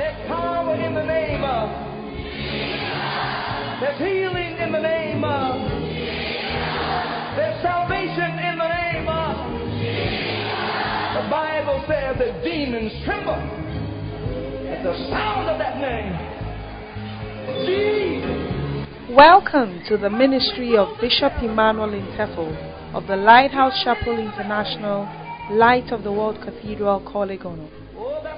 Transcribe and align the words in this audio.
There's 0.00 0.28
power 0.28 0.74
in 0.76 0.94
the 0.94 1.04
name 1.04 1.44
of. 1.44 1.68
There's 3.82 3.98
healing 3.98 4.56
in 4.56 4.72
the 4.72 4.80
name 4.80 5.22
of. 5.22 5.60
There's 7.36 7.60
salvation 7.60 8.38
in 8.40 8.56
the 8.56 8.68
name 8.80 9.06
of. 9.10 9.36
The 11.20 11.28
Bible 11.28 11.84
says 11.86 12.16
that 12.16 12.42
demons 12.42 12.92
tremble 13.04 13.34
at 14.72 14.82
the 14.82 14.96
sound 15.10 15.50
of 15.50 15.58
that 15.58 15.76
name. 15.76 16.16
Jesus. 17.66 19.14
Welcome 19.14 19.82
to 19.90 19.98
the 19.98 20.08
ministry 20.08 20.78
of 20.78 20.98
Bishop 20.98 21.34
Emmanuel 21.42 21.90
Intefel 21.90 22.56
of 22.94 23.06
the 23.06 23.16
Lighthouse 23.16 23.78
Chapel 23.84 24.18
International, 24.18 25.06
Light 25.50 25.92
of 25.92 26.04
the 26.04 26.10
World 26.10 26.40
Cathedral, 26.42 27.02
Kolegono. 27.02 27.68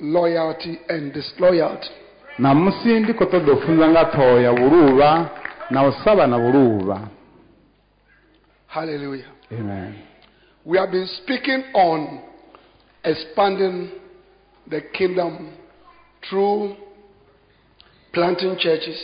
Loyalty 0.00 0.78
and 0.88 1.12
disloyalty. 1.12 1.88
na 2.38 2.54
musi 2.54 3.00
ndi 3.00 3.14
koto 3.14 3.40
dofunza 3.40 3.88
nga 3.88 4.04
thoya 4.04 4.52
buluba 4.52 5.30
na 5.70 5.86
usaba 5.86 6.26
na 6.26 6.38
buluba 6.38 7.00
Hallelujah. 8.66 9.26
amen 9.52 9.94
We 10.64 10.78
have 10.78 10.90
been 10.90 11.06
speaking 11.06 11.62
on 11.74 12.20
expanding 13.04 13.88
the 14.68 14.80
kingdom 14.92 15.48
through 16.28 16.74
planting 18.12 18.56
churches 18.58 18.98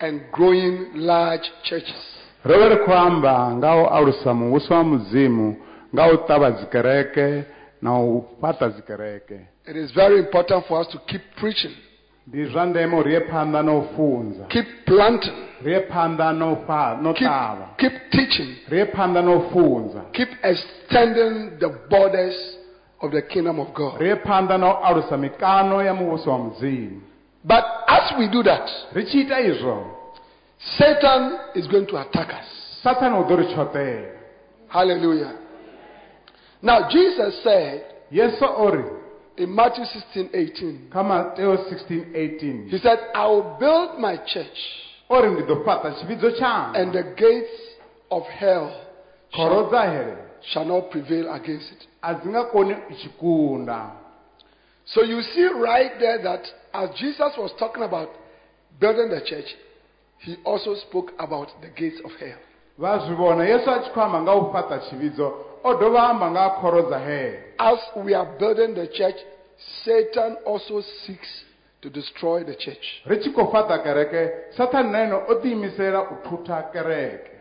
and 0.00 0.20
growing 0.32 0.90
large 0.94 1.50
churches. 1.64 2.04
rovere 2.44 2.76
kwamba 2.76 3.54
ngao 3.56 3.88
alusa 3.94 4.34
muwuso 4.34 4.74
wa 4.74 4.84
muzimu 4.84 5.56
ngao 5.94 6.16
tava 6.16 6.50
zikereke 6.50 7.44
na 7.82 8.00
upata 8.00 8.68
zikereke 8.68 9.40
It 9.68 9.76
is 9.76 9.90
very 9.92 10.18
important 10.18 10.64
for 10.66 10.80
us 10.80 10.86
to 10.92 10.98
keep 11.06 11.20
preaching, 11.36 11.74
ndi 12.26 12.44
zwa 12.44 12.66
ndeme 12.66 12.96
uriye 12.96 13.20
phanda 13.20 13.62
no 13.62 13.82
funza. 13.96 14.44
Keep 14.48 14.66
planting, 14.86 15.34
riye 15.62 15.80
phanda 15.80 16.32
no 16.32 16.56
fa 16.66 16.98
no 17.02 17.12
keep, 17.14 17.28
keep 17.76 17.92
teaching, 18.10 18.56
riye 18.68 18.86
phanda 18.86 19.22
no 19.22 19.40
funza. 19.52 20.00
Keep 20.12 20.28
extending 20.42 21.58
the 21.58 21.68
borders 21.90 22.56
of 23.00 23.12
the 23.12 23.22
kingdom 23.22 23.60
of 23.60 23.74
God. 23.74 24.00
riye 24.00 24.16
phanda 24.16 24.58
no 24.58 24.72
alusa 24.84 25.16
mikano 25.16 25.82
ya 25.84 25.94
muwuso 25.94 26.30
wa 26.30 26.38
muzimu 26.38 27.00
But 27.44 27.64
as 27.86 28.12
we 28.18 28.28
do 28.28 28.42
that, 28.42 28.70
ri 28.94 29.04
tshi 29.04 29.20
ita 29.20 29.40
izwo 29.40 29.86
Satan 30.78 31.38
is 31.54 31.66
going 31.68 31.86
to 31.86 31.96
attack 32.00 32.28
us. 32.28 32.80
satani 32.82 33.16
u 33.18 33.22
ḓo 33.22 33.36
ri 33.36 33.44
tshotela 33.46 34.08
Hallelujah. 34.68 35.32
Now, 36.62 36.88
Jesus 36.88 37.42
said 37.42 37.82
yesu 38.10 38.44
o 38.44 38.70
ri 38.70 38.84
in 39.38 39.54
Matthew 39.54 39.84
16 39.84 40.30
18, 40.34 40.90
kha 40.92 41.02
mateo 41.02 41.56
16:18 41.56 42.68
He 42.70 42.78
said, 42.78 42.98
I 43.14 43.26
will 43.26 43.56
build 43.58 43.98
my 43.98 44.16
church, 44.26 44.58
o 45.08 45.20
ri 45.22 45.30
ndi 45.30 45.42
ḓo 45.42 45.64
fhaṱa 45.64 45.94
tshivhidzo 45.96 46.30
tshanga 46.36 46.78
and 46.80 46.92
the 46.92 47.02
gates 47.16 47.56
of 48.10 48.22
hell 48.24 48.68
khoro 49.34 49.62
shall, 49.62 49.70
dza 49.70 49.90
here? 49.90 50.18
shall 50.50 50.64
not 50.64 50.90
prevail 50.90 51.32
against 51.32 51.72
it. 51.72 51.86
a 52.02 52.14
dzi 52.14 52.28
nga 52.28 52.44
koni 52.50 52.74
u 52.74 52.94
tshi 52.94 53.08
kunda. 53.20 53.92
So 54.84 55.02
you 55.02 55.22
see 55.22 55.46
right 55.46 55.92
there 55.98 56.18
that 56.22 56.44
as 56.72 56.90
Jesus 56.98 57.32
was 57.36 57.52
talking 57.58 57.82
about 57.82 58.08
building 58.80 59.10
the 59.10 59.20
church, 59.20 59.54
he 60.20 60.36
also 60.44 60.74
spoke 60.74 61.12
about 61.18 61.48
the 61.60 61.68
gates 61.68 62.00
of 62.04 62.10
hell. 62.18 62.38
Vha 62.78 62.98
zwi 62.98 63.14
vhona 63.16 63.44
yesu 63.44 63.70
a 63.70 63.78
tshi 63.80 63.90
khou 63.90 64.02
amba 64.02 64.20
nga 64.20 64.34
u 64.34 64.50
fhaṱa 64.52 64.78
tshivhidzo 64.80 65.28
o 65.64 65.74
dovha 65.74 66.08
amba 66.10 66.30
nga 66.30 66.50
khoro 66.60 66.82
dza 66.82 66.98
here 66.98 67.44
As 67.58 67.78
we 67.96 68.14
are 68.14 68.28
building 68.38 68.74
the 68.74 68.86
church, 68.86 69.16
Satan 69.84 70.36
also 70.46 70.80
seeks 71.04 71.44
to 71.82 71.90
destroy 71.90 72.44
the 72.44 72.54
church. 72.54 73.02
ri 73.06 73.18
tshi 73.18 73.32
khou 73.32 73.50
fhaṱa 73.52 73.82
kereke 73.82 74.22
sathani 74.56 74.90
na 74.90 74.98
ene 75.04 75.14
o 75.14 75.34
ḓiimisela 75.42 76.00
u 76.12 76.14
thutha 76.28 76.70
kereke. 76.72 77.34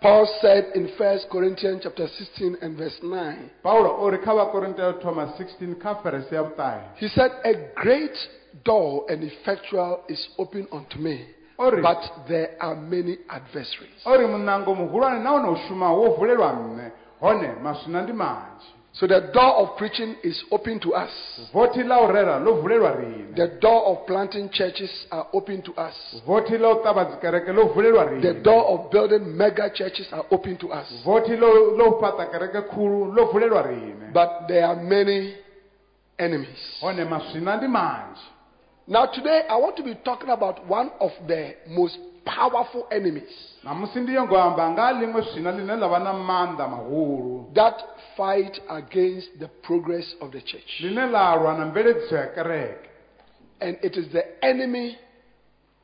Paul 0.00 0.26
said 0.40 0.72
in 0.74 0.86
1 0.98 1.18
Corinthians 1.30 1.80
chapter 1.82 2.06
16 2.06 2.58
and 2.60 2.76
verse 2.76 2.98
9, 3.02 3.50
paulo 3.62 3.96
o 3.98 4.10
ri 4.10 4.18
kha 4.18 4.34
vhakorinteo 4.34 5.00
thoma 5.00 5.32
16 5.38 5.74
kha 5.80 5.94
ferese 6.02 6.32
ya 6.34 6.42
vhuṱahe 6.42 6.80
he 6.96 7.08
said, 7.08 7.32
A 7.44 7.54
great 7.74 8.16
door 8.64 9.06
and 9.08 9.24
effectual 9.24 10.02
is 10.08 10.28
open 10.38 10.68
unto 10.70 10.98
me, 10.98 11.26
Ori. 11.58 11.82
but 11.82 12.02
there 12.28 12.56
are 12.60 12.74
many 12.76 13.18
adversaries. 13.28 14.02
o 14.04 14.18
munango 14.28 14.74
muhulwane 14.74 15.22
nahone 15.22 15.48
u 15.48 15.56
shumaho 15.68 16.00
wo 16.00 16.16
hone 17.20 17.48
maswina 17.62 18.02
ndi 18.02 18.12
manzhi 18.12 18.74
So 18.94 19.08
the 19.08 19.20
door 19.34 19.54
of 19.58 19.76
preaching 19.76 20.14
is 20.22 20.40
open 20.52 20.78
to 20.80 20.94
us. 20.94 21.10
vothi 21.52 21.82
ḽa 21.82 21.96
u 22.04 22.12
rera 22.12 22.38
ḽo 22.38 22.62
vulelwa 22.62 22.94
rine 22.96 23.34
The 23.34 23.58
door 23.60 23.82
of 23.86 24.06
planting 24.06 24.48
churches 24.50 25.06
are 25.10 25.26
open 25.32 25.62
to 25.62 25.72
us. 25.72 25.94
vothi 26.26 26.54
ḽa 26.58 26.70
u 26.70 26.82
ṱavha 26.84 27.04
dzikereke 27.10 27.50
ḽo 27.52 27.74
vulelwa 27.74 28.20
The 28.22 28.34
door 28.34 28.62
of 28.64 28.90
building 28.90 29.36
mega 29.36 29.68
churches 29.70 30.06
are 30.12 30.24
open 30.30 30.56
to 30.58 30.68
us. 30.72 30.86
vothi 31.04 31.34
ḽo 31.36 31.74
ḽo 31.78 31.86
u 31.88 32.00
fhaṱa 32.00 32.30
kereke 32.30 32.60
khulu 32.70 33.14
ḽo 33.14 33.32
vulelwa 33.32 33.62
rine 33.66 34.12
But 34.12 34.46
there 34.46 34.64
are 34.64 34.76
many 34.76 35.34
enemies. 36.16 36.78
Now 38.86 39.06
today 39.06 39.42
I 39.48 39.56
want 39.56 39.76
to 39.78 39.82
be 39.82 39.94
talking 40.04 40.28
about 40.28 40.66
one 40.66 40.90
of 41.00 41.10
the 41.26 41.54
most 41.70 41.96
powerful 42.24 42.86
enemies 42.90 43.32
namusi 43.64 44.00
ndi 44.00 44.14
yo 44.14 44.24
ngo 44.24 44.36
amba 44.38 44.70
nga 44.70 44.92
ḽiṅwe 44.92 45.22
swina 45.32 45.52
ḽine 45.52 45.74
ḽa 45.80 45.88
vha 45.90 45.98
na 46.04 46.12
maanḓa 46.12 46.68
mahulu 46.70 47.54
that 47.54 47.76
fight 48.16 48.60
against 48.68 49.28
the 49.38 49.48
progress 49.62 50.14
of 50.20 50.30
the 50.32 50.40
church. 50.40 50.80
ḽine 50.82 51.10
ḽa 51.12 51.36
lwa 51.40 51.58
na 51.58 51.64
mveledziso 51.66 52.16
ya 52.16 52.26
kereke 52.34 52.88
And 53.60 53.78
it 53.82 53.96
is 53.96 54.08
the 54.12 54.24
enemy 54.44 54.98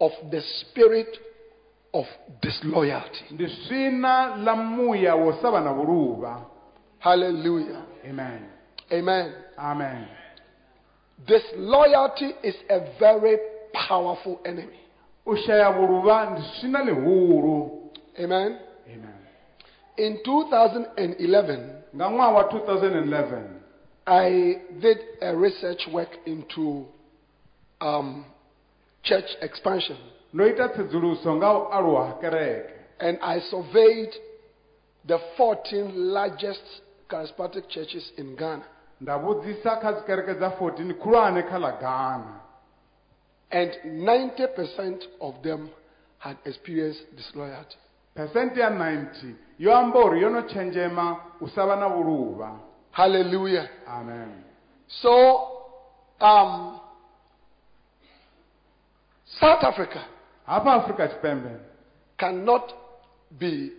of 0.01 0.13
the 0.31 0.41
spirit 0.41 1.19
of 1.95 2.07
disloyalty. 2.43 3.25
ndi 3.31 3.47
swina 3.49 4.37
ḽa 4.45 4.55
muya 4.57 5.15
wo 5.17 5.33
sa 5.41 5.51
vha 5.51 5.61
na 5.61 6.41
Hallelujah. 6.99 7.83
amen 8.05 8.43
Amen. 8.93 9.33
amen 9.59 10.20
Disloyalty 11.27 12.31
is 12.43 12.55
a 12.71 12.81
very 12.99 13.37
powerful 13.89 14.41
enemy. 14.45 14.81
u 15.27 15.37
shaya 15.37 15.71
vhuluvha 15.73 16.31
ndi 16.31 16.43
swina 16.61 16.81
ḽihulu 16.85 17.71
Amen. 18.19 18.59
amen 18.87 19.15
In 19.97 20.19
2011, 20.25 21.59
nga 21.95 22.43
2011 22.43 23.43
I 24.07 24.59
did 24.81 24.99
a 25.21 25.37
research 25.37 25.87
work 25.93 26.09
into 26.27 26.87
um, 27.81 28.25
church 29.03 29.31
expansion. 29.41 29.97
ndo 30.33 30.47
ita 30.47 30.69
tsedzuluso 30.69 31.35
nga 31.37 31.53
u 31.59 31.67
aluwa 31.73 32.07
ha 32.07 32.13
kereke 32.21 32.75
And 32.99 33.19
I 33.23 33.41
surveyed 33.41 34.11
the 35.07 35.19
14 35.37 35.93
largest 36.13 36.63
charismatic 37.09 37.69
churches 37.69 38.13
in 38.19 38.37
Ghana. 38.37 38.65
Nda 39.01 39.17
vhudzisa 39.19 39.77
kha 39.77 39.93
dzikereke 39.93 40.35
dza 40.35 40.49
14 40.49 40.95
khulwane 40.95 41.43
kha 41.43 41.59
ḽa 41.59 41.73
ghana 41.81 42.37
And 43.53 43.71
90% 43.85 45.09
of 45.21 45.35
them 45.43 45.69
had 46.19 46.37
experienced 46.45 47.17
disloyalty. 47.17 47.77
phesenti 48.15 48.61
ya 48.61 48.71
90 48.71 49.35
yo 49.59 49.75
amba 49.77 49.99
uri 50.05 50.21
yo 50.23 50.29
no 50.31 50.43
tshenzhema 50.43 51.17
u 51.41 51.49
sa 51.49 51.67
vha 51.67 51.77
na 51.77 51.89
vhuluvha 51.89 52.59
Hallelujah. 52.93 53.69
amen 53.87 54.45
So, 54.89 55.13
um, 56.21 56.81
South 59.25 59.65
Africa 59.65 60.01
hafha 60.47 60.73
afrika 60.75 61.09
tshipembe 61.09 61.51
cannot 62.19 62.73
be 63.39 63.71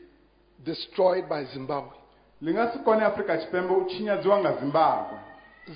destroyed 0.64 1.28
by 1.30 1.44
Zimbabwe. 1.54 1.92
Ḽi 2.44 2.52
nga 2.54 2.72
si 2.72 2.80
kone 2.80 3.04
afrika 3.06 3.38
tshipembe 3.38 3.74
u 3.74 3.86
tshinyadziwa 3.86 4.38
nga 4.40 4.52
zimbabwe 4.60 5.18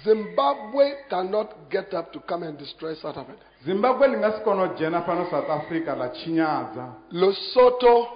Zimbabwe 0.03 0.95
cannot 1.09 1.49
get 1.69 1.93
up 1.93 2.11
to 2.11 2.19
come 2.19 2.43
and 2.43 2.57
destroy 2.57 2.95
South 2.95 3.17
Africa. 3.17 3.43
zimbabwe 3.65 4.07
ḽi 4.07 4.17
nga 4.17 4.31
si 4.31 4.41
kone 4.43 4.61
u 4.63 4.67
dzhena 4.73 5.01
fhano 5.01 5.25
south 5.29 5.49
africa 5.49 5.89
ḽa 5.95 6.09
tshinyadza 6.11 6.85
Lesotho 7.11 8.07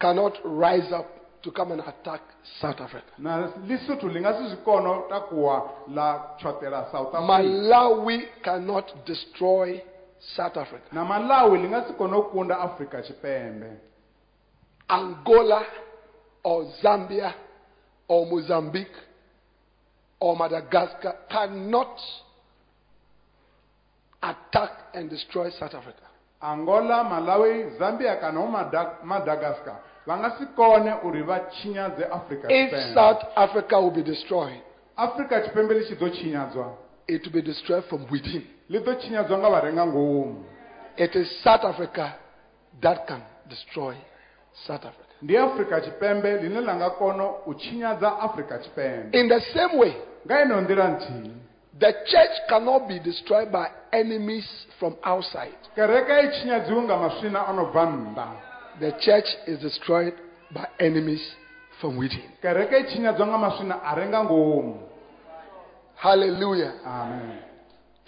cannot 0.00 0.40
rise 0.44 0.92
up 0.92 1.06
to 1.42 1.50
come 1.50 1.72
and 1.72 1.80
attack 1.82 2.20
South 2.60 2.80
Africa. 2.80 3.12
na 3.18 3.48
lesotho 3.68 4.08
li 4.08 4.20
nga 4.20 4.32
si 4.38 4.48
swi 4.48 4.56
kona 4.64 4.90
ta 5.08 5.20
kuwa 5.20 5.70
la 5.94 6.34
chotela 6.40 6.88
south 6.92 7.14
africa 7.14 7.26
Malawi 7.26 8.28
cannot 8.42 8.94
destroy 9.06 9.82
South 10.36 10.56
Africa. 10.56 10.88
na 10.92 11.04
malawi 11.04 11.58
li 11.58 11.68
nga 11.68 11.84
si 11.86 11.92
kona 11.92 12.16
ku 12.16 12.30
kunda 12.30 12.58
afrika 12.58 13.02
tshipembe 13.02 13.70
Angola 14.88 15.62
or 16.44 16.64
Zambia 16.82 17.34
or 18.08 18.26
Mozambique 18.26 18.96
or 20.20 20.36
Madagascar 20.36 21.14
cannot 21.30 21.96
attack 24.22 24.70
and 24.94 25.08
destroy 25.08 25.50
South 25.50 25.74
Africa. 25.74 26.08
angola 26.40 27.04
malawi 27.04 27.70
zambia 27.78 28.16
kana 28.20 28.40
madagascar 29.04 29.76
va 30.06 30.16
nga 30.18 30.30
si 30.38 30.46
kone 30.56 30.94
uri 31.04 31.22
va 31.22 31.34
afrika 32.12 32.48
If 32.48 32.70
tshipembe 32.70 32.94
South 32.94 33.22
Africa 33.36 33.80
will 33.80 33.90
be 33.90 34.02
destroyed, 34.02 34.62
afrika 34.96 35.40
tshipembe 35.40 35.74
li 35.74 35.84
tshi 35.84 35.94
ḓo 35.94 36.76
it 37.08 37.22
will 37.24 37.32
be 37.32 37.42
destroyed 37.42 37.84
from 37.88 38.06
within. 38.10 38.46
li 38.68 38.78
ḓo 38.78 38.94
chinyadzwa 39.00 39.38
nga 39.38 39.48
vharenga 39.50 39.86
ngomu 39.86 40.44
It 40.96 41.14
is 41.14 41.28
South 41.42 41.64
Africa 41.64 42.16
that 42.82 43.06
can 43.06 43.22
destroy 43.48 43.94
South 44.66 44.84
Africa. 44.84 45.07
Ndi 45.22 45.36
afrika 45.36 45.80
tshipembe 45.80 46.36
line 46.42 46.60
la 46.60 46.74
nga 46.76 46.90
kona 46.90 47.24
u 47.46 47.54
chinyadza 47.54 48.18
afrika 48.20 48.58
tshipembe 48.58 49.18
In 49.18 49.28
the 49.28 49.40
same 49.40 49.78
way, 49.78 49.94
nga 50.26 50.42
ino 50.42 50.60
nḓila 50.60 50.88
nthihi 50.88 51.32
the 51.78 51.92
church 52.06 52.34
cannot 52.48 52.88
be 52.88 52.98
destroyed 52.98 53.50
by 53.52 53.66
enemies 53.92 54.46
from 54.78 54.94
outside. 55.04 55.54
kereke 55.74 56.12
i 56.12 56.28
chinyadziwi 56.28 56.80
nga 56.82 56.96
maswina 56.96 57.42
o 57.50 57.52
no 57.52 57.64
bva 57.66 57.84
nnḓa 57.86 58.28
The 58.80 58.92
church 58.92 59.26
is 59.46 59.58
destroyed 59.58 60.14
by 60.50 60.66
enemies 60.78 61.22
from 61.80 61.96
within. 61.98 62.30
kereke 62.42 62.76
i 62.76 62.84
chinyadzwa 62.84 63.26
nga 63.26 63.38
maswina 63.38 63.82
a 63.84 63.94
re 63.94 64.06
nga 64.06 64.24
ngomu 64.24 64.82
Hallelujah. 65.96 66.72
amen 66.86 67.38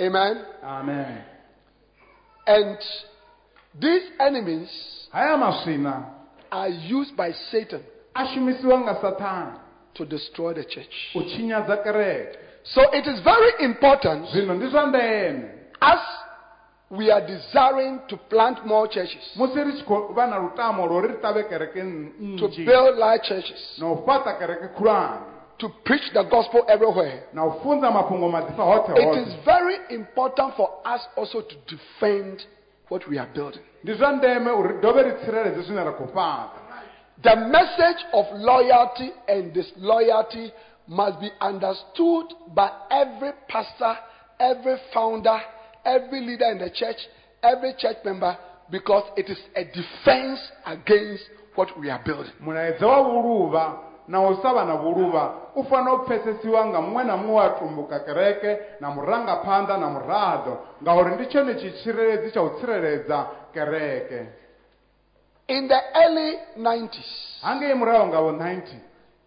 Amen. 0.01 0.45
amen 0.65 1.23
And 2.47 2.79
these 3.81 4.03
enemies 4.21 4.69
haya 5.13 5.37
maswina 5.37 6.03
are 6.51 6.69
used 6.69 7.17
by 7.17 7.33
Satan 7.51 7.83
a 8.15 8.27
shumisiwa 8.27 8.81
nga 8.81 8.95
sathana. 8.95 9.61
to 9.95 10.05
destroy 10.05 10.55
the 10.55 10.65
church. 10.65 11.11
u 11.15 11.23
chinyadza 11.23 11.77
kereke. 11.83 12.39
So 12.63 12.83
it 12.93 13.07
is 13.07 13.21
very 13.21 13.65
important 13.65 14.27
zwino 14.31 14.55
ndi 14.55 14.67
zwa 14.67 14.87
ndeme. 14.87 15.45
as 15.81 16.01
we 16.91 17.11
are 17.13 17.27
desiring 17.27 18.01
to 18.09 18.17
plant 18.17 18.67
more 18.67 18.89
churches, 18.89 19.33
musi 19.37 19.65
ri 19.65 19.73
tshi 19.73 19.85
khou 19.85 20.13
vha 20.15 20.27
na 20.27 20.39
lutamo 20.39 20.87
lwo 20.87 21.01
ri 21.01 21.09
ri 21.09 21.15
ṱavhe 21.15 21.49
kereke 21.49 21.81
to 22.39 22.47
nnzhi. 22.47 22.65
build 22.65 22.99
large 22.99 23.23
churches, 23.23 23.79
na 23.79 23.87
u 23.93 23.97
fhaṱa 24.07 24.39
kereke 24.39 24.69
khulwane. 24.77 25.21
to 25.59 25.69
preach 25.85 26.13
the 26.13 26.23
gospel 26.23 26.65
everywhere. 26.69 27.23
na 27.33 27.45
u 27.45 27.51
funza 27.63 27.91
mafhungo 27.91 28.29
maḓisa 28.29 28.63
hoṱhe 28.63 28.99
It 28.99 29.27
is 29.27 29.35
very 29.45 29.79
important 29.91 30.55
for 30.57 30.71
us 30.85 31.03
also 31.17 31.41
to 31.43 31.57
defend 31.67 32.45
what 32.91 33.09
we 33.09 33.17
are 33.17 33.29
building. 33.35 33.63
The 37.23 37.37
message 37.37 38.05
of 38.13 38.25
loyalty 38.33 39.11
and 39.29 39.55
disloyalty 39.55 40.53
must 40.87 41.21
be 41.21 41.31
understood 41.41 42.27
by 42.55 42.71
every 42.91 43.31
pastor, 43.49 43.95
every 44.39 44.77
founder, 44.93 45.39
every 45.85 46.21
leader 46.21 46.51
in 46.51 46.59
the 46.59 46.71
church, 46.71 46.97
every 47.43 47.75
church 47.79 47.97
member, 48.05 48.37
because 48.71 49.05
it 49.17 49.29
is 49.31 49.39
a 49.57 49.65
defense 49.65 50.41
against 50.67 51.25
what 51.55 51.79
we 51.79 51.91
are 51.91 52.03
building. 52.05 52.33
Na 54.11 54.19
na 54.65 54.75
vhuluvha 54.75 55.31
u 55.55 55.63
fanela 55.65 55.93
u 55.93 56.05
pfesesiwa 56.05 56.67
nga 56.67 56.79
muṅwe 56.79 57.05
na 57.05 57.17
muṅwe 57.17 57.35
wa 57.35 57.49
tumbuka 57.59 57.99
kereke 58.01 58.59
na 58.81 58.91
murangaphanḓa 58.91 59.77
na 59.79 59.89
muraḓo 59.95 60.55
ngauri 60.83 61.11
ndi 61.15 61.27
tshone 61.27 61.55
tshitsireledzi 61.55 62.31
tsha 62.31 62.43
u 62.43 62.51
tsireledza 62.59 63.27
kereke 63.55 64.21
In 65.49 65.69
the 65.69 65.81
early 65.95 66.39
90s, 66.59 67.11
hangei 67.43 67.75
murahu 67.75 68.07
nga 68.07 68.21
vo 68.21 68.33
90 68.33 68.63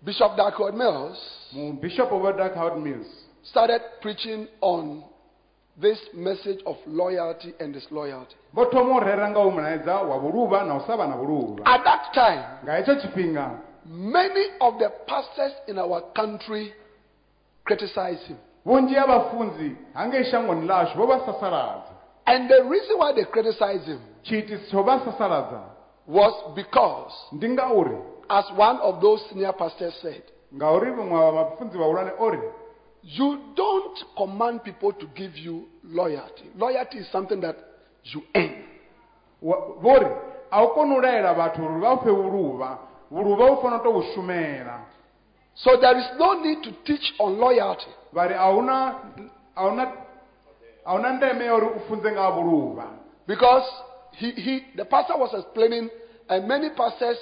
Bishop 0.02 0.36
Dag 0.36 0.54
Heward-Mills 0.54 1.20
mubishopo 1.54 2.20
vho 2.20 2.32
darkhout 2.34 2.78
mills 2.78 3.08
started 3.44 3.82
preaching 4.02 4.48
on 4.62 5.04
this 5.82 6.00
message 6.14 6.60
of 6.66 6.76
loyalty 6.88 7.54
and 7.60 7.74
disloyalty. 7.74 8.36
vho 8.54 8.66
thoma 8.66 8.98
u 8.98 9.00
rera 9.00 9.30
nga 9.30 9.40
u 9.40 9.52
mulaedza 9.52 9.96
wa 10.02 10.18
vhuluvha 10.18 10.64
na 10.64 10.76
u 10.76 10.82
sa 10.88 10.96
vha 10.98 11.08
na 11.08 11.16
vhuluvha 11.16 11.66
At 11.66 11.84
that 11.84 12.14
time, 12.14 12.44
nga 12.64 12.74
hetsho 12.76 12.96
tshifhinga 12.96 13.52
many 13.86 14.46
of 14.62 14.78
the 14.80 14.90
pastors 15.08 15.52
in 15.68 15.78
our 15.80 16.02
country 16.14 16.74
criticize 17.66 18.20
him. 18.28 18.38
vhunzhi 18.66 18.96
ha 18.96 19.06
vhafunzi 19.08 19.76
hangei 19.94 20.24
shangoni 20.32 20.68
ḽashu 20.68 20.96
vho 20.98 21.06
vha 21.08 21.20
sasaladza 21.26 21.94
And 22.26 22.50
the 22.50 22.64
reason 22.64 22.98
why 22.98 23.12
they 23.14 23.26
criticize 23.26 23.86
him 23.86 24.00
tshiitisi 24.24 24.66
tsho 24.70 24.84
vha 24.84 25.00
sasaladza 25.06 25.62
was 26.08 26.34
because, 26.56 27.14
ndi 27.32 27.50
ngauri 27.50 27.98
as 28.30 28.46
one 28.58 28.78
of 28.80 29.02
those 29.02 29.22
senior 29.30 29.54
pastors 29.54 29.94
said, 30.02 30.24
ngauri 30.56 30.92
vhaṅwe 30.92 31.12
wa 31.12 31.32
vhafunzi 31.32 31.78
vhahulwane 31.78 32.12
o 32.20 32.30
ri 32.30 32.40
you 33.04 33.38
don't 33.56 34.06
command 34.18 34.64
people 34.64 34.94
to 34.94 35.06
give 35.08 35.36
you 35.38 35.68
loyalty. 35.84 36.46
Loyalty 36.58 37.00
is 37.00 37.08
something 37.12 37.42
that 37.42 37.58
you 38.04 38.22
earn. 38.36 38.64
wa- 39.42 39.60
vho 39.82 40.00
ri 40.00 40.08
a 40.52 40.64
u 40.64 40.68
koni 40.74 40.96
u 40.98 41.02
laela 41.02 41.34
vhathu 41.34 41.66
uri 41.66 41.80
vha 41.82 41.94
u 41.94 41.98
fhe 41.98 42.12
vhuluvha 42.12 42.78
vhuluvha 43.14 43.46
u 43.52 43.62
fanela 43.62 43.82
u 43.82 43.84
tou 43.84 44.02
shumela 44.14 44.80
So 45.56 45.78
there 45.78 45.98
is 46.00 46.08
no 46.20 46.34
need 46.44 46.64
to 46.64 46.72
teach 46.84 47.14
on 47.20 47.38
loyalty. 47.40 47.92
ndeme 51.14 51.46
nga 52.12 52.88
Because 53.28 53.66
he, 54.12 54.32
he, 54.32 54.66
the 54.76 54.86
pastor 54.86 55.18
was 55.18 55.34
explaining, 55.34 55.90
and 56.30 56.48
many 56.48 56.70
pastors 56.72 57.18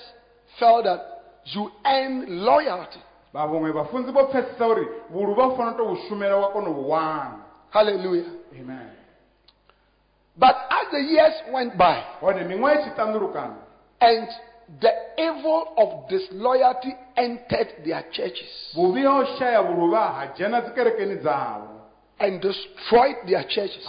felt 0.59 0.83
that 0.85 1.01
you 1.45 1.69
earn 1.85 2.25
loyalty. 2.45 2.99
vha 3.33 3.45
vhaṅwe 3.47 3.71
vhafunzi 3.71 4.11
pfesesa 4.27 4.67
uri 4.67 4.87
vhuluvha 5.09 5.47
u 5.47 5.55
fanela 5.57 5.73
u 5.73 5.77
tou 5.77 5.95
wa 6.41 6.47
kona 6.51 6.69
u 6.69 6.73
vhu 6.73 6.89
Hallelujah. 7.69 8.25
amen 8.59 8.89
But 10.37 10.55
as 10.69 10.87
the 10.91 10.99
years 10.99 11.33
went 11.53 11.77
by, 11.77 12.03
hone 12.21 12.43
miṅwaha 12.43 12.75
i 12.75 12.81
tshi 12.81 12.89
ṱandulukana 12.89 13.55
and 14.01 14.27
the 14.79 14.91
evil 15.17 15.73
of 15.77 16.07
disloyalty 16.09 16.93
entered 17.17 17.67
their 17.85 18.03
churches 18.11 18.73
and 22.19 22.41
destroyed 22.41 23.15
their 23.27 23.43
churches, 23.43 23.85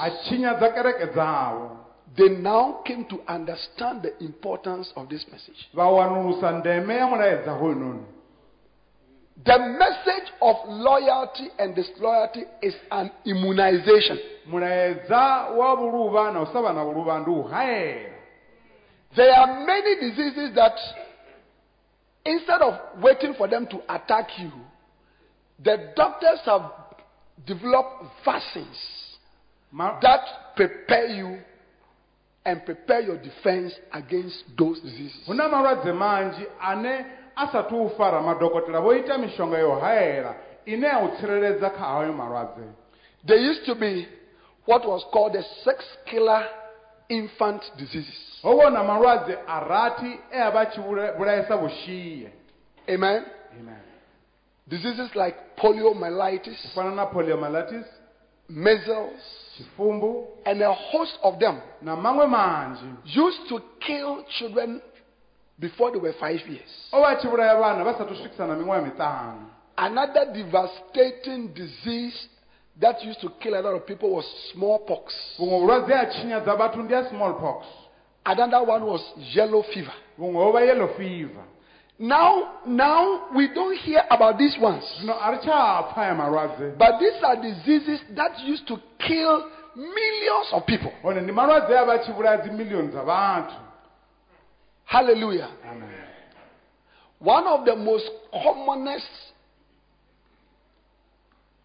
they 2.16 2.28
now 2.28 2.80
came 2.84 3.04
to 3.06 3.20
understand 3.28 4.02
the 4.02 4.12
importance 4.24 4.92
of 4.96 5.08
this 5.08 5.24
message. 5.30 5.68
The 9.44 9.58
message 9.58 10.30
of 10.42 10.56
loyalty 10.68 11.48
and 11.58 11.74
disloyalty 11.74 12.42
is 12.60 12.74
an 12.90 13.10
immunization. 13.24 14.18
There 19.16 19.30
are 19.32 19.64
many 19.66 19.96
diseases 20.00 20.54
that 20.54 20.72
instead 22.24 22.62
of 22.62 23.02
waiting 23.02 23.34
for 23.34 23.48
them 23.48 23.66
to 23.66 23.80
attack 23.94 24.28
you, 24.38 24.50
the 25.62 25.92
doctors 25.96 26.40
have 26.46 26.62
developed 27.46 28.04
vaccines 28.24 28.76
Ma- 29.70 29.98
that 30.00 30.54
prepare 30.56 31.06
you 31.06 31.38
and 32.44 32.64
prepare 32.64 33.00
your 33.00 33.16
defense 33.18 33.72
against 33.92 34.44
those 34.58 34.80
diseases. 34.80 35.20
hu 35.26 35.34
na 35.34 35.48
malwadze 35.48 35.92
manzhi 35.92 36.46
ane 36.60 37.04
asati 37.36 37.74
u 37.74 37.90
fara 37.96 38.20
madokotela 38.20 38.80
vho 38.80 38.94
ita 38.96 39.18
mishonga 39.18 39.58
yo 39.58 39.78
ine 40.66 40.86
ya 40.86 40.98
u 40.98 41.08
tsireledza 41.16 41.70
kha 41.70 41.84
hayo 41.84 42.12
malwadze 42.12 42.62
There 43.26 43.50
used 43.50 43.64
to 43.66 43.74
be 43.74 44.08
what 44.66 44.84
was 44.86 45.04
called 45.12 45.32
the 45.32 45.42
sex 45.64 45.84
killer 46.06 46.44
infant 47.12 47.62
diseases. 47.76 48.40
ho 48.42 48.56
malwadze 48.70 49.36
a 49.46 49.60
rathi 49.60 50.18
e 50.32 50.38
a 50.40 50.50
vha 50.50 50.64
tshi 50.66 50.80
vhula- 50.80 51.12
vhulaesa 51.16 51.56
vhushiye 51.56 52.30
Amen. 52.88 53.24
Amen. 53.60 53.78
Diseases 54.68 55.14
like 55.14 55.36
poliomyelitis, 55.56 56.76
u 56.76 56.82
na 56.94 57.06
poliomyelitis 57.06 57.84
measles, 58.48 59.22
tshifumbu 59.56 60.26
and 60.46 60.62
a 60.62 60.72
host 60.72 61.18
of 61.22 61.38
them 61.38 61.60
na 61.82 61.96
maṅwe 61.96 62.26
manzhi 62.28 62.86
used 63.04 63.48
to 63.48 63.60
kill 63.80 64.24
children 64.38 64.80
before 65.58 65.90
they 65.92 65.98
were 66.00 66.12
five 66.18 66.40
years. 66.48 66.88
o 66.92 67.00
vha 67.00 67.08
a 67.12 67.16
tshi 67.16 67.28
vhulaya 67.28 67.54
vhana 67.60 67.84
vha 67.84 67.94
sathu 67.98 68.14
swikisa 68.16 68.46
na 68.46 68.54
miṅwaha 68.54 68.82
miṱanu 68.90 69.48
Another 69.76 70.26
devastating 70.32 71.48
disease 71.54 72.28
that 72.80 73.04
used 73.04 73.20
to 73.20 73.28
kill 73.40 73.54
a 73.54 73.60
lot 73.62 73.74
of 73.74 73.86
people 73.86 74.10
was 74.10 74.24
smallpox. 74.52 75.14
vhuṅwe 75.38 75.58
vhulwadze 75.60 75.94
ha 75.94 76.06
tshinyadza 76.06 76.54
vhathu 76.56 76.82
ndi 76.82 76.94
ha 76.94 77.04
smallpox 77.10 77.66
Another 78.24 78.62
one 78.62 78.84
was 78.86 79.00
yellow 79.34 79.62
fever. 79.62 79.92
yellow 80.18 80.88
fever 80.96 81.44
Now, 81.98 82.60
now 82.66 83.28
we 83.34 83.48
don't 83.48 83.76
hear 83.78 84.02
about 84.10 84.38
these 84.38 84.56
ones. 84.60 84.84
zvino 85.00 85.14
ari 85.20 85.38
chapfa 85.38 85.96
aya 86.02 86.74
But 86.78 86.98
these 87.00 87.22
are 87.22 87.36
diseases 87.36 88.00
that 88.16 88.38
used 88.40 88.66
to 88.68 88.76
kill 88.98 89.48
millions 89.76 90.48
of 90.52 90.66
people. 90.66 90.92
one 91.02 91.20
ndi 91.20 91.32
malwadze 91.32 91.78
ava 91.78 91.92
achivuraya 91.92 92.36
dzimiliyoni 92.36 92.88
dzavantu 92.88 93.54
Hallelujah. 94.84 95.48
One 97.20 97.46
of 97.46 97.64
the 97.64 97.76
most 97.76 98.10
commonest 98.42 99.31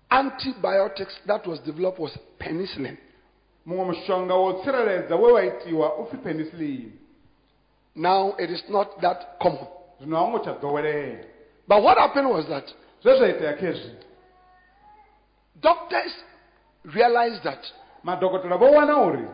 antibiotics 0.09 1.13
that 1.25 1.47
was 1.47 1.59
developed 1.61 1.99
was 1.99 2.17
penicillin. 2.39 2.97
mumwe 3.65 3.85
mushonga 3.85 4.35
wotsireledza 4.35 5.15
wewaitiwa 5.15 5.95
ufi 5.95 6.17
penicillin 6.17 6.91
Now 7.95 8.35
it 8.37 8.49
is 8.49 8.63
not 8.69 9.01
that 9.01 9.39
common. 9.41 9.67
But 11.67 11.83
what 11.83 11.97
happened 11.97 12.29
was 12.29 12.45
that 12.47 12.71
doctors 15.59 16.13
realized 16.85 17.43
that 17.43 17.59
madhokotera 18.03 18.57
vowana 18.57 18.97
uri 19.07 19.27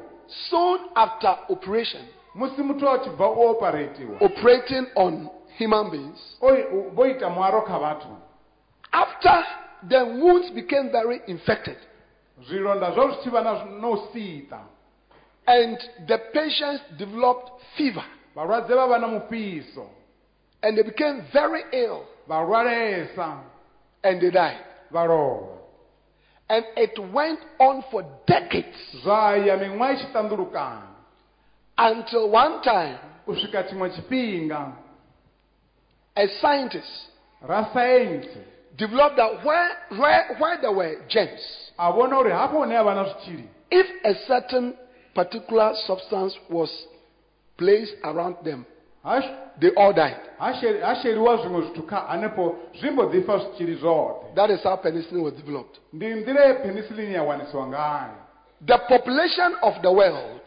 soon 0.50 0.80
after 0.96 1.36
operation, 1.50 2.01
musi 2.36 2.62
mutu 2.63 2.89
achibva 2.89 3.30
uoparetiwa 3.30 4.18
operating 4.22 4.86
on 4.96 5.30
human 5.60 5.89
beings, 5.92 6.38
oi- 6.42 6.65
u- 6.72 6.92
voita 6.96 7.30
mwaro 7.30 7.62
kavatu 7.62 8.08
after 8.92 9.46
the 9.90 10.06
wounds 10.06 10.50
became 10.52 10.92
very 10.92 11.22
infected. 11.28 11.78
Zvironda 12.48 12.92
zvavo 12.92 13.13
zvichiva 13.13 13.44
na- 13.44 13.66
nosita 13.66 14.60
and 15.48 15.78
the 16.08 16.18
patients 16.34 16.84
developed 16.98 17.52
fever. 17.78 18.06
Varwadze 18.36 18.75
vava 18.75 19.00
namupiso 19.00 19.88
and 20.62 20.78
they 20.78 20.84
became 20.84 21.25
very 21.34 21.63
ill. 21.74 22.06
And 24.06 24.22
they 24.22 24.32
died. 24.32 24.63
And 26.50 26.66
it 26.78 27.00
went 27.13 27.40
on 27.60 27.84
for 27.92 28.04
decades. 28.28 28.78
Zvaya 29.04 29.58
mimwa 29.58 29.94
ichitandurukana 29.94 30.94
until 31.78 32.30
one 32.30 32.62
time 32.62 33.00
a 36.16 36.28
scientist 36.40 37.08
developed 38.77 39.15
that 39.18 39.44
where, 39.46 39.70
where, 40.00 40.36
where 40.39 40.58
there 40.62 40.72
were 40.72 40.96
germs, 41.08 41.42
avona 41.77 42.20
uri 42.20 42.32
hapo 42.32 42.65
ne 42.65 42.75
havana 42.75 43.03
zvichiri 43.03 43.44
if 43.72 43.88
a 44.06 44.13
certain 44.27 44.74
particular 45.15 45.74
substance 45.88 46.36
was 46.50 46.70
placed 47.58 47.94
around 48.03 48.36
them, 48.44 48.65
they 49.60 49.70
all 49.77 49.94
died. 49.94 50.18
hashe- 50.39 50.82
hasheriwa 50.82 51.38
zvimwe 51.38 51.62
zvituka 51.62 51.96
hanepo 51.96 52.56
zvimbodzifa 52.80 53.38
zvichiri 53.38 53.75
zvote 53.75 54.36
That 54.36 54.50
is 54.50 54.63
how 54.63 54.77
penicillin 54.77 55.24
was 55.24 55.34
developed. 55.34 55.80
ndi 55.94 56.06
nzira 56.08 56.46
yepenicillin 56.46 57.12
yawanisiwa 57.12 57.68
ngayo. 57.68 58.13
The 58.65 58.77
population 58.77 59.56
of 59.62 59.82
the 59.82 59.89
world, 59.92 60.42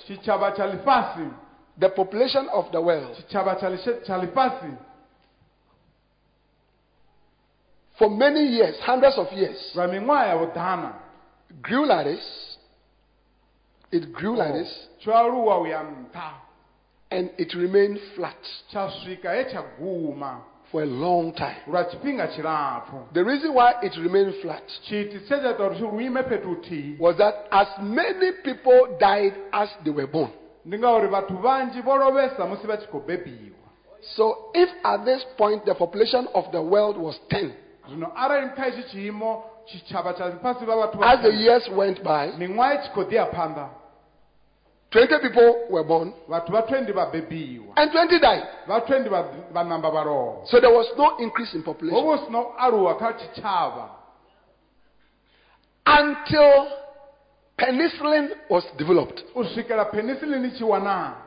the 1.78 1.88
population 1.88 2.48
of 2.52 2.70
the 2.70 2.78
world, 2.80 3.16
for 7.98 8.10
many 8.10 8.44
years, 8.44 8.76
hundreds 8.82 9.16
of 9.18 9.32
years, 9.32 9.56
grew 11.62 11.86
like 11.86 12.04
this. 12.06 12.56
It 13.92 14.12
grew 14.12 14.36
like 14.36 14.52
oh, 14.52 14.58
this, 14.58 14.88
uya 15.06 15.82
mta 15.84 16.46
and 17.10 17.30
it 17.38 17.54
remained 17.54 17.98
flat 18.16 18.36
for 20.72 20.82
a 20.82 20.86
long 20.86 21.32
time. 21.34 21.56
lwa 21.68 21.84
chipinga 21.84 22.26
chirapo 22.34 23.12
The 23.12 23.24
reason 23.24 23.54
why 23.54 23.74
it 23.82 23.96
remained 23.96 24.34
flat 24.42 24.64
chiti 24.88 25.20
chechaita 25.28 25.54
kuti 25.54 25.80
ruime 25.82 26.22
petuti 26.24 26.98
was 26.98 27.16
that 27.18 27.46
as 27.52 27.68
many 27.80 28.32
people 28.42 28.96
died 28.98 29.34
as 29.52 29.68
they 29.84 29.90
were 29.90 30.06
born. 30.08 30.30
ndingauri 30.66 31.08
vathu 31.08 31.36
vanji 31.36 31.80
vorovesa 31.82 32.46
musi 32.46 32.66
vachigobhebhiwa 32.66 33.56
So 34.16 34.50
if 34.54 34.68
at 34.84 35.04
this 35.04 35.24
point 35.38 35.64
the 35.64 35.74
population 35.74 36.28
of 36.34 36.50
the 36.52 36.60
world 36.62 36.96
was 36.96 37.18
10, 37.30 37.52
zvino 37.88 38.12
arali 38.16 38.46
mukaichi 38.46 38.82
chichava 39.66 40.14
chari 40.14 40.36
pasi 40.42 40.64
vavathu 40.64 41.04
as 41.04 41.20
the 41.22 41.30
years 41.30 41.68
went 41.68 42.02
by, 42.02 42.32
mimwa 42.38 42.74
ichigodhiya 42.74 43.26
panda. 43.26 43.68
20 44.92 45.20
people 45.20 45.66
were 45.70 45.84
born. 45.84 46.12
Vathu 46.28 46.52
va20 46.52 46.92
vabhebhiwa 46.92 47.74
and 47.76 47.92
20 47.92 48.20
died. 48.20 48.42
va20 48.68 49.08
vanamba 49.52 49.90
varova 49.90 50.46
So 50.46 50.60
there 50.60 50.72
was 50.72 50.86
no 50.96 51.16
increase 51.18 51.54
in 51.54 51.62
population. 51.62 52.02
Vovosino 52.02 52.54
aruwa 52.58 52.94
kachichava 52.94 53.90
until 55.86 56.66
penicillin 57.58 58.30
was 58.48 58.64
developed. 58.78 59.24
Kusvikira 59.34 59.84
penicillin 59.84 60.44
ichiwanana 60.44 61.25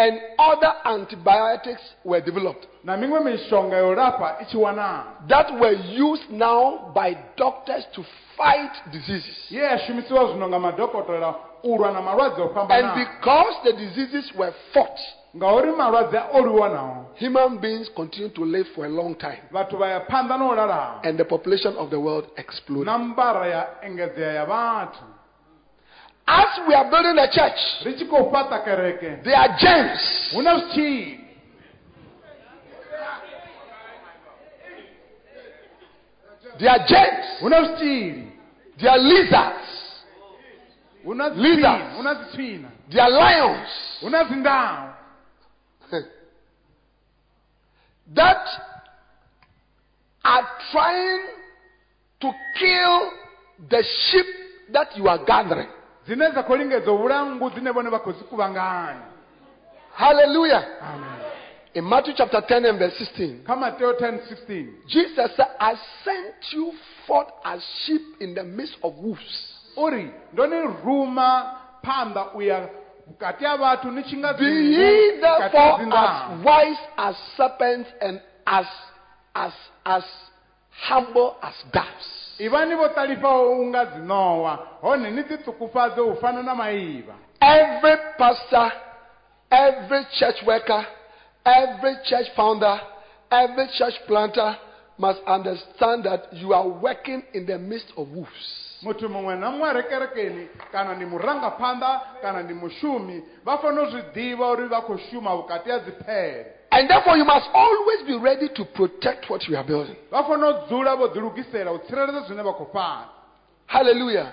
and 0.00 0.20
other 0.38 0.72
antibiotics 0.84 1.82
were 2.04 2.20
developed. 2.20 2.66
Namimwe 2.84 3.20
mishonga 3.20 3.76
yorapa 3.76 4.36
ichiwanana 4.42 5.04
that 5.28 5.52
were 5.60 5.76
used 6.10 6.30
now 6.30 6.92
by 6.94 7.16
doctors 7.36 7.84
to 7.94 8.04
fight 8.36 8.72
diseases. 8.92 9.36
iye 9.50 9.62
yashumisiwa 9.62 10.24
zvino 10.26 10.48
ngamadhokotera 10.48 11.34
urwa 11.64 11.92
namalwadzi 11.92 12.42
And 12.68 12.94
because 12.94 13.54
the 13.64 13.72
diseases 13.72 14.32
were 14.38 14.52
fought, 14.72 15.00
ngauri 15.36 15.72
malwadzi 15.72 16.16
aoriwa 16.16 16.68
nawo 16.68 17.06
human 17.20 17.58
beings 17.58 17.90
continued 17.94 18.34
to 18.34 18.44
live 18.44 18.68
for 18.74 18.86
a 18.86 18.88
long 18.88 19.14
time. 19.14 19.42
vathu 19.50 19.76
vaya 19.76 20.02
noorarama 20.38 21.00
and 21.02 21.18
the 21.18 21.24
population 21.24 21.76
of 21.76 21.90
the 21.90 21.96
world 22.00 22.26
exploded. 22.36 22.86
na 22.86 22.98
mbara 22.98 23.46
yaengedzeya 23.46 24.32
ya 24.32 24.44
vathu 24.44 25.04
As 26.26 26.60
we 26.68 26.74
are 26.74 26.88
building 26.90 27.18
a 27.18 27.26
church, 27.30 27.58
there 29.24 29.36
are 29.36 29.56
gems. 29.58 30.30
There 36.58 36.70
are 36.70 36.86
gems. 36.86 37.26
There 38.80 38.90
are 38.90 38.98
lizards. 38.98 39.80
Lizards. 41.36 41.36
zitsvina 41.36 41.94
huna 41.96 42.14
zitsvina 42.14 42.70
There 42.90 43.02
are 43.02 43.10
lions. 43.10 43.68
that 48.14 48.46
are 50.24 50.48
trying 50.70 51.26
to 52.20 52.30
kill 52.58 53.10
the 53.70 53.82
sheep 54.10 54.26
that 54.72 54.96
you 54.96 55.08
are 55.08 55.24
gathering. 55.24 55.68
Vulangu 56.96 57.50
dzine 57.50 57.70
vone 57.70 57.90
vakozikuvanganya 57.90 59.00
Hallelujah. 59.94 60.64
In 61.74 61.84
Matthew 61.84 62.14
chapter 62.16 62.40
10 62.40 62.64
and 62.64 62.78
verse 62.78 62.94
16, 62.98 63.42
kamateo 63.44 63.92
10 63.98 64.20
16 64.28 64.68
Jesus 64.88 65.30
said, 65.36 65.46
I 65.60 65.74
sent 66.04 66.52
you 66.52 66.72
forth 67.06 67.28
as 67.44 67.62
sheep 67.84 68.00
in 68.20 68.34
the 68.34 68.44
midst 68.44 68.76
of 68.82 68.94
wolves. 68.96 69.56
uri 69.76 70.10
ndoniruma 70.32 71.52
panda 71.82 72.26
uya 72.34 72.68
mukati 73.06 73.44
ya 73.44 73.56
vathu 73.56 73.90
ni 73.90 74.02
chinga 74.02 74.32
Be 74.34 74.44
ye 74.44 75.20
therefore 75.20 75.86
as 75.92 76.44
wise 76.44 76.80
as 76.96 77.16
serpents 77.36 77.90
and 78.00 78.20
as 78.46 78.66
as 79.34 79.52
as 79.84 80.04
humble 80.72 81.34
as 81.42 81.54
doves. 81.72 82.36
ivani 82.38 82.74
vo 82.74 82.88
talifawo 82.88 83.60
unga 83.60 83.84
dzinowa 83.84 84.66
honhe 84.80 85.10
ni 85.10 85.24
titsukufadze 85.24 86.00
ufana 86.00 86.42
na 86.42 86.54
maiva 86.54 87.14
Every 87.40 87.96
pastor, 88.18 88.70
every 89.50 90.04
church 90.18 90.42
worker, 90.46 90.86
every 91.46 91.96
church 92.04 92.26
founder, 92.36 92.78
every 93.30 93.66
church 93.78 93.94
planter 94.06 94.58
must 94.98 95.20
understand 95.26 96.04
that 96.04 96.28
you 96.32 96.52
are 96.52 96.68
working 96.68 97.22
in 97.32 97.46
the 97.46 97.58
midst 97.58 97.88
of 97.96 98.08
wolves. 98.08 98.66
munthu 98.82 99.08
mumwe 99.08 99.36
na 99.36 99.82
kerekeni 99.82 100.48
kana 100.72 100.94
ni 100.94 101.04
murangapanda 101.04 102.00
kana 102.22 102.42
ni 102.42 102.54
mushumi 102.54 103.22
va 103.44 103.58
fanele 103.58 103.90
swidiva 103.90 104.50
uri 104.50 104.68
va 104.68 104.80
khou 104.80 104.98
shuma 104.98 105.30
ya 105.66 105.78
dziphere 105.78 106.59
And 106.72 106.88
therefore, 106.88 107.16
you 107.16 107.24
must 107.24 107.48
always 107.52 108.02
be 108.06 108.16
ready 108.16 108.48
to 108.54 108.64
protect 108.64 109.28
what 109.28 109.46
you 109.48 109.56
are 109.56 109.64
building. 109.64 109.96
va 110.10 110.22
fanele 110.22 110.66
dzula 110.68 110.96
vo 110.96 111.08
dzilugisela 111.08 111.72
u 111.72 111.78
tsireledza 111.78 112.20
zwine 112.26 112.42
va 112.42 112.52
khou 112.52 112.66
fana 112.72 113.08
Hallelujah. 113.66 114.32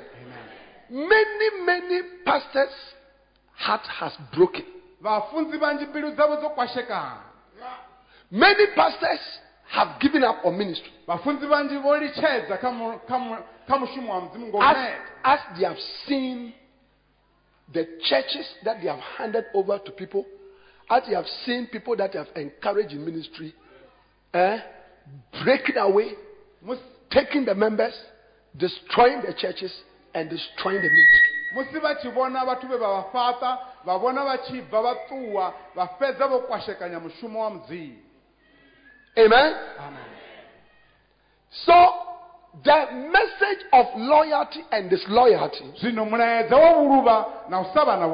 Many, 0.89 1.63
many 1.65 2.01
pastors' 2.25 2.93
heart 3.55 3.85
has 3.87 4.13
broken. 4.35 4.65
vafundzi 5.01 5.57
vanji 5.57 5.85
mbilu 5.85 6.11
dzavo 6.11 6.35
dzo 6.35 6.49
kwashekana 6.49 7.23
Many 8.31 8.67
pastors 8.75 9.39
have 9.69 9.91
given 9.99 10.23
up 10.23 10.45
on 10.45 10.57
ministry 10.57 10.91
as, 11.07 11.19
as 15.23 15.39
they 15.57 15.65
have 15.65 15.77
seen 16.07 16.53
the 17.73 17.87
churches 18.03 18.45
that 18.63 18.81
they 18.81 18.87
have 18.87 18.99
handed 19.17 19.45
over 19.53 19.79
to 19.79 19.91
people, 19.91 20.25
as 20.89 21.03
you 21.07 21.15
have 21.15 21.25
seen 21.45 21.67
people 21.67 21.95
that 21.97 22.13
have 22.13 22.27
encouraged 22.35 22.93
in 22.93 23.05
ministry 23.05 23.53
eh, 24.33 24.59
breaking 25.43 25.77
away, 25.77 26.11
taking 27.11 27.45
the 27.45 27.55
members, 27.55 27.93
destroying 28.57 29.21
the 29.21 29.33
churches, 29.33 29.71
and 30.13 30.29
destroying 30.29 30.81
the 30.81 30.89
ministry. 30.89 31.33
musi 31.55 31.79
vha 31.79 31.95
tshi 31.95 32.09
vhona 32.11 32.43
vhathu 32.45 32.67
vhe 32.67 32.77
vha 32.77 32.89
vha 32.93 33.03
fhaṱa 33.13 33.51
vha 33.85 33.93
vhona 33.99 34.23
vha 34.27 34.37
tshi 34.43 34.61
bva 34.61 34.81
vha 34.81 34.93
ṱuwa 35.09 35.53
vha 35.75 35.87
fhedza 35.99 36.27
vho 36.27 36.39
kwashekanya 36.47 36.99
mushumo 36.99 37.39
wa 37.39 37.51
Amen. 39.17 39.55
So, 41.65 41.73
the 42.63 42.85
message 42.93 43.65
of 43.73 43.85
loyalty 43.95 44.61
and 44.71 44.89
disloyalty 44.89 45.63
zwino 45.81 46.05
mulaedza 46.05 46.55
wa 46.55 46.73
vhuluvha 46.73 47.25
na 47.49 47.61
u 47.61 47.65
sa 47.73 47.85
vha 47.85 47.97
na 47.97 48.07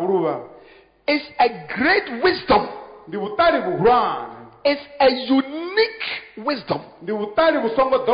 is 1.07 1.21
a 1.39 1.49
great 1.75 2.23
wisdom. 2.23 2.67
ndi 3.07 3.17
vhuṱali 3.17 3.59
vhuhulwane 3.61 4.33
It's 4.65 4.81
a 4.99 5.09
unique 5.09 6.07
wisdom 6.37 6.81
ndi 7.01 7.11
vhuṱali 7.11 7.57
vhu 7.61 7.69
songo 7.75 8.05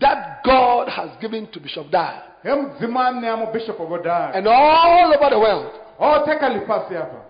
that 0.00 0.42
God 0.44 0.88
has 0.88 1.10
given 1.20 1.46
to 1.48 1.60
Bishop 1.60 1.90
Dyer 1.90 2.22
he 2.42 2.48
mudzimu 2.48 2.98
a 3.00 3.12
ṋea 3.12 3.36
mubishopo 3.36 3.86
vho 3.86 4.32
and 4.34 4.46
all 4.48 5.12
over 5.14 5.30
the 5.30 5.38
world. 5.38 5.72
hoṱhe 5.98 6.38
kha 6.38 6.48
ḽifhasi 6.48 6.94
hafha 6.94 7.20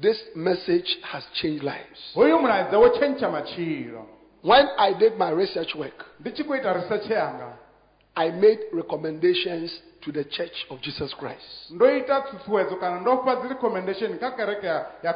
This 0.00 0.18
message 0.34 0.96
has 1.02 1.24
changed 1.34 1.62
lives. 1.62 2.00
hoyu 2.14 2.38
mulaedza 2.38 2.78
wo 2.78 2.88
tshentsha 2.88 3.28
matshilo 3.30 4.06
When 4.42 4.66
I 4.78 4.94
did 4.94 5.18
my 5.18 5.30
research 5.30 5.74
work, 5.74 6.06
ndi 6.20 6.30
tshi 6.32 6.44
khou 6.44 6.54
ita 6.56 6.72
research 6.72 7.10
yanga 7.10 7.52
I 8.16 8.30
made 8.30 8.60
recommendations 8.72 9.70
to 10.00 10.12
the 10.12 10.24
Church 10.24 10.66
of 10.70 10.80
Jesus 10.80 11.14
Christ, 11.14 11.70
ndo 11.70 11.96
ita 11.96 12.20
tsutsuwedzo 12.20 12.76
kana 12.76 13.00
ndo 13.00 13.22
fha 13.24 13.48
recommendation 13.48 14.18
kha 14.18 14.30
kereke 14.30 14.66
ya, 14.66 14.86
ya 15.02 15.14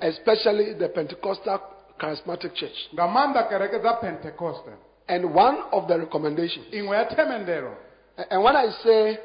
especially 0.00 0.74
the 0.74 0.88
Pentecostal 0.88 1.60
Charismatic 1.98 2.54
Church. 2.54 2.88
nga 2.94 3.06
maanḓa 3.06 3.48
kereke 3.48 3.78
dza 3.78 3.92
pentecoste. 4.00 4.70
And 5.08 5.34
one 5.34 5.58
of 5.72 5.86
the 5.86 5.98
recommendations, 5.98 6.66
iṅwe 6.72 6.96
ya 6.96 7.04
themendelo. 7.04 7.76
And 8.30 8.42
when 8.42 8.56
I 8.56 8.70
say 8.82 9.18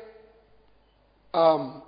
um, 1.33 1.81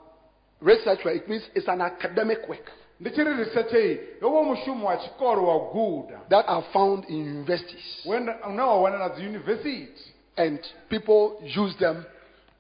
research 0.61 1.03
work, 1.03 1.15
it 1.15 1.27
means 1.29 1.43
it's 1.55 1.67
an 1.67 1.81
academic 1.81 2.47
work. 2.47 2.71
Ndi 3.01 3.09
tshi 3.11 3.23
ri 3.23 3.33
research 3.33 3.73
iyi 3.73 3.99
yo 4.21 4.29
vha 4.29 4.43
mushumo 4.43 4.85
wa 4.87 4.97
tshikolo 4.97 5.41
wa 5.43 6.19
that 6.29 6.45
are 6.47 6.63
found 6.73 7.05
in 7.09 7.25
universities. 7.27 8.05
wenda- 8.05 8.39
une 8.47 8.61
wa 8.61 8.81
wanala 8.81 9.09
dzi 9.09 9.23
yunivesithi. 9.23 10.13
And 10.37 10.59
people 10.89 11.37
use 11.43 11.75
them 11.77 12.05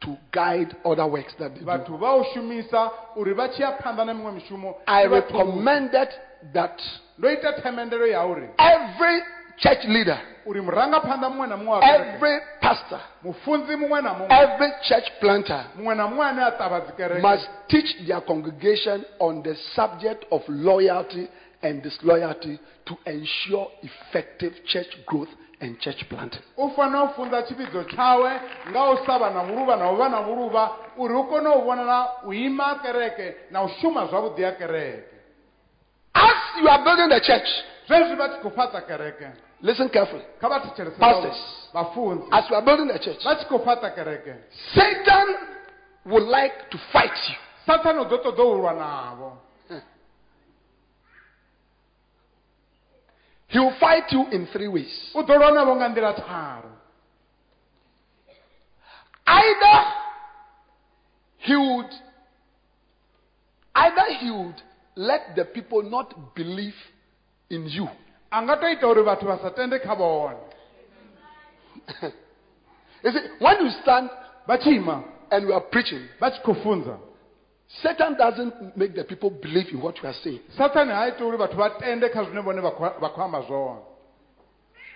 to 0.01 0.17
guide 0.31 0.75
other 0.85 1.07
works 1.07 1.33
that 1.39 1.53
they 1.53 1.61
do. 1.61 1.97
vha 1.97 2.15
u 2.15 2.23
shumisa 2.33 2.91
uri 3.15 3.33
vha 3.33 3.47
tshi 3.49 3.61
ya 3.61 3.71
phanḓa 3.77 4.05
na 4.05 4.13
miṅwe 4.13 4.31
mishumo 4.33 4.75
I 4.87 5.03
i 5.03 5.07
vha 5.07 5.21
thusa. 5.21 5.37
recommended 5.37 6.09
that 6.53 6.81
ndo 7.17 7.31
ita 7.31 7.53
themendelo 7.61 8.05
ya 8.07 8.25
uri 8.25 8.49
every 8.57 9.21
church 9.57 9.83
leader, 9.85 10.19
uri 10.45 10.61
murangaphanḓa 10.61 11.29
muṅwe 11.29 11.47
na 11.47 11.57
muṅwe 11.57 11.67
wa 11.69 11.79
kereke 11.79 12.15
every 12.15 12.39
pastor, 12.61 12.99
mufunzi 13.23 13.75
muṅwe 13.75 14.01
na 14.03 14.13
muṅwe 14.13 14.27
every 14.29 14.71
church 14.81 15.11
planter 15.19 15.65
muṅwe 15.77 15.95
na 15.95 16.07
muṅwe 16.07 16.25
ane 16.25 16.41
a 16.41 16.51
ṱavha 16.57 16.79
dzikereke 16.85 17.21
must 17.21 17.49
teach 17.67 18.07
their 18.07 18.21
congregation 18.21 19.05
on 19.19 19.43
the 19.43 19.55
subject 19.75 20.25
of 20.31 20.41
loyalty 20.49 21.27
and 21.61 21.83
disloyalty 21.83 22.59
to 22.85 22.97
ensure 23.05 23.67
effective 23.83 24.53
church 24.65 24.97
growth 25.05 25.29
and 25.61 25.79
church 25.79 26.03
planting. 26.09 26.41
u 26.57 26.65
u 26.65 27.07
funza 27.15 27.41
tshivhidzo 27.41 27.83
tshawe 27.83 28.31
nga 28.69 28.89
u 28.91 28.97
sa 29.05 29.17
vha 29.17 29.29
na 29.29 29.43
vhuluvha 29.43 29.75
na 29.75 29.91
u 29.91 29.95
vha 29.95 30.09
na 30.09 30.21
vhuluvha 30.21 30.69
uri 30.97 31.13
u 31.13 31.23
kone 31.23 31.49
u 31.49 31.61
vhonala 31.61 32.07
u 32.25 32.33
ima 32.33 32.63
ha 32.63 32.75
kereke 32.81 33.35
na 33.51 33.63
u 33.63 33.67
shuma 33.81 34.05
zwavhuḓi 34.11 34.43
ha 34.45 34.51
kereke 34.51 35.11
As 36.13 36.61
you 36.61 36.67
are 36.69 36.83
building 36.83 37.09
the 37.09 37.19
church, 37.21 37.49
zwezwi 37.87 38.15
vha 38.15 38.27
tshi 38.29 38.39
khou 38.41 38.51
fhaṱa 38.51 38.81
kereke 38.87 39.27
listen 39.61 39.89
carefully. 39.89 40.25
kha 40.41 40.47
vha 40.49 40.59
thetshelese 40.59 40.99
Pastors. 40.99 41.69
vhafunzi 41.73 42.27
As 42.31 42.49
you 42.49 42.55
are 42.55 42.65
building 42.65 42.87
the 42.87 42.99
church, 42.99 43.23
vha 43.23 43.35
tshi 43.35 43.45
khou 43.45 43.57
fhaṱa 43.59 43.95
kereke 43.95 44.33
Satan 44.73 45.27
would 46.05 46.23
like 46.27 46.69
to 46.69 46.77
fight 46.91 47.17
you. 47.29 47.35
sathane 47.65 47.99
u 47.99 48.03
ḓo 48.05 48.17
ṱoḓa 48.23 48.43
u 48.43 48.57
lwa 48.57 48.73
navho 48.73 49.31
He 53.51 53.59
will 53.59 53.75
fight 53.79 54.09
you 54.11 54.27
in 54.31 54.47
three 54.47 54.67
ways. 54.67 55.11
u 55.13 55.21
ḓo 55.23 55.35
lwa 55.37 55.51
navho 55.51 55.75
nga 55.75 55.87
nḓila 55.89 56.13
tharu 56.15 56.71
Either 59.27 59.79
he 61.37 61.55
would 61.55 61.91
either 63.75 64.13
he 64.19 64.31
would 64.31 64.61
let 64.95 65.35
the 65.35 65.45
people 65.45 65.83
not 65.83 66.35
believe 66.35 66.75
in 67.49 67.67
you. 67.67 67.89
a 68.31 68.41
nga 68.41 68.55
to 68.55 68.67
ita 68.67 68.87
uri 68.87 69.03
vhathu 69.03 69.25
vha 69.25 69.37
sa 69.41 69.49
tende 69.49 69.79
kha 69.79 69.95
vhone 69.95 70.39
You 73.03 73.11
see, 73.11 73.27
when 73.39 73.65
you 73.65 73.71
stand 73.81 74.09
and 75.31 75.45
we 75.47 75.53
are 75.53 75.61
preaching, 75.71 76.07
vha 76.21 76.29
tshi 76.31 76.41
khou 76.43 76.55
funza 76.63 76.97
Satan 77.81 78.15
doesn't 78.17 78.75
make 78.75 78.95
the 78.95 79.03
people 79.05 79.29
believe 79.29 79.67
in 79.71 79.81
what 79.81 79.95
you 80.01 80.09
are 80.09 80.15
saying. 80.23 80.39
sathane 80.57 80.91
ha 80.91 81.07
iti 81.07 81.23
uri 81.23 81.37
vhathu 81.37 81.55
vha 81.55 81.69
tende 81.79 82.09
kha 82.11 82.23
zwine 82.23 82.41
vhone 82.43 82.61
vha 82.61 82.71
khou- 82.71 82.99
vha 82.99 83.09
khou 83.13 83.21
amba 83.23 83.41
zwone 83.47 83.79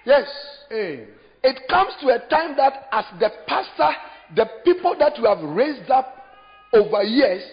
Yes. 0.05 0.27
ee 0.71 1.07
It 1.43 1.67
comes 1.69 1.93
to 2.01 2.09
a 2.09 2.19
time 2.27 2.55
that 2.55 2.87
as 2.91 3.05
the 3.19 3.29
pastor, 3.47 3.89
the 4.35 4.45
people 4.63 4.95
that 4.97 5.15
you 5.17 5.25
have 5.25 5.41
raised 5.43 5.91
up 5.91 6.07
over 6.73 7.03
years, 7.03 7.43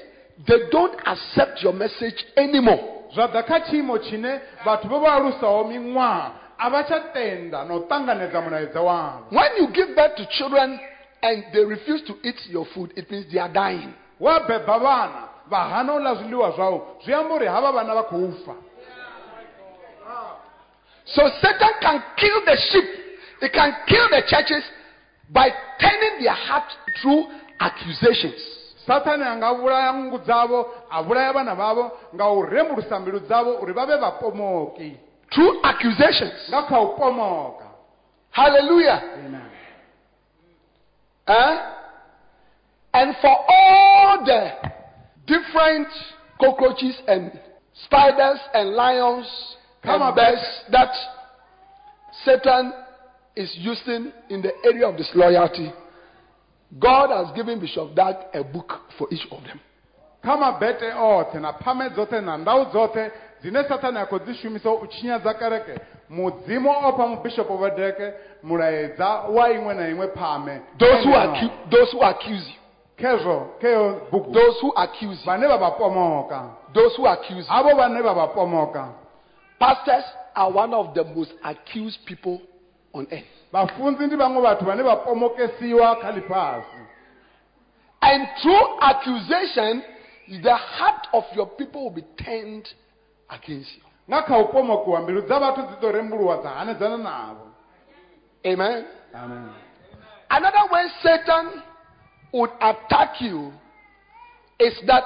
they 0.47 0.59
don't 0.71 0.99
accept 1.07 1.63
your 1.63 1.75
message 1.75 2.25
anymore. 2.37 2.81
zwa 3.15 3.29
ḓa 3.29 3.43
kha 3.47 3.61
tshiimo 3.61 3.99
tshine 3.99 4.41
vhathu 4.65 4.89
vho 4.89 5.01
vha 5.01 5.13
alusaho 5.17 5.65
miṅwaha 5.65 6.31
a 6.59 6.71
vha 6.71 6.83
tsha 6.85 7.01
tenda 7.13 7.65
na 7.65 7.75
u 7.75 7.87
ṱanganedza 7.89 8.41
mulaedza 8.43 8.81
wavho 8.83 9.31
When 9.31 9.57
you 9.59 9.69
give 9.69 9.95
birth 9.95 10.17
to 10.17 10.27
children 10.27 10.81
and 11.23 11.45
they 11.53 11.65
refuse 11.65 12.03
to 12.07 12.15
eat 12.25 12.41
your 12.51 12.65
food, 12.75 12.93
it 12.97 13.11
means 13.11 13.27
they 13.31 13.39
are 13.39 13.53
dying. 13.53 13.95
Wa 14.25 14.41
beba 14.49 14.79
vhana 14.79 15.23
vha 15.51 15.61
hana 15.73 15.93
u 15.95 16.53
zwau 16.57 16.77
zwi 17.05 17.15
amba 17.15 17.35
uri 17.35 17.47
havha 17.47 17.73
vhana 17.73 17.95
vha 17.95 18.03
khou 18.03 18.33
fa 18.47 18.55
So 21.05 21.23
Satan 21.41 21.73
can 21.81 22.03
kill 22.17 22.45
the 22.47 22.57
sheep, 22.71 22.85
he 23.41 23.49
can 23.49 23.73
kill 23.89 24.09
the 24.09 24.23
churches 24.29 24.63
by 25.31 25.49
turning 25.81 26.23
their 26.23 26.33
heart 26.47 26.69
through 27.01 27.25
accusations. 27.59 28.41
sathane 28.87 29.23
a 29.23 29.37
nga 29.37 29.53
vhulaya 29.55 29.93
nngu 29.93 30.19
dzavho 30.19 30.61
a 30.91 31.03
vhulaya 31.03 31.33
vhana 31.33 31.55
vhavho 31.55 31.85
nga 32.15 32.29
u 32.31 32.43
rembulusa 32.43 33.01
mbilu 33.01 33.21
dzavho 33.21 33.51
uri 33.63 33.73
vha 33.73 33.87
vhe 33.87 33.97
vhapomoki 33.97 34.97
Through 35.31 35.61
accusations. 35.63 36.49
nga 36.49 36.63
kha 36.63 36.81
u 36.81 36.97
pomoka 36.97 37.65
Hallelujah. 38.31 39.03
Amen. 39.15 39.43
Eh? 41.27 41.59
And 42.95 43.15
for 43.21 43.37
all 43.49 44.25
the 44.25 44.51
different 45.27 45.89
cockroaches 46.41 46.97
and 47.07 47.33
spiders 47.85 48.39
and 48.55 48.71
lions 48.71 49.27
Come 49.83 50.03
and 50.03 50.15
birds 50.15 50.43
that 50.71 50.95
Satan 52.25 52.73
is 53.35 53.53
using 53.59 54.13
in 54.29 54.43
the 54.43 54.53
area 54.65 54.87
of 54.89 54.97
disloyalty, 54.97 55.73
God 56.79 57.11
has 57.11 57.35
given 57.35 57.59
Bishop 57.59 57.95
Dag 57.95 58.17
a 58.35 58.45
book 58.45 58.71
for 58.99 59.09
each 59.11 59.27
of 59.31 59.43
them. 59.45 59.61
kha 60.23 60.37
mabete 60.37 60.87
oṱhe 60.95 61.41
na 61.41 61.53
phame 61.53 61.89
dzoṱhe 61.91 62.21
na 62.23 62.37
ndau 62.37 62.71
dzoṱhe 62.71 63.11
dzine 63.43 63.65
sathane 63.69 63.99
a 63.99 64.07
khou 64.07 64.19
dzi 64.19 64.35
shumisa 64.35 64.71
u 64.71 64.87
tshinyadza 64.87 65.35
kereke 65.35 65.75
mudzimu 66.09 66.71
o 66.71 66.93
fha 66.97 67.07
mubishopo 67.07 67.57
vhedeke 67.59 68.13
mulaedza 68.43 69.09
wa 69.35 69.49
iṅwe 69.51 69.75
na 69.75 69.85
iṅwe 69.91 70.07
phame 70.15 70.61
Those 70.79 71.05
who, 71.05 71.51
those 71.71 71.93
who 71.93 72.01
accuse 72.03 72.47
you, 72.47 72.62
khezwo 72.62 72.62
kheyo 72.62 72.62
bugu 72.62 72.62
those 73.03 74.61
who 74.61 74.73
accuse 74.77 75.19
you, 75.21 75.27
vhane 75.27 75.47
vha 75.47 75.59
vha 75.59 75.71
pomoka 75.79 76.51
those 76.75 76.97
who 76.97 77.07
accuse 77.07 77.47
you. 77.49 77.53
havho 77.55 77.75
vhane 77.77 78.03
vha 78.03 78.15
vha 78.15 78.27
pomoka 78.35 78.89
Pastors 79.59 80.05
are 80.35 80.51
one 80.51 80.75
of 80.75 80.95
the 80.95 81.05
most 81.05 81.33
accused 81.45 81.99
people 82.07 82.41
on 82.95 83.07
earth. 83.13 83.25
vhafunzi 83.53 84.07
ndi 84.07 84.17
vhaṅwe 84.17 84.41
vhathu 84.43 84.65
vhane 84.65 84.83
vha 84.83 84.97
pomokesiwa 84.97 85.97
kha 85.97 86.13
ḽifhasi 86.13 86.83
And 88.05 88.27
through 88.43 88.79
accusation, 88.81 89.83
the 90.43 90.57
heart 90.57 91.07
of 91.13 91.25
your 91.37 91.47
people 91.47 91.85
will 91.85 91.91
be 91.95 92.05
turned 92.25 92.67
against 93.31 93.71
you. 93.77 93.83
nga 94.11 94.23
kha 94.23 94.39
u 94.39 94.45
pomokiwa 94.49 95.01
mbilu 95.01 95.21
dza 95.23 95.39
vhathu 95.39 95.63
dzi 95.63 95.75
ḓo 95.87 95.93
rembuluwa 95.93 96.37
dza 96.37 96.49
hanedzana 96.51 96.97
navho 96.97 97.47
Amen. 98.45 98.85
amen 99.15 99.51
Another 100.31 100.65
way 100.73 100.89
Satan 101.03 101.63
would 102.33 102.51
attack 102.61 103.21
you 103.21 103.53
is 104.59 104.75
that 104.87 105.05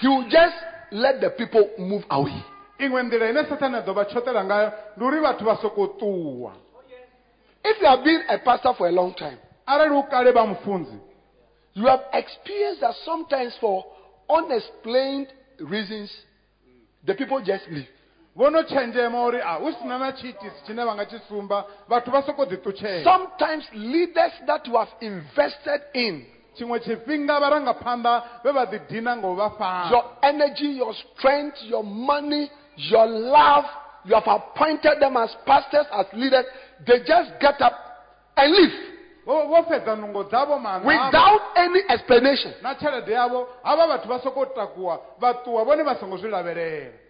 he 0.00 0.08
will 0.08 0.28
just 0.28 0.54
let 0.90 1.20
the 1.20 1.30
people 1.30 1.70
move 1.78 2.04
away. 2.10 2.44
iṅwe 2.78 3.02
nḓila 3.02 3.30
ine 3.30 3.48
sathane 3.48 3.78
a 3.78 3.82
ḓo 3.82 3.94
vha 3.94 4.04
tshoṱela 4.04 4.44
ngayo 4.44 4.68
ndi 4.96 5.04
uri 5.04 5.20
vhathu 5.20 5.44
vha 5.44 6.52
If 7.64 7.80
you 7.80 7.86
have 7.86 8.02
been 8.02 8.22
a 8.28 8.38
pastor 8.38 8.74
for 8.74 8.88
a 8.88 8.92
long 8.92 9.14
time, 9.14 9.38
arali 9.66 9.94
u 9.94 10.02
kale 10.10 10.32
vha 10.32 10.46
mufunzi 10.46 10.98
you 11.74 11.86
have 11.86 12.04
experienced 12.12 12.80
that 12.80 12.94
sometimes 13.04 13.56
for 13.60 13.84
unexplained 14.28 15.28
reasons, 15.60 16.10
the 17.06 17.14
people 17.14 17.40
just 17.40 17.64
leave. 17.70 17.88
Vho 18.36 18.50
no 18.50 18.62
tshenzhema 18.62 19.24
uri 19.24 19.40
a 19.40 19.46
ah, 19.46 19.58
hu 19.58 19.72
sina 19.72 19.98
na 19.98 20.12
tshiitisi 20.12 20.62
tshine 20.64 20.84
vha 20.84 20.94
nga 20.94 21.06
tshi 21.06 21.18
sumba 21.28 21.64
vhathu 21.88 22.10
vha 22.10 22.22
sokou 22.22 22.44
ḓiṱutshela 22.44 23.04
Sometimes 23.04 23.64
leaders 23.72 24.32
that 24.46 24.66
you 24.66 24.76
have 24.76 24.92
invested 25.00 25.80
in, 25.94 26.24
tshiṅwe 26.56 26.80
tshifhinga 26.80 27.40
vharangaphanḓa 27.40 28.22
vhe 28.44 28.52
vha 28.52 28.64
ḓidina 28.66 29.16
nga 29.16 29.28
u 29.28 29.34
vha 29.34 29.90
your 29.90 30.04
energy, 30.22 30.68
your 30.80 30.94
strength, 30.94 31.62
your 31.62 31.84
money, 31.84 32.50
your 32.76 33.06
love, 33.06 33.64
you 34.04 34.14
have 34.14 34.26
appointed 34.26 35.00
them 35.00 35.16
as 35.16 35.36
pastors, 35.44 35.86
as 35.92 36.06
leaders, 36.14 36.46
they 36.86 37.00
just 37.04 37.30
get 37.38 37.60
up 37.60 37.76
and 38.36 38.52
leave. 38.52 38.92
Vho 39.26 39.46
vho 39.46 39.62
fhedza 39.68 39.96
nungo 39.96 40.24
dzavho 40.24 40.58
maana 40.58 40.84
without 40.84 41.52
any 41.56 41.80
explanation. 41.88 42.54
na 42.62 42.74
tshelede 42.74 43.12
yavho 43.12 43.46
havha 43.62 43.86
vhathu 43.86 44.08
vha 44.08 44.18
sokou 44.18 44.46
takuwa 44.46 44.98
vha 45.20 45.32
ṱuwa 45.44 45.64
vhone 45.64 45.82
vha 45.82 45.94
songo 46.00 46.16
zwi 46.16 46.30
lavhelela 46.30 47.01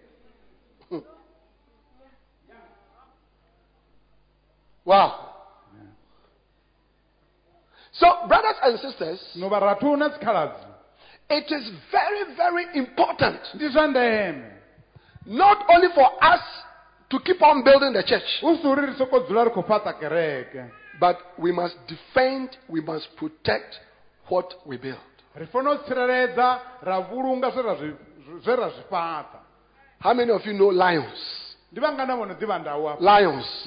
Wow. 4.85 5.29
So, 7.93 8.07
brothers 8.27 8.57
and 8.63 8.79
sisters, 8.81 9.21
no 9.37 9.49
vharathu 9.49 9.97
na 9.99 10.09
dzikhaladzi 10.09 10.73
it 11.31 11.51
is 11.51 11.71
very, 11.91 12.37
very 12.37 12.67
important 12.75 13.41
ndi 13.55 13.69
zwa 13.69 13.87
ndeme 13.87 14.45
not 15.27 15.59
only 15.69 15.89
for 15.95 16.11
us 16.35 16.41
to 17.09 17.19
keep 17.21 17.43
on 17.43 17.63
building 17.63 17.93
the 17.93 18.03
church, 18.03 18.41
hu 18.41 18.57
si 18.57 18.67
uri 18.67 18.87
ri 18.87 18.95
sokou 18.99 19.21
dzula 19.21 19.45
ri 19.45 19.51
khou 19.51 19.63
fhaṱa 19.63 19.93
kereke 20.01 20.65
but 21.01 21.17
we 21.39 21.53
must 21.53 21.77
defend, 21.89 22.57
we 22.69 22.81
must 22.81 23.09
protect 23.17 23.81
what 24.29 24.55
we 24.67 24.77
build. 24.77 24.99
ri 25.37 25.47
fanela 25.47 25.75
u 25.75 25.83
tsireledza 25.85 26.61
ra 26.83 27.01
vhulunga 27.01 27.51
zwe 27.51 27.63
ra 27.63 27.75
zwi 27.75 27.93
zwe 28.45 28.57
ra 28.57 28.69
zwi 28.69 28.85
fhaṱa 28.91 29.39
How 30.01 30.15
many 30.15 30.33
of 30.33 30.45
you 30.47 30.53
know 30.53 30.71
lions? 30.71 31.21
ndi 31.73 31.81
vhangana 31.81 32.17
vho 32.17 32.27
no 32.27 32.35
ḓivha 32.35 32.59
ndau 32.61 32.89
afha 32.89 33.01
Lions. 33.21 33.67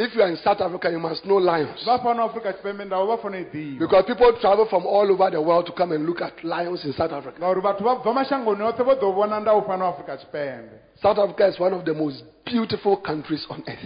If 0.00 0.14
you 0.14 0.22
are 0.22 0.28
in 0.28 0.36
South 0.44 0.60
Africa, 0.60 0.88
you 0.92 1.00
must 1.00 1.24
know 1.24 1.38
lions. 1.38 1.84
vha 1.84 1.98
fano 1.98 2.22
afrika 2.24 2.52
tshipembe 2.52 2.84
ndau 2.84 3.06
vha 3.06 3.16
fanela 3.18 3.46
i 3.52 3.56
ḓivha 3.56 3.78
Because 3.78 4.04
people 4.06 4.32
travel 4.40 4.66
from 4.66 4.86
all 4.86 5.10
over 5.10 5.30
the 5.30 5.40
world 5.40 5.66
to 5.66 5.72
come 5.72 5.92
and 5.92 6.06
look 6.06 6.22
at 6.22 6.44
lions 6.44 6.84
in 6.84 6.92
South 6.92 7.12
Africa. 7.12 7.38
ngauri 7.40 7.60
vhathu 7.60 7.84
vha 7.84 7.94
bva 7.94 8.12
mashangoni 8.12 8.62
oṱhe 8.62 8.84
vho 8.84 8.94
ḓo 8.94 9.12
vhona 9.14 9.40
ndau 9.40 9.62
fano 9.66 9.86
afrika 9.86 10.16
tshipembe 10.16 10.88
South 11.02 11.18
Africa 11.18 11.48
is 11.48 11.58
one 11.58 11.74
of 11.74 11.84
the 11.84 11.94
most 11.94 12.22
beautiful 12.44 12.96
countries 12.96 13.46
on 13.50 13.62
earth. 13.68 13.78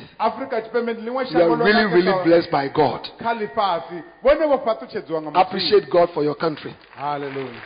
You 1.31 1.41
are 1.41 1.57
really, 1.57 1.85
really 1.85 2.25
blessed 2.25 2.51
by 2.51 2.69
God. 2.69 3.09
kha 3.19 3.35
ḽifhasi 3.35 4.03
vhone 4.23 4.47
vho 4.47 4.59
fhaṱutshedziwa 4.65 5.21
nga 5.23 5.31
Mudzimu. 5.31 5.47
Appreciate 5.47 5.91
God 5.91 6.11
for 6.15 6.23
your 6.23 6.35
country. 6.35 6.75
Hallelujah. 6.95 7.63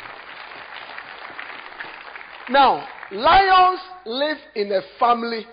Now, 2.48 2.84
lions 3.10 3.80
live 4.04 4.38
in 4.54 4.70
a 4.72 4.82
family 5.00 5.46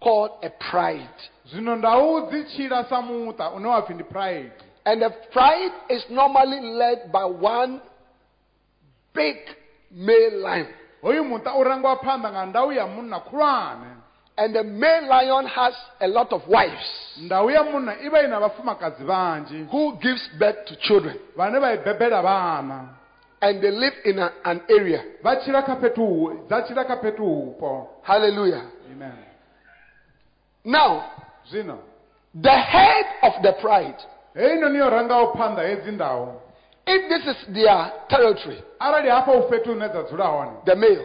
called 0.00 0.30
a 0.44 0.50
pride. 0.70 1.18
Zwino 1.50 1.76
ndau 1.76 2.26
dzi 2.30 2.44
tshila 2.44 2.84
sa 2.84 3.00
muṱa 3.00 3.52
une 3.56 3.66
wa 3.68 3.82
pfi 3.82 3.94
ndi 3.94 4.04
pride 4.04 4.52
And 4.84 5.02
the 5.02 5.10
pride 5.32 5.72
is 5.90 6.04
normally 6.10 6.60
led 6.60 7.12
by 7.12 7.24
one 7.24 7.80
big 9.14 9.36
male 9.90 10.40
lion. 10.42 10.66
hoyu 11.02 11.24
muṱa 11.24 11.54
u 11.56 11.64
phanḓa 12.04 12.30
nga 12.30 12.46
ndau 12.46 12.72
ya 12.72 12.86
munna 12.86 13.20
khulwane 13.20 13.96
And 14.40 14.54
the 14.54 14.62
male 14.62 15.08
lion 15.08 15.46
has 15.46 15.74
a 16.00 16.06
lot 16.08 16.32
of 16.32 16.42
wives 16.48 17.16
ndau 17.20 17.50
ya 17.50 17.62
munna 17.64 17.92
i 18.00 18.08
vha 18.08 18.18
i 18.24 18.28
na 18.28 18.38
vhafumakadzi 18.40 19.04
vhanzhi 19.04 19.66
who 19.70 19.92
gives 20.00 20.28
birth 20.38 20.64
to 20.66 20.76
children. 20.76 21.16
vhane 21.36 21.58
vha 21.58 21.72
i 21.72 21.76
bebela 21.78 22.22
vhana 22.22 22.94
And 23.40 23.60
they 23.62 23.70
live 23.70 23.94
in 24.04 24.18
a- 24.18 24.32
an 24.44 24.60
area. 24.68 25.02
vha 25.22 25.36
tshila 25.36 25.62
kha 25.62 25.76
fhethu 25.76 26.04
hu- 26.06 26.46
dza 26.48 26.62
tshila 26.62 26.84
kha 26.84 26.96
fhethu 26.96 27.24
hupo 27.24 27.88
Hallelujah. 28.02 28.62
amen 28.92 29.12
Now, 30.64 31.02
zwino 31.50 31.78
the 32.42 32.50
head 32.50 33.06
of 33.22 33.42
the 33.42 33.52
pride, 33.60 33.98
heinoni 34.34 34.78
yo 34.78 34.90
rangaho 34.90 35.32
phanḓa 35.34 35.62
hedzi 35.68 35.90
ndau 35.92 36.40
if 36.86 37.08
this 37.08 37.36
is 37.36 37.54
their 37.54 37.92
territory, 38.08 38.62
arali 38.80 39.08
hafha 39.08 39.32
hu 39.32 39.48
fhethu 39.48 39.72
hune 39.72 39.88
dza 39.88 40.02
dzula 40.02 40.26
hone 40.26 40.52
the 40.64 40.74
male, 40.74 41.04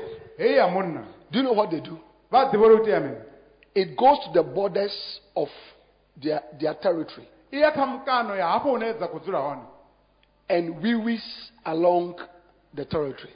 do 1.31 1.39
you 1.39 1.43
know 1.43 1.53
what 1.53 1.69
they 1.71 1.79
do? 1.79 1.99
vha 2.31 2.51
ḓivha 2.51 2.65
uri 2.65 2.93
u 2.93 3.15
It 3.75 3.97
goes 3.97 4.19
to 4.25 4.31
the 4.33 4.43
borders 4.43 5.19
of 5.35 5.49
their, 6.21 6.41
their 6.59 6.75
territory. 6.75 7.27
I 7.51 7.57
ya 7.57 7.71
kha 7.71 7.85
mukano 7.85 8.35
ya 8.35 8.47
hafho 8.47 8.69
hune 8.69 8.93
dza 8.93 9.07
khou 9.07 9.19
dzula 9.19 9.39
hone. 9.39 9.61
And 10.49 10.81
wee-wees 10.81 11.51
along 11.65 12.15
the 12.73 12.85
territory. 12.85 13.33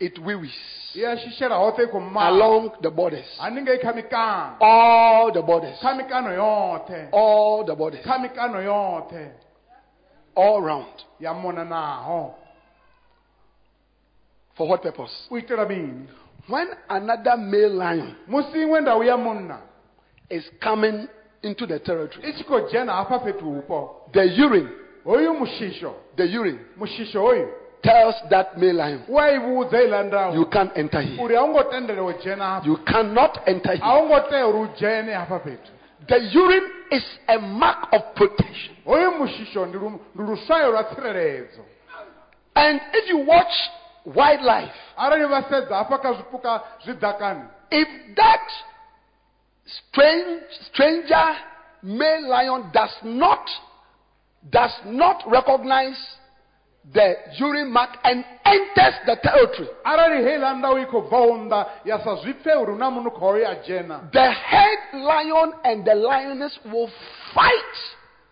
Ya 0.00 0.10
maka 0.10 0.10
i 0.10 0.10
tshi 0.10 0.18
khou 0.18 0.18
shishela 0.18 0.18
i 0.18 0.18
tshi 0.18 0.18
monanaho 0.18 0.18
It 0.18 0.18
wee-wees 0.18 0.96
i 0.96 1.00
ya 1.00 1.16
shishela 1.16 1.56
hoṱhe 1.56 1.82
i 1.82 1.86
khou 1.86 2.00
maka 2.00 2.28
along 2.28 2.70
the 2.82 2.90
borders. 2.90 3.38
haningei 3.38 3.78
kha 3.78 3.92
mikano 3.92 4.56
All 4.60 5.32
the 5.32 5.42
borders. 5.42 5.78
kha 5.80 5.94
mikano 5.94 6.30
yoṱhe 6.30 7.08
All 7.12 7.64
the 7.64 7.74
borders. 7.74 8.04
kha 8.04 8.18
mikano 8.18 8.58
yoṱhe 8.62 9.30
All 10.36 10.60
round. 10.62 11.04
For 14.56 14.68
what 14.68 14.82
purpose? 14.82 15.28
u 15.30 15.36
itela 15.38 15.66
mini 15.68 16.08
When 16.48 16.68
another 16.88 17.36
male 17.36 17.70
lion 17.70 18.16
musi 18.28 18.58
iṅwe 18.58 18.80
ndau 18.80 19.02
ya 19.04 19.16
munna 19.16 19.60
is 20.30 20.44
coming 20.60 21.08
into 21.42 21.66
the 21.66 21.78
territory, 21.78 22.26
i 22.28 22.32
tshi 22.32 22.44
khou 22.44 22.60
dzhena 22.68 22.92
hafha 22.92 23.18
fhethu 23.20 23.44
hupo 23.44 24.10
the 24.12 24.24
urine, 24.24 24.68
the 26.16 26.24
urine 26.26 26.58
tells 27.84 28.14
that 28.30 28.56
male 28.58 28.76
lion, 28.76 29.02
u 29.08 29.18
a 29.18 29.26
i 29.34 29.38
vhudza 29.38 29.78
iḽa 29.86 30.02
ndau 30.08 30.34
you 30.34 30.46
can't 30.46 30.72
enter 30.76 31.00
here. 31.02 31.22
uri 31.24 31.36
a 31.36 31.42
u 31.44 31.48
ngo 31.48 31.62
tendela 31.70 32.02
u 32.02 32.12
dzhena 32.12 32.44
hafha 32.44 32.66
You 32.66 32.76
cannot 32.92 33.38
enter 33.46 33.76
here. 33.76 33.98
u 34.00 34.06
ngo 34.08 34.20
tea 34.30 34.46
uri 34.46 34.58
u 34.58 34.66
dzhene 34.76 35.12
hafha 35.14 35.38
fhethu 35.38 35.70
The 36.08 36.18
urine 36.40 36.68
is 36.90 37.04
a 37.28 37.38
mark 37.38 37.92
of 37.92 38.02
protection. 38.14 38.76
hoyu 38.86 39.10
mushisho 39.18 39.66
ndi 39.66 39.78
lu- 39.78 40.00
ndi 40.14 40.22
luswayo 40.30 40.70
lwa 40.72 40.84
tsireledzo 40.84 41.62
And 42.54 42.80
if 42.92 43.08
you 43.10 43.18
watch 43.26 43.54
wildlife, 44.06 44.74
arali 44.96 45.24
vha 45.24 45.42
sedza 45.50 45.76
hafha 45.76 45.98
kha 45.98 46.12
zwipuka 46.12 46.62
if 47.70 47.88
that 48.16 48.46
strange, 49.66 50.42
stranger 50.72 51.36
male 51.82 52.28
lion 52.28 52.70
does 52.72 52.94
not 53.02 53.48
does 54.50 54.72
not 54.84 55.22
recognize 55.26 55.96
the 56.92 57.14
urine 57.38 57.72
mark 57.72 57.90
and 58.04 58.24
enters 58.44 58.94
the 59.06 59.16
territory, 59.22 59.68
arali 59.86 60.20
heiḽa 60.22 60.58
ndau 60.58 60.76
i 60.78 60.84
khou 60.86 61.02
bvaho 61.08 61.36
nnḓa 61.38 61.66
ya 61.84 61.98
sa 62.04 62.16
zwi 62.22 62.34
pfe 62.34 62.56
uri 62.60 62.72
hu 62.72 62.78
na 62.78 62.90
munhu 62.90 63.10
khoyo 63.10 63.48
a 63.48 63.54
dzhena 63.56 64.10
the 64.12 64.30
head 64.30 64.78
lion 64.92 65.52
and 65.64 65.84
the 65.84 65.94
lioness 65.94 66.58
will 66.72 66.90
fight. 67.34 67.76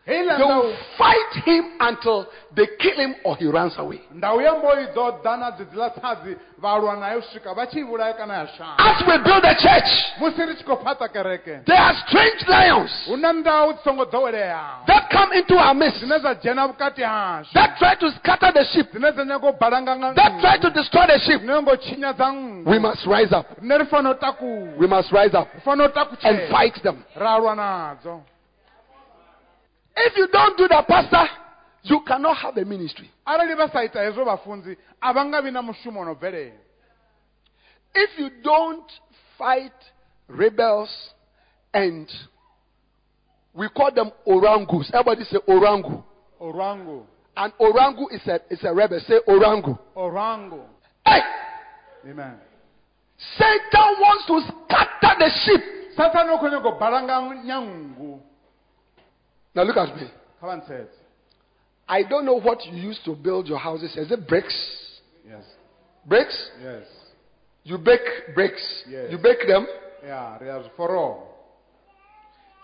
They 0.04 0.22
will 0.26 0.74
fight 0.98 1.32
him 1.44 1.64
until 1.78 2.26
they 2.56 2.66
kill 2.80 2.96
him 2.98 3.14
or 3.24 3.36
he 3.36 3.46
runs 3.46 3.74
away. 3.78 4.00
ndau 4.14 4.40
ya 4.40 4.52
mboi 4.58 4.86
dzo 4.92 5.22
ḓa 5.24 5.38
na 5.38 5.50
dzidziḽa 5.50 5.90
tsadzi 5.94 6.36
vha 6.58 6.78
lwa 6.78 6.96
nayo 6.96 7.18
u 7.18 7.22
swika 7.22 7.54
vha 7.54 7.66
tshi 7.66 7.78
i 7.80 7.84
vhulaya 7.84 8.12
kana 8.16 8.34
ya 8.34 8.46
shanga 8.46 8.78
As 8.78 9.00
we 9.06 9.16
build 9.18 9.42
the 9.42 9.54
church, 9.62 9.90
musi 10.18 10.42
ri 10.46 10.54
tshi 10.56 10.64
khou 10.64 10.76
fhaṱa 10.82 11.08
kereke. 11.12 11.64
there 11.66 11.78
are 11.78 11.94
strange 12.06 12.42
lions 12.48 12.90
hu 13.06 13.16
na 13.16 13.32
ndau 13.32 13.72
dzi 13.72 13.82
songo 13.84 14.04
ḓoweleaho 14.04 14.86
that 14.86 15.08
come 15.10 15.32
into 15.32 15.54
our 15.56 15.74
midst 15.74 15.98
dzine 16.02 16.18
dza 16.18 16.34
dzhena 16.34 16.66
vhukati 16.66 17.02
hashu 17.02 17.52
that 17.54 17.78
try 17.78 17.94
to 17.94 18.10
scatter 18.10 18.50
the 18.52 18.64
sheep, 18.74 18.90
dzine 18.92 19.12
dza 19.12 19.24
nyaga 19.24 19.48
u 19.48 19.52
balanga 19.60 19.94
nga 19.96 20.14
that 20.14 20.40
try 20.40 20.58
to 20.58 20.70
destroy 20.70 21.06
the 21.06 21.18
sheep. 21.20 21.40
dzine 21.40 21.62
ngo 21.62 21.76
tshinyadza 21.76 22.26
nngu 22.32 22.70
We 22.70 22.78
must 22.78 23.06
rise 23.06 23.32
up. 23.32 23.46
rine 23.62 23.78
ri 23.78 23.84
fanela 23.86 24.10
u 24.10 24.18
takuwa 24.18 24.68
We 24.78 24.86
must 24.86 25.12
rise 25.12 25.34
up 25.38 25.48
ri 25.54 25.60
fanela 25.60 25.88
u 25.94 26.16
and 26.26 26.50
fight 26.50 26.82
them. 26.82 27.04
Ra 29.94 30.02
lwa 30.02 30.04
nadzo 30.04 30.06
If 30.06 30.16
you 30.16 30.28
don't 30.28 30.58
do 30.58 30.68
that, 30.68 30.86
Pastor, 30.88 31.28
you 31.82 32.00
cannot 32.06 32.36
have 32.36 32.56
a 32.56 32.64
ministry. 32.64 33.10
arali 33.26 33.54
vha 33.54 33.68
sa 33.72 33.84
ita 33.84 34.00
hezwo 34.00 34.24
vhafunzi 34.24 34.76
a 35.00 35.12
vha 35.12 35.24
nga 35.24 35.42
vi 35.42 35.50
na 35.50 35.62
mushumo 35.62 36.00
o 36.00 36.04
no 36.04 36.14
bvelela 36.14 36.52
If 37.94 38.18
you 38.18 38.30
don't 38.42 38.90
fight 39.38 39.72
rebels 40.28 40.90
and 41.74 42.08
we 43.54 43.68
call 43.68 43.92
them 43.94 44.10
orangus. 44.26 44.90
Everybody 44.94 45.24
say 45.24 45.38
orangu. 45.48 46.02
orwangu 46.40 47.04
An 47.36 47.52
orangu 47.60 48.06
is 48.12 48.26
a, 48.26 48.40
is 48.50 48.62
a 48.64 48.72
rebel. 48.74 49.00
Say 49.06 49.20
orangu. 49.28 49.78
Orangu. 49.96 50.64
Hey! 51.04 51.20
amen 52.10 52.34
Satan 53.38 53.90
wants 54.00 54.26
to 54.26 54.40
scatter 54.40 55.14
the 55.18 55.30
sheep. 55.44 55.60
satani 55.96 56.32
u 56.32 56.38
khou 56.38 56.48
nyaga 56.48 56.68
u 56.68 56.78
balanga 56.78 57.44
nyangu 57.44 58.20
Now 59.54 59.62
look 59.64 59.76
at 59.76 59.94
me. 59.96 60.06
kha 60.40 60.46
vha 60.46 60.56
ntsetse 60.56 60.98
I 61.88 62.02
don't 62.04 62.24
know 62.24 62.38
what 62.40 62.64
you 62.66 62.76
use 62.90 62.98
to 63.04 63.14
build 63.14 63.48
your 63.48 63.58
houses. 63.58 63.94
Is 63.96 64.10
it 64.10 64.26
bricks? 64.28 64.54
yes 65.28 65.44
Bricks? 66.06 66.50
yes 66.62 66.84
You 67.64 67.78
bake 67.78 68.34
bricks. 68.34 68.62
Yes. 68.88 69.10
You 69.12 69.18
bake 69.18 69.46
them. 69.46 69.66
Yeah, 70.04 70.38
ri 70.40 70.48
a 70.48 70.58
zwi 70.62 70.70
foroho 70.76 71.22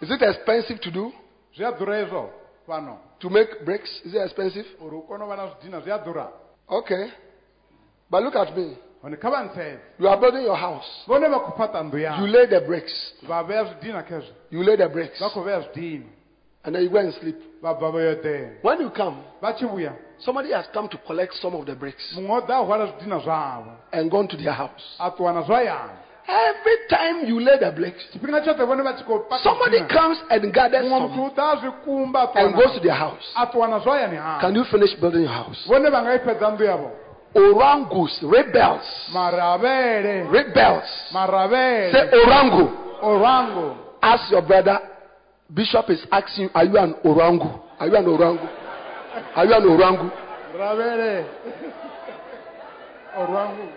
Is 0.00 0.10
it 0.10 0.22
expensive 0.22 0.80
to 0.80 0.90
do? 0.90 1.12
zwi 1.56 1.64
a 1.64 1.72
ḓura 1.72 1.94
hezwo 2.04 2.30
fhano 2.66 2.98
To 3.20 3.28
make 3.30 3.64
bricks? 3.64 3.90
Is 4.04 4.14
it 4.14 4.22
expensive? 4.22 4.66
uri 4.80 4.96
u 4.96 5.02
kone 5.02 5.24
u 5.24 5.28
vha 5.28 5.36
na 5.36 5.46
zwidina 5.46 5.80
zwi 5.80 5.90
a 5.92 5.98
ḓura 5.98 6.26
Okay. 6.70 7.10
But 8.10 8.22
look 8.22 8.36
at 8.36 8.56
me. 8.56 8.76
hone 9.02 9.16
kha 9.16 9.30
vha 9.30 9.44
ntsevhe 9.44 9.78
You 9.98 10.08
are 10.08 10.16
building 10.20 10.42
your 10.44 10.56
house. 10.56 10.88
vhone 11.06 11.28
vha 11.28 11.38
khou 11.38 11.54
fhaṱa 11.58 11.82
nnḓu 11.82 12.20
You 12.20 12.26
lay 12.26 12.46
the 12.46 12.60
bricks. 12.60 13.12
vha 13.22 13.42
vhea 13.42 13.64
zwidina 13.64 14.04
You 14.50 14.62
lay 14.62 14.76
the 14.76 14.88
bricks. 14.88 15.18
And 16.68 16.74
then 16.74 16.82
you 16.82 16.90
go 16.90 16.98
and 16.98 17.14
sleep. 17.14 17.36
vha 17.62 17.72
bva 17.80 17.90
vha 17.90 18.00
yo 18.04 18.14
eḓela 18.14 18.50
When 18.62 18.80
you 18.80 18.90
come, 18.90 19.16
vha 19.40 19.52
tshi 19.56 19.64
vhuya 19.64 19.92
somebody 20.18 20.52
has 20.52 20.66
come 20.74 20.86
to 20.88 20.98
collect 21.06 21.32
some 21.40 21.54
of 21.54 21.64
the 21.64 21.74
bricks 21.74 22.12
muṅwe 22.14 22.28
o 22.28 22.40
ḓa 22.46 22.60
a 22.60 22.64
hwala 22.66 22.86
zwidina 22.92 23.18
zwavho 23.24 23.72
and 23.92 24.10
gone 24.10 24.28
to 24.28 24.36
their 24.36 24.52
house. 24.52 24.96
a 25.00 25.10
ṱuwa 25.10 25.32
na 25.34 25.42
zwayani 25.42 25.96
Every 26.28 26.76
time 26.90 27.24
you 27.26 27.40
lay 27.40 27.56
the 27.58 27.72
bricks, 27.72 28.04
tshifhinga 28.12 28.40
tshoṱhe 28.44 28.66
vhone 28.68 28.82
vha 28.84 28.92
tshi 28.96 29.04
khou 29.04 29.18
paka 29.30 29.42
somebody 29.42 29.80
comes 29.88 30.18
and 30.28 30.52
gathers 30.52 30.84
some 30.90 31.08
muthu 31.08 31.24
u 31.24 31.30
ḓa 31.32 31.52
a 31.52 31.56
zwi 31.56 31.70
kumba 31.84 32.20
a 32.34 32.38
and 32.44 32.54
goes 32.54 32.74
to 32.74 32.80
their 32.80 32.92
house. 32.94 33.32
a 33.34 33.46
ṱuwa 33.46 33.68
na 33.70 33.78
zwayani 33.80 34.40
Can 34.40 34.54
you 34.54 34.64
finish 34.64 34.92
building 35.00 35.22
your 35.22 35.32
house? 35.32 35.64
vhone 35.66 35.88
vha 35.90 36.02
nga 36.02 36.12
i 36.14 36.18
fhedza 36.18 36.50
nnḓu 36.52 36.64
yavho 36.64 36.90
Orangus, 37.34 38.22
rebels, 38.22 39.10
rebels. 40.32 40.88
Say 41.92 42.10
orangu. 42.24 42.66
orango 43.02 43.76
Ask 44.00 44.30
your 44.30 44.42
brother. 44.42 44.78
Bishop 45.52 45.88
is 45.88 46.06
asking 46.12 46.50
are 46.54 46.64
you 46.64 46.76
an 46.76 46.94
orangu? 47.04 47.62
Are 47.78 47.86
you 47.86 47.96
an 47.96 48.04
orangu? 48.04 48.48
Are 49.34 49.46
you 49.46 49.54
an 49.54 49.62
orangu? 49.62 50.12
orango 53.16 53.72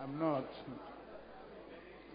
I'm 0.00 0.18
not 0.18 0.44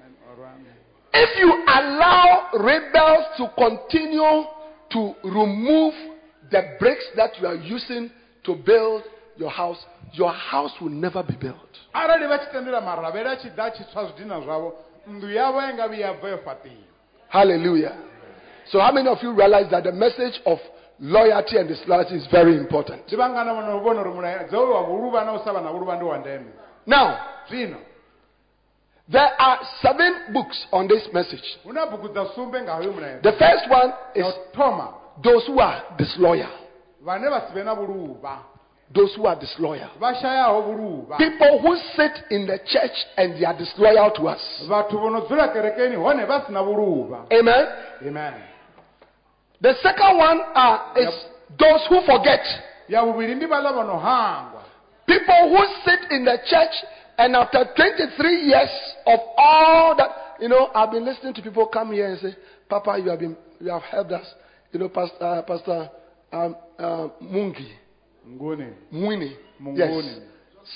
an 0.04 0.14
orangu. 0.32 0.66
If 1.14 1.38
you 1.38 1.64
allow 1.68 2.50
rebels 2.54 3.26
to 3.38 3.50
continue 3.56 4.44
to 4.92 5.14
remove 5.24 5.94
the 6.50 6.76
bricks 6.80 7.06
that 7.16 7.40
you 7.40 7.48
are 7.48 7.56
using 7.56 8.10
to 8.46 8.56
build 8.56 9.04
your 9.38 9.50
house, 9.52 9.86
your 10.14 10.32
house 10.34 10.72
will 10.82 10.90
never 10.92 11.24
be 11.24 11.36
built. 11.36 11.74
arali 11.94 12.28
vha 12.28 12.38
tshi 12.38 12.52
tendela 12.52 12.82
maravhele 12.82 13.30
a 13.30 13.36
tshi 13.38 13.50
ḓa 13.50 13.66
a 13.68 13.72
tshi 13.72 13.84
tswa 13.84 14.06
zwidina 14.06 14.40
zwavho 14.42 14.74
nnḓu 15.10 15.30
yavho 15.32 15.60
i 15.62 15.74
nga 15.74 15.88
vhuya 15.88 16.14
bva 16.14 16.30
yo 16.30 16.38
fhaṱiwa 16.38 16.84
Hallelujah. 17.30 17.94
So, 18.72 18.80
how 18.80 18.92
many 18.92 19.08
of 19.10 19.18
you 19.24 19.34
realize 19.34 19.70
that 19.72 19.84
the 19.84 19.92
message 19.92 20.40
of 20.46 20.60
loyalty 21.00 21.58
and 21.58 21.68
disloyalty 21.68 22.16
is 22.16 22.28
very 22.32 22.56
important? 22.58 23.02
ndi 23.08 23.16
vhangana 23.16 23.54
vhono 23.54 23.80
vhona 23.80 24.02
uri 24.02 24.10
mulaedza 24.14 24.60
wa 24.60 24.84
vhuluvha 24.84 25.26
na 25.26 25.34
u 25.34 25.40
sa 25.44 25.52
vha 25.54 25.62
na 25.62 25.72
vhuluvha 25.72 25.96
ndi 25.96 26.06
wa 26.06 26.18
ndeme 26.18 26.46
Now, 26.86 27.18
zwino 27.50 27.78
there 29.12 29.32
are 29.40 29.60
seven 29.82 30.14
books 30.34 30.68
on 30.72 30.88
this 30.88 31.08
message. 31.14 31.44
hu 31.64 31.74
na 31.74 31.86
bugu 31.86 32.08
dza 32.10 32.26
sumbe 32.36 32.62
nga 32.62 32.74
hoyu 32.74 32.94
mulaedza 32.94 33.32
The 33.32 33.38
first 33.38 33.70
one 33.72 33.94
is 34.16 34.26
ya 34.26 34.30
u 34.30 34.34
thoma 34.56 34.88
those 35.24 35.46
who 35.52 35.60
are 35.60 35.82
disloyal. 35.98 36.50
vhane 37.04 37.30
vha 37.30 37.42
si 37.48 37.54
vhe 37.54 37.64
na 37.64 37.74
vhuluvha 37.76 38.38
Those 38.94 39.16
who 39.16 39.26
are 39.26 39.36
disloyal. 39.40 39.90
vha 40.00 40.14
shayaho 40.22 40.62
vhuluvha 40.68 41.18
People 41.18 41.60
who 41.60 41.76
sit 41.96 42.12
in 42.30 42.46
the 42.48 42.60
church 42.66 42.98
and 43.18 43.34
they 43.38 43.46
are 43.46 43.58
disloyal 43.58 44.12
to 44.12 44.28
us. 44.28 44.42
vhathu 44.70 44.98
vho 45.00 45.10
no 45.12 45.22
dzula 45.22 45.48
kerekeni 45.54 45.96
hone 45.96 46.26
vha 46.26 46.46
si 46.46 46.52
na 46.54 46.62
vhuluvha 46.64 47.26
Amen. 47.32 47.66
amen 48.08 48.34
The 49.62 49.74
second 49.82 50.18
one 50.18 50.42
uh, 50.56 50.94
is 50.98 51.14
those 51.58 51.86
who 51.90 52.02
forget. 52.06 52.44
ya 52.90 53.02
vhuvhili 53.04 53.36
ndi 53.36 53.46
vhaḽa 53.46 53.74
vho 53.74 53.84
no 53.84 53.98
hangwa 54.00 54.62
People 55.06 55.50
who 55.50 55.66
sit 55.86 56.12
in 56.12 56.26
the 56.26 56.38
church 56.50 56.76
and 57.18 57.36
after 57.36 57.66
23 57.76 58.42
years 58.48 58.70
of 59.06 59.20
all 59.38 59.96
that, 59.98 60.10
you 60.40 60.48
know, 60.50 60.70
I've 60.74 60.92
been 60.92 61.04
listening 61.06 61.34
to 61.36 61.42
people 61.42 61.68
come 61.68 61.92
here 61.92 62.08
and 62.08 62.20
say, 62.20 62.36
Papa, 62.70 62.98
you 63.04 63.10
have 63.10 63.20
been, 63.20 63.36
you 63.60 63.70
have 63.70 63.82
helped 63.84 64.12
us. 64.14 64.26
You 64.72 64.80
know, 64.80 64.90
Pastor, 64.90 65.24
uh, 65.24 65.42
Pastor 65.44 65.90
um, 66.32 66.56
uh, 66.80 67.08
Mungi, 67.22 67.68
Mwini, 68.92 69.38
yes, 69.76 70.06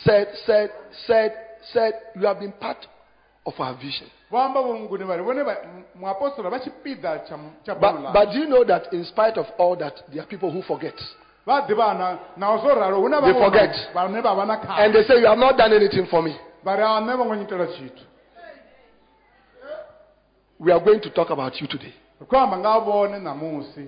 said, 0.04 0.28
said, 0.46 0.70
said, 1.06 1.32
said, 1.74 1.94
you 2.16 2.26
have 2.28 2.40
been 2.40 2.52
part 2.54 2.86
of 3.46 3.54
our 3.60 3.74
vision. 3.76 4.08
vho 4.32 4.38
amba 4.38 4.60
vho 4.62 4.74
mnguni 4.74 5.04
vhari 5.06 5.24
vhone 5.24 5.44
vha- 5.44 5.64
m- 5.64 5.84
muapostola 5.96 6.50
vha 6.50 6.60
tshipiḓa 6.60 7.24
tsha 7.26 7.36
m- 7.36 7.52
tsha 7.64 7.76
But, 7.76 8.14
but 8.14 8.32
do 8.32 8.40
you 8.40 8.46
know 8.48 8.64
that 8.66 8.92
in 8.94 9.06
spite 9.06 9.38
of 9.38 9.48
all 9.58 9.76
that, 9.78 10.04
there 10.12 10.22
are 10.22 10.28
people 10.28 10.52
who 10.52 10.62
forget. 10.62 10.96
vha 11.46 11.62
ḓivha 11.68 11.98
na 11.98 12.18
naho 12.38 12.58
zwo 12.60 12.76
ralo 12.76 13.00
hu 13.00 13.08
na 13.10 13.22
They 13.22 13.34
forget. 13.34 13.74
vhane 13.94 14.22
vha 14.22 14.36
vha 14.36 14.46
na 14.46 14.76
And 14.78 14.94
they 14.94 15.04
say, 15.04 15.20
You 15.22 15.28
have 15.28 15.40
not 15.40 15.58
done 15.58 15.72
anything 15.74 16.06
for 16.08 16.22
me. 16.22 16.36
vha 16.66 16.76
ri 16.76 16.84
a 16.84 17.00
nṋe 17.02 17.16
vho 17.18 17.26
ngo 17.26 17.36
nyitela 17.36 17.68
tshithu 17.68 18.04
We 20.60 20.72
are 20.72 20.80
going 20.84 21.00
to 21.02 21.10
talk 21.12 21.30
about 21.30 21.62
you 21.62 21.68
today. 21.68 21.94
ri 22.20 22.26
khou 22.28 22.38
amba 22.38 22.58
nga 22.58 22.70
ha 22.72 22.80
vhone 22.80 23.20
ṋamusi 23.24 23.88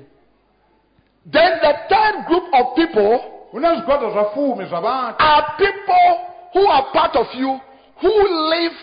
Then 1.31 1.59
the 1.61 1.73
third 1.89 2.25
group 2.27 2.45
of 2.53 2.75
people 2.75 3.38
hu 3.51 3.59
na 3.59 3.75
zwigwada 3.75 4.09
zwa 4.09 4.25
fumi 4.25 4.65
zwa 4.65 4.81
vhathu 4.81 5.15
are 5.19 5.45
people 5.57 6.17
who 6.53 6.67
are 6.71 6.85
part 6.93 7.15
of 7.15 7.27
you 7.35 7.59
who 8.01 8.27
live, 8.49 8.75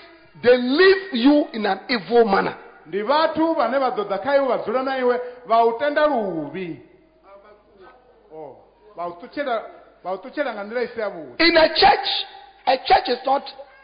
they 0.42 0.57
leave 0.57 1.12
you 1.12 1.46
in 1.52 1.66
an 1.66 1.79
evil 1.88 2.24
manner. 2.24 2.55
ndi 2.87 3.02
vhathu 3.02 3.55
vhane 3.55 3.79
vha 3.79 3.90
ḓo 3.90 4.05
ḓa 4.09 4.18
kha 4.22 4.37
iwe 4.37 4.46
vha 4.48 4.59
dzula 4.59 4.83
na 4.83 4.98
iwe 4.98 5.20
vha 5.46 5.64
u 5.64 5.79
tenda 5.79 6.07
luvhi 6.07 6.81
Oh, 8.33 8.57
vha 8.96 9.07
u 9.07 9.12
ṱutshela 9.20 9.62
vha 10.05 10.12
u 10.12 10.16
ṱutshela 10.16 10.52
nga 10.52 10.64
nḓila 10.64 10.83
i 10.83 10.88
si 10.88 11.00
In 11.44 11.57
a 11.57 11.68
church, 11.74 12.09
a 12.66 12.76
church 12.85 13.09
is 13.09 13.18
not 13.26 13.42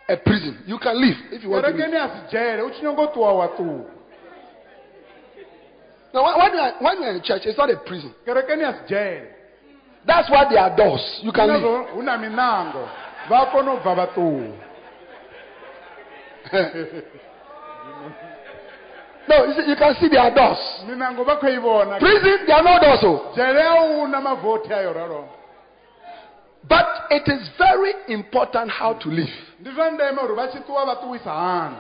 a 0.09 0.17
prison. 0.17 0.59
You 0.67 0.79
can 0.79 1.01
leave 1.01 1.17
if 1.33 1.43
you 1.43 1.51
want 1.51 1.65
to 1.65 1.73
kerekeni 1.73 1.97
a 1.97 2.09
si 2.15 2.37
dzhele 2.37 2.63
u 2.63 2.71
tshi 2.71 2.83
nyongo 2.83 3.07
ṱuwa 3.15 3.33
wa 3.37 3.47
ṱuwa. 3.57 3.91
Now, 6.15 6.25
when- 6.25 6.53
you, 6.53 6.61
are, 6.61 6.75
when 6.81 6.99
you 6.99 7.05
are 7.05 7.15
in 7.17 7.23
church, 7.23 7.47
it's 7.47 7.57
not 7.59 7.71
a 7.71 7.77
prison. 7.77 8.15
kerekeni 8.27 8.65
a 8.65 8.73
si 8.79 8.95
dzhele 8.95 9.42
That's 10.07 10.29
why 10.31 10.45
there 10.51 10.59
are 10.61 10.77
doors. 10.77 11.21
You 11.23 11.33
can 11.33 11.49
leave. 11.49 11.63
nazwo 11.63 11.83
hu 11.95 12.03
na 12.03 12.19
minango 12.19 12.89
vha 13.29 13.47
kona 13.53 13.73
u 13.73 13.77
bva 13.81 13.95
vha 13.95 14.07
ṱuwa 14.07 14.53
No, 19.29 19.45
you, 19.47 19.55
see, 19.55 19.71
you 19.71 19.77
can 19.77 19.95
see 20.01 20.09
there 20.09 20.21
are 20.21 20.35
doors. 20.35 20.59
minango 20.87 21.25
vha 21.25 21.37
khou 21.39 21.49
i 21.49 21.57
vhona 21.59 21.99
Prison, 22.01 22.47
there 22.47 22.57
are 22.57 22.63
no 22.65 22.79
doors. 22.81 23.01
Oh. 23.05 23.33
dzhele 23.35 23.63
a 23.63 23.81
hu 23.81 24.07
na 24.09 24.21
mavothi 24.21 24.73
ayo 24.75 24.93
ralo 24.93 25.29
But 26.69 26.87
it 27.11 27.27
is 27.29 27.49
very 27.59 27.93
important 28.09 28.71
how 28.71 28.95
to 28.95 29.09
live. 29.09 29.35
ndi 29.61 29.71
zwa 29.71 29.91
ndeme 29.91 30.21
uri 30.23 30.35
vha 30.35 30.49
tshi 30.49 30.59
ṱuwa 30.59 30.85
vha 30.87 30.95
ṱuwisa 30.95 31.31
hani 31.31 31.77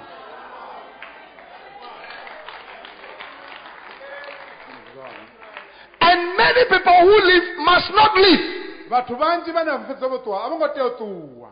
And 6.12 6.36
many 6.36 6.64
people 6.68 6.98
who 7.00 7.16
live 7.24 7.46
must 7.64 7.90
not 7.94 8.14
live. 8.16 8.44
vhathu 8.92 9.16
vanzhi 9.16 9.52
vhane 9.52 9.70
vha 9.72 9.84
fhedza 9.88 10.06
vho 10.08 10.18
ṱuwa 10.24 10.38
a 10.44 10.48
vho 10.48 10.56
ngo 10.56 10.68
tea 10.74 10.84
u 10.84 10.90
ṱuwa 11.00 11.50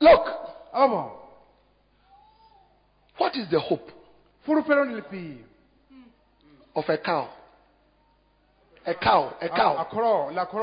Look, 0.00 0.24
what 3.18 3.36
is 3.36 3.48
the 3.50 3.58
hope 3.58 3.90
fulufhelo 4.46 4.84
ndi 4.84 5.00
ḽifhio 5.00 5.44
of 6.76 6.88
a 6.88 6.96
cow? 6.98 7.28
A 8.86 8.94
cow, 8.94 9.34
a 9.40 9.48
cow. 9.48 9.86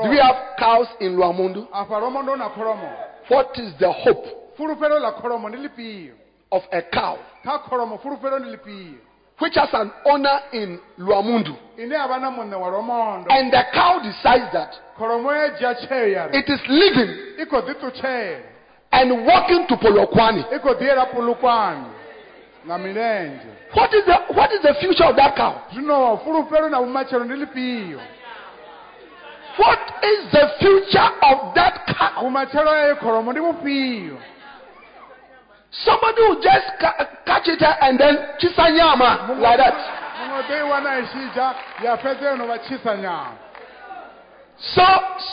Do 0.02 0.10
we 0.10 0.16
have 0.16 0.56
cows 0.58 0.88
in 1.00 1.16
Lwamondo? 1.16 1.68
afha 1.72 2.00
lomondo 2.00 2.36
na 2.36 2.48
kholomo 2.48 2.90
What 3.28 3.58
is 3.58 3.74
the 3.78 3.92
hope 3.92 4.56
fulufhelo 4.56 4.98
ḽa 4.98 5.20
kholomo 5.20 5.48
ndi 5.48 5.68
ḽifhio 5.68 6.14
of 6.50 6.62
a 6.72 6.82
cow 6.82 7.18
kha 9.38 9.44
kholomo 9.44 9.44
fulufhelo 9.44 9.44
ndi 9.44 9.44
ḽifhio 9.44 9.44
which 9.44 9.54
has 9.54 9.68
an 9.72 9.90
owner 10.04 10.40
in 10.52 10.78
Lwamondo? 10.98 11.56
ine 11.78 11.92
a 11.94 12.06
vha 12.08 12.18
na 12.20 12.30
muṋe 12.30 12.54
wa 12.60 12.68
lomondo 12.70 13.26
And 13.30 13.52
the 13.52 13.62
cow 13.72 13.98
decides 14.02 14.52
that 14.52 14.74
kholomo 14.98 15.32
ya 15.32 15.48
dzhia 15.50 15.74
tsheo 15.74 16.06
ya 16.12 16.26
ri 16.26 16.38
it 16.38 16.48
is 16.48 16.60
living 16.68 17.10
i 17.38 17.44
khou 17.44 17.60
ḓi 17.62 17.74
ṱutshela 17.74 18.40
and 18.90 19.26
walking 19.26 19.66
to 19.68 19.76
Polokwane. 19.76 20.44
i 20.52 20.58
khou 20.58 20.74
ḓi 20.74 20.84
yela 20.86 21.06
pulukwane 21.06 21.86
nga 22.66 22.78
milenzhe 22.78 23.48
What 23.74 23.92
is 23.94 24.04
the 24.06 24.16
what 24.34 24.50
is 24.52 24.62
the 24.62 24.74
future 24.80 25.04
of 25.04 25.16
that 25.16 25.36
cow? 25.36 25.54
zwino 25.72 26.16
fulufhelo 26.24 26.68
na 26.70 26.78
vhumatshelo 26.80 27.24
ndi 27.24 27.34
ḽifhio 27.44 28.00
What 29.58 29.80
is 30.04 30.30
the 30.32 30.46
future 30.60 31.10
of 31.22 31.54
that 31.54 31.86
cow? 31.86 32.22
vhumatshelo 32.22 32.70
ya 32.76 32.92
i 32.92 32.94
kholomo 32.96 33.32
ndi 33.32 33.40
vhufhio 33.40 34.16
Somebody 35.70 36.22
will 36.22 36.40
just 36.40 36.66
ca- 36.80 37.06
catch 37.26 37.48
it 37.48 37.62
and 37.62 37.98
then 38.00 38.16
chisanyama 38.40 39.38
like 39.38 39.58
that. 39.58 39.76
So 44.60 44.82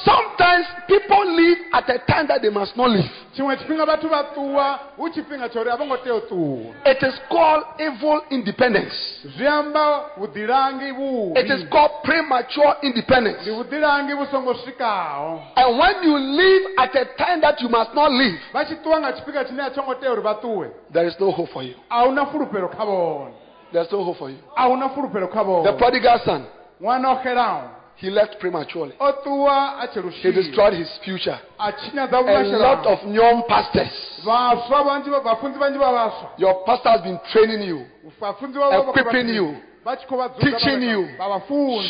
sometimes 0.05 0.67
people 0.87 1.25
live 1.35 1.57
at 1.73 1.89
a 1.89 1.97
time 2.05 2.27
that 2.27 2.41
they 2.43 2.49
must 2.49 2.77
not 2.77 2.89
live. 2.91 3.09
tshiṅwe 3.35 3.55
tshifhinga 3.57 3.85
vhathu 3.85 4.07
vha 4.09 4.23
ṱuwa 4.35 4.79
hu 4.97 5.09
tshifhinga 5.09 5.49
tsha 5.49 5.59
uri 5.61 5.69
a 5.71 5.75
vho 5.77 5.85
ngo 5.85 5.97
tea 5.97 6.11
u 6.13 6.19
ṱuwa 6.29 6.73
It 6.85 7.03
is 7.03 7.15
called 7.29 7.63
evil 7.79 8.21
independence. 8.29 8.93
zwi 9.35 9.47
amba 9.47 10.11
vhuḓilangi 10.17 10.93
It 11.41 11.49
is 11.51 11.67
called 11.71 11.91
premature 12.03 12.75
independence. 12.83 13.41
ndi 13.41 13.51
vhuḓilangi 13.51 14.13
vhu 14.13 14.25
songo 14.31 14.53
swikaho 14.53 15.41
And 15.55 15.77
when 15.79 16.03
you 16.03 16.17
live 16.17 16.63
at 16.77 16.95
a 16.95 17.05
time 17.17 17.41
that 17.41 17.59
you 17.61 17.69
must 17.69 17.93
not 17.95 18.11
live, 18.11 18.37
vha 18.53 18.63
tshi 18.65 18.75
ṱuwa 18.75 18.99
nga 18.99 19.11
tshifhinga 19.13 19.43
tshine 19.45 19.59
a 19.65 19.69
tsho 19.71 19.81
ngo 19.83 19.93
tea 19.95 20.11
uri 20.11 20.21
vha 20.21 20.33
ṱuwe 20.41 20.69
there 20.93 21.07
is 21.07 21.19
no 21.19 21.31
hope 21.31 21.49
for 21.51 21.63
you. 21.63 21.73
a 21.89 22.05
hu 22.05 22.11
na 22.13 22.25
fulufhelo 22.25 22.67
kha 22.69 22.85
vhone 22.85 23.31
There's 23.73 23.91
no 23.91 24.03
hope 24.03 24.17
for 24.19 24.29
you. 24.29 24.37
a 24.55 24.69
hu 24.69 24.77
na 24.77 24.89
fulufhelo 24.89 25.27
kha 25.33 25.43
The 25.63 25.73
prodigal 25.77 26.19
son, 26.23 26.45
ṅwana 26.81 27.09
o 27.09 27.15
xelaho 27.23 27.69
He 27.97 28.09
left 28.09 28.39
prematurely. 28.39 28.93
o 28.99 29.11
ṱuwa 29.23 29.79
a 29.81 29.87
tshe 29.87 30.01
He 30.21 30.31
destroyed 30.31 30.73
his 30.73 30.89
future. 31.03 31.39
a 31.59 31.71
tshinyadza 31.71 32.17
A 32.17 32.23
vhumatshelo 32.23 32.59
lot 32.59 32.85
of 32.85 32.99
young 33.13 33.43
pastors. 33.47 34.21
vhaswa 34.25 34.83
vhanzhi 34.83 35.09
vha- 35.09 35.21
vhafunzi 35.23 35.59
vhanzhi 35.59 35.79
vha 35.79 35.91
vhaswa 35.91 36.29
Your 36.37 36.63
pastor 36.65 36.89
has 36.91 37.01
been 37.01 37.19
training 37.31 37.61
you, 37.63 37.85
equipping 38.09 39.29
you, 39.29 39.55
vha 39.85 39.95
tshi 39.95 40.05
khou 40.07 40.17
vha 40.17 40.27
dzudza 40.29 40.57
teaching 40.57 40.81
you, 40.81 41.07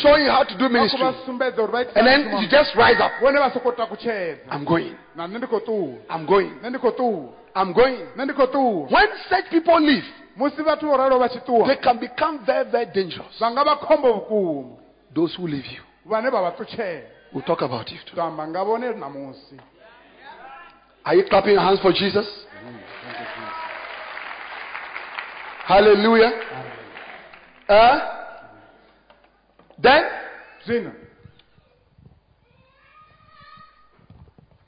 showing 0.00 0.24
you 0.24 0.30
how 0.30 0.44
to 0.44 0.54
do 0.56 0.68
ministry. 0.68 1.00
vha 1.00 1.14
sumbedza 1.26 1.62
uri 1.62 1.72
vha 1.72 1.82
itisa 1.82 1.98
And 1.98 2.06
then 2.06 2.42
you 2.42 2.48
just 2.48 2.74
rise 2.76 3.00
up. 3.00 3.12
vhone 3.20 3.38
vha 3.38 3.50
sokou 3.50 3.72
I'm 4.52 4.64
going. 4.64 4.94
na 5.16 5.26
nṋe 5.26 5.38
ndi 5.38 5.46
khou 5.46 5.60
ṱuwa 5.60 5.98
I'm 6.10 6.26
going. 6.26 6.50
nṋe 6.62 6.68
ndi 6.70 6.78
khou 6.78 6.90
ṱuwa 6.92 7.28
I'm 7.56 7.72
going. 7.72 7.98
nṋe 8.16 8.24
ndi 8.24 8.32
khou 8.34 8.46
ṱuwa 8.46 8.90
When 8.90 9.08
such 9.28 9.50
people 9.50 9.80
leave, 9.80 10.04
musi 10.36 10.62
vhathu 10.62 10.86
vho 10.86 10.96
ralo 10.96 11.18
vha 11.18 11.28
tshi 11.28 11.38
ṱuwa 11.40 11.66
they 11.66 11.76
can 11.76 11.98
become 11.98 12.38
very, 12.46 12.64
very 12.70 12.86
dangerous. 12.94 13.38
vha 13.40 13.50
nga 13.50 13.64
vha 13.64 13.76
khombo 13.76 14.12
vhukuma 14.12 14.76
Those 15.14 15.34
who 15.34 15.46
leave 15.48 15.66
you. 15.72 15.82
Vha 16.08 16.30
vha 16.30 16.50
ṱutshela 16.56 17.02
We'll 17.32 17.42
talk 17.44 17.60
about 17.62 17.90
it. 17.92 18.00
to 18.06 18.22
amba 18.22 18.46
nga 18.46 18.64
vhone 18.64 18.94
namusi 18.98 19.56
Are 21.04 21.14
you 21.16 21.24
clapping 21.28 21.52
your 21.52 21.62
hands 21.62 21.80
for 21.80 21.92
Jesus? 21.92 22.26
Hallelujah. 25.66 26.32
Uh, 27.68 27.98
then 29.78 30.04
zwino 30.66 30.92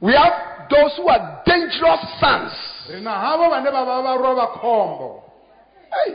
we 0.01 0.12
have 0.14 0.33
those 0.70 0.92
who 0.96 1.09
are 1.09 1.42
dangerous 1.46 2.01
sons. 2.20 2.53
ri 2.90 3.01
na 3.01 3.14
havho 3.22 3.48
vhane 3.51 3.70
vha 3.70 3.85
vha 3.85 4.03
vharwa 4.03 4.35
vha 4.35 4.46
khombo 4.61 5.24
Hey. 5.90 6.14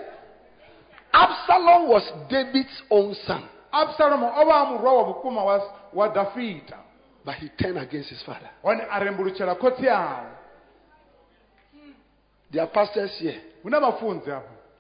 Absalom 1.13 1.87
was 1.89 2.03
David's 2.29 2.81
own 2.91 3.15
son, 3.25 3.43
absalomu 3.73 4.27
o 4.37 4.45
vha 4.45 4.55
a 4.61 5.43
wa 5.43 5.61
wa, 5.93 6.07
dafita 6.09 6.77
but 7.25 7.35
he 7.35 7.49
turned 7.57 7.77
against 7.77 8.09
his 8.09 8.21
father. 8.23 8.49
hone 8.63 8.81
a 8.89 8.99
rembulutshela 8.99 9.55
khotsi 9.55 9.85
yawe 9.85 10.25
There 12.51 12.61
are 12.61 12.67
pastors 12.71 13.11
here. 13.19 13.41
hu 13.63 13.69
na 13.69 13.79
vhafunzi 13.79 14.29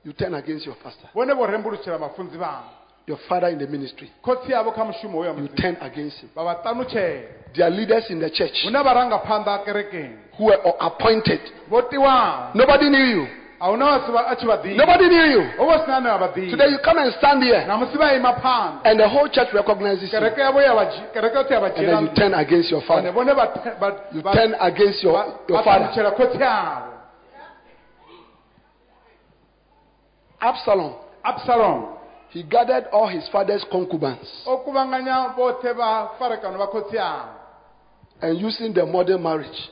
You 0.05 0.13
turn 0.13 0.33
against 0.33 0.65
your 0.65 0.75
pastor, 0.75 1.07
vhone 1.15 1.33
vho 1.33 1.45
rembulutshela 1.47 1.97
vhafunzi 1.97 2.37
vhavho 2.37 2.69
your 3.07 3.17
father 3.27 3.49
in 3.49 3.57
the 3.59 3.67
ministry. 3.67 4.11
khotsi 4.23 4.51
yavho 4.51 4.71
kha 4.73 4.85
mushumo 4.85 5.25
You 5.25 5.47
turn 5.49 5.77
against 5.81 6.17
him. 6.19 6.29
vha 6.35 6.43
are 7.65 7.71
leaders 7.71 8.09
in 8.09 8.19
the 8.19 8.29
church 8.29 8.63
hu 8.63 8.69
na 8.71 8.83
kerekeni 9.65 10.17
who 10.37 10.45
were 10.45 10.59
appointed. 10.79 11.39
Nobody 12.55 12.89
knew 12.89 13.05
you. 13.05 13.27
A 13.63 13.67
hu 13.71 13.77
na 13.77 13.85
vhasi 13.85 14.11
vha- 14.11 14.25
a 14.31 14.35
tshi 14.35 14.45
vha 14.45 14.57
ḓivha 14.57 14.75
Nobody 14.75 15.07
knew 15.07 15.25
you. 15.35 15.41
ho 15.57 15.65
vha 15.65 15.77
hu 15.77 15.83
si 15.85 15.89
na 15.91 15.97
ane 15.97 16.49
Today 16.51 16.67
you 16.69 16.79
come 16.83 16.97
and 16.97 17.13
stand 17.13 17.43
here, 17.43 17.63
namusi 17.65 17.95
vha 17.97 18.13
ima 18.15 18.33
phanḓa 18.33 18.81
and 18.83 18.99
the 18.99 19.07
whole 19.07 19.29
church 19.29 19.53
recognizes 19.53 20.11
you. 20.11 20.19
kereke 20.19 20.39
yavho 20.41 20.59
ya 20.61 20.73
vha 20.75 20.85
dzhi- 20.85 21.13
kereke 21.13 21.35
yoṱhe 21.37 21.51
ya 21.53 21.59
vha 21.59 21.67
And 21.67 21.87
then 21.87 22.03
you 22.03 22.09
turn 22.13 22.33
against 22.33 22.71
your 22.71 22.81
father. 22.81 23.11
vhone 23.11 23.33
vha 23.33 23.47
te- 23.53 23.69
vha- 23.79 23.95
You 24.11 24.21
turn 24.21 24.55
against 24.59 25.03
your, 25.03 25.25
your 25.47 25.63
father. 25.63 25.85
ṱanutshela 25.87 26.11
khotsi 26.11 26.37
yavho 26.39 26.91
Absalom, 30.41 30.93
absalom. 31.23 31.95
He 32.31 32.43
gathered 32.43 32.87
all 32.91 33.07
his 33.07 33.25
father's 33.29 33.63
concubines. 33.71 34.27
O 34.45 34.57
kuvhanganya 34.57 35.35
vhoṱhe 35.37 35.73
vha 35.73 36.09
farekano 36.19 36.57
vha 36.57 37.25
and 38.21 38.39
using 38.41 38.73
the 38.73 38.85
modern 38.85 39.21
marriage, 39.23 39.69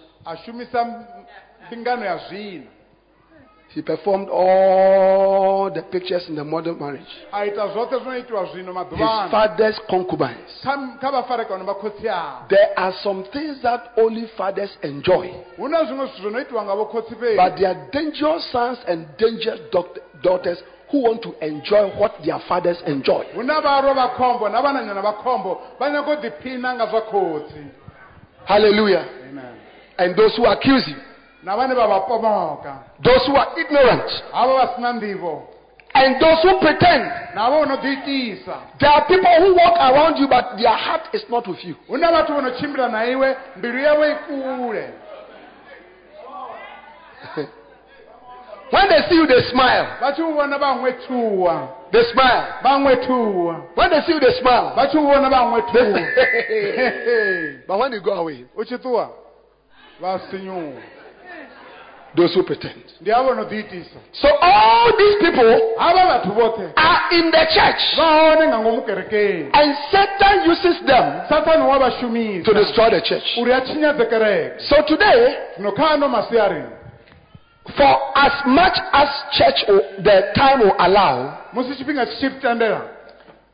a 3.72 3.78
shumisa 3.78 3.78
mbingano 3.78 3.78
ya 3.78 3.78
zwino 3.78 3.78
he 3.78 3.82
performed 3.82 4.30
all 4.30 5.72
the 5.72 5.82
pictures 5.82 6.28
in 6.30 6.36
the 6.36 6.44
modern 6.44 6.78
marriage. 6.80 7.06
a 7.32 7.46
ita 7.46 7.68
zwoṱhe 7.68 8.04
zwo 8.04 8.18
itiwa 8.18 8.46
zwino 8.46 8.74
His 8.90 9.32
father's 9.32 9.80
concubines. 9.90 10.62
kha 10.64 10.78
kha 11.00 11.12
vhafarekano 11.12 11.66
vha 11.66 11.74
khotsi 11.74 12.06
yavho 12.06 12.48
There 12.50 12.70
are 12.78 12.94
some 13.04 13.24
things 13.32 13.62
that 13.62 13.92
only 13.98 14.28
fathers 14.38 14.78
enjoy, 14.84 15.32
hu 15.58 15.68
na 15.68 15.84
zwiṅwe 15.84 16.08
zwithu 16.08 16.22
zwo 16.22 16.32
no 16.32 16.40
itiwa 16.40 16.64
nga 16.64 16.76
vho 16.76 16.86
khotsi 16.86 17.16
but 17.36 17.56
there 17.58 17.68
are 17.70 17.88
dangerous 17.92 18.52
sons 18.52 18.78
and 18.88 19.06
dangerous 19.18 19.60
daughters 20.22 20.64
who 20.92 21.04
want 21.04 21.22
to 21.22 21.34
enjoy 21.42 21.90
what 21.98 22.12
their 22.24 22.40
fathers 22.48 22.82
enjoy. 22.86 23.24
hu 23.36 23.44
na 23.44 23.62
vharwa 23.62 23.94
vha 23.94 24.08
khombo 24.18 24.50
na 24.50 24.62
vhananyana 24.62 25.02
vha 25.02 25.14
khombo 25.14 25.62
vha 25.80 25.90
nyago 25.90 26.12
u 26.12 26.16
ḓiphina 26.16 26.76
nga 26.76 26.86
zwa 26.88 27.02
khotsi 27.02 27.82
Hallelujah. 28.46 29.06
Amen. 29.30 29.56
And 30.00 30.16
those 30.16 30.36
who 30.36 30.46
accuse 30.46 30.88
you, 30.88 30.96
na 31.44 31.56
vhane 31.56 31.74
vha 31.76 31.88
vha 31.88 32.00
pomoka 32.08 32.74
those 33.04 33.26
who 33.28 33.36
are 33.36 33.52
ignorant, 33.58 34.10
havha 34.34 34.54
vha 34.54 34.76
si 34.76 34.82
na 34.82 34.94
nḓivho 34.94 35.42
and 35.94 36.22
those 36.22 36.40
who 36.44 36.60
pretend. 36.60 37.04
na 37.36 37.42
havha 37.46 37.58
vho 37.60 37.66
no 37.66 37.76
ḓiitisa 37.78 38.56
There 38.80 38.90
are 38.92 39.06
people 39.08 39.36
who 39.42 39.56
walk 39.56 39.76
around 39.80 40.18
you, 40.20 40.28
but 40.28 40.58
their 40.58 40.76
heart 40.76 41.10
is 41.14 41.24
not 41.30 41.48
with 41.48 41.64
you. 41.66 41.76
hu 41.88 41.98
na 41.98 42.12
vhathu 42.12 42.34
vho 42.34 42.42
no 42.42 42.50
tshimbila 42.52 42.88
na 42.92 43.06
iwe 43.06 43.36
mbilu 43.58 43.80
yawe 43.80 44.12
i 44.12 44.16
kule 44.16 44.94
When 48.72 48.88
they 48.88 49.02
see 49.10 49.16
you, 49.16 49.28
they 49.28 49.42
smile. 49.52 49.86
vha 50.00 50.12
tshi 50.14 50.22
u 50.22 50.32
vhona 50.34 50.58
vha 50.58 50.76
ṅwethuwa 50.80 51.68
They 51.92 52.04
smile. 52.14 52.44
vha 52.64 52.70
ṅwethuwa 52.80 53.56
When 53.76 53.90
they 53.90 54.02
see 54.02 54.14
you, 54.14 54.20
they 54.20 54.34
smile. 54.40 54.72
vha 54.76 54.88
tshi 54.88 54.98
u 54.98 55.02
vhona 55.02 55.30
vha 55.30 55.40
They 55.74 55.82
ṅwethuwa 55.82 56.16
say, 56.16 57.58
but 57.68 57.80
when 57.80 57.92
you 57.94 58.00
go 58.02 58.14
away, 58.14 58.46
u 58.58 58.64
tshi 58.66 58.76
ṱuwa 58.78 59.08
vha 60.02 60.20
sinyuwa 60.32 60.82
those 62.16 62.34
who 62.36 62.44
pretend. 62.44 62.84
ndi 63.02 63.12
havho 63.12 63.34
no 63.36 63.44
ḓiitisa 63.44 63.98
So 64.14 64.28
all 64.42 64.92
these 64.98 65.16
people 65.22 65.52
vhoṱhe 66.36 66.66
eh? 66.66 66.74
are 66.76 67.02
in 67.18 67.32
the 67.32 67.46
church, 67.56 67.82
vha 67.98 68.08
hone 68.20 68.44
eh, 68.44 68.48
nga 68.50 68.58
ngomu 68.60 68.82
kerekeni 68.82 69.50
and 69.54 69.76
Satan 69.92 70.50
uses 70.52 70.78
them 70.86 71.06
to 72.44 72.54
destroy 72.54 72.90
the 72.90 73.02
church. 73.02 73.38
uri 73.38 73.52
a 73.54 73.62
tshinyadze 73.62 74.06
kereke 74.10 74.60
So 74.62 74.76
today, 74.88 75.38
zwino 75.58 75.72
kha 75.72 75.98
masiari 75.98 76.64
for 77.78 77.94
as 78.16 78.34
much 78.48 78.78
as 78.94 79.10
church 79.38 79.60
the 80.04 80.32
time 80.36 80.60
will 80.60 80.76
allow, 80.80 81.38
musi 81.54 81.76
tshifhinga 81.76 82.06
tshi 82.06 82.18
tshi 82.30 82.40
tendela 82.42 82.82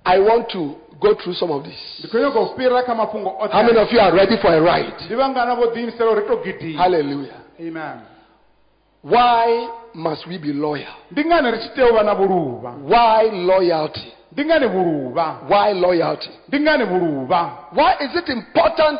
I 0.05 0.19
want 0.19 0.49
to 0.51 0.75
go 0.99 1.13
through 1.15 1.33
some 1.35 1.51
of 1.51 1.63
this. 1.63 1.77
ndi 1.99 2.07
khou 2.09 2.19
nyaga 2.19 2.39
u 2.39 2.55
fhira 2.57 2.83
kha 2.83 2.95
mafhungo 2.95 3.37
How 3.51 3.61
many 3.63 3.77
of 3.77 3.91
you 3.91 3.99
are 3.99 4.13
ready 4.15 4.37
for 4.41 4.49
a 4.53 4.61
ride? 4.61 4.93
ndi 5.05 5.15
vhangana 5.15 5.55
vho 5.55 5.65
ḓiimisela 5.75 6.11
uri 6.11 6.27
to 6.27 6.35
gidima 6.43 6.79
Hallelujah. 6.83 7.37
amen 7.59 8.16
Why 9.01 9.69
must 9.93 10.27
we 10.27 10.37
be 10.37 10.53
loyal? 10.53 10.93
ndi 11.11 11.25
ngani 11.25 11.51
ri 11.51 11.57
tshi 11.59 11.69
tea 11.75 11.83
u 11.83 11.93
vha 11.93 12.03
na 12.03 12.13
vhuluvha 12.15 12.71
Why 12.83 13.29
loyalty? 13.31 14.13
ndi 14.31 14.45
ngani 14.45 14.67
vhuluvha 14.67 15.35
Why 15.49 15.73
loyalty? 15.73 16.29
ndi 16.47 16.59
ngani 16.59 16.83
vhuluvha 16.83 17.49
Why 17.73 17.93
is 18.05 18.15
it 18.15 18.29
important 18.29 18.99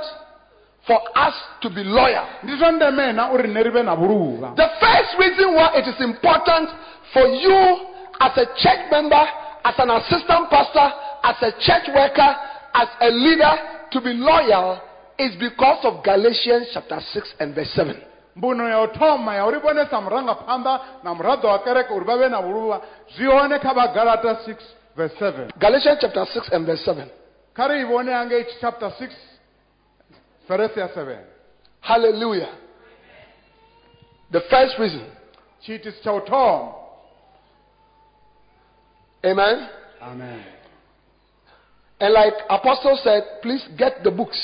for 0.88 1.00
us 1.28 1.34
to 1.62 1.70
be 1.70 1.84
loyal? 1.84 2.26
ndi 2.44 2.56
zwa 2.56 2.72
ndeme 2.72 3.12
na 3.14 3.32
uri 3.32 3.48
nne 3.48 3.64
ri 3.64 3.70
vhe 3.70 3.84
na 3.84 3.96
vhuluvha 3.96 4.52
The 4.56 4.70
first 4.80 5.20
reason 5.20 5.56
why 5.56 5.70
it 5.80 5.88
is 5.88 6.00
important 6.02 6.70
for 7.14 7.28
you 7.28 7.78
as 8.20 8.32
a 8.38 8.46
church 8.46 8.92
member, 8.92 9.28
as 9.64 9.76
an 9.80 9.90
assistant 9.92 10.50
pastor, 10.50 10.92
as 11.24 11.36
a 11.42 11.52
church 11.52 11.88
worker, 11.96 12.36
as 12.74 12.88
a 13.02 13.10
leader 13.12 13.54
to 13.92 14.02
be 14.02 14.14
loyal 14.14 14.80
is 15.20 15.36
because 15.36 15.86
of 15.86 16.04
Galatians 16.04 16.68
chapter 16.74 17.00
6 17.14 17.34
and 17.40 17.54
verse 17.56 17.70
7. 17.76 17.96
Mbuno 18.38 18.70
ya 18.70 18.80
u 18.82 18.88
thoma 18.88 19.36
ya 19.36 19.46
uri 19.46 19.60
vhonesa 19.60 19.98
murangaphanḓa 20.02 20.80
na 21.04 21.14
muraḓo 21.14 21.48
wa 21.48 21.60
kereke 21.64 21.94
uri 21.94 22.06
vha 22.06 22.18
vhe 22.18 22.30
na 22.30 22.42
vhuluvha 22.42 22.82
zwi 23.16 23.26
hone 23.26 23.60
kha 23.60 23.74
vhagalata 23.74 24.34
6 24.34 24.56
verse 24.96 25.16
7 25.20 25.48
Galatians 25.60 25.98
chapter 26.02 26.26
6 26.26 26.50
and 26.56 26.66
verse 26.66 26.84
7. 26.86 27.10
kha 27.56 27.68
ri 27.68 27.82
i 27.82 27.86
vhone 27.86 28.12
hangei 28.14 28.46
chapter 28.62 28.90
6 28.90 29.10
verse 30.48 30.80
ya 30.80 30.88
7 30.88 31.18
Hallelujah. 31.82 32.50
The 34.32 34.42
first 34.50 34.78
reason. 34.80 35.06
tshiitisi 35.62 36.02
tsha 36.02 36.14
u 36.14 36.22
thoma 36.22 36.74
Amen. 39.24 39.70
amen 40.02 40.44
And 42.00 42.14
like 42.14 42.34
Apostle 42.50 42.96
said, 43.04 43.24
please 43.42 43.68
get 43.76 44.04
the 44.04 44.12
books. 44.12 44.38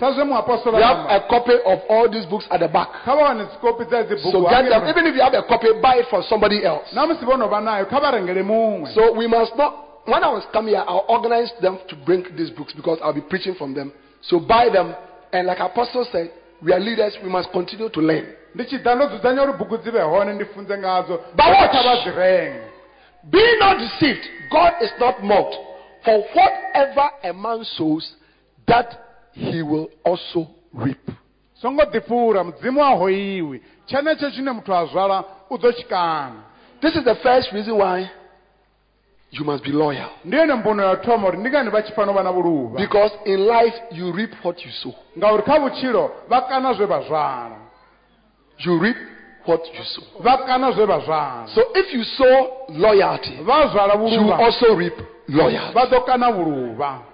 We 0.00 0.82
have 0.82 1.04
a 1.10 1.26
copy 1.28 1.52
of 1.66 1.78
all 1.90 2.08
these 2.10 2.24
books 2.24 2.46
at 2.50 2.60
the 2.60 2.68
back. 2.68 2.88
kha 3.04 3.14
vha 3.16 3.22
wane 3.22 3.44
dzikopi 3.44 3.84
dza 3.84 4.00
idzi 4.00 4.32
So 4.32 4.42
get 4.48 4.68
them. 4.68 4.88
Even 4.88 5.06
if 5.06 5.14
you 5.14 5.20
have 5.20 5.34
a 5.34 5.42
copy, 5.42 5.68
buy 5.82 5.96
it 5.96 6.06
for 6.08 6.22
somebody 6.22 6.64
else. 6.64 6.88
na 6.94 7.06
musi 7.06 7.24
vho 7.24 7.36
no 7.36 7.48
vha 7.48 7.60
nayo 7.60 7.86
kha 7.86 8.00
vha 8.00 8.10
rengele 8.10 8.42
muṅwe 8.42 8.94
So 8.94 9.12
we 9.12 9.26
must 9.26 9.56
not. 9.56 9.74
When 10.06 10.24
I 10.24 10.32
was 10.32 10.44
coming 10.52 10.74
here, 10.74 10.82
I 10.86 10.96
organized 11.08 11.60
them 11.60 11.78
to 11.88 11.96
bring 12.06 12.24
these 12.34 12.50
books 12.50 12.72
because 12.72 12.98
I'll 13.04 13.12
be 13.12 13.20
preaching 13.20 13.54
from 13.54 13.74
them. 13.74 13.92
So 14.22 14.40
buy 14.40 14.70
them. 14.70 14.94
And 15.32 15.46
like 15.46 15.60
Apostle 15.60 16.06
said, 16.10 16.32
we 16.62 16.72
are 16.72 16.80
leaders. 16.80 17.16
We 17.22 17.28
must 17.28 17.52
continue 17.52 17.90
to 17.90 18.00
learn. 18.00 18.26
ndi 18.54 18.64
tshi 18.64 18.78
ḓa 18.78 18.94
ndo 18.96 19.06
dzudzanya 19.06 19.42
uri 19.42 19.52
bugu 19.52 19.76
dzi 19.78 19.90
vhe 19.90 20.00
hone 20.02 20.32
ndi 20.32 20.44
funze 20.44 20.78
ngadzo 20.78 21.20
But 21.36 21.46
watch. 21.46 22.08
Be 23.30 23.56
not 23.60 23.78
deceived. 23.78 24.24
God 24.50 24.72
is 24.80 24.92
not 24.98 25.22
mocked. 25.22 25.56
For 26.04 26.24
whatever 26.34 27.10
a 27.22 27.32
man 27.32 27.64
sows, 27.64 28.16
that 28.66 29.09
he 29.40 29.62
will 29.62 29.88
also 30.04 30.46
reap. 30.74 31.10
songo 31.54 31.82
mudzimu 32.44 32.82
a 32.84 32.96
hoiwi 32.96 33.62
tshenetsho 33.86 34.30
tshine 34.30 34.52
muthu 34.52 34.74
a 34.74 34.86
zwala 34.86 35.24
u 35.50 35.56
ḓo 35.56 36.32
This 36.80 36.96
is 36.96 37.04
the 37.04 37.14
first 37.16 37.52
reason 37.52 37.76
why 37.76 38.10
you 39.32 39.44
must 39.44 39.62
be 39.64 39.70
loyal. 39.70 40.08
ndiyo 40.24 40.44
ine 40.44 40.54
mbuno 40.54 40.82
yathoma 40.84 41.28
uri 41.28 41.38
ndikani 41.38 41.70
vachifano 41.70 42.12
vana 42.12 42.32
vuluva 42.32 42.78
Because 42.78 43.14
in 43.24 43.46
life, 43.46 43.76
you 43.92 44.12
reap 44.12 44.30
what 44.44 44.64
you 44.64 44.70
sow. 44.72 44.94
ngauri 45.18 45.42
kha 45.42 45.58
vutshilo 45.60 46.10
va 46.28 46.40
kana 46.40 46.72
zwe 46.72 46.86
va 46.86 47.00
zwala 47.02 47.56
You 48.58 48.78
reap 48.78 48.96
what 49.46 49.66
you 49.74 49.84
sow. 49.84 50.04
va 50.20 50.36
kana 50.38 50.70
zwe 50.72 50.86
va 50.86 50.98
zwala 51.00 51.46
So 51.54 51.62
if 51.74 51.94
you 51.94 52.04
sow 52.04 52.66
loyalty, 52.68 53.36
va 53.42 53.66
zwala 53.72 53.94
you 54.12 54.32
also 54.32 54.74
reap 54.76 54.94
loyalty. 55.28 55.74
va 55.74 55.84
ḓo 55.86 56.04
kana 56.06 56.30
vuluva 56.32 57.09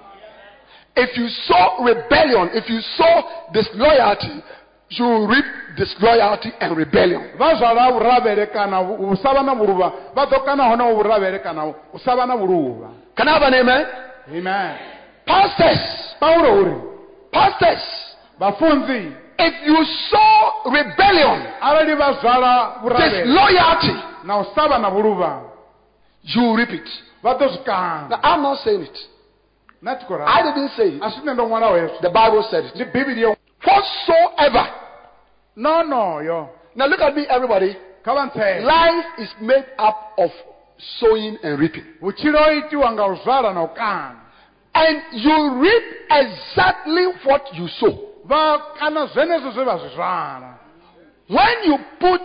If 0.97 1.17
you 1.17 1.29
sow 1.29 1.85
rebellion, 1.85 2.51
if 2.55 2.69
you 2.71 2.81
sow 2.97 3.15
disloyalty, 3.53 4.43
you 4.89 5.05
will 5.05 5.27
reap 5.29 5.45
disloyalty 5.77 6.51
and 6.61 6.77
rebellion. 6.77 7.37
va 7.39 7.55
zwala 7.55 7.93
vuravele 7.93 8.47
kana 8.47 8.81
u 8.81 9.17
sa 9.17 9.33
va 9.35 9.43
na 9.43 9.55
vuluva 9.55 9.93
va 10.15 10.25
ḓo 10.27 10.45
kana 10.45 10.65
honaho 10.71 10.95
vuravele 10.95 11.39
kana 11.43 11.65
u 11.67 11.99
sa 11.99 12.15
va 12.15 12.27
na 12.27 12.35
vuluva 12.37 12.89
Can 13.17 13.29
I 13.29 13.33
have 13.33 13.43
an 13.43 13.55
amen? 13.55 13.87
amen 14.29 14.77
Pastors, 15.27 16.15
paulo 16.21 16.61
uri 16.61 16.77
pastors, 17.33 17.83
if 19.39 19.55
you 19.67 19.85
sow 20.09 20.71
rebellion, 20.71 21.43
arali 21.61 21.95
va 21.95 22.13
zwala 22.23 22.79
vuravele 22.83 23.25
disloyalty, 23.25 23.95
na 24.25 24.39
u 24.39 24.45
sa 24.55 24.69
va 24.69 24.79
na 24.79 24.89
vuluva 24.89 25.43
you 26.23 26.57
reap 26.57 26.71
it. 26.71 26.89
va 27.23 27.35
ḓo 27.35 27.49
swi 27.49 27.67
Now, 27.67 28.09
kana 28.09 28.21
I'm 28.23 28.43
not 28.43 28.59
saying 28.65 28.83
it. 28.83 28.99
I 30.27 30.43
didn't 30.43 30.71
say 30.77 30.89
it. 30.89 31.03
a 31.03 31.11
swi 31.11 31.25
ne 31.25 31.33
ndo 31.35 31.47
n'wala 31.47 31.67
heswo 31.81 32.01
The 32.01 32.11
Bible 32.11 32.43
said 32.51 32.65
it. 32.65 32.75
ndi 32.75 32.85
bibili 32.85 33.21
yo 33.23 33.37
Now 35.57 36.87
look 36.87 37.01
at 37.01 37.15
me, 37.17 37.27
everybody. 37.29 37.77
kha 38.05 38.15
va 38.15 38.27
ntshela 38.27 38.65
Life 38.67 39.07
is 39.19 39.31
made 39.41 39.67
up 39.79 39.97
of 40.19 40.31
sowing 41.01 41.39
and 41.43 41.59
reaping. 41.59 41.85
vutshilo 42.03 42.39
ho 42.39 42.53
itiwa 42.53 42.93
nga 42.93 43.07
u 43.07 43.17
zwala 43.25 43.53
na 43.55 43.63
u 43.63 43.69
kana 43.69 44.17
And 44.75 45.03
you 45.13 45.63
reap 45.63 45.85
exactly 46.11 47.07
what 47.25 47.43
you 47.55 47.69
sow. 47.69 47.99
va 48.27 48.59
kana 48.79 49.07
zwenezwo 49.07 49.51
zwe 49.51 49.65
va 49.65 49.79
zwi 49.79 49.89
zwala 49.95 50.55
When 51.29 51.57
you 51.65 51.79
put 52.01 52.21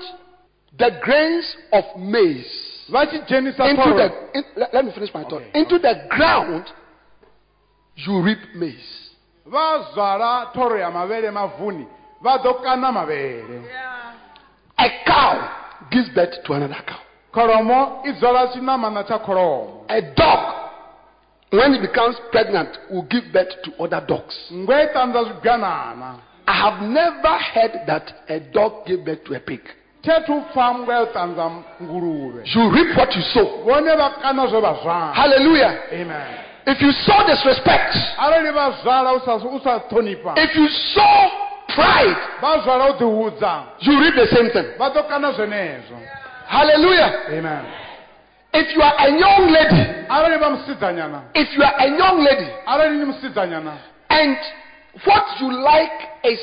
the 0.77 0.91
grains 1.01 1.57
of 1.71 1.85
maize 1.97 2.51
va 2.89 3.05
tshi 3.07 3.19
dzhenisa 3.19 3.69
into 3.69 3.93
the 3.93 4.07
in, 4.33 4.43
let, 4.55 4.73
let 4.73 4.85
me 4.85 4.91
finish 4.91 5.13
my 5.13 5.23
thought. 5.23 5.41
Okay. 5.41 5.59
Into 5.59 5.79
the 5.79 5.95
ground, 6.09 6.65
you 8.05 8.21
reap 8.21 8.39
maize. 8.55 9.11
va 9.45 9.79
zwala 9.93 10.51
thoro 10.53 10.77
ya 10.77 10.91
mavele 10.91 11.31
mavuni 11.31 11.85
va 12.23 12.37
ḓo 12.37 12.61
kana 12.63 12.91
mavele 12.91 13.61
A 14.77 14.89
cow 15.05 15.37
gives 15.91 16.09
birth 16.09 16.43
to 16.43 16.53
another 16.53 16.81
cow. 16.87 16.99
kholomo 17.33 18.01
i 18.05 18.11
dzwala 18.13 18.47
tshinamana 18.47 19.03
tsha 19.03 19.19
kholomo 19.19 19.85
A 19.89 20.01
dog, 20.01 20.55
when 21.51 21.73
it 21.75 21.81
becomes 21.81 22.15
pregnant, 22.31 22.69
will 22.89 23.03
give 23.03 23.25
birth 23.33 23.51
to 23.63 23.71
other 23.83 24.01
dogs. 24.07 24.35
ngwe 24.51 24.75
i 24.83 24.87
tandza 24.93 25.23
zwigwanana 25.23 26.15
I 26.47 26.53
have 26.53 26.81
never 26.81 27.37
heard 27.53 27.85
that 27.87 28.13
a 28.29 28.39
dog 28.39 28.85
gave 28.85 29.05
birth 29.05 29.23
to 29.25 29.35
a 29.35 29.39
pig. 29.39 29.61
thethu 30.03 30.41
pfa 30.41 30.73
ngwe 30.73 31.05
tandza 31.13 31.51
nguluve 31.81 32.41
You 32.45 32.69
reap 32.71 32.97
what 32.97 33.15
you 33.15 33.21
sow. 33.21 33.63
vone 33.65 33.95
va 33.97 34.09
kana 34.21 34.47
zwe 34.47 34.61
Hallelujah. 35.13 35.73
amen 35.91 36.40
If 36.67 36.81
you 36.81 36.91
saw 36.91 37.25
disrespect, 37.25 37.95
arali 38.17 38.51
va 38.53 38.71
zwala 38.83 39.13
u 39.15 39.19
sa 39.25 39.33
u 39.35 39.59
sa 39.63 39.79
ṱhonifha 39.89 40.33
if 40.37 40.55
you 40.55 40.67
saw 40.93 41.29
pride, 41.73 42.17
va 42.41 42.61
zwala 42.63 42.85
u 42.91 42.93
ḓihudza 42.99 43.63
you 43.79 43.99
read 43.99 44.13
the 44.15 44.27
same 44.35 44.49
thing. 44.49 44.77
va 44.77 44.89
ḓo 44.89 45.07
kana 45.09 45.31
zwenezwo 45.31 45.97
Hallelujah. 46.47 47.31
amen. 47.31 47.65
If 48.53 48.75
you 48.75 48.81
are 48.81 48.95
a 48.99 49.09
young 49.09 49.47
lady, 49.49 49.83
arali 50.09 50.37
va 50.39 50.49
musidzanyana 50.49 51.21
if 51.33 51.47
you 51.55 51.63
are 51.63 51.75
a 51.77 51.87
young 51.97 52.19
lady 52.23 52.49
arali 52.67 52.97
ni 52.97 53.05
musidzanyana 53.05 53.77
and 54.09 54.37
what 55.05 55.23
you 55.39 55.51
like 55.51 55.99
is 56.25 56.39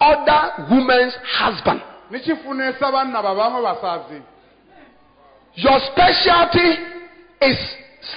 other 0.00 0.66
women's 0.70 1.14
husband, 1.38 1.80
ni 2.10 2.20
tshi 2.20 2.34
funesa 2.44 2.90
vanna 2.92 3.20
va 3.22 3.34
vhaṅwe 3.34 3.60
vasadzi 3.62 4.22
your 5.56 5.78
specialty 5.92 6.78
is 7.42 7.58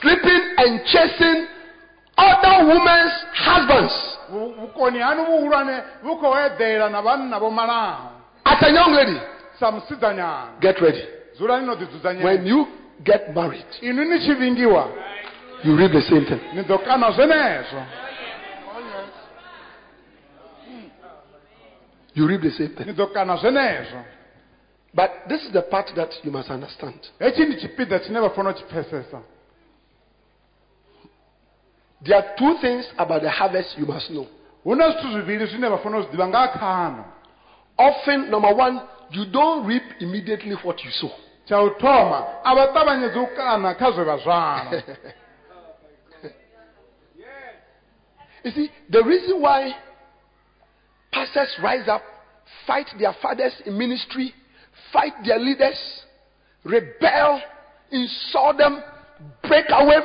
sleeping 0.01 0.41
and 0.57 0.85
chasing 0.85 1.47
other 2.17 2.65
women's 2.67 3.13
husbands. 3.33 3.93
As 8.45 8.61
a 8.63 8.71
young 8.73 8.93
lady, 8.93 9.19
get 10.61 10.81
ready. 10.81 11.03
When 12.23 12.45
you 12.45 12.65
get 13.03 13.33
married, 13.35 13.65
you 13.81 13.93
reap 15.75 15.91
the 15.91 16.01
same 16.01 16.25
thing. 16.25 16.39
You 22.13 22.27
read 22.27 22.41
the 22.41 22.51
same 22.51 22.69
thing. 22.75 22.95
But 24.93 25.11
this 25.29 25.43
is 25.45 25.51
the 25.53 25.61
part 25.61 25.91
that 25.95 26.09
you 26.23 26.31
must 26.31 26.49
understand. 26.49 26.99
hetshi 27.19 27.45
ndi 27.45 27.55
tshipiḓa 27.57 27.99
tshine 27.99 28.19
vha 28.19 28.29
fanela 28.29 28.49
u 28.49 28.53
tshi 28.53 28.63
pfesesa 28.65 29.19
There 32.05 32.15
are 32.15 32.35
two 32.37 32.55
things 32.61 32.85
about 32.97 33.21
the 33.23 33.29
harvest 33.29 33.77
you 33.77 33.85
must 33.85 34.09
know. 34.11 34.27
hu 34.63 34.75
na 34.75 34.89
zwithu 34.91 35.11
zwivhili 35.11 35.45
zwine 35.45 35.69
vha 35.69 35.77
fanela 35.77 36.03
u 36.03 36.07
zwi 36.07 36.17
ḓivha 36.17 36.27
nga 36.27 37.05
Often, 37.77 38.29
number 38.31 38.53
one, 38.53 38.81
you 39.11 39.25
don't 39.25 39.65
reap 39.67 39.83
immediately 39.99 40.55
what 40.63 40.83
you 40.83 40.91
sow. 40.91 41.11
tsha 41.45 41.61
u 41.61 41.69
thoma 41.79 42.25
a 42.43 42.55
vha 42.55 42.67
ṱavhanyedzi 42.73 43.19
u 43.19 43.27
kana 43.35 43.73
kha 43.75 43.91
zwe 43.91 44.03
vha 44.03 44.17
zwala 44.17 44.71
You 48.43 48.51
see, 48.51 48.69
the 48.89 49.03
reason 49.03 49.41
why 49.41 49.73
pastors 51.11 51.53
rise 51.61 51.87
up, 51.89 52.01
fight 52.65 52.87
their 52.97 53.13
fathers 53.21 53.53
in 53.65 53.77
ministry, 53.77 54.33
fight 54.93 55.13
their 55.25 55.39
leaders, 55.39 55.77
rebel, 56.63 57.41
insult 57.91 58.57
them, 58.57 58.81
break 59.43 59.65
away 59.69 59.99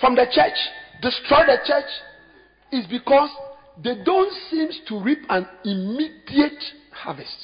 from 0.00 0.14
the 0.14 0.26
church, 0.30 0.58
destroy 1.00 1.46
the 1.46 1.58
church, 1.64 1.90
is 2.72 2.86
because 2.86 3.30
they 3.82 3.94
don't 4.04 4.32
seem 4.50 4.68
to 4.88 5.00
reap 5.00 5.20
an 5.28 5.46
immediate 5.64 6.62
harvest. 6.90 7.40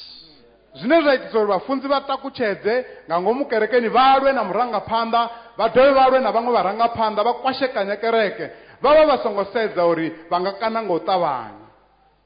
zwine 0.77 1.03
zwa 1.03 1.15
itisa 1.15 1.39
uri 1.39 1.47
vhafunzi 1.47 1.89
vha 1.89 2.01
takutshedze 2.01 2.87
nga 3.07 3.21
ngomu 3.21 3.45
kerekeni 3.49 3.89
vha 3.89 4.19
lwe 4.19 4.33
na 4.33 4.45
murangaphanḓa 4.45 5.29
vha 5.59 5.69
dovhe 5.69 5.93
vha 5.93 6.09
lwe 6.09 6.21
na 6.21 6.31
vhaṅwe 6.33 6.53
vharangaphanḓa 6.53 7.25
vha 7.25 7.35
kwashekanye 7.35 7.97
kereke 7.97 8.51
vha 8.83 8.95
vha 8.95 9.07
vha 9.07 9.19
songo 9.23 9.45
sedza 9.45 9.87
uri 9.87 10.13
vha 10.31 10.41
nga 10.41 10.53
kana 10.53 10.83
nga 10.83 10.93
u 10.93 10.99
ṱavhanya 10.99 11.67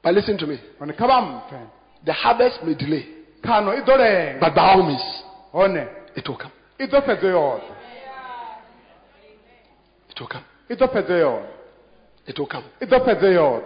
But 0.03 0.15
listen 0.15 0.37
to 0.37 0.47
me 0.47 0.59
hone 0.79 0.93
kha 0.93 1.07
vha 1.07 1.21
mpfe 1.21 1.59
the 2.05 2.13
harvest 2.13 2.63
may 2.63 2.73
delay, 2.75 3.05
khano 3.43 3.71
i 3.71 3.81
ḓo 3.81 3.97
lenga 3.97 4.39
but 4.39 4.55
by 4.55 4.61
all 4.61 4.83
means, 4.83 5.23
hone 5.51 5.87
it 6.15 6.27
will 6.27 6.37
come. 6.37 6.51
i 6.79 6.85
ḓo 6.87 7.01
fhedza 7.01 7.27
yoṱhe 7.27 7.73
It 10.11 10.19
will 10.19 10.27
come. 10.27 10.50
I 10.71 10.75
ḓo 10.75 10.87
fhedza 10.87 11.15
yoṱhe 11.25 11.47
It 12.27 12.37
will 12.39 12.47
come. 12.47 12.63
i 12.81 12.85
ḓo 12.85 12.99
fhedza 13.05 13.61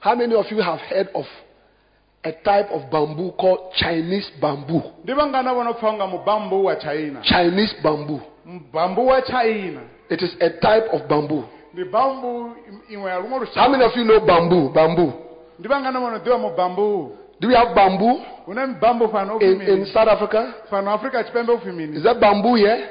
How 0.00 0.14
many 0.14 0.34
of 0.34 0.50
you 0.50 0.60
have 0.62 0.80
heard 0.80 1.08
of 1.14 1.26
a 2.24 2.32
type 2.32 2.70
of 2.70 2.90
bamboo 2.90 3.32
called 3.32 3.72
Chinese 3.74 4.30
bamboo? 4.40 4.82
ndi 5.04 5.12
vhangana 5.12 5.52
vho 5.54 5.64
no 5.64 5.72
pfha 5.74 5.92
nga 5.92 6.06
wa 6.56 6.76
china 6.76 7.20
Chinese 7.22 7.74
bamboo. 7.82 8.20
mubambu 8.46 9.06
wa 9.06 9.20
china 9.22 9.80
It 10.08 10.22
is 10.22 10.34
a 10.40 10.50
type 10.50 10.88
of 10.92 11.02
bamboo. 11.08 11.44
ndi 11.74 11.84
bambu 11.84 12.54
iṅwe 12.90 13.08
ya 13.10 13.20
How 13.54 13.68
many 13.68 13.84
of 13.84 13.96
you 13.96 14.04
know 14.04 14.20
bamboo? 14.20 14.68
Bamboo. 14.72 15.12
ndi 15.58 15.68
vhangana 15.68 16.00
vho 16.00 16.10
no 16.10 16.18
ḓivha 16.18 16.38
mubambu 16.38 17.16
Do 17.40 17.48
we 17.48 17.54
have 17.54 17.74
bamboo 17.74 18.20
hu 18.46 18.54
na 18.54 18.66
mibambu 18.66 19.08
fano 19.08 19.36
upfi 19.36 19.46
in, 19.46 19.60
in 19.62 19.86
South 19.86 20.08
Africa? 20.08 20.52
fano 20.70 20.90
afrika 20.92 21.24
tshipembe 21.24 21.52
upfi 21.52 21.72
mini 21.72 21.96
Is 21.96 22.02
that 22.02 22.18
bamboo 22.20 22.54
here? 22.54 22.88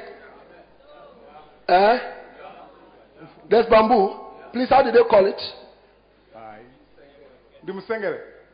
Eh? 1.68 2.00
There's 3.50 3.66
bamboo. 3.66 4.14
Please, 4.52 4.68
how 4.70 4.82
do 4.82 4.90
they 4.92 5.02
call 5.10 5.26
it? 5.26 5.40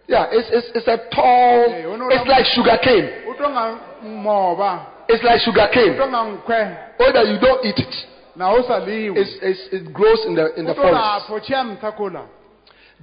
Yeah, 0.08 0.26
it's, 0.30 0.48
it's, 0.52 0.68
it's 0.74 0.86
a 0.88 0.98
tall, 1.14 1.66
Hey, 1.68 1.82
you 1.82 1.96
know 1.96 2.08
it's 2.10 2.26
like 2.28 2.46
sugar 2.54 2.78
cane. 2.82 3.26
u 3.26 3.34
tonga 3.38 3.80
mova 4.04 4.86
It's 5.08 5.22
like 5.24 5.40
sugar 5.40 5.66
cane. 5.72 5.98
Or 5.98 7.12
that 7.12 7.26
you 7.26 7.38
don't 7.40 7.64
eat 7.66 7.78
it. 7.78 7.94
It's, 8.38 9.38
it's, 9.42 9.62
it 9.72 9.92
grows 9.92 10.22
in 10.26 10.34
the, 10.34 10.54
in 10.58 10.64
the 10.64 10.74
forest. 10.74 10.94
lapfo 10.94 11.40
tshi 11.40 11.52
ya 11.52 11.62
nṱha 11.64 11.92
kula 11.96 12.26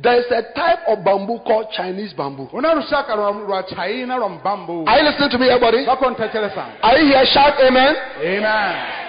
There's 0.01 0.25
a 0.31 0.41
type 0.55 0.79
of 0.87 1.03
bamboo 1.03 1.39
called 1.45 1.67
Chinese 1.75 2.13
bamboo. 2.13 2.45
hu 2.45 2.61
na 2.61 2.73
lushaka 2.73 3.15
lwa 3.15 3.31
lwa 3.31 3.63
china 3.63 4.17
lwa 4.17 4.29
mubambu 4.29 4.85
Are 4.87 4.99
you 4.99 5.05
listening 5.09 5.29
to 5.29 5.37
me, 5.37 5.49
everybody? 5.49 5.85
vha 5.85 5.95
khou 5.97 6.09
nthetshelesana 6.11 6.73
Are 6.81 6.97
you 6.99 7.07
here? 7.13 7.25
Shout 7.25 7.59
amen. 7.61 7.95
amen 8.21 9.02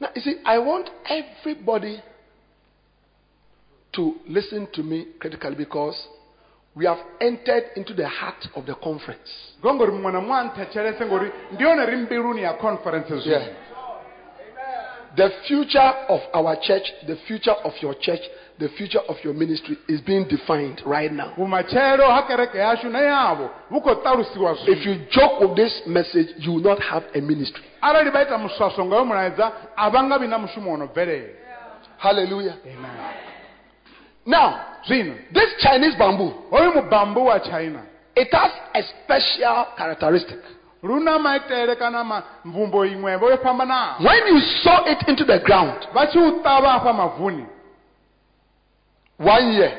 Now, 0.00 0.08
you 0.14 0.22
see, 0.22 0.36
I 0.44 0.58
want 0.58 0.90
everybody 1.08 2.02
to 3.92 4.14
listen 4.28 4.66
to 4.72 4.82
me 4.82 5.06
critically 5.20 5.54
because 5.54 5.96
we 6.74 6.84
have 6.86 6.98
entered 7.20 7.64
into 7.76 7.94
the 7.94 8.08
heart 8.08 8.48
of 8.56 8.66
the 8.66 8.74
conference. 8.74 9.30
ngongori 9.64 9.92
mwana 9.92 10.20
mwanthetshelese 10.20 11.06
ngori 11.06 11.30
ndiyone 11.52 11.86
ri 11.86 11.96
mbiluni 11.96 12.42
ya 12.42 12.52
conference 12.52 13.16
zwino 13.16 13.38
Yeah. 13.40 13.48
The 15.16 15.30
future 15.46 15.94
of 16.08 16.20
our 16.32 16.56
church, 16.60 16.92
the 17.06 17.16
future 17.16 17.54
of 17.64 17.82
your 17.82 17.94
church, 17.98 18.22
the 18.58 18.68
future 18.78 19.00
of 19.08 19.16
your 19.24 19.34
ministry 19.34 19.76
is 19.88 20.00
being 20.02 20.26
defined 20.28 20.80
right 20.86 21.12
now. 21.12 21.32
vumatshelo 21.36 22.06
ha 22.06 22.22
kereke 22.28 22.58
yashu 22.58 22.88
na 22.88 23.00
yavo 23.00 23.50
vu 23.70 23.80
khou 23.80 23.94
ṱalusiwa 24.02 24.56
If 24.68 24.86
you 24.86 25.06
joke 25.10 25.40
with 25.40 25.56
this 25.56 25.82
message, 25.86 26.28
you 26.38 26.52
will 26.52 26.62
not 26.62 26.80
have 26.80 27.02
a 27.14 27.20
ministry. 27.20 27.62
arali 27.82 28.10
vha 28.10 28.22
ita 28.22 28.38
muswaswo 28.38 28.84
nga 28.84 28.96
yo 28.96 29.04
mulaedza 29.04 29.52
a 29.76 29.90
va 29.90 30.02
nga 30.02 30.18
vi 30.18 30.26
na 30.28 30.38
mushumo 30.38 30.70
wo 30.70 30.76
no 30.76 30.86
bvelela 30.86 31.28
Hallelujah. 31.98 32.56
amen 32.66 32.90
Now, 34.26 34.78
this 34.88 35.48
Chinese 35.60 35.94
bamboo, 35.98 36.32
wa 36.50 37.38
china 37.40 37.86
it 38.16 38.28
has 38.32 38.52
a 38.74 38.82
special 39.04 39.66
characteristic. 39.76 40.38
lu 40.82 41.00
na 41.00 41.18
maitele 41.18 41.76
kana 41.76 42.04
ma 42.04 42.22
mvumbo 42.44 42.84
iṅwevo 42.86 43.30
yo 43.30 43.36
fhambanaho 43.38 44.04
When 44.04 44.26
you 44.28 44.40
sow 44.62 44.84
it 44.86 45.08
into 45.08 45.24
the 45.24 45.40
ground, 45.40 45.86
vha 45.92 46.06
tshi 46.06 46.18
u 46.18 46.42
ṱavha 46.42 46.74
afha 46.78 46.92
mavuni 46.92 47.46
one 49.18 49.52
year, 49.52 49.72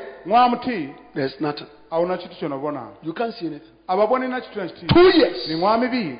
there's 1.14 1.34
nothing. 1.40 1.66
a 1.90 1.98
hu 2.00 2.06
na 2.06 2.16
tshithu 2.16 2.34
tsho 2.36 2.48
no 2.48 2.58
vhonala 2.58 2.90
You 3.02 3.12
can't 3.12 3.32
see 3.34 3.46
anything. 3.46 3.68
a 3.88 3.96
vha 3.96 4.06
vhoni 4.06 4.28
na 4.28 4.40
tshithu 4.40 4.56
na 4.58 4.66
tshithihi 4.68 4.88
Two 4.88 5.18
years, 5.18 5.48
miṅwaha 5.48 5.78
mivhili 5.80 6.18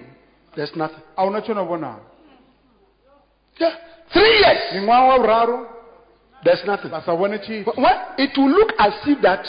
there's 0.55 0.75
nothing. 0.77 1.03
a 1.17 1.25
hu 1.25 1.31
na 1.31 1.41
tsho 1.41 1.55
no 1.55 1.65
vhonala 1.67 2.01
Yeah. 3.59 3.73
Three 4.13 4.39
years, 4.39 4.61
miṅwaha 4.75 5.09
wa 5.09 5.19
vhuraru 5.19 5.67
there's 6.45 6.65
nothing. 6.67 6.91
vhone 6.91 7.35
it 8.19 8.37
will 8.39 8.51
look 8.51 8.73
as 8.79 8.93
if 9.07 9.21
that 9.23 9.45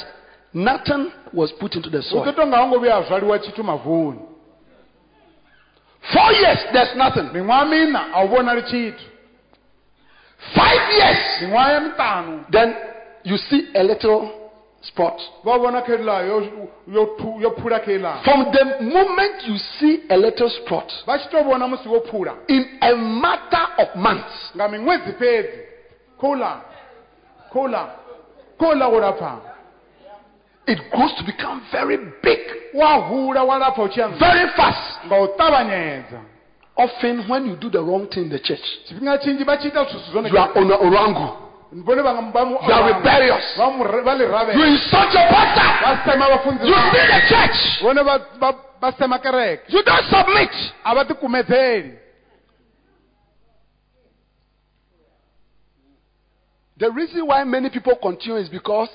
nothing 0.54 1.12
was 1.34 1.52
put 1.60 1.76
into 1.76 1.90
the 1.90 2.02
soil. 2.02 2.26
ḓo 2.26 2.36
tonga 2.36 2.58
ho 2.58 2.68
ngo 2.68 2.80
vhuya 2.80 2.94
ha 2.94 3.02
zwaliwa 3.08 3.40
tshithu 3.40 3.64
mavuni? 3.64 4.20
Four 6.14 6.32
years, 6.32 6.60
there's 6.74 6.96
nothing. 6.96 7.30
miṅwaha 7.34 7.70
mina 7.70 8.00
a 8.14 8.26
hu 8.28 8.36
vhonali 8.36 8.94
Five 10.56 10.82
years, 10.94 11.20
miṅwaha 11.42 11.72
ya 11.74 11.80
miṱanu 11.80 12.46
then 12.52 12.76
you 13.28 13.38
see 13.38 13.68
a 13.76 13.84
little 13.84 14.32
spot. 14.82 15.20
vha 15.44 15.58
vhona 15.58 15.82
kha 15.82 15.94
iḽa 15.98 16.28
yo 16.28 16.38
yo 16.88 17.06
thu- 17.20 17.40
yo 17.42 17.50
phula 17.60 17.80
kha 17.80 17.92
iḽa 17.92 18.24
From 18.24 18.52
the 18.52 18.64
moment 18.82 19.48
you 19.48 19.58
see 19.58 20.04
a 20.10 20.18
little 20.18 20.50
spot, 20.50 20.88
vha 21.06 21.18
tshi 21.18 21.30
tou 21.30 21.44
vhona 21.44 21.68
musi 21.68 21.88
wo 21.90 22.00
phula. 22.12 22.34
in 22.48 22.64
a 22.82 22.96
matter 22.96 23.66
of 23.80 23.96
months, 23.96 24.52
it 30.68 30.80
grows 30.92 31.14
to 31.18 31.24
become 31.26 31.62
very 31.72 31.98
big, 32.24 32.40
wa 32.74 33.08
hula 33.10 33.44
wa 33.46 33.58
lapfa 33.60 33.82
u 33.84 33.88
tshi 33.90 34.00
ya 34.00 34.08
nṱha. 34.08 34.20
very 34.20 34.48
fast. 34.56 35.00
Often, 36.80 37.28
when 37.28 37.46
you 37.48 37.56
do 37.56 37.70
the 37.72 37.82
wrong 37.82 38.06
thing 38.08 38.26
in 38.26 38.30
the 38.30 38.40
church, 38.40 38.62
tshifhinga 38.86 39.18
tshinzhi 39.18 39.44
vha 39.44 39.58
tshi 39.58 39.68
ita 39.68 39.84
zwithu 39.86 40.12
zwone 40.12 40.30
you 40.30 40.38
are 40.38 40.52
on 40.56 40.70
orangu, 40.72 41.47
vhone 41.72 42.02
vha 42.02 42.14
nga- 42.14 42.32
vha 42.32 42.42
you 42.68 42.74
are 42.74 42.94
rebellious, 42.94 43.58
vha 43.58 43.70
mu- 43.78 43.84
vha 43.84 44.14
ḽi 44.16 44.56
you 44.56 44.64
insult 44.66 45.14
your 45.14 45.28
pastor, 45.28 45.70
vha 45.84 46.04
sema 46.06 46.26
vhafunzi 46.28 46.68
you 46.68 46.74
see 46.76 47.08
the 47.08 47.22
church, 47.28 47.82
you 49.70 49.84
don't 49.84 50.06
submit. 50.10 50.52
The 56.78 56.92
reason 56.92 57.26
why 57.26 57.44
many 57.44 57.70
people 57.70 57.96
continue 57.96 58.38
is 58.40 58.50
because 58.50 58.90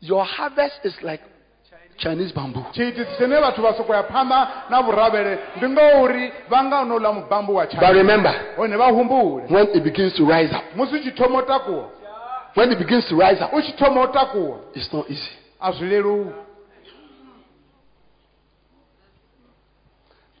your 0.00 0.24
harvest 0.24 0.80
is 0.84 0.94
like 1.02 1.22
Chinese 1.96 2.32
bamboo. 2.34 2.64
tshiitisi 2.72 3.14
tshine 3.16 3.36
vhathu 3.40 3.62
vha 3.62 3.74
sokou 3.74 3.94
ya 3.94 4.02
phanḓa 4.02 4.48
na 4.70 4.80
vhuravhele 4.82 5.38
ndi 5.56 5.68
ngauri 5.68 6.32
vha 6.50 6.64
nga 6.64 6.84
no 6.84 6.98
ḽa 6.98 7.12
mubambo 7.14 7.54
wa 7.54 7.64
But 7.66 7.70
china 7.70 7.92
remember, 7.92 8.34
hone 8.56 8.76
vha 8.76 8.86
humbule 8.90 9.44
when 9.50 9.68
it 9.74 9.82
begins 9.84 10.12
to 10.16 10.24
rise 10.24 10.52
up, 10.56 10.64
musi 10.76 10.94
u 10.96 11.00
tshi 11.00 11.10
thoma 11.12 11.38
u 11.38 11.42
takuwa 11.46 11.88
when 12.56 12.72
it 12.72 12.78
begins 12.78 13.04
to 13.08 13.16
rise 13.16 13.40
up, 13.44 13.52
u 13.52 13.60
tshi 13.62 13.72
thoma 13.72 14.00
u 14.02 14.06
takuwa 14.12 14.58
it's 14.74 14.92
not 14.92 15.10
easy. 15.10 15.30
a 15.60 15.72
zwi 15.72 15.88
leluwi 15.88 16.32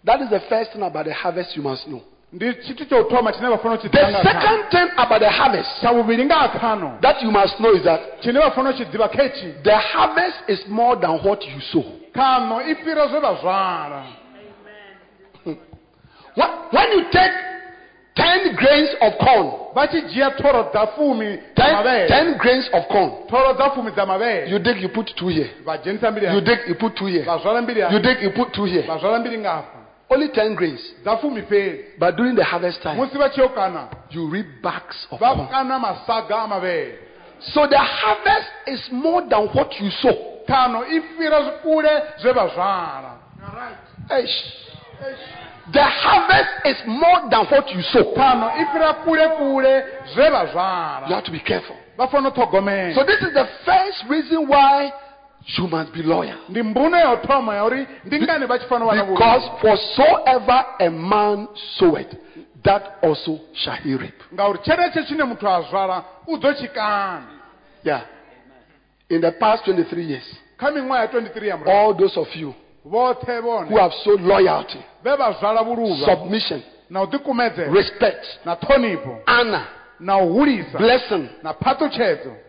That 0.04 0.20
is 0.20 0.28
the 0.28 0.40
first 0.50 0.72
thing 0.72 0.82
about 0.82 1.06
the 1.06 1.14
harvest 1.14 1.56
you 1.56 1.62
must 1.62 1.86
know. 1.86 2.02
Ndi 2.34 2.54
tshithu 2.54 2.84
tsha 2.84 2.96
u 2.96 3.04
thoma 3.04 3.32
tshine 3.32 3.48
vha 3.48 3.58
fanela 3.58 3.74
u 3.74 3.78
tshi 3.78 3.88
The 3.88 3.98
ḓivha 3.98 4.10
nga 4.10 4.22
khano 4.22 4.40
second 4.40 4.70
thing 4.70 4.88
about 4.96 5.20
the 5.20 5.30
harvest 5.30 5.70
tsha 5.78 5.92
vhuvhili 5.92 6.24
nga 6.24 6.34
ha 6.34 6.48
khano 6.48 6.98
that 7.00 7.22
you 7.22 7.30
must 7.30 7.56
know 7.58 7.72
is 7.72 7.82
that 7.82 8.00
tshine 8.20 8.38
vha 8.38 8.50
fanela 8.50 8.70
u 8.70 8.74
tshi 8.74 8.84
ḓivha 8.84 9.08
khetshi 9.08 9.54
the 9.62 9.76
harvest 9.76 10.38
is 10.48 10.60
more 10.68 10.96
than 10.96 11.10
what 11.24 11.46
you 11.46 11.60
sow. 11.60 11.84
khano 12.14 12.60
i 12.60 12.74
fhira 12.74 13.06
zwe 13.08 13.20
vha 13.20 13.34
zwala 13.40 14.02
When, 16.36 16.88
you 16.92 17.04
take 17.12 17.30
10 18.16 18.56
grains 18.56 18.88
of 19.00 19.12
corn, 19.18 19.46
vha 19.74 19.86
tshi 19.86 20.00
dzhia 20.02 20.30
thoro 20.30 20.62
dza 20.72 20.86
fumi 20.96 21.38
dza 21.54 21.82
10, 21.82 22.08
10 22.08 22.38
grains 22.38 22.68
of 22.72 22.88
corn, 22.88 23.10
thoro 23.30 23.54
dza 23.54 23.70
fumi 23.70 23.90
dza 23.90 24.06
mavhele 24.06 24.50
you 24.50 24.58
dig, 24.58 24.82
you 24.82 24.88
put 24.88 25.14
two 25.16 25.28
here. 25.28 25.50
vha 25.64 25.78
dzhenisa 25.78 26.10
mbili 26.10 26.26
You 26.26 26.40
dig, 26.40 26.58
you 26.68 26.74
put 26.74 26.94
two 26.96 27.06
here. 27.06 27.24
vha 27.24 27.38
zwala 27.38 27.62
mbili 27.62 27.80
You 27.80 27.98
dig, 27.98 28.22
you 28.22 28.30
put 28.30 28.52
two 28.52 28.64
here. 28.64 28.82
Vha 30.10 30.16
zwala 30.16 30.26
mbili 30.26 30.28
nga 30.28 30.28
hafha 30.28 30.28
Only 30.28 30.28
10 30.28 30.54
grains. 30.54 30.80
dza 31.02 31.16
fumi 31.16 31.42
fhedzi 31.42 31.84
But 31.98 32.16
during 32.16 32.36
the 32.36 32.44
harvest 32.44 32.82
time, 32.82 32.94
musi 32.96 33.18
vha 33.18 33.28
tshi 33.28 33.40
yo 33.40 33.48
kana 33.48 33.88
you 34.10 34.30
reap 34.30 34.46
bags 34.62 35.06
of 35.10 35.20
vha 35.20 35.34
corn. 35.34 35.48
kana 35.48 35.78
masaga 35.78 36.36
a 36.42 36.46
mavhele 36.48 36.98
So 37.40 37.66
the 37.66 37.78
harvest 37.78 38.48
is 38.66 38.88
more 38.92 39.22
than 39.28 39.48
what 39.54 39.80
you 39.80 39.90
sow. 39.90 40.16
khano 40.48 40.82
i 40.84 41.00
fhira 41.00 41.40
kule 41.62 41.90
zwe 42.22 42.32
vha 42.32 42.48
zwala 42.54 43.10
Eish. 44.10 44.44
The 45.72 45.82
harvest 45.82 46.50
is 46.66 46.76
more 46.86 47.20
than 47.30 47.46
what 47.50 47.70
you 47.74 47.82
sow. 47.82 48.14
khano 48.14 48.46
i 48.54 48.64
fhira 48.64 48.92
kule 49.04 49.28
kule 49.38 49.84
zwe 50.14 50.30
vha 50.30 51.04
You 51.08 51.14
have 51.14 51.24
to 51.24 51.32
be 51.32 51.40
careful. 51.40 51.76
vha 51.98 52.06
fanela 52.08 52.28
u 52.30 52.32
ṱhogomela 52.40 52.94
So 52.94 53.04
this 53.04 53.20
is 53.22 53.32
the 53.34 53.46
first 53.64 54.04
reason 54.08 54.46
why 54.48 54.92
you 55.46 55.66
must 55.68 55.92
be 55.92 56.02
loyal. 56.02 56.38
ndi 56.48 56.62
mbuno 56.62 56.96
ya 56.98 57.12
u 57.12 57.16
thoma 57.16 57.54
ya 57.54 57.64
uri 57.64 57.86
ndi 58.04 58.20
ngani 58.20 58.46
vha 58.46 58.58
tshi 58.58 58.66
fanela 58.68 58.92
u 58.92 58.96
vha 58.96 58.96
na 58.96 59.04
Because 59.04 59.50
whatsoever 59.62 60.64
a 60.80 60.90
man 60.90 61.48
soweth, 61.78 62.14
that 62.62 62.82
also 63.02 63.38
shall 63.52 63.76
he 63.76 63.96
reap. 63.96 64.14
ngauri 64.34 64.58
tshenetsho 64.58 65.02
tshine 65.02 65.24
muthu 65.24 65.48
a 65.48 65.62
zwala 65.70 66.04
u 66.26 66.36
ḓo 66.36 66.54
tshi 66.54 66.68
kana 66.68 67.22
Yeah. 67.84 68.00
In 69.10 69.20
the 69.20 69.32
past 69.32 69.64
23 69.66 70.02
years, 70.04 70.24
kha 70.58 70.70
miṅwaha 70.70 71.00
ya 71.00 71.06
23 71.06 71.46
ya 71.46 71.56
murahu 71.56 71.78
all 71.78 71.94
those 71.94 72.16
of 72.20 72.34
you 72.36 72.54
who 72.84 73.76
have 73.78 73.92
sowed 74.04 74.20
loyalty, 74.20 74.78
vhe 75.04 75.16
vha 75.16 75.32
zwala 75.40 75.62
vhuluvha 75.62 76.04
submission, 76.06 76.62
na 76.90 77.02
u 77.02 77.06
ḓikumedzela 77.06 77.72
respect, 77.74 78.24
honor, 78.44 78.46
na 78.46 78.56
u 78.56 78.66
hulisa 79.26 79.64
blessing 80.00 81.28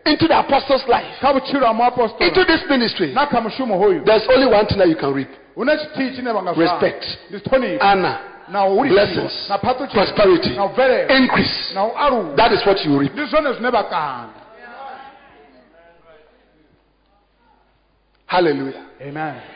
into 0.06 0.26
the 0.28 0.38
apostles' 0.38 0.82
life, 0.88 1.06
kha 1.20 1.32
vhutshilo 1.32 1.66
ha 1.66 1.72
into 2.20 2.44
this 2.44 2.62
ministry, 2.68 3.12
na 3.14 3.26
kha 3.26 3.40
mushumo 3.40 3.78
hoyu 3.78 4.04
there's 4.04 4.26
only 4.28 4.46
one 4.46 4.66
thing 4.66 4.78
that 4.78 4.88
you 4.88 4.96
can 4.96 5.12
reap. 5.14 5.28
Hu 5.54 5.64
na 5.64 5.76
tshithihi 5.76 6.10
tshine 6.12 6.32
vha 6.32 6.42
nga 6.42 6.54
zwala. 6.54 6.80
Respect. 6.80 7.04
honor, 7.80 8.18
hulisiwa 8.68 8.88
blessings, 8.88 9.48
prosperity, 9.92 10.56
increase. 11.16 11.74
na 11.74 11.84
u 11.84 11.92
aluwa 11.96 12.36
That 12.36 12.52
is 12.52 12.66
what 12.66 12.84
you 12.84 12.98
reap. 12.98 13.14
This 13.14 13.32
one 13.32 13.46
is 13.46 13.60
never 13.60 13.82
kana 13.84 14.28
Hallelujah. 18.26 18.82
amen 19.00 19.55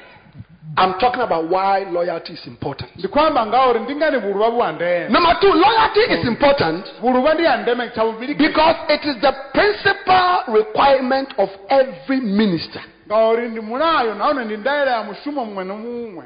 I'm 0.76 0.98
talking 0.98 1.22
about 1.22 1.48
why 1.50 1.80
loyalty 1.90 2.32
is 2.34 2.46
important. 2.46 2.90
ndi 2.96 3.08
khou 3.08 3.20
amba 3.20 3.46
ngauri 3.46 3.80
ndi 3.80 3.94
ngani 3.96 4.16
vhuluvha 4.18 4.50
vhu 4.50 4.60
ha 4.60 4.72
ndeme 4.72 5.08
Number 5.08 5.40
two, 5.40 5.52
loyalty 5.52 6.00
is 6.00 6.26
important 6.26 6.86
vhuluvha 7.00 7.34
ndi 7.34 7.44
ha 7.44 7.56
ndeme 7.56 7.88
tsha 7.88 8.04
vhuvhili 8.04 8.34
because 8.34 8.76
it 8.88 9.04
is 9.04 9.16
the 9.20 9.32
principal 9.52 10.44
requirement 10.54 11.28
of 11.38 11.48
every 11.68 12.20
minister. 12.20 12.82
ngauri 13.06 13.48
ndi 13.48 13.60
mulayo 13.60 14.14
nahone 14.14 14.44
ndi 14.44 14.56
ndaela 14.56 14.90
ya 14.90 15.02
mushumo 15.02 15.44
muṅwe 15.44 15.64
na 15.64 15.74
muṅwe 15.74 16.24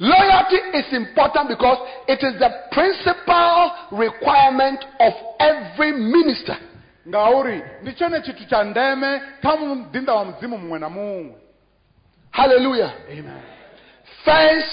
Loyalty 0.00 0.56
is 0.78 0.92
important 0.92 1.48
because 1.48 1.78
it 2.08 2.20
is 2.22 2.34
the 2.40 2.50
principal 2.72 3.70
requirement 3.92 4.84
of 5.00 5.12
every 5.38 5.92
minister. 5.92 6.56
ngauri 7.08 7.62
ndi 7.82 7.92
tshone 7.92 8.20
tshithu 8.20 8.44
tsha 8.44 8.64
ndeme 8.64 9.20
kha 9.42 9.56
mudinda 9.56 10.14
wa 10.14 10.24
mudzimu 10.24 10.58
muṅwe 10.58 10.78
na 10.80 10.88
muṅwe 10.88 11.34
Hallelujah. 12.34 12.92
amen 13.08 13.42
First 14.24 14.66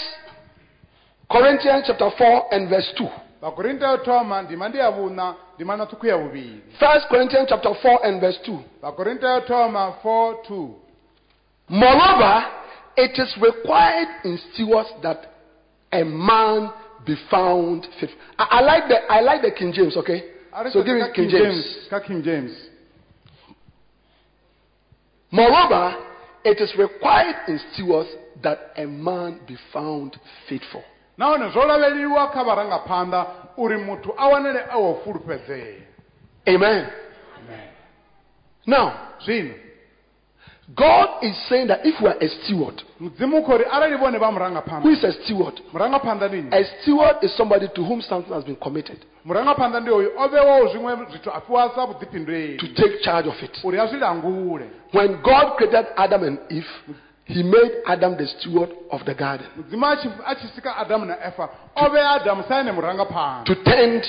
Corinthians 1.29 1.83
chapter 1.85 2.09
4 2.17 2.53
and 2.53 2.69
verse 2.69 2.89
2. 2.97 3.07
vakorinto 3.41 3.85
yo 3.85 3.97
thoma 3.97 4.41
ndima 4.41 4.69
ndi 4.69 4.77
ya 4.77 4.89
vhuṋa 4.91 5.33
ndima 5.55 5.75
ṱhukhu 5.77 6.07
ya 6.07 6.17
vhuvhili 6.17 6.61
First 6.79 7.07
Corinthians 7.07 7.49
chapter 7.49 7.71
4 7.71 7.99
and 8.03 8.19
verse 8.21 8.39
2. 8.45 8.57
vakorinto 8.81 9.41
thoma 9.41 9.93
4 10.03 10.33
2 10.49 10.69
Moreover, 11.69 12.45
it 12.97 13.17
is 13.19 13.37
required 13.37 14.07
in 14.25 14.37
stewards 14.53 14.89
that 15.03 15.25
a 15.93 16.03
man 16.03 16.69
be 17.05 17.15
found 17.29 17.87
faithful. 17.99 18.19
I, 18.37 18.43
I 18.59 18.61
like 18.61 18.87
the 18.89 18.97
I 19.09 19.21
like 19.21 19.41
the 19.41 19.51
King 19.51 19.71
James, 19.71 19.95
okay? 19.97 20.23
So 20.73 20.83
give 20.83 20.95
me 20.95 21.01
Ka 21.01 21.13
King 21.13 21.29
James. 21.29 21.87
ka 21.89 21.99
king 22.01 22.21
james 22.23 22.51
Moreover, 25.31 25.95
it 26.43 26.59
is 26.61 26.75
required 26.77 27.35
in 27.47 27.59
stewards 27.73 28.09
that 28.41 28.71
a 28.77 28.85
man 28.85 29.39
be 29.47 29.57
found 29.73 30.19
faithful. 30.49 30.83
nahone 31.17 31.49
zwo 31.51 31.65
lavheleliwa 31.65 32.31
kha 32.31 32.43
vharangaphanḓa 32.43 33.25
uri 33.57 33.77
muthu 33.77 34.13
a 34.17 34.27
wanele 34.27 34.61
a 34.69 34.77
wo 34.77 35.01
fulufhedzea 35.03 35.91
Amen. 36.47 36.89
Now, 38.65 39.15
zwino 39.25 39.53
God 40.75 41.23
is 41.23 41.35
saying 41.49 41.67
that 41.67 41.85
if 41.85 41.99
we 42.01 42.07
are 42.07 42.17
a 42.21 42.27
steward, 42.43 42.81
mudzimu 42.99 43.37
u 43.37 43.43
khou 43.43 43.57
ri 43.57 43.65
arali 43.65 43.95
vhone 43.97 44.17
vha 44.19 44.81
who 44.81 44.89
is 44.89 45.03
a 45.03 45.11
steward? 45.23 45.59
murangaphanḓa 45.73 46.27
ndi 46.29 46.41
nnyi 46.41 46.53
A 46.55 46.63
steward 46.81 47.17
is 47.23 47.35
somebody 47.35 47.67
to 47.75 47.81
whom 47.83 48.01
something 48.01 48.33
has 48.33 48.43
been 48.43 48.55
committed 48.55 48.99
murangaphanḓa 49.25 49.79
ndi 49.81 49.89
hoyu 49.89 50.09
o 50.17 50.27
vhewaho 50.27 50.67
zwiṅwe 50.73 51.09
zwithu 51.11 51.29
a 51.33 51.41
fhiwa 51.41 51.71
sa 51.75 51.87
to 52.59 52.67
take 52.75 53.01
charge 53.01 53.27
of 53.27 53.41
it. 53.43 53.57
uri 53.63 53.79
a 53.79 53.87
zwi 53.87 53.99
langule 53.99 54.65
When 54.91 55.21
God 55.23 55.55
created 55.57 55.85
Adam 55.97 56.23
and 56.23 56.39
Eve, 56.49 56.69
He 57.25 57.43
made 57.43 57.71
Adam 57.87 58.17
the 58.17 58.27
steward 58.27 58.69
of 58.91 59.03
the 59.05 59.13
garden 59.15 59.47
mudzimu 59.57 59.85
a 59.85 59.95
tshi- 59.97 60.23
a 60.25 60.35
tshi 60.35 60.47
sika 60.55 60.75
adamu 60.77 61.05
na 61.05 61.15
efa 61.27 61.49
o 61.75 61.89
vhea 61.89 62.11
adamu 62.21 62.43
sa 62.47 62.59
ene 62.59 62.71
murangaphanḓa 62.71 63.43
to 63.45 63.55
tend 63.63 64.03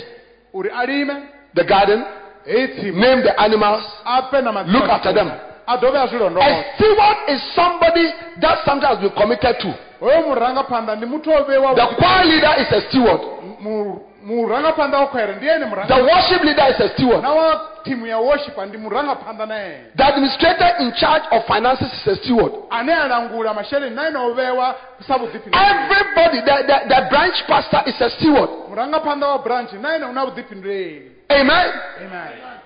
uri 0.54 0.70
a 0.70 0.84
lime 0.86 1.28
the 1.54 1.64
garden, 1.64 2.04
name 2.46 3.22
the 3.22 3.34
animals. 3.40 3.84
a 4.04 4.22
pe 4.30 4.40
na 4.42 4.62
Look 4.62 4.88
after 4.88 5.12
them. 5.12 5.30
A 5.66 5.76
dovhe 5.78 5.98
a 5.98 6.06
zwi 6.06 6.16
A 6.16 6.20
londoloza 6.22 6.64
steward 6.74 7.16
is 7.28 7.40
somebody 7.54 8.06
that 8.40 8.58
something 8.64 8.88
has 8.88 8.98
been 8.98 9.10
committed 9.10 9.58
to. 9.60 9.74
hoyo 10.00 10.22
murangaphanḓa 10.28 10.96
ndi 10.96 11.06
muthu 11.06 11.30
o 11.30 11.42
vhewa 11.44 11.74
The 11.74 11.86
choir 11.96 12.24
leader 12.24 12.54
is 12.58 12.72
a 12.72 12.80
steward. 12.88 13.20
Mu- 13.60 14.00
murangaphanḓa 14.26 14.98
wa 15.00 15.06
khwere 15.06 15.34
ndi 15.36 15.48
ene 15.48 15.66
The 15.88 16.02
worship 16.02 16.42
leader 16.44 16.66
is 16.70 16.80
a 16.80 16.88
steward. 16.94 17.22
na 17.22 17.32
wa 17.32 17.60
thimu 17.84 18.06
ya 18.06 18.18
worshipa 18.18 18.66
ndi 18.66 18.78
murangaphanḓa 18.78 19.46
na 19.46 19.56
ene 19.66 19.78
The 19.96 20.04
administrator 20.04 20.70
in 20.80 20.92
charge 20.92 21.24
of 21.30 21.46
finances 21.46 21.92
is 21.92 22.06
a 22.06 22.16
steward. 22.22 22.52
ane 22.70 22.92
a 22.92 23.08
langula 23.08 23.54
masheleni 23.54 23.94
na 23.94 24.06
ene 24.08 24.16
o 24.18 24.34
vhewa 24.34 24.74
sa 25.06 25.14
vhuḓifhinduleli 25.18 25.70
Everybody, 25.70 26.40
the, 26.40 26.56
the, 26.66 26.78
the 26.94 27.00
branch 27.10 27.42
pastor 27.46 27.82
is 27.86 28.00
a 28.00 28.10
steward. 28.10 28.50
murangaphanḓa 28.70 29.26
wa 29.28 29.38
branch 29.38 29.72
na 29.72 29.94
ene 29.96 30.04
una 30.06 30.24
vhuḓifhinduleli 30.24 31.10
Amen. 31.30 31.70
amen 32.06 32.61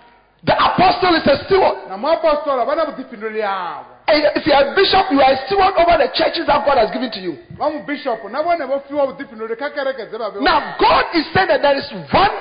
The 0.47 0.55
apostle 0.55 1.15
is 1.17 1.27
a 1.27 1.45
steward. 1.45 1.89
na 1.89 1.97
muapostola 1.97 2.65
vha 2.65 2.75
na 2.77 2.85
vhuḓifhinduleli 2.85 3.41
havho 3.43 3.85
And 4.09 4.23
if 4.37 4.47
you 4.47 4.53
are 4.53 4.71
a 4.71 4.75
bishop, 4.77 5.11
you 5.11 5.21
are 5.21 5.33
a 5.35 5.47
steward 5.47 5.75
over 5.75 5.99
the 5.99 6.07
churches 6.15 6.47
that 6.47 6.65
God 6.65 6.79
has 6.79 6.91
given 6.93 7.11
to 7.11 7.19
you. 7.19 7.37
vha 7.59 7.71
mubishopu 7.71 8.29
na 8.29 8.43
vhone 8.43 8.65
vho 8.67 8.79
fhiwa 8.89 9.07
vhuḓifhinduleli 9.07 9.57
kha 9.59 9.71
kereke 9.71 10.07
dze 10.07 10.17
vha 10.19 10.31
vhewa 10.31 10.43
Now, 10.45 10.77
God 10.79 11.05
is 11.15 11.27
saying 11.35 11.49
that 11.49 11.63
there 11.63 11.77
is 11.77 11.91
one, 12.15 12.35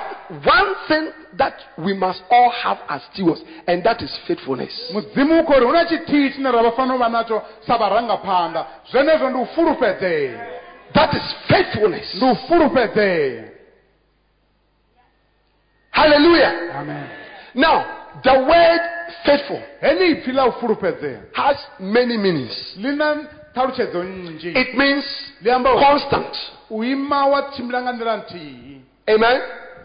one 0.46 0.70
thing 0.88 1.10
that 1.36 1.54
we 1.78 1.92
must 1.94 2.22
all 2.30 2.50
have 2.50 2.78
as 2.88 3.02
stewards, 3.12 3.42
and 3.66 3.82
that 3.84 4.00
is 4.02 4.12
faithfulness. 4.28 4.72
mudzimu 4.94 5.40
u 5.40 5.44
khou 5.44 5.58
ri 5.60 5.66
hu 5.66 5.72
na 5.72 5.84
tshithihi 5.84 6.30
tshine 6.30 6.52
ra 6.52 6.62
vha 6.62 6.72
fanela 6.78 6.94
u 6.94 6.98
vha 6.98 7.08
natsho 7.08 7.42
sa 7.66 7.76
vharangaphanḓa 7.76 8.64
zwenezwo 8.92 9.28
ndi 9.30 9.38
u 9.38 9.46
fulufhedzea 9.46 10.46
That 10.94 11.14
is 11.14 11.34
faithfulness. 11.48 12.14
ndi 12.14 12.24
u 12.30 12.34
fulufhedzea 12.46 13.44
Hallelujah. 15.90 16.52
amen 16.76 17.08
Now, 17.54 17.95
the 18.22 18.32
word 18.38 18.80
faithful 19.24 19.60
heḽi 19.82 20.04
ipfi 20.10 20.32
ḽa 20.32 20.48
u 20.48 20.52
fulufhedzea 20.60 21.18
has 21.32 21.56
many 21.78 22.16
meanings. 22.18 22.76
ḽi 22.78 22.96
na 22.96 23.14
ṱhalutshedzo 23.54 24.02
nnzhi 24.02 24.52
It 24.60 24.74
means 24.74 25.04
ḽi 25.44 25.50
amba 25.54 25.70
uri 25.74 25.84
constant. 25.84 26.34
u 26.70 26.82
ima 26.84 27.26
wa 27.26 27.42
tshimbila 27.50 27.80
nga 27.82 27.92
nḓila 27.92 28.16
nthihi 28.16 28.80
Amen. 29.08 29.40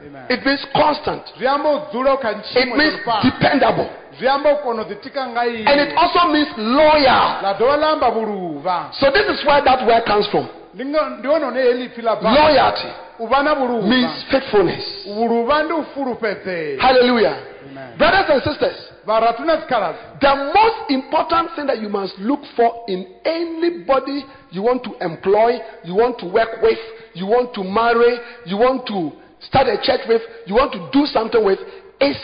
Amen. 0.08 0.26
It 0.30 0.46
means 0.46 0.66
constant. 0.74 1.24
zwi 1.38 1.48
amba 1.48 1.70
u 1.70 1.80
dzula 1.92 2.14
u 2.14 2.18
kha 2.18 2.30
It 2.56 2.76
means 2.76 2.96
dependable. 3.24 3.88
zwi 4.18 4.28
amba 4.28 4.50
u 4.54 4.56
kona 4.64 4.82
u 4.82 4.86
ḓitika 4.86 5.28
nga 5.30 5.42
And 5.42 5.80
it 5.82 5.94
also 5.98 6.28
means 6.28 6.50
loyal. 6.58 7.42
ḽa 7.44 7.58
dovha 7.60 7.78
ḽa 7.78 7.92
amba 7.94 8.10
vhuluvha 8.10 8.90
So 8.94 9.12
this 9.12 9.28
is 9.30 9.46
where 9.46 9.62
that 9.62 9.86
word 9.86 10.06
comes 10.06 10.28
from. 10.28 10.48
ndi 10.76 10.84
nga- 10.86 11.10
ndi 11.20 11.28
hone 11.28 11.46
hune 11.46 11.62
heḽi 11.62 11.84
ipfi 11.86 12.02
ḽa 12.02 12.22
Loyalty 12.24 12.88
u 13.20 13.28
vha 13.28 13.44
na 13.44 13.54
vhuluvha 13.56 13.88
means 13.88 14.24
faithfulness. 14.32 15.06
vhuluvha 15.08 15.64
ndi 15.64 15.74
u 15.74 15.84
fulufhedzea 15.94 16.80
Hallelujah. 16.82 17.36
Amen. 17.72 17.98
Brothers 17.98 18.26
and 18.30 18.44
sisters, 18.44 18.78
varatu 19.06 19.46
na 19.46 19.56
dzikhaladzi 19.58 20.20
the 20.20 20.36
most 20.54 20.92
important 20.92 21.56
thing 21.56 21.68
that 21.68 21.82
you 21.82 21.90
must 21.90 22.18
look 22.20 22.42
for 22.56 22.84
in 22.88 23.08
anybody 23.26 24.26
you 24.52 24.62
want 24.62 24.84
to 24.84 24.92
employ, 25.00 25.58
you 25.84 25.96
want 25.96 26.20
to 26.20 26.26
work 26.26 26.62
with, 26.62 26.80
you 27.14 27.26
want 27.26 27.54
to 27.54 27.64
marry, 27.64 28.20
you 28.46 28.58
want 28.58 28.86
to 28.88 29.12
start 29.40 29.68
a 29.68 29.78
church 29.82 30.02
with, 30.08 30.22
you 30.46 30.56
want 30.56 30.72
to 30.74 30.90
do 30.92 31.06
something 31.06 31.44
with, 31.44 31.60
is 32.02 32.18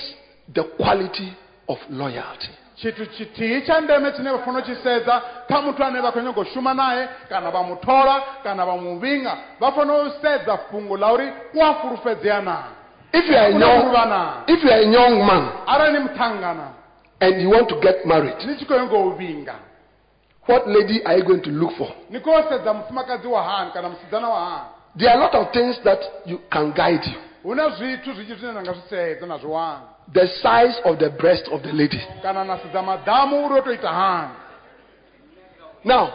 the 0.54 0.64
quality 0.78 1.32
of 1.70 1.78
loyalty. 1.90 2.52
tshithu 2.78 3.06
tshithihi 3.06 3.62
tsha 3.62 3.82
ndeme 3.82 4.12
tshine 4.12 4.32
vha 4.32 4.40
fanela 4.40 4.60
u 4.60 4.62
tshi 4.62 4.76
sedza 4.84 5.22
kha 5.48 5.62
muthu 5.62 5.84
ane 5.84 6.02
vha 6.02 6.12
khou 6.12 6.22
nyaga 6.22 6.42
u 6.42 6.46
shuma 6.46 6.74
naye 6.74 7.08
kana 7.30 7.52
kana 8.44 8.66
vha 8.66 8.78
muvhinga 8.78 9.38
vha 9.60 9.72
fanela 9.72 10.04
u 10.04 10.12
sedza 10.22 10.58
fhungo 10.58 10.98
la 10.98 11.14
uri 11.14 11.32
u 11.54 11.64
a 11.64 11.74
fulufhedzea 11.74 12.42
naa 12.42 12.77
If 13.14 13.26
you 13.30 13.36
are 13.36 13.48
a 13.48 13.52
young, 13.52 14.44
if 14.48 14.64
you 14.64 14.70
are 14.70 14.80
a 14.80 14.92
young 14.92 15.26
man 15.26 15.44
arali 15.68 15.94
ni 15.94 16.00
muthangana 16.08 16.74
and 17.22 17.42
you 17.42 17.50
want 17.50 17.70
to 17.70 17.80
get 17.82 18.06
married, 18.06 18.36
ni 18.46 18.56
tshi 18.56 18.66
khou 18.66 18.76
nyaga 18.80 18.98
u 18.98 19.12
vhinga 19.18 19.56
what 20.48 20.68
lady 20.68 21.04
are 21.06 21.18
you 21.18 21.24
going 21.24 21.42
to 21.42 21.50
look 21.50 21.74
for? 21.78 21.90
ni 22.10 22.20
khou 22.20 22.44
sedza 22.50 22.74
mufumakadzi 22.74 23.28
wa 23.28 23.44
hani 23.44 23.72
kana 23.72 23.90
musidzana 23.90 24.30
wa 24.30 24.40
hani 24.46 24.66
There 24.98 25.10
are 25.12 25.18
a 25.18 25.20
lot 25.24 25.36
of 25.36 25.52
things 25.54 25.78
that 25.84 26.00
you 26.26 26.40
can 26.52 26.72
guide 26.74 27.06
you. 27.06 27.20
hu 27.44 27.56
na 27.56 27.70
zwithu 27.70 28.14
zwinzhi 28.14 28.36
zwine 28.36 28.54
na 28.54 28.62
nga 28.62 28.74
zwi 28.74 28.82
sedza 28.90 29.26
na 29.26 29.38
zwi 29.38 29.52
wana 29.52 29.82
The 30.14 30.28
size 30.28 30.82
of 30.84 30.98
the 31.00 31.10
breast 31.10 31.48
of 31.52 31.62
the 31.62 31.72
lady. 31.72 32.02
kana 32.22 32.44
na 32.44 32.58
sedza 32.58 32.82
maḓamu 32.82 33.46
uri 33.46 33.60
o 33.60 33.62
to 33.62 33.72
ita 33.74 33.88
hani. 33.88 34.34
Now, 35.84 36.10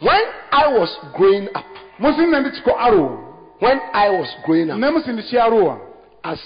when 0.00 0.22
I 0.52 0.68
was 0.78 0.90
growing 1.16 1.48
up, 1.54 1.64
musi 1.98 2.20
nṋe 2.26 2.40
ndi 2.40 2.50
tshi 2.50 2.62
khou 2.62 2.76
aluwa. 2.78 3.18
when 3.60 3.80
I 3.94 4.10
was 4.10 4.28
growing 4.44 4.70
up 4.70 4.78
nṋe 6.26 6.26
musi 6.26 6.26
ndi 6.26 6.26
tshi 6.26 6.26
aluwa 6.26 6.32
as 6.32 6.40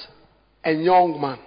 a 0.65 0.73
young 0.73 1.21
man, 1.21 1.39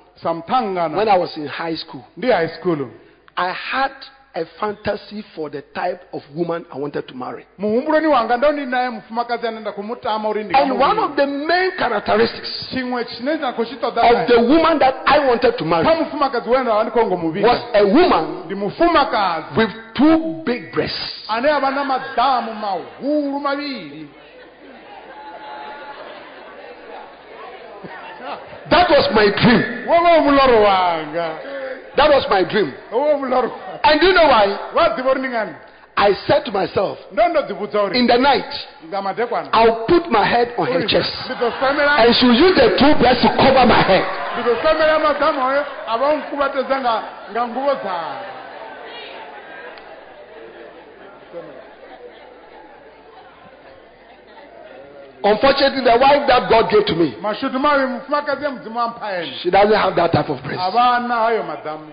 when 0.95 1.07
I 1.07 1.17
was 1.17 1.37
in 1.37 1.47
high 1.47 1.75
school, 1.75 2.03
high 2.21 2.47
school. 2.59 2.89
I 3.35 3.51
had 3.51 3.91
a 4.35 4.45
fantasy 4.59 5.23
for 5.35 5.49
the 5.49 5.61
type 5.75 6.01
of 6.11 6.21
woman 6.35 6.65
I 6.71 6.77
wanted 6.77 7.07
to 7.07 7.13
marry. 7.13 7.45
muhumbuloni 7.57 8.07
wanga 8.07 8.37
ndo 8.37 8.51
ndi 8.51 8.65
naye 8.65 8.89
mufumakadzi 8.89 9.47
ane 9.47 9.59
nda 9.59 9.71
khou 9.71 9.83
mutama 9.83 10.29
uri 10.29 10.43
ndi 10.43 10.53
nga 10.53 10.63
And 10.63 10.71
one 10.81 10.99
of 10.99 11.15
the 11.15 11.25
main 11.27 11.71
characteristics 11.77 12.67
tshiṅwe 12.69 13.05
tshine 13.05 13.35
nda 13.35 13.53
khou 13.53 13.65
tshi 13.65 13.75
of 13.83 14.27
the 14.27 14.39
woman 14.41 14.79
that 14.79 14.95
I 15.05 15.19
wanted 15.27 15.57
to 15.57 15.65
marry 15.65 15.85
mufumakadzi 15.95 16.49
we 16.49 16.59
nda 16.59 16.71
vha 16.73 16.83
ndi 16.83 16.91
khou 16.91 17.05
ngo 17.05 17.47
was 17.47 17.61
a 17.73 17.83
woman 17.85 18.47
with 19.57 19.71
two 19.93 20.41
big 20.45 20.71
breasts. 20.73 21.25
ane 21.29 21.49
a 21.49 21.59
vha 21.59 21.71
na 21.71 21.83
maḓamu 21.83 22.53
mahulu 22.53 23.39
mavhili 23.39 24.07
That 28.69 28.89
was 28.89 29.05
my 29.13 29.27
dream. 29.41 29.61
wo 29.87 29.95
vha 30.03 30.17
u 30.17 30.21
muloro 30.21 30.61
wanga 30.63 31.27
That 31.95 32.09
was 32.09 32.25
my 32.29 32.43
dream. 32.43 32.73
wo 32.91 32.99
vha 32.99 33.13
u 33.13 33.17
muloro 33.19 33.47
wanga. 33.49 33.79
And 33.83 33.99
do 34.01 34.07
you 34.07 34.13
know 34.13 34.27
why? 34.27 34.47
uri 35.11 35.19
ndi 35.19 35.29
ngani 35.29 35.55
I 35.95 36.13
said 36.27 36.43
to 36.45 36.51
myself, 36.51 36.97
ḓivhudza 37.41 37.83
uri 37.85 37.99
in 37.99 38.07
the 38.07 38.17
night, 38.17 38.51
I'll 39.53 39.85
put 39.85 40.09
my 40.09 40.25
head 40.25 40.53
on 40.57 40.67
her 40.67 40.85
chest. 40.87 41.13
ndi 41.29 41.33
ḓo 41.43 41.51
femela 41.59 41.91
And 42.01 42.15
she'll 42.15 42.33
use 42.45 42.55
the 42.55 42.69
two 42.79 42.93
breasts 42.99 43.21
to 43.23 43.29
cover 43.37 43.65
my 43.65 43.81
head. 43.91 44.05
ndi 44.39 44.49
ḓo 44.49 44.55
femela 44.63 44.99
maḓamu 44.99 45.41
ayo 45.49 45.63
a 45.87 45.97
vha 45.97 46.07
nkuvhatedza 46.17 46.75
nga 46.79 46.93
nga 47.31 47.41
nguvho 47.47 47.73
dzanga 47.75 48.33
Unfortunately, 55.23 55.81
the 55.87 55.97
wife 55.97 56.27
that 56.27 56.49
God 56.49 56.69
gave 56.69 56.85
to 56.85 56.95
me, 56.95 57.15
mashudu 57.21 57.59
mavhi 57.59 57.85
mufumakadzi 57.85 58.43
ya 58.43 58.51
mudzimu 58.51 58.79
wa 58.79 58.87
mpha 58.87 59.17
ene 59.17 59.33
she 59.41 59.51
doesn't 59.51 59.75
have 59.75 59.95
that 59.95 60.11
type 60.11 60.29
of 60.29 60.41
breast. 60.43 60.59
vha 60.73 60.99
na 60.99 61.15
hayo 61.15 61.43
maḓamu 61.43 61.91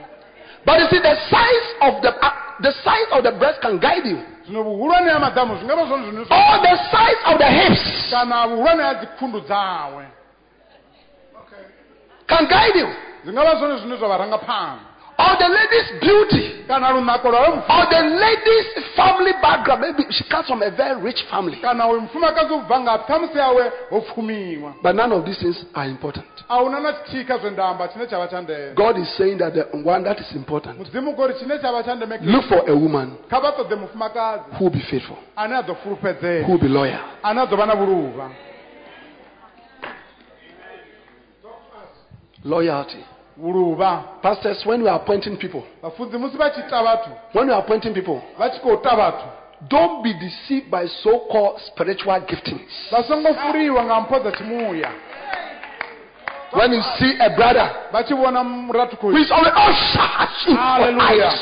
But 0.65 0.79
you 0.81 0.87
see, 0.91 0.99
the 0.99 1.15
size 1.31 1.69
of 1.81 2.03
the 2.03 2.11
uh, 2.27 2.31
the 2.61 2.73
size 2.85 3.09
of 3.13 3.25
the 3.25 3.33
breast 3.39 3.61
can 3.63 3.79
guide 3.79 4.05
you, 4.05 4.19
zwino 4.47 4.63
vhuhulwane 4.63 5.11
ha 5.11 5.19
maḓamu 5.19 5.57
zwi 5.59 5.65
nga 5.65 5.77
vha 5.77 5.87
zwone 5.87 6.05
zwine 6.05 6.21
or 6.21 6.59
the 6.63 6.77
size 6.91 7.21
of 7.27 7.39
the 7.39 7.47
hips 7.51 8.11
kana 8.11 8.47
vhuhulwane 8.47 8.83
ha 8.83 8.95
dzikhundu 8.95 9.41
dzawe 9.41 10.05
can 12.27 12.47
guide 12.47 12.77
you, 12.79 12.89
zwi 15.21 15.37
nga 15.37 15.37
vha 15.37 15.37
zwone 15.37 15.37
zwine 15.37 15.37
zwa 15.37 15.37
vharangaphanḓa 15.37 15.37
or 15.37 15.37
the 15.39 15.49
lady's 15.49 15.91
beauty, 16.01 16.65
kana 16.69 16.91
lunako 16.91 17.29
lwawe 17.31 17.49
mufu- 17.49 17.79
or 17.79 17.87
the 17.91 18.03
lady's 18.03 18.67
family 18.97 19.33
background. 19.43 19.81
Maybe 19.81 20.07
she 20.11 20.25
comes 20.25 20.47
from 20.47 20.63
a 20.63 20.71
very 20.71 21.01
rich 21.03 21.23
family. 21.31 21.57
kana 21.61 21.87
uyu 21.89 22.01
mufumakadzi 22.01 22.53
u 22.55 22.61
bva 22.61 22.81
ngapfi 22.81 23.13
ṱhamusi 23.13 23.39
yawe 23.39 23.73
ho 23.91 24.01
pfumiwa 24.01 24.73
But 24.83 24.95
none 24.97 25.13
of 25.13 25.25
these 25.25 25.39
things 25.41 25.65
are 25.75 25.89
important. 25.89 26.27
a 26.49 26.55
hu 26.59 26.69
na 26.71 26.81
na 26.81 26.93
tshithihi 26.93 27.25
kha 27.25 27.39
zwe 27.39 27.51
ndamba 27.51 27.89
tshine 27.89 28.07
tsha 28.07 28.19
vha 28.19 28.27
tsha 28.29 28.41
ndeme 28.43 28.75
God 28.75 28.99
is 28.99 29.17
saying 29.17 29.39
that 29.39 29.55
the 29.55 29.65
one 29.85 30.05
that 30.05 30.21
is 30.21 30.33
important. 30.33 30.79
mudzimu 30.79 31.15
kori 31.17 31.35
tshine 31.35 31.59
tsha 31.59 31.73
vha 31.73 31.83
tsha 31.83 31.95
ndeme 31.95 32.19
Look 32.23 32.45
for 32.49 32.63
a 32.69 32.75
woman 32.75 33.13
kha 33.31 33.41
vha 33.41 33.51
ṱoḓe 33.51 33.77
mufumakadzi 33.77 34.45
who 34.59 34.65
will 34.65 34.71
be 34.73 34.81
faithful, 34.91 35.17
ane 35.37 35.53
a 35.57 35.63
ḓo 35.63 35.75
fulufhedzea 35.83 36.43
who 36.45 36.53
will 36.53 36.61
be 36.63 36.69
loyal. 36.69 37.01
ane 37.23 37.41
a 37.41 37.45
ḓo 37.47 37.57
vha 37.57 37.67
na 37.67 37.75
vhuluvha 37.75 38.29
Loyalty. 42.45 43.05
Pastors, 44.23 44.65
when 44.67 44.83
we 44.83 44.89
are 44.89 45.01
appointing 45.01 45.37
people, 45.37 45.63
vhafunzi 45.83 46.19
musi 46.19 46.37
vha 46.37 46.51
tshi 46.51 46.63
when 47.33 47.47
we 47.47 47.53
are 47.53 47.63
appointing 47.63 47.95
people, 47.95 48.21
vha 48.39 48.51
tshi 48.51 48.61
khou 48.61 48.77
ta 48.83 48.97
vhathu 48.97 49.25
don't 49.69 50.03
be 50.03 50.15
deceived 50.15 50.71
by 50.71 50.87
so-called 50.87 51.61
spiritual 51.67 52.19
giftings. 52.21 52.89
vha 52.91 53.03
nga 53.85 54.01
mpho 54.01 54.19
dza 54.21 54.33
When 56.53 56.73
you 56.73 56.83
see 56.99 57.17
a 57.21 57.31
brother 57.31 57.71
vhona 57.93 58.45
murathu 58.45 58.97
who 59.01 59.17
is 59.17 59.31
always, 59.31 59.53
Hallelujah. 60.57 61.33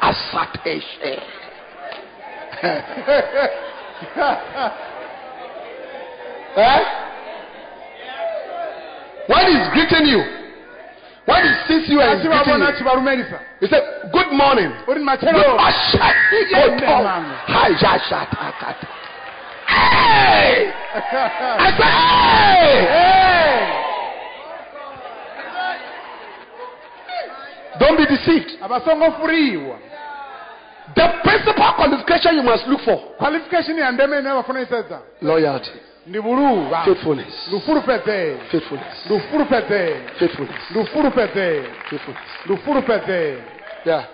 asateshe. 0.00 1.22
eh? 6.56 6.84
When 9.26 9.46
he's 9.46 9.68
greeting 9.72 10.06
you, 10.06 10.41
when 11.26 11.42
he 11.44 11.52
sees 11.68 11.88
you 11.88 12.00
and 12.00 12.20
greeting 12.22 12.58
you, 12.60 12.72
tshi 12.72 12.84
vha 12.84 12.94
lumelisa 12.94 13.38
he 13.60 13.66
said, 13.68 13.82
Good 14.12 14.32
morning. 14.32 14.70
uri 14.88 14.98
No, 14.98 15.06
matshelo 15.06 15.58
ashati, 15.58 16.54
Amen, 16.54 16.80
koto. 16.80 17.04
man. 17.04 17.24
Hi, 17.46 17.70
jashata. 17.74 18.36
Hey! 19.66 20.72
I 20.94 21.70
said, 21.78 21.92
hey! 21.92 23.12
Don't 27.78 27.96
be 27.96 28.06
deceived. 28.06 28.50
The 30.94 31.08
principal 31.24 31.72
qualification 31.76 32.36
you 32.36 32.42
must 32.42 32.66
look 32.66 32.80
for 32.84 32.96
qualification 33.18 33.76
ndeme 33.92 34.18
ine 34.18 34.28
vafuna 34.32 34.60
isedza 34.60 34.98
loyalty, 35.22 35.70
faithfulness, 36.84 37.34
ufulufhedzee 37.52 38.36
faithfulness, 38.50 39.06
faithfulness, 40.18 40.62
faithfulness. 41.90 42.22
Yeah. 43.84 44.04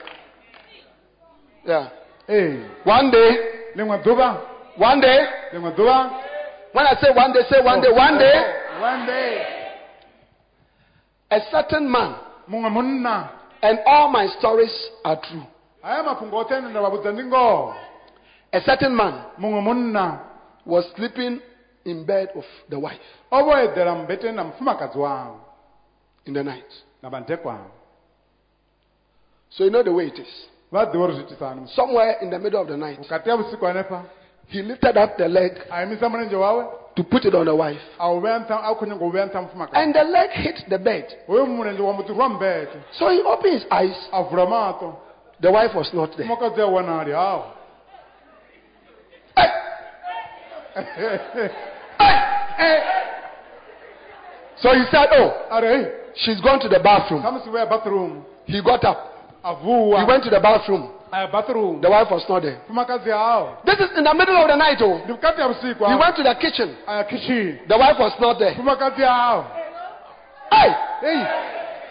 Yeah. 1.67 1.89
ee 2.29 2.61
One 2.85 3.11
day, 3.11 3.31
one 4.79 5.01
day, 5.01 5.27
when 6.73 6.87
I 6.87 6.95
say 7.01 7.11
one 7.15 7.33
day, 7.33 7.41
say 7.51 7.61
one 7.65 7.81
day, 7.81 7.91
one 7.91 8.19
day, 8.19 8.45
one 8.81 9.07
day. 9.07 9.47
A 11.31 11.41
certain 11.51 11.91
man, 11.91 12.15
and 13.63 13.79
all 13.87 14.09
my 14.11 14.27
stories 14.39 14.73
are 15.05 15.17
true. 15.29 15.43
haya 15.83 16.03
mafhungo 16.03 16.37
oṱhe 16.43 16.55
ane 16.57 16.69
nda 16.69 16.81
vha 16.81 16.91
vhudza 16.91 17.13
ndi 17.13 17.23
A 18.53 18.61
certain 18.61 18.95
man 18.95 19.15
was 20.67 20.85
sleeping 20.97 21.41
in 21.91 22.05
bed 22.05 22.29
of 22.37 22.45
the 22.71 22.77
wife 22.77 23.01
o 23.31 23.43
vho 23.45 23.53
eḓela 23.53 23.95
mmbeteni 23.95 24.37
na 24.37 24.45
mufumakadzi 24.45 24.99
wawe 24.99 25.37
in 26.27 26.35
the 26.35 26.43
night. 26.43 26.73
na 27.03 27.09
vhandekwana 27.09 27.65
So 29.51 29.65
you 29.65 29.71
know 29.71 29.83
the 29.83 29.93
way 29.93 30.07
it 30.07 30.19
is. 30.19 30.49
vha 30.73 30.85
ḓivha 30.85 31.05
uri 31.05 31.15
zwiitisa 31.15 31.49
hani 31.49 31.69
Somewhere 31.69 32.17
in 32.23 32.31
the 32.31 32.39
middle 32.39 32.61
of 32.61 32.69
the 32.69 32.77
night, 32.77 32.99
vhukati 33.01 33.31
ha 33.31 33.37
vhusiku 33.37 33.67
he 34.49 34.63
lifted 34.63 34.97
up 34.97 35.17
the 35.19 35.29
leg 35.29 35.53
a 35.71 35.83
imisa 35.83 36.09
mulenzhe 36.09 36.37
wawe 36.37 36.65
to 36.97 37.05
put 37.05 37.25
it 37.25 37.35
on 37.35 37.45
the 37.47 37.55
wife. 37.55 37.81
a 37.99 38.09
u 38.13 38.21
vhea 38.21 38.39
nṱha 38.39 38.61
a 38.63 38.75
khou 38.75 38.87
nyanga 38.87 39.05
u 39.05 39.11
vhea 39.13 39.27
nṱha 39.27 39.43
mufumakadzi 39.43 39.83
And 39.83 39.95
the 39.95 40.05
leg 40.05 40.31
hit 40.31 40.65
the 40.69 40.79
bed. 40.79 41.05
hoyo 41.27 41.47
mulenzhe 41.47 41.83
wa 41.83 41.93
mbo 41.93 42.03
ḓi 42.03 42.13
rwa 42.15 42.29
mmbete 42.29 42.79
So 42.93 43.09
he 43.09 43.23
opened 43.23 43.55
his 43.55 43.67
eyes. 43.71 44.09
a 44.13 44.23
vula 44.25 44.47
maṱo 44.47 44.95
The 45.41 45.51
wife 45.51 45.75
was 45.75 45.93
not 45.95 46.17
there. 46.17 46.27
mufumakadzi 46.27 46.61
So 54.61 54.75
he 54.75 54.83
said, 54.91 55.07
Oh, 55.13 55.47
a 55.51 55.63
ri 55.63 55.87
she's 56.17 56.41
gone 56.41 56.59
to 56.61 56.69
the 56.69 56.81
bathroom. 56.81 57.23
musi 57.23 57.49
vho 57.51 57.69
bathroom 57.69 58.25
He 58.47 58.61
got 58.63 58.85
up. 58.85 58.99
a 59.45 59.55
He 59.55 60.05
went 60.07 60.25
to 60.25 60.31
the 60.31 60.41
bathroom. 60.41 60.91
a 61.13 61.29
bathroom 61.29 61.81
The 61.81 61.89
wife 61.91 62.11
was 62.11 62.25
not 62.29 62.43
there. 62.43 62.59
This 63.65 63.79
is 63.81 63.91
in 63.97 64.05
the 64.05 64.15
middle 64.15 64.37
of 64.37 64.49
the 64.49 64.57
night. 64.57 64.79
Oh, 64.83 64.99
ndi 65.05 65.13
vhukati 65.13 65.41
ha 65.41 65.49
vhusiku 65.49 65.87
he 65.87 65.95
went 65.95 66.17
to 66.17 66.23
the 66.23 66.35
kitchen. 66.35 66.77
a 66.87 67.05
kitchen 67.05 67.61
The 67.69 67.77
wife 67.79 67.99
was 67.99 68.13
not 68.21 68.39
there. 68.39 68.55
hawo 68.55 69.45
Hey, 70.51 71.25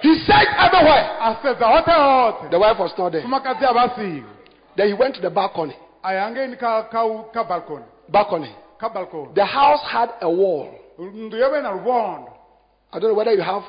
he 0.02 0.16
searched 0.26 0.54
everywhere. 0.60 1.08
a 1.22 1.36
sedza 1.42 1.66
hoṱhe 1.66 1.94
hoṱhe 1.96 2.50
The 2.52 2.60
wife 2.60 2.80
was 2.80 2.92
not 2.98 3.12
there. 3.14 3.22
mufumakadzi 3.24 3.64
a 3.66 3.74
vha 3.74 3.96
siho 3.96 4.26
Then 4.76 4.88
he 4.88 4.94
went 4.94 5.16
to 5.16 5.22
the 5.22 5.30
balcony. 5.30 5.76
a 6.04 6.14
ya 6.14 6.22
hangeini 6.28 6.58
kha 6.58 6.84
kha 6.92 7.06
u- 7.06 7.26
kha 7.34 7.44
balcony 7.44 7.86
Balcony. 8.10 8.50
balcony 8.50 8.56
The 8.80 9.46
house 9.46 9.82
had 9.84 10.10
a 10.22 10.30
wall. 10.30 10.70
nnḓu 11.00 11.38
yo 11.38 11.50
vha 11.50 12.28
i 12.94 13.00
don't 13.00 13.12
know 13.12 13.18
whether 13.18 13.34
you 13.34 13.42
have, 13.42 13.64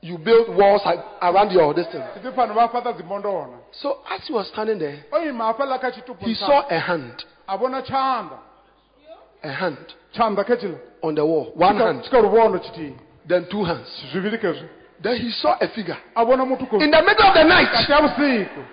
you 0.00 0.18
build 0.18 0.48
walls 0.56 0.82
around 1.22 1.52
your 1.52 1.72
distance. 1.74 2.04
tshiti 2.14 2.32
fano 2.34 2.54
vha 2.54 2.68
fhaṱa 2.68 2.92
dzimbondona 2.94 3.58
So 3.72 3.98
as 4.10 4.26
he 4.26 4.32
was 4.32 4.48
standing 4.48 4.78
there, 4.78 5.04
o 5.12 5.18
ima 5.24 5.52
hafhaḽa 5.52 5.80
kha 5.80 5.90
tshitupu 5.90 6.24
he 6.24 6.34
saw 6.34 6.62
a 6.68 6.78
hand, 6.78 7.24
a 7.48 7.58
hand 9.52 9.94
on 11.02 11.14
the 11.14 11.24
wall. 11.24 11.52
One 11.54 11.76
hand, 11.76 12.02
tshika 12.02 12.20
luvhondo 12.20 12.58
tshithihi 12.58 12.96
then 13.28 13.46
two 13.50 13.64
hands. 13.64 13.88
Then 15.02 15.16
he 15.16 15.30
saw 15.30 15.56
a 15.60 15.68
figure. 15.74 15.96
A 16.16 16.24
vhona 16.24 16.44
muthu 16.46 16.68
khou 16.68 16.80
in 16.82 16.90
the 16.90 17.02
middle 17.02 17.26
of 17.26 17.34
the 17.34 17.44
night. 17.44 17.68
kati 17.68 17.92
ya 17.92 18.00
vhusiku 18.00 18.64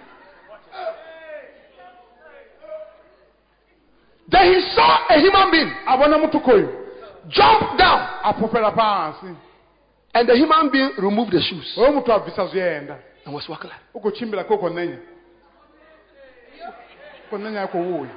Then 4.31 4.53
he 4.53 4.61
saw 4.75 5.07
a 5.09 5.19
human 5.19 5.51
being 5.51 5.71
a 5.87 5.97
vhona 5.97 6.17
muthu 6.17 6.39
khoyu 6.43 6.69
jump 7.29 7.77
down, 7.77 8.01
a 8.23 8.33
fhufhela 8.33 8.71
fhasi 8.75 9.35
and 10.13 10.27
the 10.27 10.35
human 10.35 10.69
being 10.71 10.91
removed 10.97 11.31
the 11.31 11.41
shoes 11.41 11.73
hoyo 11.77 11.91
muthu 11.93 12.11
a 12.11 12.19
bvisa 12.19 12.45
zwienda 12.51 12.95
and 13.25 13.33
was 13.33 13.47
walking. 13.49 13.69
like- 13.69 13.81
u 13.95 13.99
khou 13.99 14.11
tshimbila 14.11 14.43
kha 14.43 14.53
u 14.53 14.57
khou 14.57 14.69
ṋenya 14.69 14.97
u 16.67 17.29
khou 17.29 17.37
ṋenya 17.37 17.63
a 17.63 17.67
khou 17.67 18.07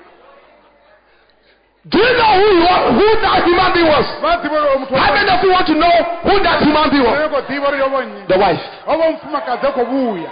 Do 1.85 1.99
you 1.99 2.13
know 2.15 2.33
who, 2.39 2.47
he 2.47 2.63
was, 2.63 2.83
who 2.95 3.09
that 3.27 3.43
human 3.43 3.73
being 3.75 3.89
was? 3.91 4.07
vha 4.23 4.37
ḓivha 4.39 4.59
uri 4.63 5.01
How 5.03 5.13
many 5.15 5.31
of 5.35 5.43
you 5.43 5.51
want 5.51 5.67
to 5.67 5.75
know 5.75 5.97
who 6.23 6.39
that 6.43 6.63
human 6.63 6.91
being 6.91 7.03
was? 7.05 7.19
yo 7.19 7.29
khou 7.29 7.43
ḓivha 7.43 7.69
uri 7.69 7.79
yo 7.79 7.89
vho 7.89 8.01
nnyi 8.03 8.27
The 8.29 8.39
wife. 8.39 8.65
ho 8.87 8.97
vha 8.99 9.11
mufumakadzi 9.11 9.67
a 9.67 9.73
khou 9.73 9.85
vhuya 9.87 10.31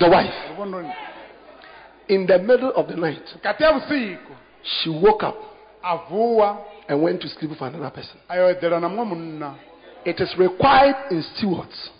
The 0.00 0.08
wife. 0.08 0.34
In 2.08 2.26
the 2.26 2.38
middle 2.38 2.72
of 2.74 2.88
the 2.88 2.96
night, 2.96 3.22
kati 3.42 3.62
ya 3.62 3.72
vhusiku 3.72 4.32
she 4.62 4.90
woke 4.90 5.22
up 5.22 5.36
and 6.88 7.00
went 7.02 7.20
to 7.22 7.28
sleep 7.28 7.50
with 7.50 7.60
another 7.62 7.90
person. 7.90 8.18
a 8.28 8.36
yo 8.36 8.54
eḓela 8.54 8.80
na 8.80 8.88
muṅwe 8.88 9.06
munna 9.08 9.54
It 10.04 10.18
is 10.20 10.34
required 10.36 10.96
in 11.10 11.22
stewards 11.36 11.90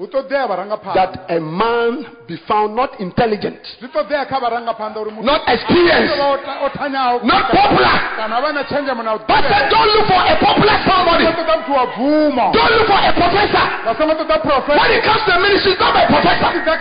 hu 0.00 0.06
ṱoḓea 0.08 0.46
vharangaphanḓa 0.48 0.94
that 0.96 1.12
a 1.28 1.38
man 1.40 2.06
be 2.26 2.36
found 2.48 2.74
not 2.74 2.96
intelligent, 3.00 3.60
zwi 3.80 3.88
ṱoḓea 3.92 4.24
kha 4.28 4.40
vharangaphanḓa 4.40 4.96
uri 4.96 5.10
muthu 5.12 5.24
not 5.28 5.42
experienced, 5.46 6.16
vha 6.16 6.24
o 6.32 6.36
ta- 6.40 6.56
o 6.64 7.20
not 7.20 7.44
popular. 7.52 7.96
kana 8.16 8.36
a 8.36 8.40
vha 8.40 8.52
na 8.52 8.62
tshenzhemo 8.64 9.02
na 9.04 9.12
u 9.14 9.18
But 9.28 9.44
ḓivha. 9.44 9.68
don't 9.68 9.90
look 9.92 10.06
for 10.08 10.22
a 10.24 10.36
popular 10.40 10.76
somebody. 10.88 11.24
Vha 11.28 11.32
ṱoḓa 11.36 11.56
muthu 11.60 11.72
wa 11.76 11.84
bvuma 11.92 12.46
Don't 12.56 12.72
look 12.80 12.86
for 12.88 12.96
a 12.96 13.12
professor. 13.12 13.64
vha 13.84 13.92
songo 13.98 14.14
ṱoḓa 14.24 14.72
When 14.80 14.90
it 14.96 15.04
comes 15.04 15.22
to 15.28 15.34
ministry, 15.38 15.76
not 15.76 15.92
be 15.92 16.00
a 16.00 16.06
professor. 16.08 16.48
ḓa 16.64 16.80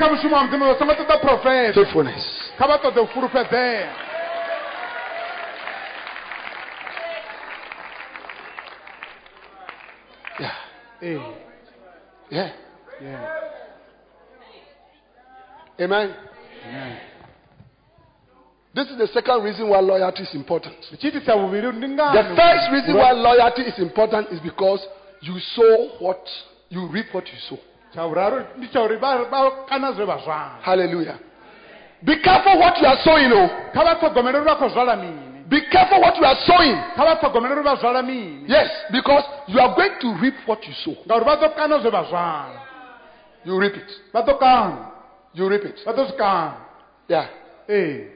kha 2.60 2.68
mushumo 2.68 2.68
wa 2.68 2.68
mudzimu 2.68 2.68
vha 2.68 2.68
songo 2.68 2.68
ṱoḓa 2.68 2.68
profesa 2.68 2.68
Faithfulness. 2.68 2.68
kha 2.68 2.68
vha 2.68 2.78
ṱoḓe 2.78 3.00
u 3.00 3.08
fulufhedzea 3.08 3.88
Yeah. 10.40 10.54
Eh. 11.02 11.20
Yeah. 12.30 12.52
yeah. 13.02 13.36
Amen. 15.80 16.16
Amen. 16.68 16.98
This 18.76 18.88
is 18.90 18.98
the 18.98 19.08
second 19.08 19.44
reason 19.44 19.68
why 19.70 19.80
loyalty 19.80 20.24
is 20.24 20.36
important. 20.36 20.76
chiitisa 21.00 21.36
vhuvhili 21.36 21.72
ndi 21.72 21.96
The 21.96 22.36
first 22.36 22.72
reason 22.72 22.96
why 22.96 23.12
loyalty 23.12 23.62
is 23.64 23.80
important 23.80 24.28
is 24.32 24.40
because 24.42 24.86
you 25.22 25.40
sow 25.56 25.90
what 26.00 26.22
you 26.70 26.88
reap 26.88 27.08
what 27.14 27.26
you 27.28 27.40
sow. 27.50 27.58
tsha 27.92 28.08
vhuraru 28.08 28.46
ndi 28.58 28.68
tsha 28.68 28.82
uri 28.82 28.96
vha 28.98 29.18
vha 29.24 29.52
kana 29.70 29.92
zwe 29.92 30.06
vha 30.06 30.18
zwala 30.18 30.60
Hallelujah. 30.62 31.16
Be 32.04 32.16
careful 32.22 32.58
what 32.60 32.80
you 32.80 32.88
are 32.88 32.98
sowing. 33.04 33.32
Oh. 33.34 33.50
kha 33.74 33.84
vha 33.84 33.96
ṱhogomele 34.00 34.38
uri 34.40 34.46
vha 34.46 34.56
khou 34.56 34.70
zwala 34.70 34.96
mini 34.96 35.44
Be 35.50 35.62
careful 35.72 36.00
what 36.02 36.16
you 36.18 36.24
are 36.26 36.40
sowing. 36.46 36.76
kha 36.96 37.04
vha 37.06 37.16
ṱhogomele 37.22 37.52
uri 37.54 37.64
vha 37.64 37.76
zwala 37.76 38.02
mini 38.04 38.44
Yes, 38.48 38.70
because 38.92 39.24
you 39.48 39.60
are 39.60 39.76
going 39.76 40.00
to 40.00 40.14
reap 40.22 40.36
what 40.46 40.66
you 40.68 40.74
sow. 40.84 40.96
ngauri 41.06 41.26
vha 41.26 41.36
ḓo 41.42 41.56
kana 41.56 41.80
zwe 41.80 41.92
vha 41.92 42.04
zwala 42.10 42.62
You 43.46 43.60
reap 43.60 43.76
it. 43.76 43.92
vha 44.14 44.22
ḓo 44.26 44.40
kana 44.40 44.92
You 45.34 45.50
reap 45.50 45.66
it. 45.66 45.78
vha 45.86 45.94
ḓo 45.94 46.06
zwi 46.08 46.54
Yeah. 47.10 47.28
ee 47.70 48.08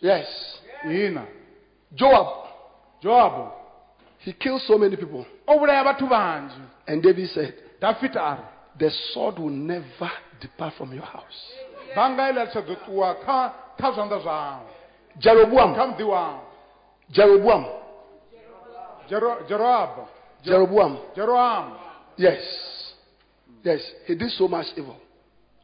Yes. 0.00 0.60
ina 0.84 1.22
Joab, 1.94 2.26
joabu 3.02 3.50
he 4.18 4.32
killed 4.32 4.60
so 4.62 4.76
many 4.78 4.96
people. 4.96 5.24
o 5.46 5.58
vhulaya 5.58 5.84
vhathu 5.84 6.06
vanzhi 6.08 6.60
And 6.88 7.02
David 7.02 7.28
said, 7.30 7.54
dafita 7.80 8.38
The 8.78 8.90
sword 9.12 9.38
will 9.38 9.50
never 9.50 10.10
depart 10.40 10.74
from 10.74 10.92
your 10.92 11.04
house. 11.04 11.52
Bannga 11.96 12.30
iḽa 12.30 12.46
tsha 12.50 12.60
ḓo 12.60 12.74
ṱuwa 12.86 13.08
kha 13.24 13.38
kha 13.78 13.88
zwanḓa 13.92 14.18
zwau 14.22 14.60
Jeroboam, 15.18 15.74
kha 15.74 15.84
muḓi 15.86 16.04
wau 16.04 16.40
Jeroboam, 17.10 17.64
Jero- 19.08 19.40
Jeroboam. 21.14 21.72
Yes. 22.16 22.42
Yes, 23.62 23.80
he 24.06 24.14
did 24.14 24.30
so 24.32 24.48
much 24.48 24.66
evil. 24.76 24.96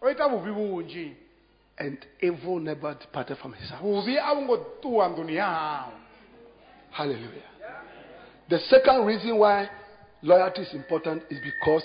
o 0.01 0.09
ita 0.11 0.29
vunzhi 0.29 1.15
And 1.79 1.99
evil 2.21 2.59
never 2.61 2.95
departed 2.95 3.39
from 3.39 3.53
his 3.55 3.71
house. 3.71 3.83
vuvhi 3.83 4.17
a 4.19 4.35
vu 4.35 4.41
ngo 4.43 4.57
ṱuwa 4.83 5.09
nḓuni 5.09 5.35
ya 5.35 5.47
hawe 5.47 5.93
Hallelujah. 6.91 7.49
The 8.49 8.59
second 8.69 9.07
reason 9.07 9.39
why 9.39 9.69
loyalty 10.23 10.63
is 10.63 10.75
important 10.75 11.23
is 11.31 11.39
because 11.41 11.85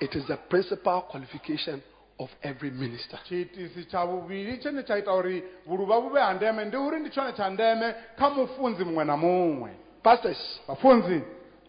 it 0.00 0.14
is 0.16 0.26
the 0.26 0.36
principal 0.48 1.02
qualification 1.02 1.80
of 2.18 2.30
every 2.42 2.70
minister. 2.70 3.18
tshiitisi 3.24 3.84
tsha 3.84 4.04
vhuvhili 4.06 4.58
tshine 4.58 4.82
tsha 4.82 4.98
ita 4.98 5.12
uri 5.14 5.42
vhuluvha 5.66 6.00
vhu 6.00 6.08
vhe 6.10 6.20
ha 6.20 6.34
ndeme 6.34 6.64
ndi 6.64 6.76
uri 6.76 7.00
ndi 7.00 7.10
tshone 7.10 7.32
tsha 7.32 7.50
ndeme 7.50 7.94
kha 8.18 8.30
mufunzi 8.30 8.84
muṅwe 8.84 9.04
na 9.04 9.16
muṅwe 9.16 9.70
Pastors, 10.02 10.60
vhafunzi 10.68 11.22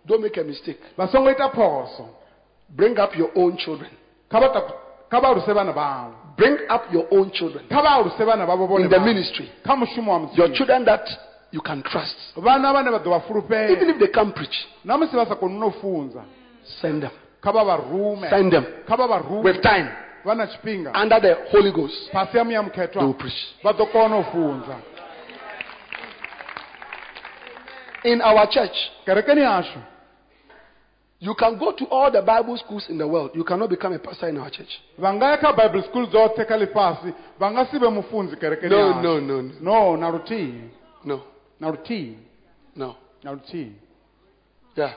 don't 0.06 0.22
make 0.24 0.40
a 0.40 0.44
mistake. 0.44 0.80
vha 0.98 1.08
songo 1.08 1.32
ita 1.32 1.50
phoso 1.50 2.10
Bring 2.70 3.00
up 3.00 3.16
your 3.18 3.30
own 3.36 3.58
children. 3.58 3.92
kha 4.30 4.40
vha 4.40 4.50
taku- 4.50 4.74
kha 5.10 5.20
vha 5.20 5.28
aluse 5.30 5.54
vhana 5.54 5.72
vhavho 5.72 6.14
Bring 6.38 6.58
up 6.76 6.94
your 6.94 7.06
own 7.12 7.32
children 7.32 7.66
kha 7.70 7.82
vha 7.82 7.90
aluse 7.96 8.24
vhana 8.26 8.46
vhavho 8.46 8.68
vhone 8.68 8.84
in 8.84 8.90
the 8.90 9.00
ministry. 9.00 9.50
kha 9.64 9.76
mushumo 9.76 10.12
wa 10.14 10.18
Your 10.20 10.28
mudzimu 10.30 10.56
children 10.56 10.86
that 10.86 11.10
you 11.52 11.62
can 11.62 11.82
trust. 11.84 12.18
vhana 12.38 12.74
vhane 12.74 12.90
vha 12.92 12.98
ḓo 12.98 13.10
vha 13.10 13.16
Even 13.16 13.22
fulufhela 13.28 13.90
if 13.90 13.98
they 14.00 14.08
can't 14.08 14.34
preach, 14.36 14.68
na 14.86 14.98
vha 14.98 15.26
sa 15.28 15.36
koni 15.36 15.60
no 15.60 15.72
funza 15.72 16.24
send 16.82 17.02
them. 17.02 17.12
kha 17.42 17.52
vha 17.52 17.64
vha 17.66 17.76
rume 17.78 18.30
Send 18.30 18.52
them 18.52 18.66
kha 18.88 18.96
vha 18.98 19.08
vha 19.08 19.18
rume 19.18 19.44
with 19.44 19.62
time 19.62 19.88
under 20.26 21.20
the 21.20 21.36
Holy 21.52 21.72
Ghost. 21.72 22.12
fhasi 22.12 22.38
ya 22.38 22.44
muya 22.44 22.64
They 22.74 23.00
will 23.00 23.14
preach. 23.14 23.56
vha 23.64 23.72
ḓo 23.74 23.92
kona 23.92 24.18
u 24.18 24.24
funza 24.24 24.76
In 28.04 28.22
our 28.22 28.48
church, 28.48 28.92
kerekeni 29.06 29.44
you 31.22 31.36
can 31.36 31.58
go 31.58 31.74
to 31.74 31.86
all 31.88 32.10
the 32.10 32.22
Bible 32.22 32.56
schools 32.58 32.86
in 32.90 32.98
the 32.98 33.06
world. 33.06 33.32
You 33.36 33.44
cannot 33.44 33.70
become 33.70 33.92
a 33.92 34.00
pastor 34.00 34.30
in 34.30 34.38
our 34.38 34.50
church. 34.50 34.80
vha 34.98 35.14
nga 35.14 35.26
ya 35.32 35.38
kha 35.38 35.54
bible 35.54 35.84
school 35.90 36.08
dzoṱhe 36.08 36.46
kha 36.48 36.58
ḽifhasi 36.58 37.14
vha 37.40 37.52
nga 37.52 37.66
si 37.66 37.78
vhe 37.78 37.90
mufunzi 37.90 38.36
kerekeni 38.38 38.70
No, 38.70 39.02
no, 39.02 39.20
no, 39.20 39.42
no, 39.42 39.54
no 39.62 39.96
na 39.98 40.10
luthihi 40.10 40.70
no, 41.06 41.22
na 41.60 41.70
luthihi 41.72 42.18
no. 42.76 42.96
na 43.24 43.32
luthihi 43.32 43.72
Yeah. 44.76 44.94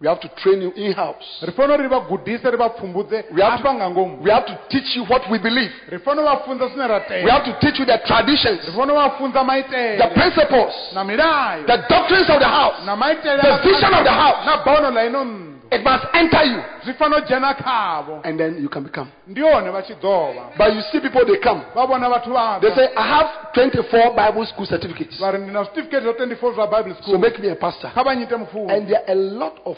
We 0.00 0.06
have 0.06 0.20
to 0.20 0.28
train 0.36 0.62
you 0.62 0.70
in 0.76 0.92
house. 0.92 1.42
ri 1.42 1.52
fanela 1.52 1.74
uri 1.74 1.82
ri 1.82 1.88
vha 1.88 2.00
gudise 2.08 2.50
ri 2.50 2.56
vha 2.56 2.68
pfumbudze 2.70 3.24
We 3.34 3.42
have 3.42 3.54
afha 3.60 3.74
nga 3.74 3.90
ngomu 3.90 4.22
We 4.22 4.30
have 4.30 4.46
to 4.46 4.58
teach 4.68 4.94
you 4.96 5.04
what 5.04 5.28
we 5.30 5.38
believe. 5.38 5.72
ri 5.90 5.98
fanela 5.98 6.32
u 6.32 6.36
vha 6.36 6.44
funza 6.44 6.68
zwine 6.68 6.86
ra 6.88 7.02
We 7.24 7.30
have 7.30 7.44
to 7.44 7.52
teach 7.60 7.78
you 7.80 7.84
the 7.84 7.98
traditions, 8.06 8.64
ri 8.66 8.72
fanela 8.72 8.92
u 9.06 9.08
vha 9.08 9.10
funza 9.18 9.40
the 9.40 9.44
maitele 9.44 10.06
principles, 10.14 10.74
na 10.94 11.04
milayo 11.04 11.66
the 11.66 11.76
doctrines 11.88 12.30
of 12.30 12.38
the 12.38 12.48
house. 12.48 12.84
na 12.86 12.96
maitele 12.96 13.42
the 13.42 13.58
vision 13.68 13.92
of 13.94 14.04
the 14.04 14.12
house. 14.12 14.46
na 14.46 14.56
bono 14.64 14.90
la 14.90 15.04
ino 15.04 15.24
nnḓu 15.24 15.47
It 15.70 15.84
must 15.84 16.04
enter 16.14 16.44
you, 16.44 16.62
zwi 16.84 16.94
fanela 16.94 17.18
u 17.18 17.24
dzhena 17.26 17.54
khavho 17.54 18.20
and 18.24 18.38
then 18.40 18.56
you 18.62 18.68
can 18.68 18.82
become. 18.82 19.08
ndi 19.28 19.40
hone 19.40 19.70
vha 19.70 19.82
tshi 19.82 19.94
ḓo 19.94 20.34
vha 20.34 20.56
But 20.58 20.74
you 20.74 20.80
see 20.92 21.00
people, 21.00 21.24
they 21.26 21.36
come. 21.38 21.60
vha 21.74 21.86
vhona 21.86 22.08
vhathu 22.08 22.30
vha 22.32 22.60
They 22.60 22.74
say, 22.74 22.88
I 22.96 23.02
have 23.06 23.28
24 23.54 24.14
Bible 24.16 24.46
school 24.46 24.66
certificates. 24.66 25.20
vha 25.20 25.30
ri 25.32 25.38
ndi 25.38 25.52
na 25.52 25.64
certificate 25.64 26.02
zwa 26.02 26.12
24 26.12 26.54
zwa 26.54 26.66
bible 26.66 26.94
So 27.04 27.18
make 27.18 27.38
me 27.38 27.50
a 27.50 27.54
pastor. 27.56 27.90
kha 27.94 28.02
vha 28.04 28.14
nyite 28.14 28.36
mufunzi 28.36 28.72
And 28.74 28.88
there 28.88 29.02
are 29.06 29.12
a 29.12 29.14
lot 29.14 29.60
of 29.64 29.76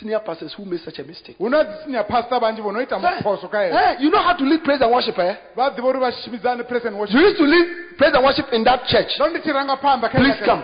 senior 0.00 0.20
pastors 0.20 0.52
who 0.54 0.64
make 0.64 0.80
such 0.84 0.98
a 0.98 1.04
mistake. 1.04 1.36
hu 1.38 1.48
na 1.48 1.64
dzi 1.64 1.84
senior 1.84 2.04
pastor 2.04 2.40
vhanzhi 2.40 2.62
vho 2.62 2.72
no 2.72 2.80
ita 2.82 3.00
Say, 3.00 3.22
phoso 3.22 3.48
kha 3.48 3.58
hezwo 3.62 3.78
eh, 3.80 3.96
you 4.00 4.10
know 4.10 4.22
how 4.22 4.32
to 4.34 4.44
lead 4.44 4.62
praise 4.64 4.82
and 4.84 4.92
worship, 4.92 5.18
eh? 5.18 5.36
vha 5.56 5.70
ḓivha 5.70 5.88
uri 5.88 5.98
vha 6.00 6.12
shumidzane 6.12 6.62
praise 6.64 6.86
and 6.88 6.96
worship 6.98 7.14
You 7.16 7.26
used 7.26 7.36
to 7.38 7.44
lead 7.44 7.66
praise 7.98 8.14
and 8.14 8.24
worship 8.24 8.52
in 8.52 8.64
that 8.64 8.84
church. 8.86 9.16
ndo 9.16 9.28
ndi 9.28 9.40
tshi 9.40 9.52
ranga 9.52 9.74
phanḓa 9.76 10.08
kha 10.08 10.18
Please 10.18 10.44
come. 10.44 10.62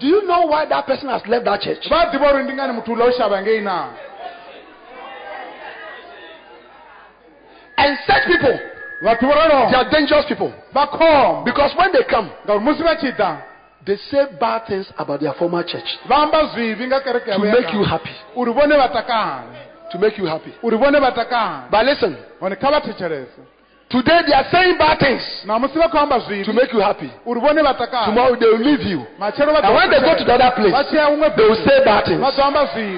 Do 0.00 0.06
you 0.06 0.26
know 0.26 0.46
why 0.46 0.66
that 0.66 0.86
person 0.86 1.08
has 1.08 1.22
left 1.26 1.44
that 1.44 1.60
church? 1.60 1.86
vha 1.88 2.10
ḓivha 2.12 2.34
uri 2.34 2.42
ndi 2.44 2.52
ngani 2.52 2.72
muthu 2.72 2.92
ula 2.92 3.04
u 3.04 3.12
shavha 3.12 3.42
ngei 3.42 3.60
na? 3.62 3.88
And 7.76 7.98
such 8.06 8.26
people, 8.26 8.58
they 9.02 9.76
are 9.76 9.90
dangerous 9.90 10.26
people. 10.26 10.52
vha 10.74 10.86
khombo. 10.86 11.44
Because 11.44 11.72
when 11.76 11.92
they 11.92 12.02
come, 12.04 12.30
ngauri 12.46 12.60
musi 12.64 12.82
vha 12.82 12.96
tshi 12.96 13.12
they 13.86 13.96
say 14.10 14.24
bad 14.40 14.66
things 14.66 14.86
about 14.98 15.20
their 15.20 15.34
former 15.34 15.62
church. 15.62 15.98
vha 16.08 16.16
amba 16.16 16.46
zwivhi 16.54 16.86
nga 16.86 17.00
kereke 17.00 17.32
to 17.32 17.38
make 17.38 17.72
you 17.72 17.84
happy. 17.84 18.14
uri 18.36 18.52
vhone 18.52 18.74
vha 18.76 18.88
takale. 18.88 19.46
To 19.92 19.98
make 19.98 20.18
you 20.18 20.26
happy. 20.26 20.52
uri 20.62 20.76
vhone 20.76 20.98
vha 21.00 21.12
takale. 21.12 21.70
But 21.70 21.86
listen, 21.86 22.16
hone 23.90 24.02
kha 24.02 24.22
vha 24.22 24.22
thetshelese 24.22 24.22
today 24.22 24.22
they 24.26 24.34
are 24.34 24.48
saying 24.50 24.78
bad 24.78 24.98
things 24.98 25.22
namusi 25.44 25.78
vha 25.78 25.88
khou 25.88 25.98
amba 25.98 26.20
to 26.44 26.52
make 26.52 26.72
you 26.72 26.80
happy. 26.80 27.10
uri 27.26 27.40
vhone 27.40 27.62
vha 27.62 27.74
takale 27.74 28.06
Tomorrow 28.06 28.36
they 28.36 28.46
will 28.48 28.58
leave 28.64 28.82
you. 28.82 29.06
And 29.20 29.74
when 29.74 29.90
they 29.90 30.00
go 30.00 30.14
to 30.18 30.24
the 30.24 30.34
other 30.34 30.52
place, 30.56 30.74
tshi 30.88 30.96
ya 30.96 31.06
huṅwe 31.10 31.36
they 31.36 31.44
will 31.48 31.64
say 31.66 31.84
bad 31.84 32.04
things 32.04 32.20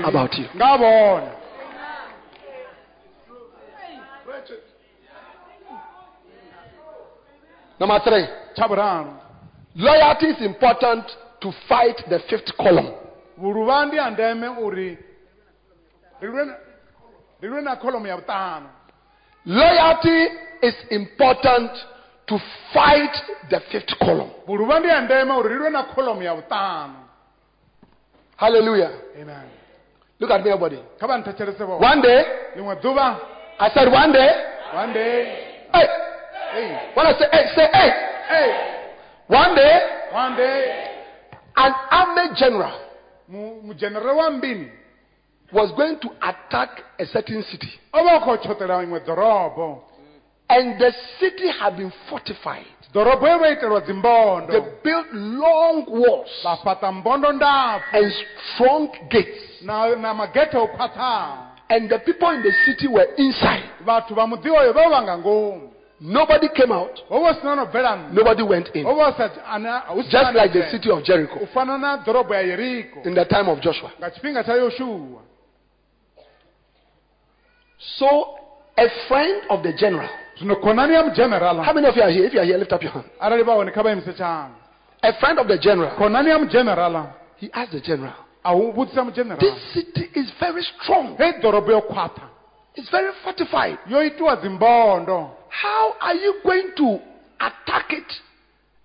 about 0.05 0.35
you. 0.39 0.47
Number 7.79 8.01
three, 8.05 8.25
loyalty 9.77 10.27
is 10.27 10.41
important 10.43 11.05
to 11.41 11.53
fight 11.69 11.97
the 12.09 12.19
fifth 12.31 12.57
column. 12.57 12.93
vhuluvha 13.39 13.87
ndi 13.87 13.97
ha 13.99 14.11
ndeme 14.11 14.49
uri 14.49 14.99
ri 16.21 16.29
lwe 16.29 16.45
na- 16.45 16.57
ri 17.43 17.49
lwe 17.49 17.61
na 17.63 17.77
kholomo 17.77 18.09
ya 18.09 18.17
vhuṱanu 18.17 18.67
Loyalty 19.47 20.29
is 20.63 20.75
important 20.91 21.71
to 22.27 22.39
fight 22.73 23.15
the 23.51 23.61
fifth 23.71 23.99
column. 23.99 24.31
vhuluvha 24.47 24.79
ndi 24.81 24.89
ha 24.89 25.01
ndeme 25.01 25.33
uri 25.33 25.49
ri 25.49 25.55
lwe 25.59 25.71
na 25.71 25.83
kholomo 25.83 26.23
ya 26.23 26.35
vhuṱanu 26.35 26.95
Hallelujah. 28.37 28.91
amen. 29.23 29.49
Look 30.21 30.31
at 30.31 30.43
me, 30.45 30.51
everybody. 30.51 30.79
kha 31.01 31.07
vha 31.07 31.19
nthetshelese 31.19 31.65
vho 31.65 31.79
One 31.81 32.03
day, 32.03 32.25
ḽiṅwe 32.57 32.75
ḓuvha 32.83 33.17
I 33.59 33.71
said, 33.71 33.89
one 33.93 34.13
day, 34.13 34.31
one 34.75 34.93
day. 34.93 35.25
hey, 35.73 35.87
hey, 36.53 36.91
when 36.95 37.07
I 37.07 37.13
say 37.19 37.27
hey, 37.33 37.47
say 37.55 37.69
hey, 37.73 37.91
hey, 38.29 38.51
one 39.29 39.55
day, 39.55 39.81
one 40.13 40.37
day. 40.37 40.89
an 41.57 41.73
army 41.91 42.35
general 42.37 42.79
mu- 43.29 43.63
wa 44.17 44.31
mbini. 44.31 44.71
was 45.53 45.71
going 45.77 45.99
to 46.01 46.09
attack 46.23 46.83
a 46.99 47.07
certain 47.07 47.43
city. 47.45 47.69
o 47.95 48.03
vha 48.05 48.17
u 48.17 48.21
khou 48.21 48.37
tshotela 48.37 48.83
iṅwe 48.85 49.01
ḓorobo 49.07 49.83
And 50.49 50.79
the 50.79 50.93
city 51.19 51.49
had 51.49 51.77
been 51.77 51.93
fortified. 52.09 52.67
ḓorobo 52.95 53.27
ye 53.27 53.39
vha 53.39 53.51
itelwa 53.51 54.47
They 54.49 54.61
built 54.83 55.07
long 55.13 55.85
walls 55.89 56.31
vha 56.45 56.57
fhaṱa 56.65 56.93
mbondo 56.93 57.33
ndapfu 57.33 57.95
and 57.97 58.13
strong 58.55 58.89
gates. 59.11 59.63
na 59.63 59.95
na 59.97 60.15
magethe 60.15 60.55
And 61.69 61.91
the 61.91 61.99
people 61.99 62.31
in 62.31 62.43
the 62.43 62.53
city 62.65 62.87
were 62.87 63.07
inside. 63.19 63.65
vhathu 63.85 64.15
vha 64.15 64.27
muḓi 64.27 64.49
oyo 64.51 64.73
vha 64.73 64.89
vha 64.89 65.03
nga 65.03 65.19
ngomu 65.19 65.73
Nobody 66.01 66.49
came 66.55 66.73
out. 66.73 67.03
ho 67.09 67.21
vha 67.21 67.33
hu 67.33 67.41
sina 67.41 67.55
no 67.57 67.67
bvela 67.67 67.97
nnḓa 67.97 68.13
Nobody 68.13 68.43
went 68.43 68.69
in. 68.75 68.85
ho 68.85 68.95
vha 68.95 69.11
hu 69.11 69.17
sa 69.17 69.31
ana- 69.47 69.81
hu 69.89 70.03
si 70.03 70.09
Just 70.11 70.33
like 70.35 70.53
the 70.53 70.71
city 70.71 70.91
of 70.91 71.03
Jericho 71.03 71.39
u 71.43 71.47
fana 71.47 71.77
na 71.79 71.97
ḓorobo 72.05 72.33
ya 72.35 72.41
yeriko 72.43 73.03
in 73.05 73.15
the 73.15 73.25
time 73.25 73.49
of 73.49 73.61
Joshua. 73.61 73.91
nga 73.99 74.11
tshifhinga 74.11 74.43
tsha 74.45 74.55
yoshuwa 74.55 75.23
So, 77.79 78.39
a 78.79 78.89
friend 79.09 79.43
of 79.51 79.63
the 79.63 79.73
general. 79.73 80.09
How 80.39 80.75
many 81.73 81.87
of 81.87 81.97
you 81.97 82.03
are 82.03 82.11
here? 82.11 82.25
If 82.27 82.35
you 82.35 82.41
are 82.41 82.45
here, 82.45 82.59
lift 82.59 82.73
up 82.73 82.83
your 82.83 82.93
hand. 82.93 83.05
arali 83.21 83.43
vha 83.43 83.55
hone 83.55 83.71
kha 83.71 83.83
vha 83.83 83.91
imise 83.93 84.13
tshanḓa 84.13 84.51
A 85.03 85.13
friend 85.15 85.39
of 85.39 85.47
the 85.49 85.59
general. 85.59 85.91
mujenerala 85.99 87.13
He 87.37 87.51
asked 87.53 87.73
the 87.73 87.81
general, 87.81 88.15
This 89.39 89.73
city 89.75 90.11
is 90.15 90.31
very 90.41 90.63
strong. 90.63 91.17
hei 91.17 91.33
ḓorobo 91.43 91.69
yo 91.71 91.81
khwaṱha 91.81 92.29
It's 92.75 92.91
very 92.91 93.13
fortified. 93.25 93.79
yo 93.87 93.99
itiwa 94.03 94.37
dzimbondo 94.37 95.31
How 95.49 95.95
are 96.01 96.15
you 96.15 96.35
going 96.45 96.71
to 96.77 97.01
attack 97.41 97.93
it 97.93 98.21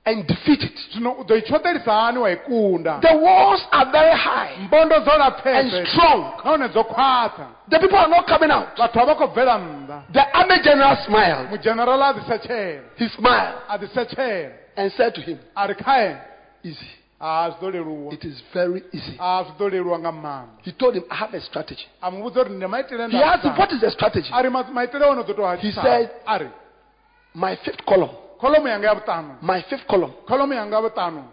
and 0.06 0.26
defeat 0.28 0.64
it? 0.64 0.78
zwino 0.94 1.12
u 1.20 1.24
ḓo 1.24 1.38
i 1.38 1.42
tshoṱelisa 1.42 1.92
hani 1.92 2.18
wa 2.20 2.30
i 2.30 2.36
kunda 2.38 3.00
The 3.02 3.16
walls 3.18 3.62
are 3.72 3.92
very 3.92 4.16
high 4.18 4.54
and 4.58 5.88
strong. 5.88 6.34
nahone 6.44 6.68
dzo 6.70 6.84
khwaṱha 6.84 7.48
The 7.70 7.80
people 7.80 7.98
are 7.98 8.10
not 8.10 8.26
coming 8.28 8.52
out. 8.52 8.76
vhathu 8.78 9.00
a 9.00 9.06
vha 9.06 9.16
khou 9.16 9.28
bvela 9.34 9.58
nnḓa 9.60 10.02
The 10.14 10.26
army 10.38 10.60
general 10.64 10.96
smiled. 11.06 11.50
mujenerala 11.52 12.08
a 12.10 12.14
ḓi 12.14 12.24
setshela 12.28 12.82
He 12.98 13.08
smiled 13.10 13.56
a 13.70 13.78
ḓi 13.78 13.88
setshela 13.94 14.52
and 14.78 14.92
said 14.94 15.14
to 15.16 15.22
him, 15.22 15.38
a 15.56 15.68
ri 15.68 15.76
khae 15.76 16.18
Easy. 16.64 16.88
a 17.20 17.52
zwi 17.52 17.68
ḓo 17.68 17.72
leluwa 17.72 18.14
It 18.14 18.24
is 18.26 18.42
very 18.54 18.82
easy. 18.94 19.18
a 19.20 19.44
zwi 19.44 19.54
ḓo 19.60 19.70
leluwa 19.70 20.00
nga 20.00 20.12
maanḓa 20.12 20.64
He 20.64 20.72
told 20.72 20.96
him, 20.96 21.04
I 21.12 21.16
have 21.16 21.34
a 21.36 21.42
strategy. 21.42 21.86
a 22.02 22.10
mu 22.10 22.24
vhudza 22.24 22.40
uri 22.42 22.50
ndi 22.56 22.66
maitele 22.68 23.10
He 23.12 23.22
asked 23.22 23.46
him, 23.46 23.56
What 23.56 23.72
is 23.72 23.82
the 23.82 23.92
strategy? 23.92 24.30
a 24.34 24.42
ri 24.42 24.50
ma- 24.50 24.64
maitele 24.74 25.06
ono 25.06 25.22
ḓo 25.24 25.36
to 25.36 25.58
He 25.62 25.72
said- 25.72 26.10
My 27.34 27.56
fifth 27.64 27.86
column, 27.86 28.10
kholomo 28.42 28.68
yanga 28.68 28.88
ya 28.88 29.24
my 29.42 29.62
fifth 29.70 29.88
column 29.88 30.12
kholomo 30.28 30.54
yanga 30.54 30.82
ya 30.82 31.24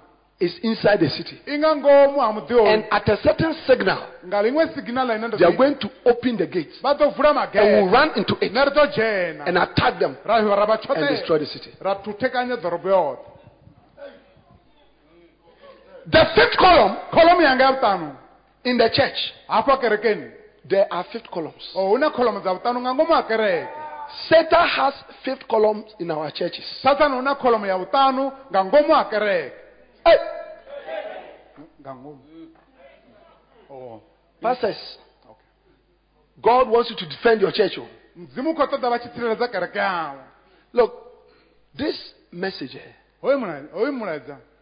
is 0.40 0.56
inside 0.62 1.00
the 1.00 1.11
city. 1.11 1.36
i 1.46 1.59
nga 1.59 1.74
ngomu 1.76 2.20
ha 2.20 2.32
muḓi 2.32 2.74
And 2.74 2.84
at 2.90 3.09
a 3.09 3.16
certain 3.16 3.54
signal, 3.66 3.98
nga 4.26 4.42
liṅwe 4.42 4.74
siginala 4.74 5.16
ine 5.16 5.30
they 5.36 5.44
are 5.44 5.56
going 5.56 5.74
to 5.78 5.90
open 6.06 6.36
the 6.36 6.46
gates 6.46 6.80
vha 6.82 6.94
ḓo 6.94 7.14
vula 7.16 7.48
and 7.52 7.74
will 7.74 7.90
run 7.90 8.11
into 8.16 8.36
it 8.40 8.52
ne 8.52 8.64
ri 8.64 8.70
ḓo 8.70 8.86
dzhena 8.86 9.44
and 9.48 9.59
attack 9.59 9.98
them 9.98 10.16
and 10.24 11.09
destroy 11.09 11.38
the 11.38 11.46
city. 11.46 11.70
ra 11.80 11.94
thuthekanya 12.04 12.56
ḓorobo 12.56 12.88
yoṱhe 12.88 13.18
The 16.11 16.24
fifth 16.34 16.56
column 16.56 16.96
kholomo 17.12 17.40
yanga 17.42 17.64
ya 17.64 18.11
in 18.64 18.78
the 18.78 18.88
church 18.90 19.32
there 20.68 20.86
are 20.92 21.04
fifth 21.11 21.30
columns. 21.30 21.72
Oh, 21.74 21.96
o 24.11 24.24
hu 24.28 24.32
na 24.32 24.34
kholomo 24.34 24.56
dza 24.56 24.59
vhuṱanu 24.59 24.62
nga 24.62 24.64
ngomu 24.64 24.64
ha 24.64 24.64
kereke 24.64 24.68
Satan 24.68 24.68
has 24.68 24.94
fifth 25.24 25.46
columns 25.48 25.94
in 25.98 26.11
our 26.11 26.30
churches. 26.30 26.64
saṱani 26.82 27.14
hu 27.16 27.22
na 27.22 27.34
kholomo 27.34 27.66
ya 27.66 27.76
vhuṱanu 27.78 28.32
nga 28.50 28.64
ngomu 28.64 28.94
ha 28.94 29.04
kereke 29.04 29.52
Hey, 30.04 30.18
nga 31.80 31.92
oh. 33.70 34.00
pastors, 34.40 34.98
God 36.40 36.68
wants 36.68 36.90
you 36.90 36.96
to 36.96 37.06
defend 37.06 37.40
your 37.40 37.52
church. 37.52 37.78
oh. 37.78 37.88
mudzimu 38.16 38.50
u 38.50 38.54
khou 38.54 38.66
ṱoḓa 38.66 38.90
vha 38.90 38.98
tshi 38.98 39.09
tsireledza 39.09 39.48
kereke 39.48 39.78
yawe 39.78 40.22
Look, 40.72 40.92
this 41.76 42.14
message, 42.32 42.78
hoyu 43.22 43.38
mula- 43.38 43.68
hoyu 43.72 43.92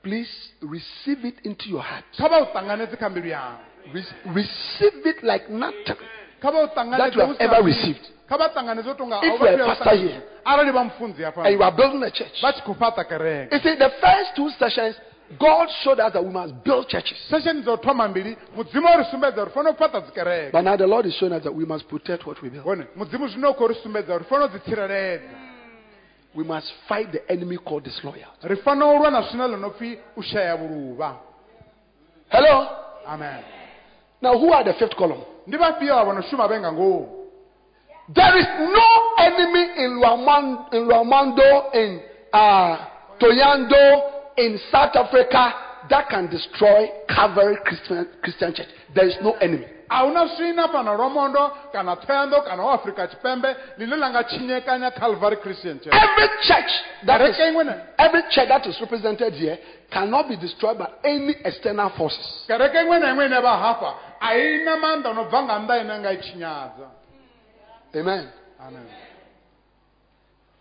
please 0.03 0.31
receive 0.63 1.25
it 1.25 1.41
into 1.45 1.69
your 1.69 1.83
heart. 1.83 2.05
kha 2.17 2.29
vha 2.29 2.41
u 2.43 2.47
ṱanganedze 2.55 2.97
kha 2.97 3.09
mbilu 3.09 3.29
yawe 3.29 3.59
Re- 3.95 4.17
receive 4.35 5.07
it 5.07 5.23
like 5.23 5.49
nothing. 5.49 5.97
Kha 6.41 6.51
vha 6.51 6.63
u 6.63 6.69
That 6.97 7.15
you 7.15 7.21
have 7.21 7.37
ever 7.39 7.63
received. 7.63 8.05
kha 8.29 8.37
vha 8.39 8.49
ṱanganedze 8.55 8.91
u 8.91 8.95
tonga 8.95 9.19
If 9.23 9.41
you're 9.41 9.63
a 9.63 9.67
pastor 9.67 9.97
here 9.97 10.23
arali 10.45 10.71
vha 10.73 10.85
mufunzi 10.85 11.25
and 11.25 11.53
you 11.55 11.63
are 11.63 11.73
building 11.77 12.03
a 12.03 12.11
church, 12.11 12.41
vha 12.43 12.53
tshi 12.53 12.63
khou 12.63 12.75
fhaṱa 12.75 13.05
kereke 13.09 13.53
you 13.53 13.59
see, 13.61 13.77
the 13.77 13.91
first 14.01 14.35
two 14.37 14.51
sessions, 14.59 14.97
God 15.41 15.69
showed 15.83 15.99
us 15.99 16.13
that 16.13 16.23
we 16.25 16.31
must 16.31 16.55
build 16.65 16.87
churches. 16.89 17.19
sesheni 17.31 17.63
dzo 17.63 17.77
thoma 17.77 18.09
mbili 18.09 18.37
mudzimu 18.57 18.87
o 18.89 18.97
ri 18.99 19.05
sumbedza 19.11 19.43
uri 19.43 19.51
fanela 19.51 19.71
u 19.71 19.75
fhaṱa 19.75 20.01
dzikereke 20.07 20.53
But 20.53 20.63
now 20.65 20.77
the 20.77 20.87
Lord 20.87 21.07
is 21.07 21.15
showing 21.15 21.33
us 21.33 21.43
that 21.43 21.53
we 21.55 21.65
must 21.65 21.89
protect 21.89 22.27
what 22.27 22.41
we 22.43 22.49
build. 22.51 22.65
hone 22.65 22.87
mudzimu 22.97 23.29
zwino 23.29 23.51
u 23.51 23.55
khou 23.55 23.69
ri 23.69 23.75
sumbedza 23.83 24.15
uri 24.15 24.25
fanela 24.25 24.47
u 24.47 24.49
dzi 24.49 24.61
tsireledza 24.61 25.45
We 26.35 26.45
must 26.45 26.71
fight 26.89 27.13
the 27.13 27.23
enemy 27.33 27.57
called 27.57 27.83
disloyalty. 27.85 28.43
ri 28.49 28.57
fanela 28.57 28.87
u 28.93 28.99
lwa 28.99 29.11
na 29.11 29.23
swina 29.23 29.47
ḽo 29.49 29.57
no 29.59 29.71
pfi 29.71 29.99
u 30.17 30.23
shaya 30.23 30.57
vhuluvha 30.57 31.17
Hello? 32.29 32.69
amen 33.07 33.43
Now, 34.23 34.39
who 34.39 34.51
are 34.53 34.65
the 34.65 34.73
fifth 34.79 34.97
column? 34.97 35.23
Ndi 35.47 35.57
vhafhio 35.57 35.99
avo 35.99 36.13
no 36.13 36.23
shuma 36.23 36.49
vhe 36.49 36.59
nga 36.61 36.73
ngomu 36.73 37.09
There 38.15 38.39
is 38.39 38.47
no 38.61 38.89
enemy 39.19 39.65
in 39.85 39.91
Luaman- 40.01 40.73
in 40.73 40.87
Lwamondo, 40.89 41.75
in 41.75 42.01
uh, 42.33 42.77
Toyando, 43.19 44.03
in 44.37 44.59
South 44.71 44.95
Africa 44.95 45.55
that 45.91 46.09
can 46.09 46.29
destroy 46.31 46.89
Calvary 47.09 47.57
Christian, 47.65 48.07
Christian 48.23 48.55
Church. 48.55 48.69
There 48.95 49.09
is 49.09 49.17
no 49.23 49.33
enemy. 49.41 49.67
a 49.91 50.05
hu 50.05 50.13
na 50.13 50.27
swina 50.37 50.67
fhano 50.69 50.95
lwamondo 50.97 51.51
kana 51.73 51.97
thoyando 51.97 52.43
kana 52.45 52.63
afrika 52.73 53.07
tshipembe 53.07 53.55
ḽine 53.79 53.95
ḽa 53.97 54.11
nga 54.11 54.23
tshinyekanya 54.25 54.91
calvary 54.99 55.37
christian 55.37 55.79
church 55.79 55.95
Every 55.95 56.29
church 56.43 56.73
that 57.07 57.21
is, 57.21 57.37
kereke 57.37 57.53
iṅwe 57.55 57.65
na 57.67 57.75
every 57.99 58.23
church 58.31 58.49
that 58.49 58.67
is 58.67 58.81
represented 58.81 59.33
here 59.35 59.59
cannot 59.91 60.29
be 60.29 60.37
destroyed 60.37 60.79
by 60.79 60.89
any 61.05 61.37
external 61.45 61.91
forces. 61.91 62.27
kereke 62.49 62.75
iṅwe 62.83 62.99
na 62.99 63.15
ine 63.15 63.39
vha 63.41 63.55
hafha 63.63 63.95
a 64.21 64.29
i 64.39 64.65
na 64.65 64.77
maanḓa 64.77 65.15
no 65.15 65.25
bva 65.25 65.41
nga 65.43 65.59
nnḓa 65.59 65.81
ine 65.81 65.99
nga 65.99 66.13
i 66.13 66.17
tshinyadza 66.19 66.89
Amen. 67.95 68.29
amen 68.61 68.87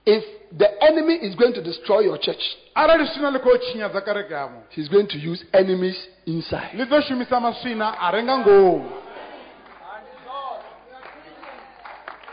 If 0.06 0.24
the 0.56 0.70
enemy 0.84 1.16
is 1.16 1.34
going 1.36 1.54
to 1.54 1.62
destroy 1.64 2.02
your 2.02 2.18
church, 2.20 2.44
arali 2.76 3.08
swina 3.08 3.32
ḽi 3.32 3.40
khou 3.42 3.58
tshinyadza 3.58 4.02
kereke 4.06 4.32
yavho 4.34 4.62
he's 4.70 4.88
going 4.90 5.08
to 5.08 5.18
use 5.18 5.44
enemies 5.54 5.98
inside. 6.26 6.72
ḽi 6.78 6.86
ḓo 6.86 7.02
shumisa 7.02 7.40
maswina 7.40 7.96
a 8.00 8.12
re 8.12 8.22
nga 8.24 8.38
ngomu 8.38 8.90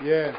yeah 0.02 0.32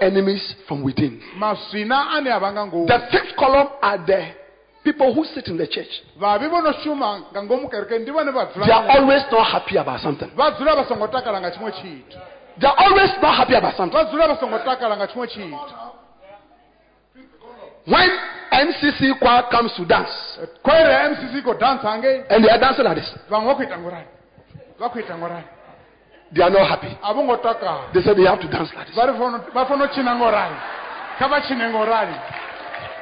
Enemies 0.00 0.54
from 0.68 0.82
within. 0.82 1.20
maswina 1.36 2.14
ane 2.16 2.30
a 2.30 2.38
vha 2.38 2.50
nga 2.52 2.66
ngomu 2.66 2.86
The 2.86 2.98
fifth 3.10 3.36
column 3.36 3.68
are 3.82 3.98
the 4.06 4.22
people 4.92 5.12
who 5.14 5.24
sit 5.34 5.46
in 5.48 5.56
the 5.56 5.66
church. 5.66 5.92
vhavhi 6.20 6.46
vho 6.52 6.60
no 6.62 6.72
shuma 6.82 7.20
nga 7.32 7.42
ngomu 7.42 7.68
kereke 7.68 7.98
ndi 7.98 8.10
vhone 8.10 8.30
vha 8.30 8.44
They 8.66 8.72
are 8.72 8.88
always 8.96 9.22
not 9.32 9.46
happy 9.54 9.76
about 9.76 10.00
something. 10.00 10.30
vha 10.36 10.50
dzula 10.50 10.74
vha 10.76 10.84
songo 10.88 11.06
takala 11.08 11.40
nga 11.40 11.50
tshiṅwe 11.50 11.72
tshithu 11.72 12.18
They 12.60 12.68
are 12.70 12.78
always 12.84 13.12
not 13.22 13.34
happy 13.40 13.54
about 13.54 13.76
something. 13.76 13.96
vha 13.98 14.04
dzula 14.10 14.26
vha 14.28 14.36
songo 14.40 14.58
takala 14.58 14.96
nga 14.96 15.06
tshiṅwe 15.06 15.26
tshithu 15.26 15.58
When 17.92 18.10
MCC 18.66 19.00
choir 19.20 19.42
comes 19.50 19.72
to 19.76 19.84
dance, 19.84 20.12
mcc 20.64 21.34
i 21.36 21.42
khou 21.42 21.54
and 22.30 22.44
they 22.44 22.50
are 22.50 22.58
dancing 22.58 22.84
like 22.84 22.96
this, 23.00 23.10
vhaṅwe 23.30 23.46
vha 23.46 23.54
khou 23.54 23.62
ita 23.62 23.76
ngorali 23.78 24.08
vha 24.80 24.88
khou 24.88 25.00
ita 25.00 25.14
ngorali 25.16 25.44
they 26.34 26.42
are 26.42 26.50
not 26.50 26.66
happy. 26.68 26.92
a 27.02 27.14
vho 27.14 27.22
ngo 27.24 27.36
takala 27.36 27.92
They 27.92 28.02
say 28.02 28.14
they 28.14 28.24
have 28.24 28.40
to 28.40 28.48
dance 28.48 28.70
like 28.74 28.86
this. 28.88 28.96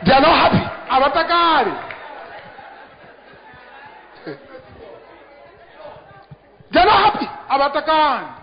They 0.04 0.12
are 0.12 0.20
not 0.20 0.36
happy. 0.36 0.62
a 0.90 1.00
vha 1.00 1.10
takali 1.12 1.72
They 6.72 6.80
are 6.80 6.86
not 6.86 7.12
happy. 7.12 7.26
a 7.48 8.36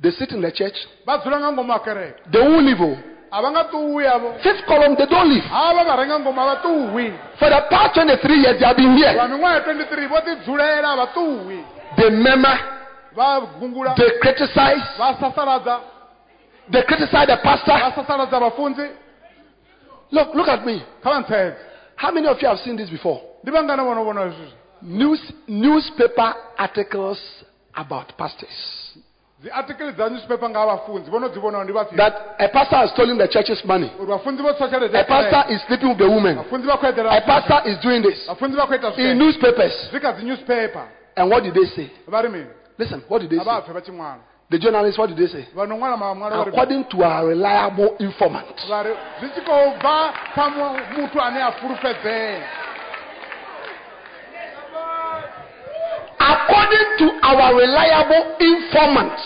They 0.00 0.10
sit 0.10 0.32
in 0.32 0.40
the 0.42 0.50
church. 0.52 0.76
vha 1.06 1.18
dzula 1.18 1.38
nga 1.38 1.52
ngomu 1.52 1.72
ha 1.72 1.78
kereke 1.78 2.30
They 2.32 2.40
won't 2.40 2.66
leave. 2.66 2.80
oh. 2.80 2.96
a 3.32 3.42
vha 3.42 3.50
nga 3.50 3.64
ṱuwi 3.70 4.06
avo 4.06 4.32
Fifth 4.42 4.66
column, 4.66 4.96
they 4.96 5.06
don't 5.06 5.28
leave. 5.30 5.44
havha 5.44 5.84
vha 5.84 5.96
re 5.96 6.06
nga 6.06 6.18
ngomu 6.18 6.40
a 6.40 6.44
vha 6.46 6.56
ṱuwi 6.62 7.12
For 7.38 7.50
the 7.50 7.60
past 7.70 7.94
23 7.94 8.40
years, 8.42 8.58
they 8.58 8.66
have 8.66 8.76
been 8.76 8.96
here. 8.96 9.12
miṅwaha 9.14 9.54
ya 9.54 9.60
23 9.60 10.06
vho 10.08 10.18
ḓi 10.20 10.36
dzulela 10.42 10.88
a 10.92 10.96
vha 10.96 11.06
ṱuwi 11.14 11.64
They 11.96 12.10
murmur, 12.10 12.58
they 13.96 14.10
criticize, 14.20 14.84
they 16.68 16.82
criticize 16.82 17.26
the 17.26 17.38
pastor. 17.42 17.72
Look, 20.10 20.34
look 20.34 20.48
at 20.48 20.66
me. 20.66 20.82
kha 21.02 21.10
vha 21.10 21.20
ntsedze 21.20 21.56
How 21.96 22.12
many 22.12 22.26
of 22.28 22.42
you 22.42 22.48
have 22.48 22.58
seen 22.60 22.76
this 22.76 22.90
before? 22.90 23.20
ndi 23.42 23.50
vhangana 23.52 23.82
vhono 23.84 24.04
vhona 24.04 24.20
hezwi 24.20 24.52
News, 24.82 25.20
newspaper 25.48 26.34
articles 26.58 27.18
about 27.74 28.12
pastors. 28.16 28.92
dzi 29.40 29.50
article 29.50 29.92
dza 29.92 30.08
newspaper 30.08 30.48
nga 30.50 30.58
ha 30.58 30.66
vhafunzi 30.66 31.10
vho 31.10 31.20
no 31.20 31.28
dzi 31.28 31.38
vhonaho 31.40 31.64
ndi 31.64 31.72
vhafhio 31.72 31.96
That 31.96 32.14
a 32.38 32.48
pastor 32.48 32.78
has 32.78 32.90
stolen 32.90 33.18
the 33.18 33.28
church's 33.28 33.64
money. 33.64 33.90
uri 33.98 34.06
vhafunzi 34.06 34.42
vho 34.42 34.52
tswa 34.52 34.68
tshelede 34.68 34.98
A 34.98 35.04
pastor 35.04 35.44
is 35.52 35.60
sleeping 35.66 35.88
with 35.88 36.00
a 36.00 36.08
woman. 36.08 36.34
vhafunzi 36.36 36.66
vha 36.66 36.76
khou 36.76 37.08
A 37.10 37.20
pastor 37.20 37.62
is 37.70 37.78
doing 37.80 38.02
this. 38.02 38.26
vhafunzi 38.26 38.56
vha 38.56 38.66
khou 38.66 38.74
ita 38.74 38.92
In 39.00 39.18
newspapers. 39.18 39.90
zwi 39.90 40.00
kha 40.00 40.12
newspaper 40.22 40.82
And 41.16 41.30
what 41.30 41.42
did 41.44 41.54
they 41.54 41.64
say? 41.64 41.90
Listen, 42.78 43.02
what 43.08 43.22
did 43.22 43.30
they 43.30 43.38
say? 43.38 43.44
The 44.48 44.58
journalists, 44.60 44.96
what 44.98 45.08
did 45.08 45.18
they 45.18 45.26
say? 45.26 45.48
According 45.56 46.84
to 46.90 47.02
our 47.02 47.26
reliable 47.26 47.96
informant. 47.98 48.46
According 56.20 56.86
to 56.98 57.06
our 57.22 57.54
reliable 57.56 58.36
informant. 58.38 59.18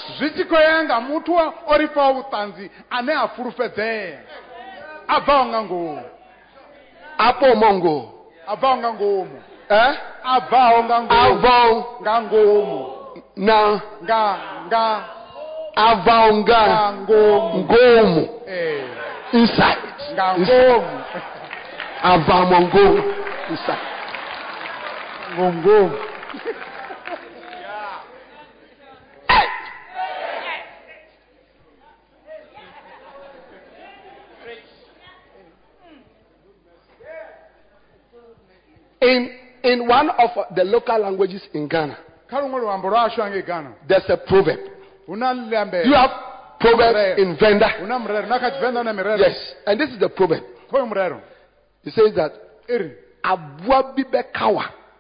Apo 7.19 7.55
mongo. 7.55 8.09
Eh? 9.69 9.95
Na. 13.37 13.81
nga 14.03 14.23
nga 14.67 14.67
nga 14.69 14.85
Avonga. 15.77 16.63
ngomu 17.07 18.29
eh 18.47 18.85
Inside. 19.33 19.83
ngomu 20.17 21.05
Avamongo. 22.03 22.87
Inside. 23.51 23.85
ngomu 25.37 25.91
In, 39.03 39.31
in 39.65 39.89
one 39.89 40.11
of 40.11 40.31
the 40.55 40.63
local 40.65 40.99
languages 41.01 41.41
in 41.55 41.67
Ghana, 41.69 41.97
kha 42.31 42.41
luṅwe 42.41 42.61
luambo 42.61 42.89
lwashu 42.89 43.23
angei 43.23 43.43
ghana 43.43 43.73
there's 43.89 44.09
a 44.09 44.17
proverb. 44.17 44.61
You 45.09 45.17
have 45.95 46.11
proverbs 46.61 47.19
in 47.19 47.37
Venda. 47.37 47.69
hu 47.81 47.87
na 47.87 47.99
murero 47.99 48.27
na 48.29 48.39
kha 48.39 48.51
tshivenḓa 48.51 48.79
hu 48.79 48.85
na 48.85 48.93
mirero 48.93 49.19
Yes. 49.19 49.55
And 49.67 49.81
this 49.81 49.91
is 49.91 49.99
the 49.99 50.09
proverb. 50.09 50.43
It 51.85 51.93
says 51.95 52.15
that 52.15 52.33
ri 52.69 52.93
aboa 53.25 53.95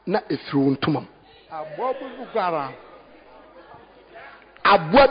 na 0.07 0.21
ntoma 0.29 1.01
mu. 1.01 1.07
aboa 1.51 1.95
bubukara 1.95 2.73
Aboa 4.65 5.07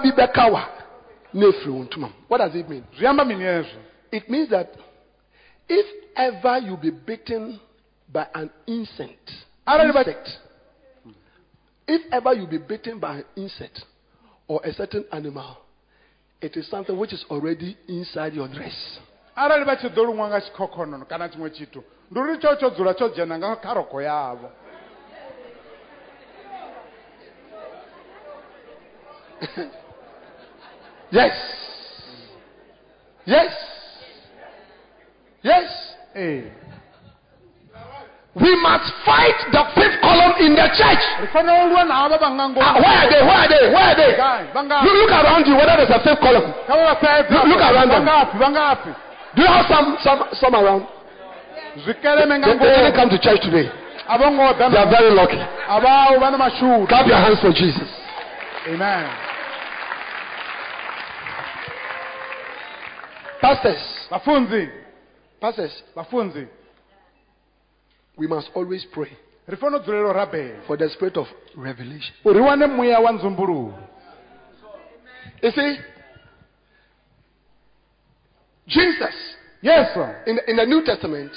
na 1.33 1.45
efiri 1.47 1.99
wo. 1.99 2.09
What 2.27 2.37
does 2.39 2.55
it 2.55 2.67
mean? 2.69 2.83
zwi 2.97 3.07
amba 3.07 3.23
mini 3.25 3.43
hezwo 3.43 3.79
It 4.11 4.29
means 4.29 4.49
that 4.49 4.69
if 5.67 5.85
ever 6.15 6.57
you 6.57 6.75
be 6.77 6.89
bitten 6.89 7.59
by 8.11 8.25
an 8.33 8.49
insect, 8.65 9.31
insect, 9.67 10.29
if 11.89 12.01
ever 12.13 12.33
you 12.33 12.45
be 12.47 12.59
bitten 12.59 12.99
by 12.99 13.17
an 13.17 13.25
insect 13.35 13.83
or 14.47 14.61
a 14.63 14.71
certain 14.73 15.05
animal, 15.11 15.57
it 16.39 16.55
is 16.55 16.69
something 16.69 16.97
which 16.97 17.11
is 17.13 17.25
already 17.29 17.75
inside 17.87 18.33
your 18.33 18.47
dress. 18.47 18.99
arali 19.35 19.65
vha 19.65 19.75
tshi 19.75 19.87
ḓo 19.89 20.03
luṅwa 20.05 20.27
nga 20.27 20.39
tshikhokhonono 20.41 21.05
kana 21.07 21.29
tshiṅwe 21.29 21.49
tshithu 21.55 21.81
ndi 22.11 22.19
uri 22.19 22.37
tsho 22.37 22.55
tsho 22.55 22.69
dzula 22.69 22.93
tsho 22.93 23.07
dzhena 23.09 23.37
nga 23.37 23.55
kha 23.55 23.73
roko 23.73 24.01
yavho 24.01 24.49
yes. 31.11 31.37
Yes. 33.25 33.53
Yes. 35.41 35.95
Eh. 36.15 36.68
We 38.35 38.51
must 38.61 38.85
fight 39.03 39.35
the 39.51 39.63
fifth 39.73 39.97
column 40.05 40.33
in 40.39 40.53
the 40.53 40.67
church. 40.77 41.03
ri 41.21 41.27
fanele 41.33 41.63
u 41.65 41.69
lwa 41.73 41.83
na 41.83 41.95
ava 42.05 42.17
va 42.17 42.29
nga 42.29 42.45
ngo 42.49 42.61
Ah, 42.61 42.73
where 42.77 42.97
are 43.01 43.09
they? 43.09 43.21
Where 43.25 43.39
are 43.41 43.47
they? 43.49 43.63
Where 43.73 43.87
are 43.89 43.95
they? 43.97 44.11
You 44.85 44.93
look 45.01 45.11
around 45.11 45.47
you 45.47 45.55
whether 45.57 45.75
there's 45.77 45.89
a 45.89 45.99
fifth 46.05 46.21
column. 46.21 46.53
ka 46.67 46.75
va 46.77 46.83
va 46.89 46.95
sedza 47.01 47.33
Look- 47.33 47.47
look 47.51 47.61
around 47.61 47.89
them. 47.89 48.03
nga 48.05 48.25
fi 48.31 48.37
va 48.37 48.49
nga 48.53 48.75
fi 48.83 48.89
Do 49.35 49.41
you 49.41 49.47
have 49.49 49.65
some 49.67 49.97
some 50.05 50.21
some 50.33 50.55
around? 50.55 50.85
They, 51.85 51.93
they 51.93 52.15
didn't 52.15 52.95
come 52.95 53.09
to 53.09 53.17
church 53.17 53.41
today. 53.41 53.65
a 54.07 54.17
va 54.17 54.27
ngo 54.29 54.53
da 54.59 54.69
They 54.69 54.77
are 54.77 54.89
very 54.89 55.09
lucky. 55.11 55.39
a 55.67 55.79
va 55.81 56.17
va 56.21 56.29
na 56.29 56.37
mashudu 56.37 56.87
Clap 56.87 57.07
your 57.07 57.17
hands 57.17 57.39
for 57.41 57.51
Jesus. 57.51 57.89
amen 58.69 59.09
Pastors, 63.41 63.81
pastors, 64.09 65.73
we 68.19 68.27
must 68.27 68.49
always 68.55 68.85
pray 68.85 69.11
ri 69.47 69.57
fanele 69.57 69.77
u 69.79 69.83
dzulelo 69.83 70.13
ra 70.13 70.25
bela 70.25 70.61
for 70.67 70.77
the 70.77 70.89
spirit 70.89 71.17
of 71.17 71.27
revelation. 71.57 72.13
ku 72.23 72.33
ri 72.33 72.39
wane 72.41 72.67
muya 72.67 72.99
wa 72.99 73.11
ndzhumbuluko 73.11 73.73
You 75.41 75.51
see, 75.51 75.77
Jesus 78.67 79.15
yesu 79.63 79.99
in 80.27 80.35
the, 80.35 80.49
in 80.51 80.55
the 80.57 80.65
New 80.65 80.83
Testament, 80.83 81.31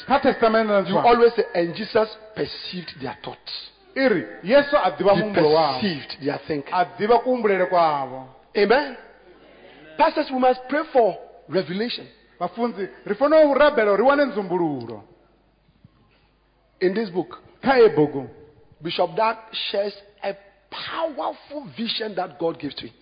you 0.88 0.98
always 0.98 1.32
say, 1.36 1.44
and 1.54 1.74
Jesus 1.74 2.08
perceived 2.34 2.92
their 3.00 3.16
thoughts. 3.24 3.52
i 3.96 4.08
ri 4.08 4.24
yesu 4.44 4.76
a 4.76 4.90
He 4.96 5.04
muhumbulo 5.04 5.52
wavo 5.54 5.80
perceived 5.80 6.16
their 6.24 6.40
thinking. 6.46 6.72
a 6.74 6.84
tiva 6.98 7.18
kuhumbulele 7.18 7.66
kwavo 7.66 8.28
Amen. 8.56 8.96
Pastors, 9.98 10.30
we 10.32 10.38
must 10.38 10.60
pray 10.68 10.82
for 10.92 11.16
revelation. 11.48 12.06
vafunzi 12.40 12.88
ri 13.06 13.14
fanele 13.14 13.44
u 13.44 13.54
rabela 13.54 13.96
ri 13.96 14.02
wane 14.02 14.24
ndzhumbululo 14.24 15.02
In 16.82 16.94
this 16.94 17.10
book, 17.10 17.38
Bishop 18.82 19.14
Dag 19.16 19.36
shares 19.70 19.92
a 20.24 20.34
powerful 20.68 21.68
vision 21.76 22.12
that 22.16 22.40
God 22.40 22.58
gives 22.58 22.74
to 22.74 22.86
him. 22.86 22.94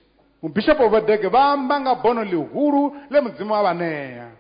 mubishopo 0.43 0.89
vadeke 0.89 1.29
va 1.29 1.57
mbanga 1.57 1.95
bono 1.95 2.25
lihulu 2.25 2.93
le 3.11 3.21
mudzimu 3.21 3.53
wa 3.53 3.63
vaneya 3.63 4.31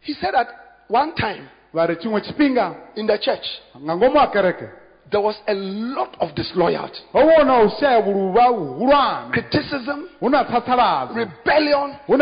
He 0.00 0.14
said 0.14 0.34
that 0.34 0.48
one 0.88 1.14
time 1.14 1.48
va 1.74 1.86
ri 1.86 1.96
chimwe 1.96 2.20
chifhinga 2.20 2.76
in 2.96 3.06
the 3.06 3.18
church, 3.18 3.46
nga 3.76 3.96
ngomu 3.96 4.16
wa 4.16 4.30
kereke 4.30 4.68
there 5.10 5.20
was 5.20 5.36
a 5.48 5.54
lot 5.54 6.16
of 6.20 6.34
disloyalty, 6.34 7.00
ho 7.12 7.18
vona 7.18 7.62
u 7.62 7.70
shaya 7.80 8.02
vuluva 8.02 8.46
huhulwane 8.48 9.32
criticism, 9.32 10.08
hu 10.20 10.28
na 10.28 10.44
tsatsaladzo 10.44 11.14
rebellion 11.14 11.96
when 12.06 12.18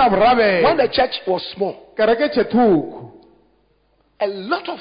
the 0.76 0.88
church 0.92 1.20
was 1.26 1.42
small. 1.54 1.74
A 4.20 4.26
lot 4.26 4.68
of 4.68 4.78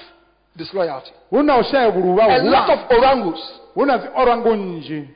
disloyalty, 0.57 1.11
hu 1.29 1.43
na 1.43 1.57
u 1.57 1.63
shaya 1.63 1.91
vuluva 1.91 2.23
a 2.23 2.43
lot 2.43 2.69
of 2.69 2.79
orangus. 2.97 3.41
hu 3.75 3.85
na 3.85 3.97
dziorwangu 3.97 4.55
nnzhi 4.55 5.07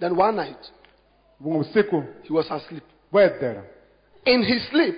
Then 0.00 0.16
one 0.16 0.36
night, 0.36 0.70
he 1.40 2.32
was 2.32 2.50
asleep. 2.50 2.82
In 4.26 4.42
his 4.42 4.68
sleep, 4.70 4.96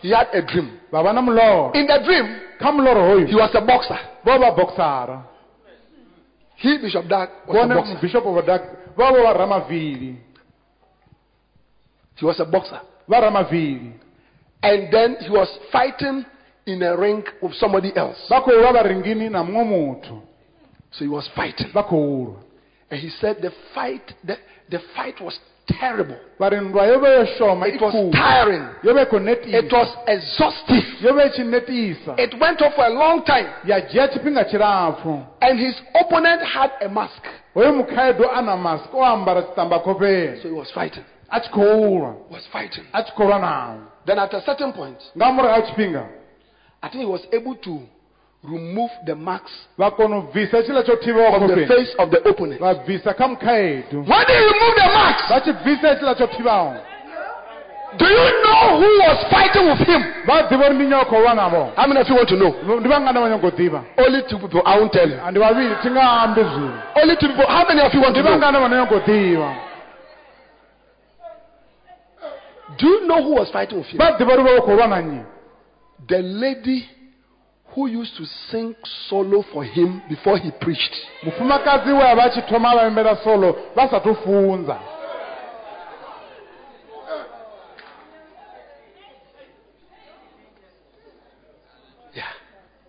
he 0.00 0.10
had 0.10 0.28
a 0.32 0.42
dream. 0.42 0.80
va 0.90 1.02
va 1.02 1.12
na 1.12 1.22
muloro 1.22 1.70
In 1.74 1.86
the 1.86 1.98
dream, 2.04 3.26
he 3.26 3.34
was 3.34 3.54
a 3.54 3.60
boxer. 3.60 3.98
He, 6.56 6.78
Bishop 6.78 7.08
Dag, 7.08 7.28
was 7.48 7.64
a 7.64 7.74
boxer. 7.74 7.94
mubishopo 7.94 8.34
vadak 8.34 8.62
va 8.96 9.12
vo 9.12 9.22
va 9.22 9.32
ramavhili 9.32 10.16
He 12.16 12.26
was 12.26 12.38
a 12.40 12.44
boxer. 12.44 12.80
And 14.64 14.92
then 14.92 15.16
he 15.20 15.30
was 15.30 15.48
fighting 15.72 16.24
in 16.66 16.82
a 16.82 16.96
ring 16.96 17.22
with 17.40 17.54
somebody 17.54 17.92
else. 17.96 18.18
va 18.28 18.40
khou 18.40 18.52
lwa 18.52 18.72
varingini 18.72 19.30
na 19.30 19.42
muṅwe 19.42 19.64
muthu 19.64 20.20
So 20.90 21.04
he 21.04 21.08
was 21.08 21.28
fighting. 21.34 21.68
va 21.72 21.82
khou 21.82 22.26
lwa 22.26 22.36
And 22.90 23.00
he 23.00 23.08
said 23.08 23.36
the 23.40 23.50
fight, 23.74 24.12
the, 24.24 24.36
the 24.70 24.78
fight 24.94 25.18
was 25.20 25.38
terrible. 25.66 26.16
va 26.38 26.48
ri 26.50 26.60
ndlwa 26.60 26.86
yo 26.86 26.98
va 27.00 27.08
yo 27.08 27.24
xoma 27.38 27.66
i 27.66 27.70
It 27.74 27.80
was 27.80 27.94
tiring. 28.12 28.66
yo 28.82 28.94
va 28.94 29.00
i 29.02 29.04
khou 29.06 29.18
It 29.26 29.72
was 29.72 29.88
exhaustive. 30.06 30.84
yo 31.00 31.14
va 31.14 31.22
i 31.24 31.30
tshi 31.30 31.44
netisa 31.44 32.14
It 32.18 32.34
went 32.40 32.60
on 32.62 32.72
for 32.72 32.84
a 32.84 32.90
long 32.90 33.24
time. 33.24 33.48
ya 33.64 33.80
dzhia 33.80 34.08
tshifhinga 34.08 34.44
tshilapfu 34.44 35.22
And 35.40 35.58
his 35.58 35.74
opponent 36.00 36.42
had 36.42 36.70
a 36.80 36.88
mask. 36.88 37.24
hoyo 37.54 37.72
mukhaedu 37.72 38.24
a 38.32 38.42
na 38.42 38.56
mask 38.56 38.94
o 38.94 39.02
ambara 39.04 39.42
xiṱamba 39.42 39.82
khofheni 39.82 40.42
So 40.42 40.48
he 40.48 40.54
was 40.54 40.70
fighting. 40.72 41.04
a 41.30 41.40
tshi 41.40 41.50
khou 41.50 41.98
lwa 41.98 42.14
Was 42.30 42.46
fighting. 42.52 42.84
a 42.92 43.02
tshi 43.02 43.12
khou 43.16 43.24
lwa 43.26 43.38
nawo 43.38 43.78
Then 44.04 44.18
at 44.18 44.34
a 44.34 44.40
certain 44.42 44.72
point, 44.72 44.98
nga 45.16 45.32
murahu 45.32 45.54
ha 45.54 45.62
tshifhinga 45.62 46.04
I 46.82 46.88
think 46.88 47.00
he 47.04 47.06
was 47.06 47.24
able 47.32 47.54
to 47.54 47.80
remove 48.44 48.90
the 49.06 49.14
marks 49.14 49.52
va 49.78 49.90
kona 49.90 50.16
u 50.16 50.22
bvisa 50.32 50.62
tshila 50.62 50.82
tsho 50.82 50.96
thivhiwa 50.96 51.30
from 51.38 51.46
the 51.48 51.66
face 51.66 51.94
of 51.98 52.10
the 52.10 52.18
opponent. 52.28 52.60
va 52.60 52.74
bvisa 52.74 53.14
When 53.18 53.36
he 53.36 54.38
removed 54.50 54.76
the 54.76 54.88
marks, 54.94 55.28
va 55.28 55.40
tshi 55.40 55.52
bvisa 55.52 55.96
tshila 55.96 56.14
tsho 56.14 56.26
thivhaho 56.26 56.76
do 57.98 58.06
you 58.06 58.42
know 58.42 58.80
who 58.80 58.88
was 59.04 59.18
fighting 59.30 59.66
with 59.68 59.86
him? 59.86 60.02
va 60.26 60.42
ḓivha 60.48 60.66
uri 60.66 60.74
ndi 60.74 60.86
nyo 60.86 61.04
khou 61.04 61.20
lwa 61.22 61.34
navo 61.34 61.72
How 61.76 61.86
many 61.86 62.00
of 62.00 62.08
you 62.08 62.16
want 62.16 62.28
to 62.28 62.36
know? 62.36 62.50
ndi 62.80 62.88
vhangana 62.88 63.20
va 63.20 63.28
nyago 63.28 63.46
u 63.46 63.50
ḓivha 63.50 63.80
Only 63.98 64.22
two 64.28 64.38
people. 64.38 64.62
I 64.66 64.78
won't 64.78 64.92
tell 64.92 65.08
you. 65.10 65.18
a 65.24 65.30
ndi 65.30 65.38
vhavhili 65.40 65.74
thi 65.82 65.90
nga 65.90 66.34
Only 66.96 67.16
two 67.16 67.28
people. 67.28 67.46
How 67.46 67.64
many 67.68 67.80
of 67.80 67.94
you 67.94 68.00
want 68.00 68.16
ndi 68.16 68.22
to 68.22 68.28
know? 68.28 68.38
vhangana 68.38 68.60
vha 68.60 68.68
no 68.68 68.76
nyago 68.76 68.96
u 68.96 68.98
ḓivha 69.00 69.54
Do 72.78 72.86
you 72.88 73.06
know 73.06 73.22
who 73.22 73.34
was 73.34 73.50
fighting 73.52 73.78
with 73.78 73.86
him? 73.88 73.98
vha 73.98 74.16
uri 74.18 74.42
vha 74.42 74.52
vha 74.54 74.60
khou 74.60 74.74
lwa 74.76 74.86
na 74.88 75.00
nnyi 75.00 75.20
The 76.08 76.18
lady 76.18 76.88
who 77.74 77.86
used 77.86 78.16
to 78.16 78.24
sing 78.50 78.74
solo 79.08 79.42
for 79.52 79.64
him 79.64 80.02
before 80.08 80.38
he 80.38 80.50
preached. 80.60 80.94
mufumakadzi 81.24 81.92
we 81.92 82.02
a 82.02 82.14
vha 82.16 82.30
tshi 82.30 82.42
thoma 82.48 83.16
solo 83.24 83.56
Yeah. 92.14 92.22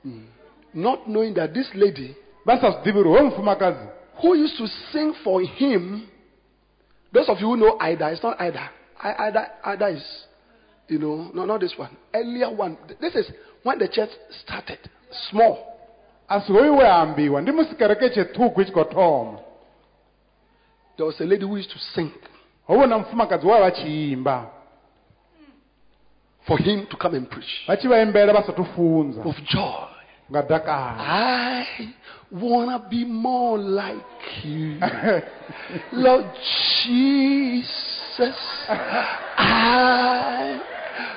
Mm. 0.05 0.26
Not 0.74 1.07
knowing 1.07 1.34
that 1.36 1.53
this 1.53 1.70
lady 1.76 2.16
vha 2.45 2.59
sa 2.59 2.72
zwi 2.72 2.91
ḓivhi 2.91 2.97
uri 2.99 3.09
hoyo 3.09 3.24
mufumakadzi 3.30 3.88
who 4.22 4.36
used 4.36 4.57
to 4.57 4.68
sing 4.91 5.14
for 5.24 5.41
him, 5.41 6.07
those 7.11 7.28
of 7.30 7.39
you 7.41 7.47
who 7.47 7.57
know 7.57 7.78
Ida, 7.80 8.11
it's 8.11 8.24
not 8.24 8.39
Ida. 8.39 8.70
I- 9.01 9.28
Ida, 9.28 9.51
Ida 9.64 9.88
is, 9.88 10.28
you 10.88 11.00
know, 11.00 11.32
no, 11.34 11.46
not 11.46 11.62
this 11.62 11.74
one. 11.78 11.96
Earlier 12.14 12.50
one. 12.54 12.78
This 13.00 13.16
is 13.16 13.32
when 13.64 13.80
the 13.80 13.88
church 13.88 14.10
started. 14.44 14.80
Small. 15.30 15.70
a 16.30 16.41
si 16.41 16.53
hoyu 16.53 16.78
we 16.78 16.84
a 16.84 16.95
ambiwa 16.95 17.41
ndi 17.41 17.52
musi 17.52 17.76
kereke 17.76 18.10
tsheṱhukhu 18.10 18.62
i 18.62 18.66
tshi 18.66 18.74
khou 18.74 18.84
thoma 18.86 19.40
There 20.95 21.06
was 21.06 21.20
a 21.22 21.26
lady 21.26 21.45
who 21.45 21.57
used 21.57 21.72
to 21.72 21.80
sing 21.80 22.12
ho 22.68 22.76
vho 22.78 22.88
na 22.88 22.98
mufumakadzi 22.98 23.48
a 23.52 23.60
vha 23.60 23.72
tshi 23.72 24.12
imba 24.12 24.49
for 26.48 26.57
him 26.57 26.86
to 26.86 26.98
come 26.98 27.18
and 27.18 27.30
preach 27.30 27.66
vha 27.68 27.76
tshi 27.78 27.88
vha 27.88 28.02
imbela 28.02 28.34
vha 28.34 28.44
sathu 28.44 28.66
funza 28.76 29.22
with 29.26 29.44
joy. 29.45 29.90
I 30.36 31.94
wanna 32.32 32.80
be 32.90 33.06
more 33.06 33.57
like 33.60 34.44
you, 34.44 34.80
Lord 35.91 36.26
Jesus. 36.86 38.36
I 39.38 40.60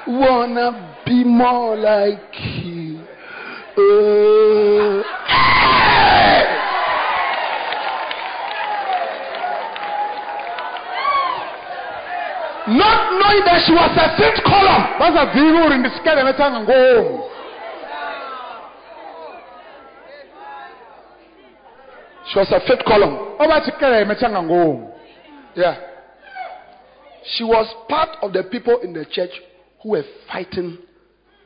wanna 0.06 1.00
be 1.04 1.24
more 1.24 1.76
like 1.76 2.34
you. 2.64 3.00
Oh, 3.78 5.02
hey! 5.28 6.46
Not 12.68 13.12
knowing 13.14 13.44
that 13.46 13.62
she 13.64 13.72
was 13.72 13.94
a 13.94 14.16
fifth 14.18 14.42
column. 14.42 14.82
That's 14.98 15.14
vha 15.14 15.22
sa 15.22 15.32
ḓivhi 15.32 15.66
uri 15.66 15.78
ndi 15.78 15.90
tshikeleme 15.90 16.32
tsha 16.32 16.50
nga 16.50 16.60
ngomu 16.60 17.22
She 22.26 22.38
was 22.38 22.50
a 22.52 22.60
fifth 22.60 22.84
column. 22.84 23.14
o 23.38 23.46
vha 23.48 23.60
tshikeleme 23.60 24.14
tsha 24.14 24.28
nga 24.30 24.42
ngomu 24.42 24.92
Yeah. 25.54 25.76
She 27.24 27.44
was 27.44 27.66
part 27.88 28.10
of 28.22 28.32
the 28.32 28.42
people 28.44 28.78
in 28.82 28.92
the 28.92 29.04
church 29.06 29.32
who 29.86 29.92
were 29.92 30.04
fighting 30.32 30.78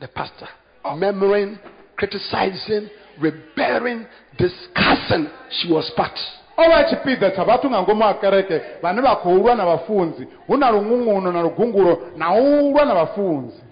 the 0.01 0.09
pastor, 0.09 0.49
murmuring, 0.97 1.59
criticizing, 1.97 2.89
rebelling, 3.21 4.07
discussing. 4.39 5.29
She 5.51 5.71
was 5.73 5.91
part. 5.97 6.19
o 6.59 6.63
vha 6.63 6.85
tshipiḓa 6.85 7.31
tsha 7.33 7.45
vhathu 7.45 7.69
nga 7.71 7.83
ngomu 7.83 8.03
ha 8.03 8.15
kereke 8.15 8.61
vhane 8.83 9.01
vha 9.03 9.17
khou 9.23 9.35
lwa 9.39 9.55
na 9.55 9.65
vhafunzi 9.65 10.27
hu 10.47 10.57
na 10.57 10.71
luṅuṅuno 10.71 11.33
na 11.33 11.43
lugungulo 11.43 12.13
na 12.17 12.33
u 12.35 12.73
lwa 12.73 12.85
na 12.85 12.95
vhafunzi 12.95 13.63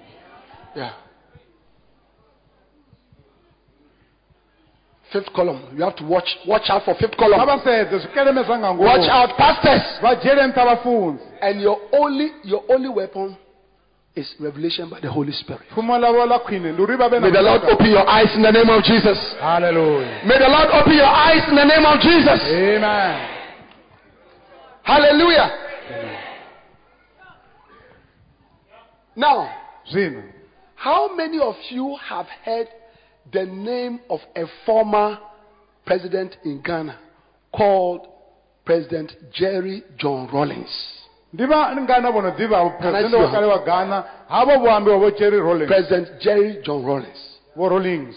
Yeah. 0.76 0.92
Fifth 5.12 5.32
column. 5.34 5.60
You 5.76 5.84
have 5.84 5.96
to 5.96 6.04
watch 6.04 6.28
watch 6.46 6.68
out 6.70 6.84
for 6.84 6.94
fifth 6.94 7.16
column. 7.16 7.40
avasedze 7.40 7.98
zwikeleme 7.98 8.42
zwa 8.42 8.58
nga 8.58 8.74
ngomu 8.74 8.88
Watch 8.88 9.08
out, 9.10 9.36
pastors. 9.36 10.00
va 10.02 10.14
dyele 10.14 10.46
nta 10.46 10.64
vafunzi 10.64 11.24
And 11.40 11.60
your 11.60 11.78
only 11.92 12.32
your 12.44 12.62
only 12.68 12.88
weapon 12.88 13.36
is 14.18 14.34
revelation 14.40 14.88
by 14.90 15.00
the 15.00 15.08
Holy 15.10 15.32
Spirit. 15.32 15.62
mfumo 15.70 15.98
lavo 15.98 16.26
la 16.26 16.38
khwine 16.38 16.72
ndi 16.72 16.82
uri 16.82 16.96
va 16.96 17.08
ve 17.08 17.20
May 17.20 17.30
the 17.30 17.42
Lord 17.42 17.62
open 17.64 17.86
your 17.90 18.08
eyes 18.08 18.34
in 18.36 18.42
the 18.42 18.52
name 18.52 18.70
of 18.70 18.82
Jesus. 18.84 19.18
haleluya 19.40 20.24
May 20.24 20.38
the 20.38 20.48
Lord 20.48 20.68
open 20.72 20.92
your 20.96 21.06
eyes 21.26 21.48
in 21.48 21.54
the 21.56 21.64
name 21.64 21.86
of 21.86 22.00
Jesus. 22.00 22.40
amen 22.44 23.28
Hallelujah. 24.82 25.50
Now, 29.16 29.50
zwino 29.92 30.22
how 30.76 31.14
many 31.14 31.38
of 31.40 31.56
you 31.70 31.96
have 32.08 32.26
heard 32.44 32.68
the 33.32 33.44
name 33.44 34.00
of 34.08 34.20
a 34.36 34.44
former 34.64 35.18
president 35.84 36.36
in 36.44 36.62
Ghana 36.62 36.96
called 37.52 38.06
President 38.64 39.12
Jerry 39.32 39.82
John 39.98 40.28
Rawlings? 40.32 40.97
Ndiva 41.32 41.76
ngana 41.76 42.10
vono 42.10 42.30
diva 42.30 42.58
Can 42.80 42.94
I 42.94 43.02
presidente 43.02 43.16
see 43.16 43.22
wa 43.24 43.30
kale 43.30 43.46
wa 43.46 43.58
ghana 43.58 44.04
havo 44.28 44.58
voambiwa 44.58 44.96
vo 44.98 45.10
jerry 45.10 45.38
rollins 45.38 45.68
President 45.68 46.18
Jerry 46.20 46.60
John 46.62 46.84
Rawlings. 46.86 47.40
vo 47.56 47.68
rollins 47.68 48.16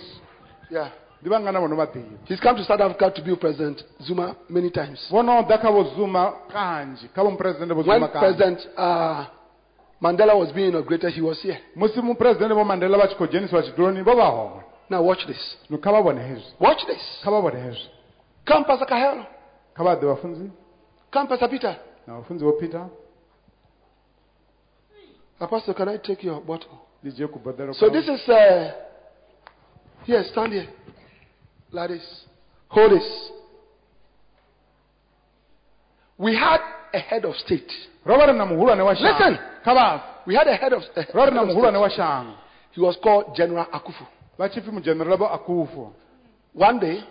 Yeah. 0.70 0.90
ndiva 1.22 1.40
vono 1.40 1.76
va 1.76 1.86
diva 1.86 2.06
He's 2.26 2.40
come 2.40 2.58
to 2.58 2.64
South 2.64 2.82
Africa 2.82 3.12
to 3.12 3.22
be 3.22 3.32
with 3.32 3.40
President 3.40 3.84
Zuma 4.02 4.36
many 4.50 4.70
times. 4.72 5.10
vono 5.12 5.44
da 5.44 5.58
kha 5.58 5.70
vo 5.72 5.84
zuma 5.96 6.34
kanji 6.52 7.10
kha 7.14 7.24
vo 7.24 7.32
mupresidente 7.32 7.74
vo 7.74 7.82
When 7.84 8.00
zuma 8.00 8.08
President 8.08 8.60
uh, 8.78 9.26
Mandela 10.02 10.34
was 10.36 10.52
being 10.54 10.70
inaugurated, 10.70 11.14
he 11.14 11.22
was 11.22 11.40
here. 11.44 11.60
musi 11.76 12.02
mupresidente 12.02 12.54
vo 12.54 12.64
mandela 12.64 12.98
va 12.98 13.08
tshi 13.08 13.16
khou 13.16 13.28
dzhenisiwa 13.28 13.62
tshiduloni 13.62 14.02
vo 14.04 14.16
va 14.16 14.26
hone 14.30 14.64
Now 14.90 15.04
watch 15.06 15.26
this. 15.26 15.58
zwino 15.68 15.82
kha 15.82 15.92
va 15.92 16.02
vone 16.02 16.22
hezwi 16.22 16.54
Watch 16.60 16.86
this. 16.86 17.22
kha 17.24 17.32
va 17.32 17.40
vone 17.40 17.60
hezwi 17.60 17.90
Come, 18.48 18.66
Pastor 18.66 18.88
Kahelo. 18.88 19.26
kha 19.76 19.84
va 19.84 19.94
ḓe 19.96 20.06
vafunzi 20.06 20.50
Come, 21.14 21.28
Pastor 21.28 21.50
Peter. 21.50 21.76
na 22.08 22.14
vafunzi 22.16 22.44
vo 22.44 22.52
peter 22.54 22.82
Apostle, 25.42 25.74
can 25.74 25.90
I 25.90 25.98
take 25.98 26.24
your 26.24 26.40
bottle? 26.42 26.78
ndi 27.04 27.12
dzhie 27.12 27.28
kubodhelo 27.28 27.74
So 27.74 27.90
this 27.90 28.08
is 28.08 28.30
uh 28.30 28.72
here, 30.06 30.24
stand 30.24 30.54
here. 30.54 30.68
This. 31.88 32.26
Hold 32.70 32.92
this. 32.92 33.32
We 36.18 36.36
had 36.36 36.60
a 36.94 37.00
head 37.00 37.26
of 37.26 37.36
state. 37.36 37.72
ro 38.06 38.18
va 38.18 38.26
ri 38.26 38.34
na 38.34 38.46
muhulwane 38.46 38.82
wa 38.84 38.92
Listen. 38.92 39.38
kha 39.64 39.74
va 39.74 40.04
We 40.28 40.36
had 40.36 40.48
a 40.48 40.56
head 40.56 40.74
of, 40.74 40.84
a 40.96 41.02
head 41.02 41.36
of 41.36 41.92
state. 41.92 42.36
He 42.72 42.82
was 42.82 42.96
called 43.04 43.36
General 43.36 43.66
Akuffo. 43.74 44.06
va 44.38 44.50
tshi 44.50 44.62
pfi 44.62 44.72
mujenerala 44.72 45.18
vo 45.18 45.26
akufo 45.28 45.94
One 46.54 46.80
day, 46.80 47.04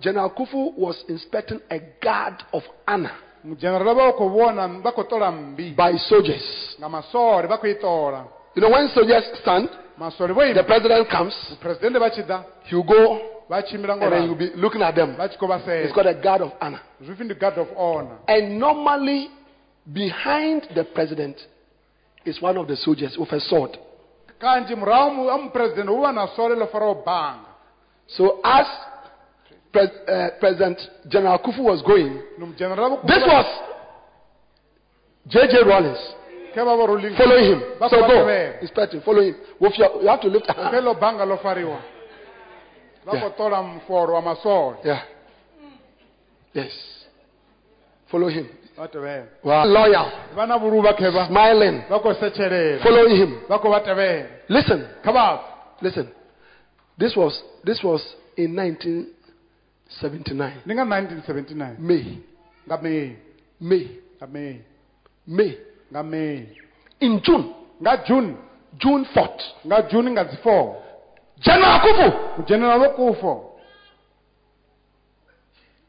General 0.00 0.30
Akuffo 0.30 0.72
was 0.76 1.04
inspecting 1.08 1.60
a 1.70 1.78
guard 2.00 2.42
of 2.52 2.62
honor 2.88 3.12
mujenerala 3.44 3.94
va 3.94 4.12
khou 4.12 4.28
vhona 4.30 4.68
vha 4.82 4.92
khou 4.92 5.04
ṱola 5.04 5.30
mmbi 5.32 5.74
by 5.76 5.96
soldiers. 5.98 6.76
nga 6.78 6.88
masole 6.88 7.46
vha 7.46 7.56
khou 7.58 7.66
i 7.68 7.74
ṱola 7.74 8.24
You 8.54 8.60
know, 8.60 8.68
when 8.70 8.86
soldiers 8.88 9.24
stand, 9.40 9.68
the 9.98 10.64
president 10.66 11.08
comes, 11.08 11.34
vha 11.62 12.42
he'll 12.64 12.82
go 12.82 13.18
and 13.48 14.12
then 14.12 14.24
you'll 14.26 14.34
be 14.34 14.50
looking 14.56 14.82
at 14.82 14.94
them. 14.94 15.16
vha 15.16 15.28
tshi 15.28 15.38
khou 15.38 15.46
vha 15.48 15.58
It's 15.84 15.92
called 15.92 16.06
a 16.06 16.14
guard 16.14 16.42
of 16.42 16.52
honor. 16.60 16.80
ndi 17.00 17.34
guard 17.38 17.58
of 17.58 17.68
honor. 17.76 18.18
And 18.28 18.58
normally, 18.58 19.30
behind 19.92 20.68
the 20.74 20.84
president 20.84 21.36
is 22.24 22.40
one 22.40 22.56
of 22.58 22.66
the 22.68 22.76
soldiers 22.76 23.16
with 23.18 23.32
a 23.32 23.40
sword. 23.40 23.78
kanzhi 24.38 24.74
murahu 24.74 25.10
mu- 25.14 25.28
ha 25.28 25.38
mupresidente 25.38 25.88
hu 25.90 26.00
vha 26.02 26.12
na 26.12 26.26
sole 26.36 26.54
ḽo 26.54 26.66
faraho 26.68 26.94
banga 27.04 27.48
So 28.06 28.40
as 28.44 28.66
Pres 29.72 29.88
uh, 30.08 30.28
President 30.38 30.78
General 31.08 31.38
Kufu 31.38 31.60
was 31.62 31.82
going, 31.82 32.20
this 33.06 33.22
was 33.26 33.46
J.J. 35.28 35.64
Rawlings 35.66 35.98
ke 36.52 36.64
va 36.64 36.76
vo 36.76 36.86
ruling 36.86 37.16
following 37.16 37.44
him. 37.44 37.60
So 37.88 38.00
go, 38.06 38.28
inspect 38.60 38.94
him, 38.94 39.00
follow 39.02 39.22
him. 39.22 39.34
With 39.58 39.78
your, 39.78 40.02
you 40.02 40.08
have 40.08 40.20
to 40.20 40.28
lift 40.28 40.46
a 40.48 40.52
hand. 40.52 40.74
ḽo 40.74 40.94
banga 41.00 41.24
ḽo 41.24 41.38
fariwa 41.38 41.78
vha 43.04 43.12
Yeah. 43.12 43.20
khou 43.22 43.32
ṱola 43.38 43.62
muforo 43.62 44.12
wa 44.14 44.20
masole 44.20 44.76
Yeah. 44.84 45.02
Yes. 46.54 46.72
Follow 48.08 48.28
him. 48.28 48.48
Wow. 49.42 49.64
Loyal, 49.66 50.08
vha 50.34 50.46
na 50.46 50.58
vhuluvha 50.58 50.92
khe 50.94 51.10
vha 51.10 51.26
smiling, 51.28 51.82
following 52.82 53.16
him. 53.16 53.40
vha 53.48 53.58
khou 53.58 53.70
vha 53.70 53.80
tevhela 53.80 54.26
Listen, 54.48 54.86
listen. 55.80 56.08
This 56.98 57.16
was 57.16 57.42
this 57.64 57.82
was 57.82 58.02
in 58.36 58.54
1979, 60.00 60.50
ndi 60.66 60.74
nga 60.74 60.84
1979 60.84 61.78
May, 61.78 62.04
nga 62.66 62.76
may. 62.82 63.16
May, 63.60 63.86
nga 64.18 64.26
may. 64.26 64.60
May. 65.26 65.52
nga 65.92 66.02
may. 66.02 66.46
In 67.00 67.20
June, 67.22 67.44
nga 67.82 67.96
june. 68.06 68.36
June 68.78 69.04
4th, 69.14 69.42
nga 69.66 69.82
june 69.82 70.10
nga 70.10 70.24
dzi 70.24 70.36
4 70.36 70.74
General 71.42 71.80
Kufu 71.80 72.12
mujenerala 72.38 72.78
vo 72.78 72.88
kufo 72.94 73.48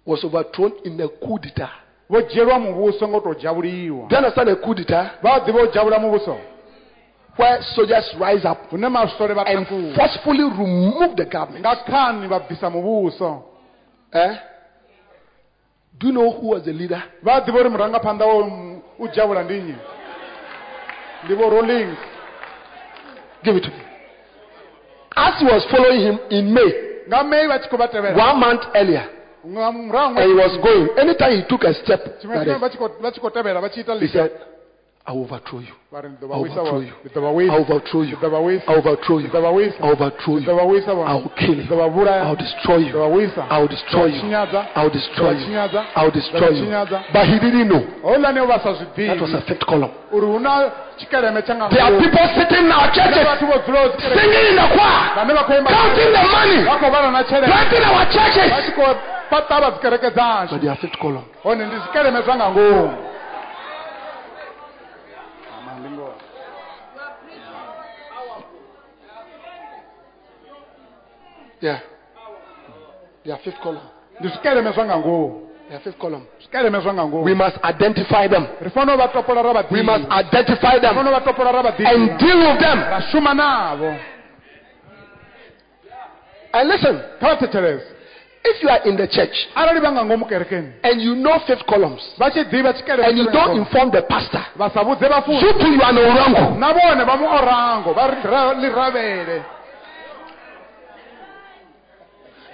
was 0.05 0.23
overthrown 0.23 0.73
in 0.83 0.99
a 1.01 1.07
coup 1.07 1.39
d'etat. 1.39 1.69
muvhuso 2.09 3.07
ngo 3.07 3.19
tou 3.19 3.33
dzhavuliwa 3.33 4.07
Do 4.09 4.15
you 4.15 4.17
understand 4.17 4.49
a 4.49 4.55
coup 4.55 4.73
d'etat? 4.75 5.19
u 5.23 5.67
dzhavula 5.71 5.99
muvhuso 5.99 6.37
Where 7.37 7.61
soldiers 7.75 8.13
rise 8.19 8.45
up 8.45 8.71
and 8.71 9.67
forcefully 9.95 10.43
remove 10.43 11.15
the 11.15 11.25
government. 11.25 11.65
nga 11.65 11.75
khani 11.75 12.27
vha 12.27 12.39
bvisa 12.39 12.69
muvhuso 12.69 13.43
Eh? 14.13 14.35
Do 15.99 16.07
you 16.07 16.13
know 16.13 16.31
who 16.31 16.47
was 16.49 16.63
the 16.63 16.73
leader? 16.73 17.01
vha 17.23 17.39
ḓivha 17.45 17.59
uri 17.59 17.69
murangaphanḓa 17.69 18.25
wa 18.25 18.35
u- 18.99 19.07
dzhavula 19.07 19.43
ndi 19.43 19.59
nnyi 19.61 19.75
ndi 21.23 21.33
vho 21.35 21.49
rollings 21.49 21.97
Give 23.43 23.57
it 23.57 23.63
to 23.63 23.69
me. 23.69 23.81
As 25.15 25.37
he 25.39 25.45
was 25.45 25.65
following 25.69 25.99
him 26.01 26.19
in 26.29 26.53
May, 26.53 26.69
nga 27.07 27.23
may 27.23 27.45
vha 27.47 27.59
tshi 27.59 27.69
khou 27.69 27.77
vha 27.77 27.87
tevhela 27.87 28.15
one 28.17 28.39
month 28.39 28.63
earlier, 28.75 29.05
nga 29.45 29.71
murahu 29.71 30.15
and 30.17 30.31
he 30.31 30.33
was 30.33 30.57
going. 30.63 30.87
Anytime 30.97 31.31
he 31.37 31.43
took 31.47 31.63
a 31.63 31.73
step, 31.73 32.01
tshiṅwe 32.19 32.35
like 32.35 32.47
tshine 32.47 32.59
vha 32.59 32.69
tshi 32.69 32.77
khou- 32.77 32.97
vha 33.01 33.11
tshi 33.11 33.19
khou 33.19 33.29
tevhela 33.29 33.59
vha 33.61 33.69
tshi 33.69 33.79
ita 33.81 33.93
he 33.93 33.99
ḽi 33.99 34.07
said, 34.11 34.31
I 35.05 35.11
overthrow 35.11 35.59
you. 35.59 35.73
vha 35.91 36.01
ri 36.01 36.09
ndi 36.09 36.25
ḓo 36.25 36.25
I 36.25 36.27
vha 36.31 36.37
will 36.37 36.43
wisa 36.47 36.61
overthrow 36.61 36.81
you. 36.81 36.93
ndi 37.03 37.09
ḓo 37.15 37.21
vha 37.21 37.29
I 37.43 37.59
overthrow 37.59 38.03
you. 38.03 38.15
ndi 38.15 38.25
ḓo 38.25 38.29
vha 38.31 38.39
wisa 38.47 38.63
I 38.71 38.75
overthrow 38.79 39.17
you. 39.19 39.27
ndi 39.27 39.35
ḓo 39.35 39.41
vha 39.43 39.51
wisa 39.51 39.75
I 39.83 39.91
overthrow 39.91 40.37
you. 40.39 40.51
I 41.03 41.15
will 41.19 41.33
kill 41.41 41.57
you. 41.59 41.63
I 41.63 41.87
will 41.91 42.37
destroy 42.45 42.79
ndi 42.79 42.91
ḓo 42.93 42.99
vha 43.03 43.07
you. 43.07 43.43
I 43.51 43.59
will 43.59 43.67
destroy 43.67 44.07
you. 44.07 44.23
I 44.75 44.83
will 44.83 44.95
destroy 44.95 45.31
you. 45.35 45.55
I 45.95 46.03
will 46.03 46.11
destroy 46.15 46.49
you. 46.55 46.65
But 47.13 47.25
he 47.27 47.35
didn't 47.43 47.67
know. 47.67 47.83
houḽani 48.03 48.39
o 48.39 48.45
vha 48.47 48.57
sa 48.63 48.71
That 48.95 49.19
was 49.21 49.33
a 49.33 49.41
fifth 49.41 49.65
column. 49.67 49.91
uri 50.15 50.25
hu 50.25 50.39
na 50.39 50.71
tshikeleme 50.97 51.41
tsha 51.43 51.53
nga 51.55 51.67
There 51.67 51.83
are 51.83 51.99
people 51.99 52.27
sitting 52.39 52.65
in 52.65 52.71
our 52.71 52.87
churches 52.95 53.23
vhathu 53.27 53.45
vho 53.51 53.57
dzula 53.65 53.81
tshikeleme 53.99 54.21
singing 54.23 54.47
in 54.51 54.55
the 54.55 54.67
choir, 54.71 55.03
vhane 55.19 55.33
vha 55.37 55.43
khou 55.47 55.55
imba 55.59 55.69
counting 55.77 56.11
the 56.15 56.23
money, 56.31 56.59
vha 56.63 56.75
khou 56.79 56.89
vhala 56.95 57.09
na 57.11 57.21
tshelede 57.27 57.51
planting 57.51 57.83
our 57.91 58.05
churches. 58.15 58.49
khou 58.71 58.87
fhaṱa 59.31 59.67
dzikereke 59.75 60.09
dzashu 60.15 60.51
But 60.55 60.61
they 60.61 60.69
are 60.71 60.79
fifth 60.79 60.97
column 61.03 61.25
ndi 61.43 61.75
zwikeleme 61.83 62.21
zwa 62.23 62.35
nga 62.35 62.47
ngomu 62.51 63.11
Yeah. 71.63 71.79
They 73.23 73.31
are 73.31 73.39
fifth 73.43 73.59
column. 73.63 73.87
ndi 74.19 74.27
zwikeleme 74.29 74.71
zwa 74.71 74.85
nga 74.85 74.97
ngomu 74.97 75.49
They 75.67 75.75
are 75.75 75.83
fifth 75.83 75.97
column. 75.97 76.25
zwikeleme 76.41 76.79
zwa 76.79 76.93
nga 76.93 77.03
We 77.03 77.33
must 77.33 77.57
identify 77.63 78.27
them. 78.27 78.45
ri 78.61 78.69
fanela 78.69 78.93
u 78.93 78.97
vha 78.97 79.07
topola 79.07 79.41
ra 79.41 79.63
We 79.71 79.81
must 79.81 80.05
identify 80.23 80.79
them 80.79 80.95
fanela 80.95 81.17
u 81.17 81.19
vha 81.19 81.21
topola 81.21 81.51
ra 81.51 81.59
and 81.91 82.17
deal 82.19 82.37
with 82.47 82.59
them. 82.59 82.79
ra 82.91 83.01
shuma 83.11 83.33
navho 83.33 83.95
And 86.53 86.69
listen, 86.69 87.01
if 88.45 88.61
you 88.61 88.69
are 88.69 88.81
in 88.89 88.95
the 88.97 89.07
church 89.07 89.35
arali 89.55 89.79
vha 89.79 89.91
nga 89.91 90.05
ngomu 90.05 90.25
kerekeni 90.25 90.73
and 90.83 91.01
you 91.01 91.15
know 91.15 91.39
fifth 91.47 91.65
columns 91.65 92.03
and 92.19 93.17
you 93.17 93.31
don't 93.31 93.57
inform 93.57 93.89
the 93.91 94.01
pastor, 94.01 94.43
vha 94.57 94.69
sa 94.69 94.83
vhudze 94.83 95.07
vhafunzi 95.07 95.45
you 95.45 95.53
two 95.53 95.71
you 95.71 95.81
are 95.81 95.93
no 95.93 96.01
wrong. 96.01 96.59
na 96.59 96.73
vhone 96.73 97.03
vha 97.05 97.15
mu 97.17 97.25
orango 97.39 97.93
vha 97.93 98.07
ri 98.07 98.17
ra- 98.23 98.53
ḽi 98.53 98.69
ravhele 98.75 99.41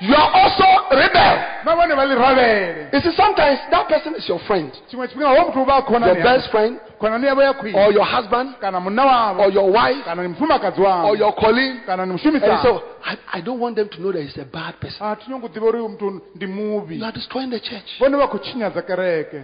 You 0.02 0.16
are 0.16 0.32
also 0.32 0.96
rebel. 0.96 1.36
na 1.66 1.76
vhone 1.76 1.94
vha 1.96 2.06
ḽi 2.06 2.16
ravhele 2.16 2.90
You 2.94 3.02
see, 3.02 3.12
sometimes 3.16 3.60
that 3.70 3.88
person 3.88 4.16
is 4.16 4.28
your 4.30 4.40
friend, 4.48 4.72
tshiṅwe 4.88 5.08
tshifhinga 5.08 5.28
ho 5.28 5.46
muthu 5.48 5.60
u 5.60 5.66
vha 5.66 5.84
a 5.84 6.06
your 6.08 6.24
best 6.24 6.50
friend, 6.52 6.80
khonani 7.00 7.26
yavho 7.28 7.42
ya 7.42 7.54
khwine 7.54 7.76
or 7.76 7.92
your 7.92 8.06
husband, 8.06 8.56
kana 8.62 8.80
munna 8.80 9.04
wavho 9.04 9.40
or 9.40 9.52
your 9.52 9.70
wife, 9.72 10.06
kana 10.06 10.22
ni 10.24 10.30
mufumakadzi 10.30 10.80
or 10.80 11.18
your 11.18 11.34
colleague. 11.36 11.82
And 11.88 12.20
so, 12.64 12.82
I, 13.04 13.18
I 13.34 13.42
don't 13.42 13.60
want 13.60 13.76
them 13.76 13.90
to 13.90 14.02
know 14.02 14.12
that 14.12 14.22
he's 14.22 14.38
a 14.38 14.46
bad 14.46 14.80
person. 14.80 14.98
Ah, 15.02 15.12
a 15.12 15.16
thi 15.16 15.32
nyongo 15.32 15.48
u 15.48 15.50
ḓivha 15.50 15.68
uri 15.68 15.80
uyu 15.80 15.90
muthu 15.90 16.22
ndi 16.36 16.98
You 16.98 17.04
are 17.04 17.12
destroying 17.12 17.50
the 17.50 17.60
church. 17.60 18.00
Vhone 18.00 18.16
vha 18.16 18.28
khou 18.28 18.40
tshinyadza 18.40 18.82
kereke 18.82 19.44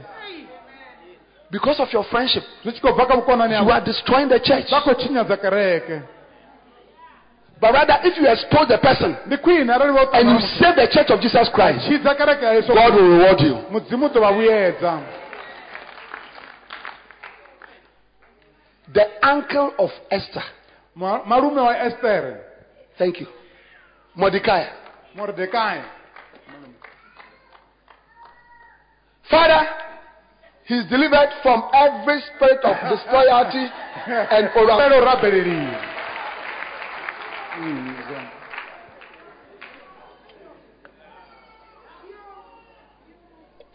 because 1.51 1.79
of 1.79 1.91
your 1.93 2.03
friendship. 2.05 2.43
zwi 2.63 2.71
tshi 2.71 2.81
khou 2.81 2.93
bva 2.95 3.05
kha 3.05 3.15
vhukonani 3.15 3.55
You 3.61 3.71
are 3.71 3.81
destroying 3.83 4.29
the 4.29 4.39
church. 4.39 4.71
But 7.59 7.73
rather, 7.73 7.95
if 8.03 8.17
you 8.17 8.27
expose 8.27 8.67
the 8.67 8.77
person 8.77 9.15
and 9.25 10.29
you 10.29 10.39
save 10.59 10.75
the 10.75 10.87
church 10.91 11.09
of 11.09 11.21
Jesus 11.21 11.49
Christ, 11.53 11.87
God 12.67 12.93
will 12.93 13.09
reward 13.17 13.39
you. 13.39 13.55
The 18.93 19.05
uncle 19.23 19.73
of 19.79 19.89
Esther. 20.11 20.43
Wa 20.97 21.21
estere 21.73 22.41
Thank 22.97 23.19
you. 23.19 23.27
Mordecai. 24.15 24.65
mordekai 25.15 25.83
Father, 29.29 29.67
he's 30.65 30.85
delivered 30.85 31.29
from 31.41 31.63
every 31.73 32.21
spirit 32.21 32.63
of 32.63 32.75
disloyalty 32.91 33.65
and 34.07 34.49
oral. 34.55 35.94
Pelo 37.55 37.67
rabeleliwa 37.75 38.21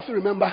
If 0.00 0.08
you 0.08 0.14
remember, 0.14 0.52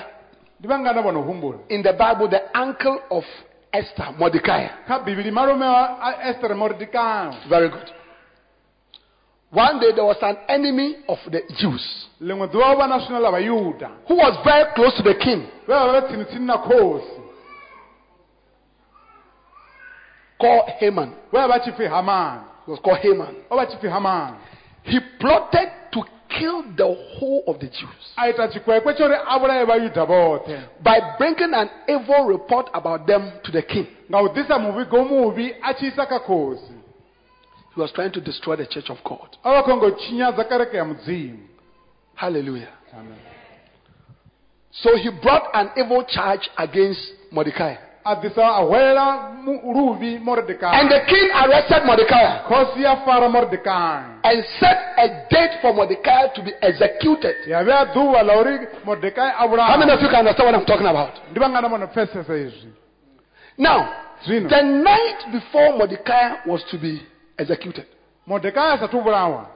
ndi 0.60 0.68
vangana 0.68 1.02
vano 1.02 1.22
humbula 1.22 1.58
in 1.68 1.82
the 1.82 1.92
Bible, 1.92 2.28
the 2.28 2.42
uncle 2.54 3.00
of 3.10 3.24
Esther, 3.72 4.12
Mordecai. 4.18 4.68
kha 4.86 4.98
bivhili 5.00 5.30
malume 5.30 5.66
wa 5.66 5.98
a- 6.02 6.28
estere 6.30 6.54
mordekai 6.54 7.48
Very 7.48 7.68
good. 7.68 7.90
One 9.50 9.80
day 9.80 9.92
there 9.92 10.04
was 10.04 10.18
an 10.22 10.36
enemy 10.48 10.96
of 11.08 11.18
the 11.30 11.40
Jews. 11.58 12.06
Ḽiṅwe 12.22 12.48
ḓuvha 12.52 12.72
u 12.74 12.76
vha 12.76 12.86
na 12.88 12.98
swina 13.00 13.20
ḽa 13.20 13.30
vhayuda 13.32 13.90
who 14.08 14.16
was 14.16 14.36
very 14.44 14.64
close 14.74 14.94
to 14.96 15.02
the 15.02 15.14
king. 15.14 15.42
Vhe 15.66 15.74
vha 15.74 15.92
vha 15.92 16.00
tsinitsini 16.08 16.44
na 16.46 16.58
khosi. 16.58 17.18
Called 20.40 20.68
Haman. 20.80 21.14
Vhe 22.68 22.76
vha 22.76 22.76
tshi 22.76 22.76
pfi 22.76 22.76
hamani 22.76 22.76
He 22.76 22.76
was 22.76 22.80
called 22.80 22.98
Haman. 22.98 23.34
o 23.50 23.56
vha 23.56 23.66
tshi 23.66 23.76
pfi 23.76 23.88
hamani 23.88 24.36
He 24.82 25.00
plotted 25.20 25.68
to 25.92 26.04
kill 26.28 26.62
the 26.76 26.86
whole 27.18 27.42
of 27.46 27.58
the 27.58 27.66
Jews 27.66 28.04
a 28.16 28.28
ita 28.28 28.48
tshikwekwe 28.48 28.94
tsho 28.94 29.08
ri 29.08 29.14
a 29.16 29.38
vhulaye 29.38 29.66
by 30.82 31.00
bringing 31.18 31.54
an 31.54 31.68
evil 31.88 32.24
report 32.26 32.70
about 32.74 33.06
them 33.06 33.32
to 33.44 33.52
the 33.52 33.62
king. 33.62 33.86
Now, 34.08 34.28
this 34.28 34.46
ḓisa 34.46 34.58
muvhigo 34.58 35.04
muvhi 35.08 35.54
a 35.62 35.74
tshi 35.74 35.86
isa 35.88 36.06
kha 36.06 36.20
He 37.74 37.80
was 37.80 37.92
trying 37.92 38.12
to 38.12 38.20
destroy 38.20 38.56
the 38.56 38.66
church 38.66 38.90
of 38.90 38.98
God. 39.04 39.36
o 39.44 39.50
vha 39.50 39.62
khou 39.62 39.76
ngo 39.76 39.90
tshinyadza 39.90 40.44
kereke 40.44 40.76
ya 40.76 40.84
mudzimu 40.84 41.38
Hallelujah. 42.14 42.72
So 44.72 44.96
he 44.96 45.10
brought 45.22 45.48
an 45.54 45.70
evil 45.76 46.04
charge 46.04 46.48
against 46.56 47.00
Mordecai. 47.30 47.76
A 48.08 48.14
ḓisa 48.16 48.42
a 48.42 48.62
hwela 48.64 49.06
mu- 49.44 49.60
luvhi 49.74 50.16
And 50.16 50.90
the 50.90 51.00
king 51.06 51.30
arrested 51.42 51.84
Mordecai 51.84 52.42
khosi 52.48 52.80
ya 52.82 52.96
fara 53.04 53.28
mordekai. 53.28 54.20
And 54.24 54.44
set 54.58 54.78
a 54.96 55.26
date 55.30 55.60
for 55.60 55.74
Mordecai 55.74 56.28
to 56.34 56.42
be 56.42 56.52
executed. 56.62 57.36
ya 57.46 57.62
vhea 57.62 57.92
ḓuvha 57.94 58.22
ḽa 58.24 58.40
uri 58.40 58.58
mordekai 58.84 59.30
a 59.36 59.48
How 59.48 59.76
many 59.78 59.92
of 59.92 60.00
you 60.00 60.08
can 60.08 60.20
understand 60.26 60.46
what 60.46 60.54
I'm 60.54 60.64
talking 60.66 60.86
about? 60.86 61.14
ndi 61.30 61.38
vhangana 61.40 61.68
vho 61.68 61.78
no 61.78 61.86
pfesesa 61.86 62.34
izwi 62.36 62.72
Now, 63.58 63.88
the 64.26 64.62
night 64.62 65.32
before 65.32 65.76
Mordecai 65.76 66.46
was 66.46 66.62
to 66.70 66.78
be 66.78 67.02
executed, 67.38 67.86
mordekai 68.26 68.74
a 68.74 68.78
sathu 68.78 69.02
vhulawa 69.02 69.46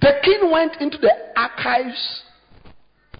the 0.00 0.12
king 0.24 0.50
went 0.50 0.76
into 0.80 0.98
the 0.98 1.12
archives 1.36 2.22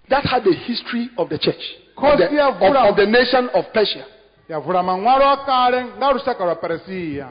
that 0.09 0.25
had 0.25 0.43
the 0.45 0.53
history 0.53 1.09
of 1.17 1.29
the 1.29 1.39
church, 1.39 1.63
of 1.97 2.19
the, 2.19 2.43
of- 2.43 2.89
of 2.91 2.97
the 2.97 3.07
nation 3.07 3.49
of 3.55 3.65
Persia. 3.73 4.05
ya 4.49 4.61
vula 4.61 4.83
maṅwalo 4.83 5.25
a 5.33 5.37
kale 5.47 5.85
nga 5.97 6.13
lushaka 6.13 6.45
lwa 6.45 6.55
peresiya 6.57 7.29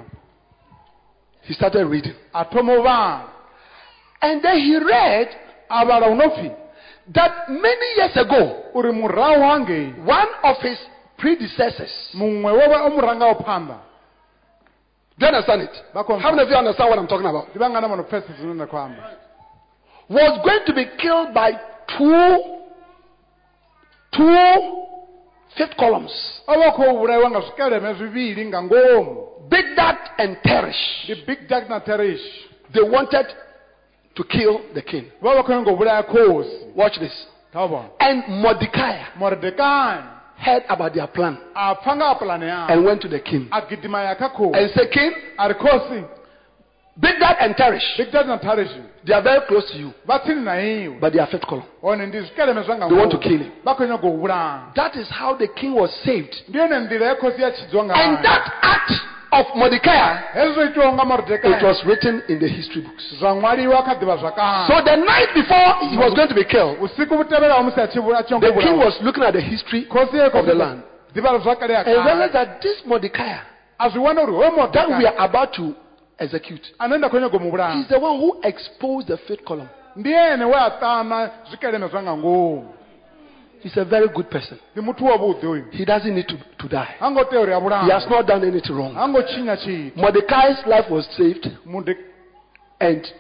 He 1.42 1.54
started 1.54 1.86
reading. 1.88 2.16
a 2.34 2.46
thoma 2.46 2.74
u 2.74 2.82
vhala 2.82 3.30
And 4.22 4.42
then 4.42 4.58
he 4.58 4.78
read 4.80 5.28
a 5.70 5.86
vhala 5.86 6.08
hu 6.10 6.16
no 6.16 6.30
pfi 6.30 6.56
that 7.14 7.50
many 7.50 7.88
years 7.98 8.16
ago, 8.16 8.72
one 8.74 10.28
of 10.44 10.58
his 10.62 10.80
predecessors, 11.18 11.92
muṅwe 12.16 12.52
wo 12.52 12.70
vha 12.72 12.86
o 12.86 12.90
murangaho 12.90 13.36
phanḓa 13.44 13.78
do 15.20 15.26
you 15.28 15.32
understand 15.32 15.62
it? 15.62 15.70
How 15.94 16.32
many 16.32 16.42
of 16.44 16.50
you 16.50 16.56
understand 16.56 16.90
what 16.90 16.98
I'm 16.98 17.08
talking 17.08 17.28
about? 17.28 17.50
ndi 17.50 17.60
vhangana 17.60 17.88
vho 17.88 17.96
no 17.98 18.04
pfesesa 18.04 18.34
zwine 18.40 18.54
nda 18.54 18.66
khou 18.68 18.78
amba 18.78 19.04
Was 20.10 20.40
going 20.44 20.66
to 20.66 20.74
be 20.74 20.86
killed 20.98 21.34
by 21.34 21.52
two, 21.98 22.63
two 24.14 24.84
fifth 25.58 25.76
columns, 25.78 26.14
o 26.48 26.54
vha 26.60 26.72
khou 26.72 26.98
vhulaiwa 26.98 27.30
nga 27.30 27.40
zwikeleme 27.42 27.94
zwivhili 27.94 28.46
nga 28.46 28.64
ngomu 28.64 29.28
Bigthan 29.50 29.98
and 30.18 30.38
Teresh. 30.44 31.04
ndi 31.04 31.16
big 31.28 31.40
jack 31.50 31.70
na 31.70 31.80
terish 31.80 32.22
They 32.74 32.82
wanted 32.84 33.28
to 34.16 34.24
kill 34.24 34.60
the 34.74 34.82
king. 34.82 35.06
vha 35.22 35.34
vha 35.36 35.44
khou 35.44 35.54
nyanga 35.54 35.72
u 35.72 35.76
vhulaya 35.76 36.04
khosi. 36.04 36.74
Watch 36.76 37.00
this. 37.00 37.28
And 38.00 38.24
Mordecai 38.42 38.98
mordekai 39.16 40.04
heard 40.38 40.64
about 40.70 40.94
their 40.94 41.08
plan 41.08 41.38
a 41.56 41.76
pfa 41.76 41.96
nga 41.96 42.06
ha 42.06 42.16
pulane 42.16 42.48
yao 42.48 42.68
and 42.68 42.84
went 42.86 43.02
to 43.02 43.08
the 43.08 43.20
king. 43.20 43.48
A 43.52 43.62
gidima 43.62 44.04
ya 44.04 44.16
kha 44.16 44.30
khosi 44.30 44.56
and 44.58 44.72
said, 44.72 44.90
King, 44.92 45.12
a 45.38 45.48
ri 45.50 45.54
khosi 45.56 46.04
Bigthan 47.00 47.36
and 47.40 47.56
Teresh, 47.56 47.98
big 47.98 48.12
jack 48.12 48.28
na 48.28 48.38
terish 48.38 48.70
they 49.06 49.14
are 49.16 49.22
very 49.24 49.42
close 49.48 49.66
to 49.72 49.78
you, 49.80 49.92
vha 50.08 50.20
tsini 50.20 50.42
na 50.44 50.54
iwe 50.62 51.00
but 51.00 51.12
they 51.12 51.20
are 51.20 51.28
fifth 51.32 51.46
column. 51.48 51.66
one 51.82 52.06
ndi 52.06 52.20
zwikeleme 52.22 52.62
zwa 52.64 52.76
nga 52.78 52.88
They 52.88 52.98
want 52.98 53.12
to 53.12 53.18
kill 53.18 53.38
him. 53.40 53.52
vha 53.66 53.74
khou 53.76 53.86
nyanga 53.86 54.08
u 54.08 54.18
vhulaya 54.18 54.60
That 54.76 54.96
is 54.96 55.10
how 55.10 55.34
the 55.36 55.48
king 55.48 55.74
was 55.74 55.90
saved. 56.06 56.36
ndi 56.50 56.58
yone 56.58 56.76
nḓila 56.80 57.06
ya 57.06 57.16
khosi 57.16 57.42
ya 57.42 57.52
tshidziwa 57.52 57.84
nga 57.86 57.94
And 57.96 58.18
that 58.24 58.52
act 58.62 58.92
of 59.32 59.46
Mordecai, 59.56 60.18
hezwi 60.34 60.54
zwo 60.54 60.66
itiwaho 60.66 60.94
nga 60.94 61.58
it 61.58 61.64
was 61.64 61.84
written 61.86 62.22
in 62.30 62.40
the 62.40 62.48
history 62.48 62.82
books. 62.82 63.04
zwa 63.20 63.32
ṅwaliwa 63.32 63.84
kha 63.84 63.94
ḓivha 63.96 64.18
zwakale 64.20 64.68
So 64.68 64.82
the 64.86 64.96
night 64.96 65.34
before 65.34 65.90
he 65.90 65.98
was 65.98 66.14
going 66.14 66.28
to 66.30 66.36
be 66.36 66.44
killed, 66.44 66.78
usiku 66.82 67.16
vhu 67.18 67.24
tevhelaho 67.24 67.64
musi 67.64 67.82
a 67.82 67.88
tshi 67.88 68.00
vhula- 68.00 68.20
a 68.20 68.24
tshi 68.24 68.40
the 68.40 68.54
king 68.62 68.78
was 68.78 69.02
looking 69.02 69.24
at 69.24 69.34
the 69.34 69.42
history 69.42 69.88
of 69.90 70.46
the 70.46 70.54
land. 70.54 70.84
ḓivha 71.16 71.40
zwakale 71.42 71.74
ya 71.74 71.80
and 71.80 72.06
realized 72.06 72.34
that 72.34 72.62
this 72.62 72.86
Mordecai 72.86 73.40
a 73.80 73.90
zwi 73.90 74.00
wana 74.00 74.22
uri 74.22 74.32
hoyo 74.34 74.72
that 74.72 74.88
we 74.90 75.06
are 75.08 75.16
about 75.18 75.52
to 75.54 75.74
execute 76.20 76.74
ane 76.80 76.98
nda 76.98 77.10
khou 77.10 77.20
nyaga 77.20 77.38
u 77.38 77.80
is 77.82 77.88
the 77.88 77.98
one 77.98 78.20
who 78.20 78.40
exposed 78.44 79.08
the 79.08 79.18
fifth 79.18 79.44
column. 79.46 79.68
ndi 79.96 80.12
ene 80.14 80.46
we 80.46 80.54
a 80.54 80.70
ṱana 80.82 81.30
zwikeleme 81.50 81.88
zwa 81.88 82.02
nga 82.02 82.14
He's 83.64 83.78
a 83.78 83.86
very 83.86 84.08
good 84.10 84.30
person. 84.30 84.58
ndi 84.76 84.82
muthu 84.82 85.06
wavhuḓi 85.06 85.46
uyu 85.48 85.64
He 85.72 85.86
doesn't 85.86 86.14
need 86.14 86.28
to, 86.28 86.36
to 86.58 86.68
die. 86.68 86.96
ha 87.00 87.12
ngo 87.12 87.24
tea 87.24 87.38
uri 87.40 87.54
a 87.54 87.86
He 87.86 87.92
has 87.92 88.08
not 88.10 88.26
done 88.28 88.44
anything 88.48 88.76
wrong. 88.76 88.94
ha 88.96 89.08
ngo 89.08 89.22
tshinya 89.22 89.56
tshithu 89.58 90.00
Mordecai's 90.00 90.66
life 90.66 90.90
was 90.90 91.06
saved 91.18 91.48
and 92.80 93.14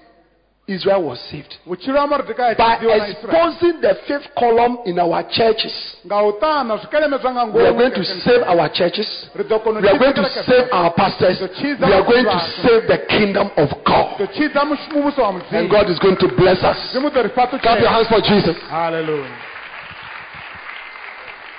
Israel 0.67 1.03
was 1.03 1.19
saved. 1.29 1.57
By 1.67 1.75
tshidziwa 1.75 2.07
na 2.07 2.17
israel 2.23 3.01
exposing 3.11 3.81
the 3.81 3.95
fifth 4.07 4.29
column 4.39 4.77
in 4.85 4.97
our 4.97 5.23
churches, 5.29 5.73
nga 6.05 6.23
u 6.23 6.31
ṱana 6.39 6.77
zwikeleme 6.77 7.17
zwa 7.17 7.31
nga 7.33 7.43
we 7.51 7.67
are 7.67 7.73
going 7.73 7.91
to 7.91 8.03
save 8.03 8.43
our 8.47 8.69
churches. 8.71 9.27
ri 9.35 9.43
ḓo 9.43 9.59
kona 9.63 9.79
u 9.79 9.83
We 9.83 9.89
are 9.89 9.99
going 9.99 10.13
to 10.15 10.23
save 10.47 10.67
our 10.71 10.91
pastors. 10.93 11.41
We 11.61 11.93
are 11.93 12.03
going 12.07 12.23
to 12.25 12.39
save 12.63 12.87
the 12.87 12.97
kingdom 13.09 13.51
of 13.57 13.69
God. 13.83 14.15
ḓo 14.19 14.27
tshidza 14.31 14.63
mush- 14.65 14.87
muvhuso 14.93 15.21
wa 15.21 15.41
And 15.51 15.69
God 15.69 15.89
is 15.89 15.99
going 15.99 16.15
to 16.17 16.27
bless 16.29 16.63
us. 16.63 16.77
mudzimu 16.93 17.09
ḓo 17.09 17.23
ri 17.23 17.29
Clap 17.59 17.79
your 17.81 17.89
hands 17.89 18.07
for 18.07 18.21
Jesus. 18.21 18.55
haleluya 18.69 19.27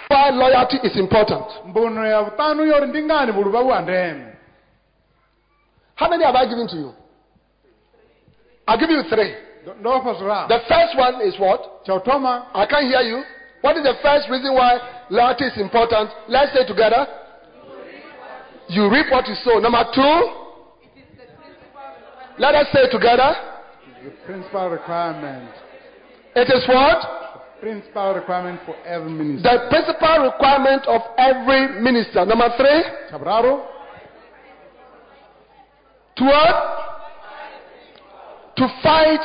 Why 0.09 0.31
loyalty 0.31 0.78
is 0.82 0.97
important. 0.97 1.44
mbuno 1.66 2.06
ya 2.06 2.22
vhuṱanu 2.22 2.66
yori 2.66 2.86
ndi 2.86 3.02
ngani 3.02 3.32
vhuluvha 3.32 3.62
vhu 3.62 3.70
ha 3.70 3.81
ndeme 3.81 4.32
How 5.97 6.09
many 6.09 6.24
have 6.24 6.35
I 6.36 6.47
given 6.47 6.66
to 6.68 6.76
you? 6.76 6.93
I'll 8.66 8.78
give 8.78 8.90
you 8.90 9.02
three. 9.04 9.34
Ndo- 9.64 9.74
ndo 9.80 9.90
vha 9.90 10.00
fha 10.04 10.14
zwiraru 10.18 10.48
The 10.48 10.60
first 10.60 10.94
one 10.96 11.20
is 11.28 11.38
what? 11.38 11.84
thoma 12.04 12.46
I 12.54 12.66
can't 12.66 12.86
hear 12.86 13.02
you. 13.02 13.22
What 13.62 13.76
is 13.76 13.82
the 13.82 13.94
first 14.02 14.28
reason 14.28 14.54
why 14.54 14.78
loyalty 15.10 15.44
is 15.44 15.56
important? 15.56 16.10
Let's 16.28 16.52
say 16.52 16.66
together. 16.66 17.06
You 18.68 18.90
reap 18.90 19.10
what 19.10 19.26
you 19.28 19.34
sow. 19.34 19.58
Number 19.58 19.84
two. 19.94 20.16
Let 22.38 22.54
us 22.54 22.66
say 22.72 22.88
together. 22.90 23.34
the 24.04 24.10
principal 24.26 24.68
requirement 24.70 25.48
It 26.34 26.48
is 26.50 26.66
what? 26.68 26.98
The 27.00 27.60
principal 27.60 28.14
requirement 28.14 28.60
for 28.66 28.74
every 28.84 29.10
minister. 29.12 29.48
The 29.50 29.68
principal 29.70 30.24
requirement 30.24 30.86
of 30.86 31.00
every 31.16 31.80
minister. 31.80 32.24
Number 32.26 32.50
three. 32.56 32.82
tsha 33.08 33.18
vhuraru 33.18 33.60
To 36.16 36.24
what? 36.24 36.84
To 38.56 38.68
fight 38.82 39.20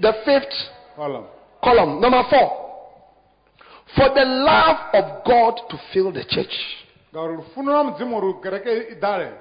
the 0.00 0.12
fifth 0.24 0.54
column 0.96 1.24
column. 1.62 2.00
Number 2.00 2.22
four. 2.30 2.66
For 3.96 4.08
the 4.14 4.24
love 4.24 4.76
of 4.94 5.24
God 5.24 5.60
to 5.70 5.76
fill 5.92 6.12
the 6.12 6.24
church. 6.24 6.54
ngauri 7.14 7.36
lufuno 7.36 7.72
lwa 7.72 7.84
mudzimu 7.84 8.16
uri 8.18 8.34
kereke 8.42 8.72
i 8.92 8.94
ḓale 8.94 9.32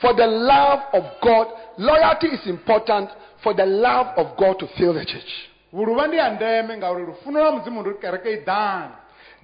For 0.00 0.12
the 0.16 0.26
love 0.26 0.82
of 0.92 1.04
God. 1.22 1.46
Loyalty 1.78 2.26
is 2.26 2.46
important 2.46 3.10
for 3.42 3.54
the 3.54 3.66
love 3.66 4.06
of 4.16 4.36
God 4.36 4.58
to 4.58 4.66
fill 4.76 4.92
the 4.94 5.04
church. 5.04 5.32
vhuluvha 5.72 6.06
ndi 6.06 6.16
ya 6.16 6.30
ndeme 6.30 6.76
ngauri 6.76 7.06
lufuno 7.06 7.40
lwa 7.40 7.52
mudzimu 7.52 7.80
uri 7.80 7.94
kereke 7.94 8.32
i 8.32 8.36
ḓale 8.36 8.90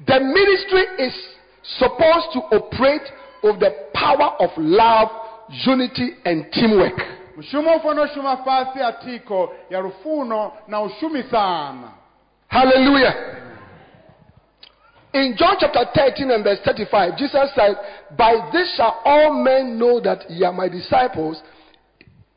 The 0.07 0.21
ministry 0.21 0.85
is 0.99 1.15
supposed 1.63 2.33
to 2.33 2.41
operate 2.57 3.13
with 3.43 3.59
the 3.61 3.71
power 3.95 4.33
of 4.39 4.51
love 4.57 5.11
unity 5.67 6.15
and 6.25 6.51
teamwork. 6.53 7.01
Mushumo 7.41 7.77
ufana 7.77 8.03
ushuma 8.03 8.37
fasi 8.37 8.79
ya 8.79 8.93
tiko 8.93 9.55
ya 9.71 9.81
lufuno 9.81 10.53
na 10.69 10.81
ushumisana 10.81 11.89
Hallelujah. 12.49 13.15
In 15.13 15.37
John 15.37 15.57
chapter 15.61 15.85
13 15.95 16.31
and 16.33 16.43
verse 16.45 16.59
35, 16.65 17.17
Jesus 17.17 17.51
said, 17.55 17.77
By 18.19 18.51
this 18.53 18.75
shall 18.77 19.01
all 19.05 19.33
men 19.43 19.79
know 19.79 20.01
that 20.01 20.29
ye 20.29 20.45
are 20.45 20.53
my 20.53 20.69
disciples, 20.69 21.41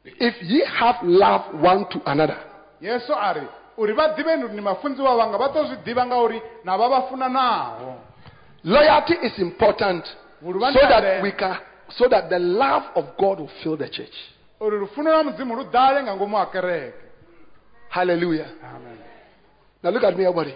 if 0.06 0.36
ye 0.44 0.64
have 0.80 0.96
love 1.04 1.60
one 1.60 1.86
to 1.90 2.02
another. 2.06 2.38
yesu 2.82 3.14
ari 3.16 3.48
uri 3.78 3.94
vadzive 3.94 4.36
ni 4.36 4.62
mafunzi 4.62 5.02
vanga 5.02 6.06
ngauri 6.06 6.42
nava 6.64 6.90
vafuna 6.90 7.30
nawo 7.30 7.96
Loyalty 8.64 9.14
is 9.24 9.40
important 9.40 10.06
so 10.42 10.88
that 10.90 11.22
we 11.24 11.32
can 11.32 11.58
so 11.98 12.08
that 12.08 12.30
the 12.30 12.40
love 12.40 12.84
of 12.96 13.06
God 13.20 13.40
will 13.40 13.52
fill 13.64 13.78
the 13.78 13.90
church. 13.90 14.33
Uri 14.66 14.78
lufuno 14.80 15.10
lwa 15.12 15.24
mudzimu 15.24 15.56
ludale 15.56 16.04
nga 16.04 16.16
ngomu 16.16 16.36
wa 16.38 16.46
kereke 16.46 16.98
Hallelujah. 17.90 18.48
amen 18.64 18.98
Now 19.84 19.90
look 19.92 20.04
at 20.04 20.18
me, 20.18 20.24
everybody. 20.26 20.56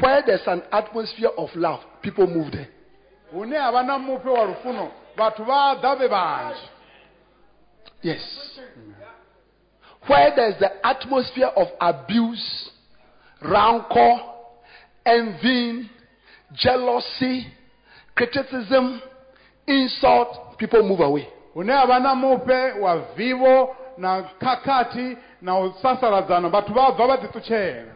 Where 0.00 0.22
there's 0.26 0.46
an 0.46 0.62
atmosphere 0.72 1.28
of 1.36 1.50
love, 1.54 1.80
people 2.02 2.26
move 2.26 2.50
there. 2.52 2.68
hune 3.32 3.56
hava 3.58 3.82
na 3.82 3.98
mupe 3.98 4.28
wa 4.28 4.44
lufuno 4.44 4.90
vathu 5.16 5.44
va 5.44 5.76
da 5.82 5.94
ve 5.96 6.08
vanji 6.08 6.68
Yes. 8.02 8.58
Where 10.08 10.32
there's 10.34 10.58
the 10.58 10.84
atmosphere 10.86 11.50
of 11.56 11.68
abuse, 11.80 12.70
rancor, 13.40 14.20
envy, 15.06 15.88
jealousy, 16.54 17.46
criticism, 18.16 19.00
insult, 19.66 20.58
people 20.58 20.82
move 20.82 21.00
away. 21.00 21.28
Hune 21.54 21.72
hava 21.72 22.00
na 22.00 22.14
mupe 22.14 22.72
wa 22.80 22.96
vivo 23.16 23.76
na 23.98 24.22
kakati 24.22 25.16
na 25.42 25.58
usasaladzana 25.58 26.48
vathu 26.48 26.72
va 26.74 26.92
bva 26.92 27.06
va 27.06 27.16
tituchela 27.18 27.92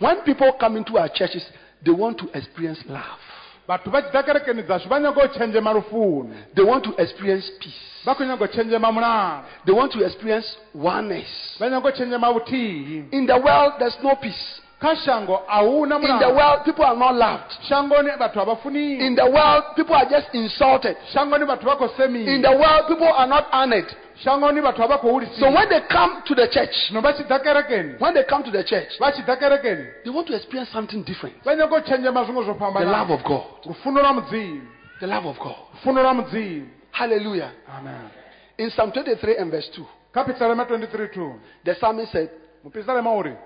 When 0.00 0.16
people 0.24 0.52
come 0.58 0.76
into 0.78 0.98
our 0.98 1.08
churches, 1.08 1.44
they 1.84 1.92
want 1.92 2.18
to 2.18 2.26
experience 2.38 2.80
love. 2.88 3.20
vathu 3.68 3.90
va 3.90 4.02
chita 4.02 4.22
kerekeni 4.22 4.62
dzashu 4.62 4.88
va 4.88 5.00
nyaga 5.00 5.24
u 5.24 5.28
tshenzhema 5.28 5.72
lufuno 5.72 6.30
They 6.54 6.64
want 6.64 6.84
to 6.84 6.94
experience 7.02 7.50
peace. 7.60 8.04
va 8.06 8.14
khou 8.14 8.24
nyaga 8.26 8.44
u 8.44 8.48
tshenzhema 8.48 8.92
mulalo 8.92 9.42
They 9.66 9.74
want 9.74 9.92
to 9.92 10.04
experience 10.04 10.48
oneness. 10.74 11.56
va 11.60 11.68
nyaga 11.70 11.88
u 11.88 11.92
tshenzhema 11.92 12.32
vhuthihi 12.32 13.04
In 13.10 13.26
the 13.26 13.34
world, 13.38 13.72
there's 13.78 13.98
no 14.02 14.16
peace. 14.16 14.60
Kha 14.82 14.96
shango 14.96 15.42
a 15.48 15.62
In 15.62 16.18
the 16.18 16.34
world, 16.34 16.64
people 16.64 16.84
are 16.84 16.96
not 16.96 17.14
loved. 17.14 17.52
shangoni 17.70 19.00
In 19.00 19.14
the 19.14 19.30
world, 19.30 19.64
people 19.76 19.94
are 19.94 20.08
just 20.10 20.34
insulted. 20.34 20.96
shangoni 21.14 21.44
vathu 21.46 21.64
va 21.64 21.76
khou 21.76 21.88
In 22.26 22.42
the 22.42 22.50
world, 22.50 22.88
people 22.88 23.06
are 23.06 23.26
not 23.28 23.46
honored. 23.52 23.86
shangoni 24.24 24.60
vathu 24.60 24.82
a 24.82 24.88
va 24.88 24.98
khou 24.98 25.22
So 25.38 25.50
when 25.52 25.68
they 25.68 25.80
come 25.88 26.22
to 26.26 26.34
the 26.34 26.48
church, 26.48 26.74
kerekeni 26.90 28.00
when 28.00 28.14
they 28.14 28.24
come 28.24 28.42
to 28.42 28.50
the 28.50 28.64
church, 28.64 28.88
kerekeni 28.98 29.86
they 30.04 30.10
want 30.10 30.26
to 30.26 30.34
experience 30.34 30.70
something 30.72 31.04
different. 31.04 31.36
va 31.44 31.54
nyaga 31.54 31.76
u 31.76 31.80
tshenzhema 31.80 32.24
zwiṅwe 32.24 32.78
The 32.80 32.84
love 32.84 33.10
of 33.12 33.22
God. 33.24 33.44
lufuno 33.66 34.00
lwa 34.02 34.12
mudzimu 34.12 34.62
The 35.00 35.06
love 35.06 35.26
of 35.28 35.38
God. 35.38 35.56
lufuno 35.74 36.02
lwa 36.02 36.14
mudzimu 36.14 36.66
Hallelujah. 36.90 37.50
amen 37.78 38.10
In 38.58 38.68
Psalm 38.70 38.90
23 38.92 39.36
and 39.38 39.50
verse 39.50 39.70
2, 39.76 39.86
kha 40.12 40.24
23 40.24 41.08
2 41.14 41.34
the 41.64 41.74
psalmist 41.74 42.12
said, 42.12 42.28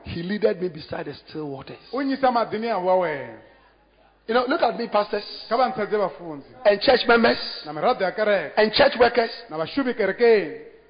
He 0.04 0.22
leaded 0.22 0.60
me 0.60 0.68
beside 0.68 1.06
the 1.06 1.14
still 1.14 1.48
waters. 1.50 1.78
u 1.92 2.02
nyisa 2.02 2.30
madini 2.32 2.66
ya 2.66 2.78
wa 2.78 2.96
wena 2.96 3.38
You 4.28 4.34
know, 4.34 4.44
look 4.48 4.60
at 4.62 4.76
me, 4.78 4.88
pastors 4.88 5.24
kha 5.48 5.56
va 5.56 5.68
ntshedze 5.68 5.96
vafunzi 5.96 6.48
and 6.64 6.80
church 6.80 7.06
members 7.06 7.38
na 7.64 7.72
miraḓo 7.72 8.02
ya 8.02 8.10
kereke 8.12 8.52
and 8.56 8.72
church 8.72 8.96
workers. 8.98 9.30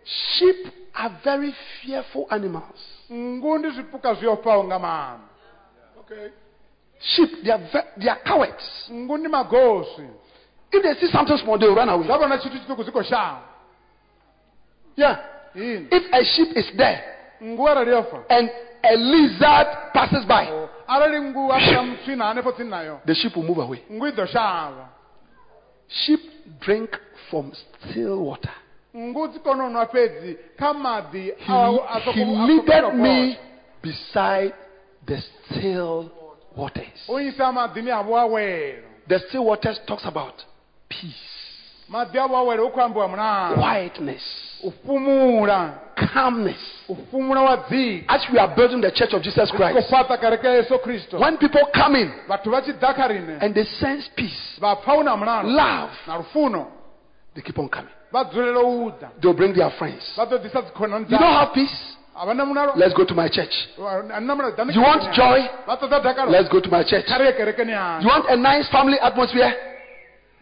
Sheep 0.05 0.57
are 0.95 1.11
very 1.25 1.53
fearful 1.83 2.27
animals. 2.31 2.81
ngu 3.13 3.59
ndi 3.59 3.71
zwipuka 3.71 4.15
zwi 4.15 4.27
ofhaho 4.29 4.65
nga 4.65 4.79
maanḓa 4.79 6.31
Sheep, 7.01 7.43
they 7.45 7.53
are, 7.53 7.63
ve- 7.73 8.01
they 8.01 8.09
are 8.09 8.21
cowards. 8.25 8.89
ngu 8.91 9.19
ndi 9.19 9.29
magoswi 9.29 10.09
If 10.73 10.83
they 10.83 10.95
see 10.95 11.13
something 11.13 11.37
small, 11.39 11.59
they 11.59 11.69
will 11.69 11.77
run 11.77 11.89
away. 11.89 12.07
zwa 12.07 12.19
vona 12.19 12.39
tshithu 12.39 12.59
tshiṱuku 12.59 12.83
zwi 12.83 12.93
khou 12.93 13.03
shavha 13.05 13.43
Yeah. 14.97 15.17
If 15.93 16.05
a 16.13 16.25
sheep 16.25 16.57
is 16.57 16.71
there 16.77 17.16
ngu 17.43 17.69
arali 17.69 17.91
yo 17.91 18.03
fa 18.03 18.19
and 18.29 18.51
a 18.83 18.97
lizard 18.97 19.67
passes 19.95 20.25
by, 20.27 20.47
oh, 20.51 20.69
arali 20.89 21.21
ngu 21.21 21.53
afika 21.53 21.83
mutswina 21.83 22.25
hanefho 22.25 22.53
tsini 22.53 22.71
nayo 22.71 23.01
the 23.07 23.15
sheep 23.15 23.37
will 23.37 23.45
move 23.47 23.59
away. 23.63 23.83
ngu 23.93 24.07
i 24.07 24.11
ḓo 24.11 24.27
shavha. 24.27 24.89
Sheep 25.89 26.21
drink 26.61 26.91
from 27.31 27.53
still 27.91 28.17
water. 28.27 28.53
ngu 28.97 29.29
dzi 29.29 29.39
kona 29.39 29.65
u 29.67 29.71
nwa 29.71 29.87
fhedzi 29.87 30.37
kha 30.59 30.73
maḓi 30.73 31.23
He, 31.23 31.31
he 31.39 32.01
soko- 32.05 32.21
a 32.23 32.47
leaded 32.47 32.85
soko- 32.85 32.93
me 32.97 33.39
beside 33.83 34.53
the 35.07 35.19
still 35.21 36.11
waters. 36.57 37.09
u 37.09 37.19
nyisa 37.19 37.53
maḓini 37.53 38.83
The 39.09 39.19
still 39.29 39.45
waters 39.45 39.79
talks 39.87 40.05
about 40.05 40.45
peace, 40.89 41.27
maḓi 41.91 42.17
a 42.19 42.29
vhuawelo 42.29 42.65
hu 42.65 42.71
khou 42.71 42.81
ambiwa 42.83 43.09
mulalo 43.09 43.55
quietness, 43.57 44.23
u 44.63 44.73
calmness. 45.97 46.61
u 46.89 46.97
wa 47.19 47.59
As 48.09 48.23
we 48.33 48.39
are 48.39 48.55
building 48.55 48.81
the 48.81 48.91
church 48.91 49.13
of 49.15 49.23
Jesus 49.23 49.51
Christ, 49.51 49.91
fhaṱa 49.91 50.19
kereke 50.21 50.47
ya 50.47 50.55
yesu 50.55 50.79
kristo 50.79 51.19
when 51.19 51.37
people 51.39 51.63
come 51.75 51.97
in 51.97 52.11
vhathu 52.29 52.51
vha 52.51 52.61
tshi 52.63 52.73
ḓa 52.73 52.95
kha 52.95 53.09
and 53.41 53.55
they 53.55 53.65
sense 53.65 54.09
peace, 54.17 54.59
vha 54.61 54.77
pfa 54.77 54.95
u 54.99 55.03
na 55.03 55.17
mulalo 55.17 55.49
love, 55.49 55.91
na 56.07 56.17
lufuno 56.19 56.67
they 57.35 57.43
keep 57.43 57.59
on 57.59 57.69
coming. 57.69 57.91
vha 58.13 58.25
dzulele 58.25 58.59
u 58.65 58.93
They'll 59.21 59.35
bring 59.35 59.55
their 59.55 59.71
friends. 59.79 60.03
ḓo 60.17 60.27
ḓisa 60.39 60.63
dzikhonani 60.63 61.07
You 61.11 61.19
don't 61.19 61.33
have 61.35 61.53
peace? 61.55 61.97
a 62.17 62.27
vha 62.27 62.35
na 62.35 62.45
mulalo 62.45 62.73
Let's 62.77 62.95
go 62.95 63.05
to 63.05 63.15
my 63.15 63.29
church. 63.29 63.55
a 63.79 64.21
na 64.21 64.35
mulalo 64.35 64.55
ḓani 64.57 64.75
You 64.75 64.83
want 64.83 65.03
joy? 65.15 65.39
yanu. 65.41 65.67
vha 65.67 65.77
ṱoḓa 65.77 66.03
dakalo 66.03 66.31
Let's 66.31 66.49
go 66.49 66.61
to 66.61 66.71
my 66.71 66.83
church. 66.85 67.07
kha 67.07 67.19
ri 67.19 67.27
ye 67.27 67.33
kerekeni 67.33 67.73
yanu 67.73 68.03
You 68.03 68.09
want 68.09 68.27
a 68.29 68.37
nice 68.37 68.69
family 68.71 68.99
atmosphere? 69.01 69.76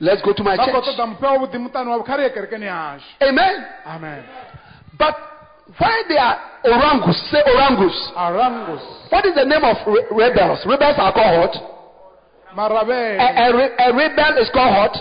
Let's 0.00 0.22
go 0.22 0.32
to 0.32 0.42
my 0.42 0.56
church. 0.56 0.74
ṱoḓa 0.74 1.06
muphe 1.06 1.26
wavhuḓi 1.26 1.58
muṱani 1.58 1.88
wavho 1.90 2.04
kha 2.04 2.16
ri 2.16 2.22
ye 2.24 2.30
kerekeni 2.30 2.66
yashu 2.66 3.06
Amen. 3.22 3.64
amen 3.86 4.22
But 4.98 5.14
why 5.78 6.02
they 6.08 6.18
are 6.18 6.38
orangus? 6.64 7.16
Say 7.30 7.42
orangus. 7.46 7.96
arangus 8.16 8.82
What 9.10 9.24
is 9.26 9.34
the 9.34 9.44
name 9.44 9.64
of 9.64 9.76
re- 9.86 10.06
rebels? 10.10 10.60
Rebels 10.66 10.96
are 10.98 11.12
called 11.12 11.38
what? 11.40 11.54
A, 13.18 13.48
a, 13.50 13.56
re- 13.56 13.74
a 13.78 13.92
rebel 13.94 14.38
is 14.38 14.50
called 14.52 14.74
what? 14.76 14.94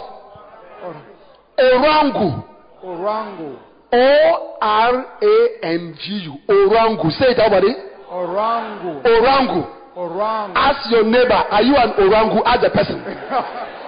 Orangu. 1.59 2.43
orangu 2.83 3.57
O 3.93 4.57
R 4.61 5.05
A 5.21 5.35
N 5.63 5.95
G 6.01 6.25
U. 6.25 6.33
Orangu. 6.49 7.11
Say 7.11 7.27
it, 7.29 7.39
everybody. 7.39 7.73
orangu 8.11 9.01
Orangu. 9.05 9.67
orangu 9.95 10.53
Ask 10.55 10.89
your 10.91 11.03
neighbor, 11.03 11.33
are 11.51 11.61
you 11.61 11.75
an 11.75 11.93
orangu? 11.99 12.41
Ask 12.45 12.61
the 12.61 12.69
person. 12.69 13.03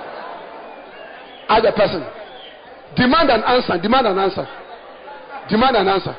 Ask 1.49 1.63
the 1.63 1.71
person. 1.71 2.01
Demand 2.95 3.29
an 3.29 3.43
answer. 3.43 3.77
Demand 3.81 4.07
an 4.07 4.17
answer. 4.19 4.47
Demand 5.49 5.75
an 5.77 5.87
answer. 5.87 6.15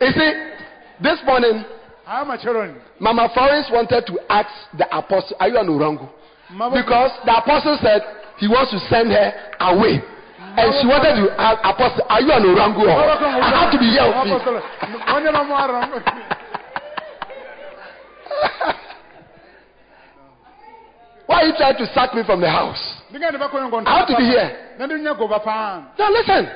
You 0.00 0.10
see, 0.12 0.30
this 1.02 1.18
morning, 1.26 1.64
Mama 2.98 3.28
Florence 3.34 3.68
wanted 3.70 4.06
to 4.06 4.18
ask 4.28 4.48
the 4.76 4.86
apostle, 4.96 5.36
Are 5.38 5.48
you 5.48 5.58
an? 5.68 6.08
Mama- 6.50 6.74
Because 6.82 7.10
the 7.24 7.36
apostle 7.36 7.78
said 7.82 8.00
he 8.38 8.48
wants 8.48 8.72
to 8.72 8.78
send 8.88 9.12
her 9.12 9.32
away. 9.60 10.00
And 10.56 10.66
she 10.80 10.86
wanted 10.88 11.14
to 11.20 11.30
ask 11.38 11.60
apostle, 11.62 12.02
Are 12.08 12.20
you 12.20 12.32
an 12.32 12.42
orangu? 12.42 12.82
Or 12.82 12.90
I 12.90 13.60
have 13.60 13.70
to 13.72 13.78
be 13.78 13.86
here 13.92 14.02
with 14.08 14.26
you. 14.26 14.38
Onye 18.40 20.08
mama 20.16 20.36
arangu 20.46 21.26
Why 21.26 21.36
are 21.42 21.46
you 21.46 21.54
trying 21.56 21.76
to 21.78 21.86
sack 21.94 22.14
me 22.14 22.22
from 22.24 22.40
the 22.40 22.50
house? 22.50 22.82
ndingani 23.10 23.38
vha 23.38 23.48
khou 23.48 23.58
nyanga 23.60 23.76
u 23.76 23.82
I 23.86 23.90
have 23.98 24.06
to 24.06 24.16
be 24.16 24.24
here. 24.24 24.50
nṋe 24.78 24.86
ndi 24.86 24.94
nyaga 25.02 25.24
u 25.24 25.28
vha 25.28 25.38
pfana 25.40 25.82
Now 25.98 26.10
listen, 26.10 26.48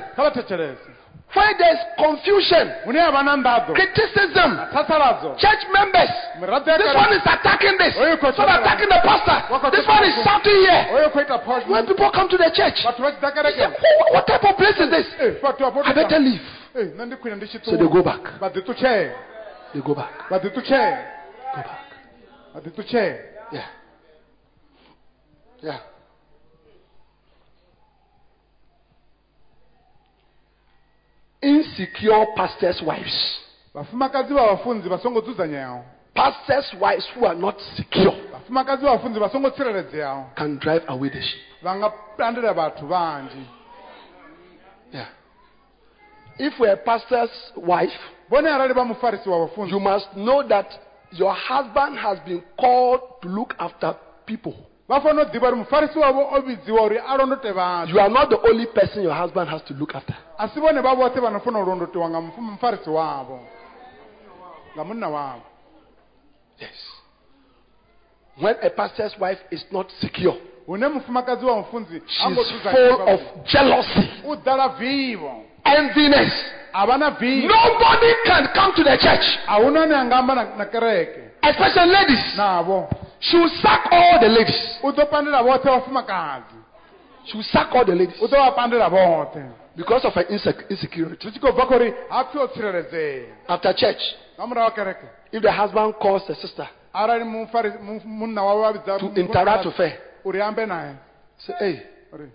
where 1.35 1.55
there's 1.59 1.79
confusion, 1.99 2.71
hune 2.85 3.01
ha 3.01 3.11
vha 3.11 3.23
na 3.25 3.37
nḓaḓo 3.37 3.75
criticism, 3.75 4.51
church 5.37 5.63
members, 5.75 6.11
this 6.39 6.95
one 6.95 7.13
is 7.13 7.23
attacking 7.27 7.77
this, 7.79 7.95
one 7.97 8.15
attacking 8.15 8.89
the 8.89 9.01
pastor, 9.03 9.39
this 9.75 9.87
one 9.87 10.05
is 10.05 10.15
shouting 10.23 10.59
here. 10.63 10.87
oyo 10.95 11.11
khou 11.11 11.21
ita 11.23 11.39
phosh 11.45 11.67
When 11.67 11.87
people 11.87 12.11
come 12.13 12.29
to 12.29 12.37
the 12.39 12.51
church, 12.55 12.79
vhathu 12.87 13.03
vha 13.03 13.11
tshi 13.11 13.21
ḓa 13.21 13.43
they 13.43 13.55
say, 13.59 13.67
what 14.13 14.27
type 14.27 14.45
of 14.45 14.57
place 14.57 14.79
is 14.79 14.91
this? 14.91 15.07
Eh, 15.19 15.35
I 15.43 15.93
better 15.93 16.19
leave. 16.19 16.43
nṋe 16.75 17.05
ndi 17.07 17.17
khwine 17.17 17.37
ndi 17.37 17.47
tshi 17.47 17.59
So 17.65 17.77
they 17.77 17.89
go 17.89 18.03
back. 18.03 18.23
vha 18.41 18.49
ḓi 18.51 18.61
ṱutshela. 18.63 19.13
They 19.73 19.81
go 19.83 19.95
back. 19.95 20.31
Vha 22.53 22.61
ḓi 22.61 22.71
ṱutshela 22.71 22.75
Go 22.75 22.81
back. 22.81 23.33
vha 23.33 23.35
Yeah. 23.53 23.69
Yeah. 25.63 25.81
Insecure 31.43 32.27
pastors' 32.37 32.83
wives. 32.83 33.41
vafumakadzi 33.75 34.33
va 34.35 34.47
vafunzi 34.55 34.89
va 34.89 34.99
songo 34.99 35.21
dzudzanyaho 35.21 35.83
pastors' 36.15 36.73
wives 36.81 37.07
who 37.15 37.27
are 37.27 37.35
not 37.35 37.61
secure 37.77 38.15
vhafumakadzi 38.33 38.85
vhafunzi 38.85 39.19
vha 39.19 39.29
songo 39.29 39.51
tsireledzeaho 39.51 40.27
can 40.37 40.59
drive 40.59 40.85
away 40.89 41.09
the 41.11 41.21
sheep. 41.21 41.43
vha 41.63 41.75
nga 41.75 41.91
pandela 42.17 42.53
vhathu 42.53 42.87
vanzhi 42.87 43.47
Yeah. 44.93 45.09
If 46.39 46.61
a 46.61 46.77
pastor's 46.77 47.53
wife, 47.57 47.99
vhone 48.31 48.49
arali 48.49 48.75
vha 48.75 48.85
mufarisi 48.85 49.29
wa 49.29 49.39
vhafunzi 49.47 49.73
you 49.73 49.81
must 49.81 50.09
know 50.15 50.43
that 50.49 50.71
your 51.19 51.35
husband 51.35 51.99
has 51.99 52.19
been 52.27 52.43
called 52.61 53.01
to 53.23 53.29
look 53.29 53.55
after 53.59 53.95
people. 54.27 54.55
vha 54.89 55.01
fanela 55.01 55.23
u 55.23 55.27
ḓivha 55.33 55.47
uri 55.49 55.57
mufarisi 55.57 55.99
wavho 55.99 56.23
o 56.37 56.41
vhidziwa 56.41 56.83
uri 56.83 56.99
a 56.99 57.17
londote 57.17 57.53
vhathu 57.53 57.91
You 57.93 58.01
are 58.01 58.11
not 58.11 58.29
the 58.31 58.39
only 58.51 58.67
person 58.67 59.03
your 59.03 59.15
husband 59.23 59.49
has 59.51 59.63
to 59.63 59.75
look 59.75 59.95
after. 59.95 60.15
a 60.39 60.49
si 60.49 60.61
vhone 60.61 60.81
vha 60.83 60.95
vhoṱhe 60.95 61.21
vha 61.21 61.31
no 61.33 61.41
fanela 61.41 61.65
u 61.65 61.67
londotiwa 61.71 62.09
nga 62.11 62.19
muf- 62.21 62.39
mufarisi 62.39 62.91
wavho 62.91 63.39
nga 64.75 64.85
munna 64.85 65.09
wavho 65.09 65.43
Yes. 66.61 66.79
When 68.39 68.55
a 68.63 68.71
pastor's 68.71 69.15
wife 69.19 69.39
is 69.51 69.65
not 69.73 69.87
secure, 70.01 70.37
hune 70.67 70.89
mufumakadzi 70.89 71.45
wa 71.47 71.57
mufunzi 71.57 72.03
ha 72.19 72.31
ngo 72.31 72.43
she's 72.45 72.63
full 72.63 73.09
of 73.09 73.21
jealousy, 73.47 74.09
enviness. 75.65 76.33
A 76.75 76.87
vha 76.87 76.97
na 76.99 77.11
vivho 77.11 77.49
Nobody 77.49 78.13
can 78.27 78.49
come 78.55 78.73
to 78.75 78.83
the 78.83 78.97
church, 78.99 79.27
a 79.49 79.63
hu 79.63 79.71
na 79.71 79.85
ni 79.87 79.95
anga 79.95 80.17
amba 80.17 80.35
na, 80.35 80.45
na 80.57 80.65
kereke. 80.67 81.21
Especially 81.43 81.91
ladies. 81.93 82.35
navho 82.37 82.89
She 83.21 83.37
will 83.39 83.49
sack 83.63 83.89
all 83.93 84.19
the 84.21 84.29
ladies. 84.29 84.79
u 84.83 84.91
ḓo 84.93 85.07
pandela 85.11 85.43
vhoṱhe 85.43 85.71
vhafumakadzi 85.71 86.57
She 87.27 87.37
will 87.37 87.45
sack 87.53 87.69
all 87.75 87.85
the 87.85 87.95
ladies. 87.95 88.21
U 88.21 88.27
ḓo 88.27 88.37
vha 88.37 88.53
pandela 88.55 88.89
vhoṱhe 88.91 89.45
because 89.77 90.05
of 90.05 90.15
her 90.15 90.25
insec- 90.31 90.71
insecurity. 90.71 91.23
zwi 91.29 91.33
tshi 91.33 91.41
khou 91.41 91.53
bva 91.53 91.67
khou 91.67 91.79
ri 91.79 91.93
ha 92.11 92.25
pfi 92.25 92.39
o 92.39 92.47
tsireledzea 92.47 93.25
After 93.49 93.73
church, 93.75 94.03
nga 94.39 94.47
murahu 94.47 94.65
wa 94.69 94.71
kereke. 94.71 95.07
If 95.33 95.43
the 95.43 95.51
husband 95.53 95.95
calls 96.01 96.27
the 96.27 96.35
sister 96.35 96.69
arali 96.95 97.25
mufarisi 97.25 97.79
mu- 97.83 98.01
munna 98.05 98.43
wawe 98.45 98.61
wa 98.61 98.73
vhidza 98.73 98.99
to 98.99 99.05
mufumakadzi 99.07 99.21
interact 99.21 99.65
with 99.67 99.77
her, 99.77 99.93
uri 100.25 100.41
ambe 100.43 100.67
naye. 100.67 100.95
Say, 101.39 101.55
hey, 101.59 101.83
uri. 102.13 102.29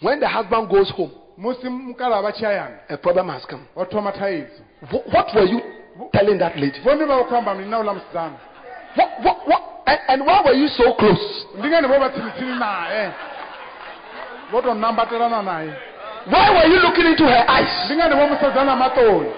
When 0.00 0.20
the 0.20 0.28
husband 0.28 0.68
goes 0.70 0.90
home, 0.90 1.12
musi 1.36 1.68
mukala 1.68 2.22
vha 2.22 2.32
tshi 2.32 2.44
hayani 2.44 2.74
a 2.88 2.96
problem 2.96 3.28
has 3.28 3.44
come. 3.46 3.62
wa 3.76 3.84
thoma 3.86 4.12
thaidzo 4.12 4.62
Wh- 4.92 5.14
What 5.14 5.34
were 5.34 5.44
you 5.52 5.60
telling 6.12 6.38
that 6.38 6.56
lady? 6.56 6.78
vhone 6.80 7.04
vha 7.04 7.24
khou 7.24 7.36
amba 7.36 7.54
mini 7.54 7.70
na 7.70 7.78
uḽa 7.78 7.94
musidzana 7.94 8.36
What, 8.96 9.10
what, 9.24 9.48
what? 9.48 9.62
And, 9.86 9.98
and 10.08 10.26
why 10.26 10.40
were 10.44 10.54
you 10.54 10.68
so 10.68 10.92
close? 10.94 11.46
ndi 11.58 11.68
ngani 11.68 11.88
vho 11.88 11.98
vha 11.98 12.08
tsinitsini 12.10 12.58
naye 12.58 13.10
vho 14.50 14.62
tou 14.62 14.74
nambatelana 14.74 15.42
naye 15.42 15.72
Why 16.26 16.50
were 16.56 16.66
you 16.74 16.80
looking 16.80 17.06
into 17.06 17.24
her 17.26 17.44
eyes? 17.48 17.84
ndi 17.86 17.96
ngani 17.96 18.14
vho 18.14 18.26
musedzana 18.26 18.76
maṱoni 18.76 19.32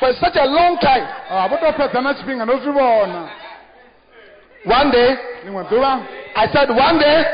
For 0.00 0.12
such 0.14 0.34
a 0.34 0.46
long 0.46 0.78
time. 0.78 1.06
Ah, 1.30 1.46
vho 1.48 1.56
tshifhinga 6.34 6.64
ndo 6.64 6.74
zwi 6.74 6.74
vhona 6.74 6.92
One 6.92 6.98
day, 6.98 7.24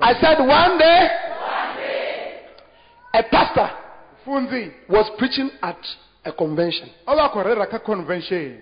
I 0.00 0.14
said, 0.20 0.38
one 0.40 0.78
day, 0.78 1.00
I 1.00 1.10
said, 1.10 1.10
one 1.48 1.76
day, 1.78 2.40
a 3.14 3.22
pastor 3.30 3.70
funzi. 4.26 4.72
was 4.88 5.10
preaching 5.18 5.50
at 5.62 5.76
a 6.24 6.32
convention. 6.32 6.88
O 7.06 7.14
vha 7.14 7.24
a 7.24 7.28
khou 7.30 7.42
rera 7.44 7.66
kha 7.66 7.78
convention. 7.78 8.58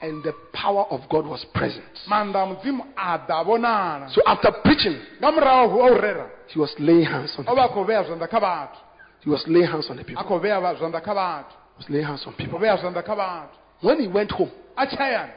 And 0.00 0.22
the 0.22 0.32
power 0.52 0.84
of 0.90 1.00
God 1.08 1.26
was 1.26 1.44
present. 1.54 1.84
maanḓa 2.08 2.42
a 2.42 2.46
mudzimu 2.46 2.84
a 2.96 3.18
ḓa 3.18 3.44
vhonala 3.46 4.10
So 4.14 4.20
after 4.26 4.52
preaching, 4.62 4.96
nga 5.20 5.30
murahu 5.32 5.80
o 5.80 5.94
u 5.94 6.00
rera 6.00 6.26
he 6.48 6.60
was 6.60 6.72
laying 6.78 7.04
hands 7.04 7.34
on 7.38 7.44
the 7.44 7.50
vha 7.50 7.64
a 7.64 7.68
khou 7.68 7.84
vhea 7.84 8.04
zwanḓa 8.04 8.28
kha 8.28 8.40
vhathu 8.40 8.76
He 9.24 9.30
was 9.30 9.42
laying 9.48 9.66
hands 9.66 9.90
on 9.90 9.96
the 9.96 10.04
people. 10.04 10.22
khou 10.22 10.38
vhea 10.38 10.60
vha- 10.60 10.76
zwanḓa 10.78 11.00
kha 11.02 11.14
vhathu 11.14 11.50
He 11.50 11.78
was 11.78 11.88
laying 11.90 12.04
hands 12.06 12.26
on 12.26 12.32
people. 12.34 12.58
vhea 12.58 12.76
zwanḓa 12.76 13.02
kha 13.04 13.14
vhathu 13.16 13.56
When 13.82 14.00
he 14.00 14.06
went 14.08 14.30
home, 14.32 14.50
a 14.76 14.86
tshi 14.86 14.96
hayani 14.96 15.32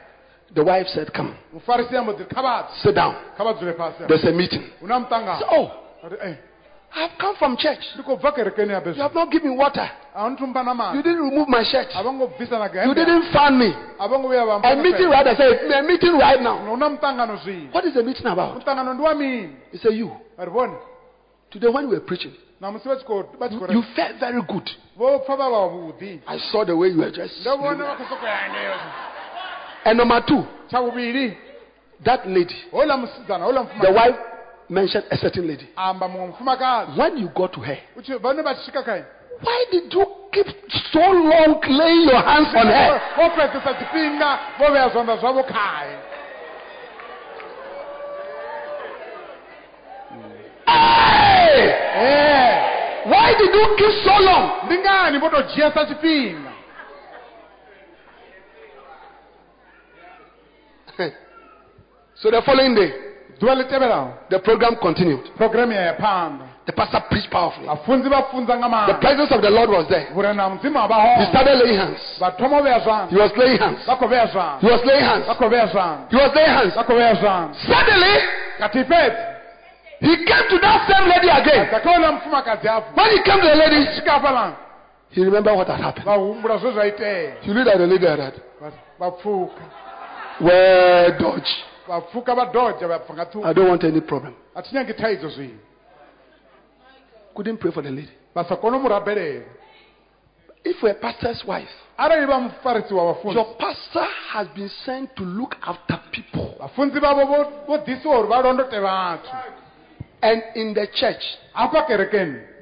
the 0.54 0.62
wife 0.64 0.86
said, 0.88 1.12
Come, 1.12 1.34
mufarisi 1.52 1.96
ambo 1.96 2.12
ḓi 2.12 2.26
kha 2.28 2.42
vhathu 2.42 2.72
sit 2.82 2.94
down. 2.94 3.14
kha 3.36 3.44
vha 3.44 3.52
dzule 3.54 3.72
fhasi 3.74 4.06
There's 4.08 4.24
a 4.24 4.32
meeting. 4.32 4.62
hu 4.80 4.86
na 4.86 4.96
I 4.96 5.00
said, 5.00 5.10
muṱangano 5.10 5.46
Oh, 5.50 5.70
eh, 6.22 6.34
I've 6.92 7.16
come 7.18 7.36
from 7.36 7.56
church. 7.56 7.78
ndi 7.94 8.02
khou 8.02 8.16
bva 8.16 8.32
kerekeni 8.32 8.72
ya 8.72 8.80
You 8.84 9.02
have 9.02 9.14
not 9.14 9.30
given 9.30 9.50
me 9.50 9.56
water. 9.56 9.88
a 10.14 10.28
nthumba 10.30 10.64
na 10.64 10.92
You 10.94 11.02
didn't 11.02 11.22
remove 11.22 11.48
my 11.48 11.62
shirt. 11.62 11.88
a 11.94 12.02
vho 12.02 12.12
ngo 12.12 12.26
bvisa 12.36 12.58
na 12.58 12.66
You 12.84 12.94
didn't 12.94 13.30
fan 13.32 13.58
me. 13.58 13.72
a 13.98 14.08
vho 14.08 14.18
ngo 14.18 14.28
vhuya 14.28 14.44
vha 14.44 14.60
A 14.64 14.76
meeting 14.76 15.08
right 15.08 15.26
I 15.26 15.36
said, 15.36 15.70
a 15.70 15.82
meeting 15.82 16.18
right 16.18 16.40
now. 16.42 16.58
hu 16.66 16.76
na 16.76 16.88
muṱangano 16.88 17.36
zwino 17.44 17.72
What 17.72 17.84
is 17.84 17.94
the 17.94 18.02
meeting 18.02 18.26
about? 18.26 18.58
He 19.72 19.78
said, 19.78 19.94
You. 19.94 20.10
Today 21.50 21.68
when 21.68 21.88
we 21.88 21.94
were 21.94 22.00
preaching, 22.00 22.32
na 22.60 22.70
musi 22.70 22.88
vha 22.88 22.96
tshi 22.96 23.04
khou 23.06 23.24
vha 23.38 23.48
tshi 23.48 23.58
khou 23.58 23.72
you 23.72 23.82
felt 23.94 24.16
very 24.18 24.42
good. 24.42 24.68
vho 24.98 25.18
pfa 25.24 25.36
vha 25.36 25.46
vhavhuḓi 25.48 26.20
I 26.26 26.38
saw 26.50 26.64
the 26.64 26.76
way 26.76 26.88
you 26.88 26.98
were 26.98 27.10
just. 27.10 27.34
And 29.84 29.96
number 29.98 30.20
two, 30.28 30.44
that 32.04 32.26
lady, 32.28 32.54
houḽa 32.72 32.96
musidzana 32.96 33.44
houḽa 33.44 33.80
the 33.82 33.92
wife 33.92 34.16
mentioned 34.68 35.04
a 35.10 35.16
certain 35.16 35.46
lady. 35.46 35.68
amba 35.76 36.06
muṅwe 36.08 36.26
mufumakadzi 36.32 36.96
When 36.98 37.18
you 37.18 37.28
go 37.34 37.46
to 37.48 37.60
her, 37.60 37.78
U 37.96 38.00
tshi- 38.02 38.18
vhane 38.20 38.42
vha 38.42 38.54
tshi 38.54 38.64
swika 38.70 38.82
khae 38.82 39.04
why 39.42 39.64
did 39.72 39.92
you 39.92 40.04
keep 40.32 40.46
so 40.92 41.00
long 41.00 41.60
laying 41.66 42.08
your 42.08 42.20
hands 42.22 42.48
on 42.54 42.66
her? 42.66 43.00
vho 43.16 43.30
fhedzesa 43.36 43.74
tshifhinga 43.74 44.38
vho 44.58 44.66
vhea 44.72 44.88
zwanḓa 44.92 45.18
zwavho 45.20 45.42
khae 45.42 45.96
Hey! 50.66 51.60
Eh, 52.06 52.52
Why 53.10 53.34
did 53.38 53.52
you 53.54 53.66
keep 53.78 53.94
so 54.04 54.14
long? 54.28 54.44
ndi 54.66 54.76
ngani 54.78 55.16
vho 55.18 55.28
tou 55.32 55.42
dzhiesa 55.48 55.80
tshifhinga 55.86 56.52
So 62.22 62.30
the 62.30 62.42
following 62.42 62.74
day, 62.74 62.92
ḓuvha 63.40 63.54
ḽi 63.56 63.64
tevhelaho 63.68 64.08
the 64.30 64.38
program 64.40 64.76
continued. 64.76 65.24
programu 65.36 65.72
ya 65.72 65.80
ya 65.82 65.94
phanḓa 65.94 66.46
The 66.66 66.72
pastor 66.72 67.00
preached 67.10 67.30
powerfully. 67.30 67.66
vafunzi 67.66 68.08
vha 68.08 68.22
funza 68.30 68.54
nga 68.58 68.86
The 68.86 68.94
presence 69.00 69.32
of 69.34 69.40
the 69.42 69.50
Lord 69.50 69.70
was 69.70 69.86
there. 69.88 70.06
vhurena 70.14 70.42
ha 70.42 70.48
mudzimu 70.50 70.78
ha 70.78 70.86
vha 70.86 71.16
He 71.18 71.24
started 71.26 71.56
laying 71.64 71.78
hands. 71.78 72.00
vha 72.20 72.30
thoma 72.36 72.58
u 72.60 72.62
vhea 72.62 73.08
He 73.10 73.16
was 73.16 73.32
laying 73.36 73.58
hands. 73.58 73.86
vha 73.86 73.96
khou 73.96 74.08
vhea 74.08 74.26
He 74.60 74.68
was 74.70 74.84
laying 74.84 75.04
hands. 75.04 75.26
vha 75.26 75.34
khou 75.34 75.48
vhea 75.48 75.66
zwanḓa 75.66 76.10
He 76.10 76.16
was 76.16 76.34
laying 76.34 76.50
hands. 76.58 76.74
vha 76.76 76.84
khou 76.84 76.94
vhea 76.96 77.14
zwanḓa 77.14 77.54
Suddenly, 77.70 78.16
he 80.00 80.16
came 80.24 80.48
to 80.48 80.58
that 80.58 80.80
same 80.88 81.08
lady 81.08 81.28
again. 81.28 81.66
dza 81.70 81.80
kha 81.80 81.90
uḽa 81.98 82.10
mufumakadzi 82.12 82.68
hafhu 82.68 82.94
When 82.96 83.10
he 83.10 83.22
came 83.22 83.40
to 83.40 83.48
the 83.48 83.56
lady, 83.56 83.80
he 85.10 85.24
remembered 85.24 85.56
what 85.56 85.66
had 85.68 85.80
happened. 85.80 86.04
vha 86.06 86.14
humbula 86.16 86.56
zwe 86.58 86.72
zwa 86.72 86.86
itea 86.86 87.32
You 87.42 87.54
looked 87.54 87.68
at 87.72 87.78
the 87.78 87.86
lady 87.86 88.06
like 88.06 88.16
that. 88.16 88.34
Vha- 88.60 88.72
vha 89.00 89.10
pfuka 89.10 89.64
Well, 90.40 91.12
dodge. 91.18 91.50
Vha 91.88 92.00
pfuka 92.00 92.34
vha 92.34 92.46
doja 92.46 92.86
vha 92.88 92.98
bva 92.98 93.14
nga 93.14 93.24
ṱhukhu 93.24 93.46
I 93.46 93.52
don't 93.52 93.68
want 93.68 93.84
any 93.84 94.00
problem. 94.00 94.34
a 94.54 94.62
thi 94.62 94.76
nyagi 94.76 95.54
Couldn't 97.34 97.58
pray 97.58 97.70
for 97.70 97.82
the 97.82 97.90
lady. 97.90 98.10
vha 98.34 98.44
sa 98.48 98.56
kone 98.56 98.76
u 98.76 98.80
mu 98.80 98.88
rabelela 98.88 99.44
If 100.62 100.82
you're 100.82 100.90
a 100.90 100.94
pastor's 100.94 101.42
wife, 101.46 101.70
arali 101.98 102.26
vha 102.26 102.38
mufarisi 102.38 102.92
wa 102.92 103.16
your 103.32 103.56
pastor 103.56 104.04
has 104.32 104.46
been 104.48 104.68
sent 104.84 105.16
to 105.16 105.22
look 105.24 105.56
after 105.62 105.98
people. 106.12 106.54
And 110.22 110.42
in 110.54 110.74
the 110.74 110.86
church, 110.94 111.22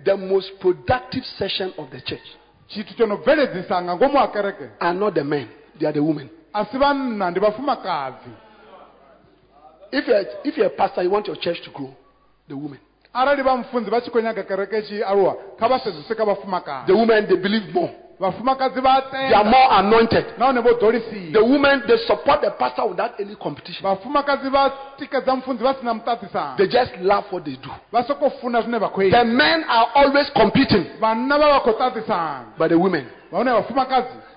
the 0.05 0.17
most 0.17 0.51
productive 0.61 1.25
session 1.39 1.73
of 1.77 1.91
the 1.91 2.01
church 2.01 2.29
tshithu 2.69 2.95
tsho 2.95 3.07
no 3.07 3.17
bveledzisa 3.17 3.83
nga 3.83 3.97
ngomu 3.97 4.19
ha 4.19 4.29
kereke 4.29 4.71
are 4.81 4.95
not 4.95 5.15
the 5.15 5.25
men, 5.25 5.49
they 5.79 5.87
are 5.87 5.93
the 5.93 6.03
women. 6.03 6.29
a 6.55 6.65
si 6.65 6.79
vhanna 6.79 7.31
ndi 7.31 7.41
vhafumakadzi 7.41 8.31
If 9.93 10.07
you're, 10.07 10.25
if 10.45 10.57
you're 10.57 10.67
a 10.67 10.71
pastor, 10.71 11.03
you 11.03 11.11
want 11.11 11.27
your 11.27 11.37
church 11.37 11.63
to 11.65 11.71
grow, 11.71 11.95
the 12.49 12.57
women. 12.57 12.79
arali 13.15 13.43
vha 13.43 13.57
mufunzi 13.57 13.91
tshi 13.91 14.11
khou 14.11 14.45
kereke 14.49 14.83
tshi 14.83 15.03
aluwa 15.03 15.37
kha 15.59 15.69
vha 15.69 15.79
sedzese 15.79 16.15
kha 16.15 16.25
vhafumakadzi 16.25 16.87
The 16.87 16.95
women, 16.97 17.27
they 17.27 17.37
believe 17.37 17.73
more. 17.75 17.91
They 18.21 18.27
are 18.27 19.45
more 19.45 19.69
anointed. 19.71 20.25
nahone 20.39 20.63
The 21.33 21.45
women, 21.45 21.83
they 21.87 21.97
support 22.07 22.41
the 22.43 22.51
pastor 22.59 22.87
without 22.89 23.21
any 23.21 23.35
competition. 23.37 23.83
vhafumakadzi 23.83 24.51
vha 24.51 24.73
tikedza 24.99 25.37
mufunzi 25.37 25.63
vha 25.65 25.75
sina 25.75 25.95
muṱaṱisano 25.95 26.57
They 26.57 26.67
just 26.69 26.93
love 27.01 27.25
what 27.31 27.45
they 27.45 27.57
do. 27.57 27.71
vha 27.93 28.03
sokou 28.05 28.31
funa 28.41 28.63
zwine 28.63 28.79
vha 28.79 28.89
khou 28.89 29.11
The 29.11 29.25
men 29.25 29.65
are 29.69 29.87
always 29.95 30.31
competing, 30.31 30.85
vhanna 31.01 31.39
vha 31.39 31.49
vha 31.49 31.61
khou 31.61 31.73
ṱaṱisana 31.79 32.45
but 32.59 32.69
the 32.69 32.79
women. 32.79 33.07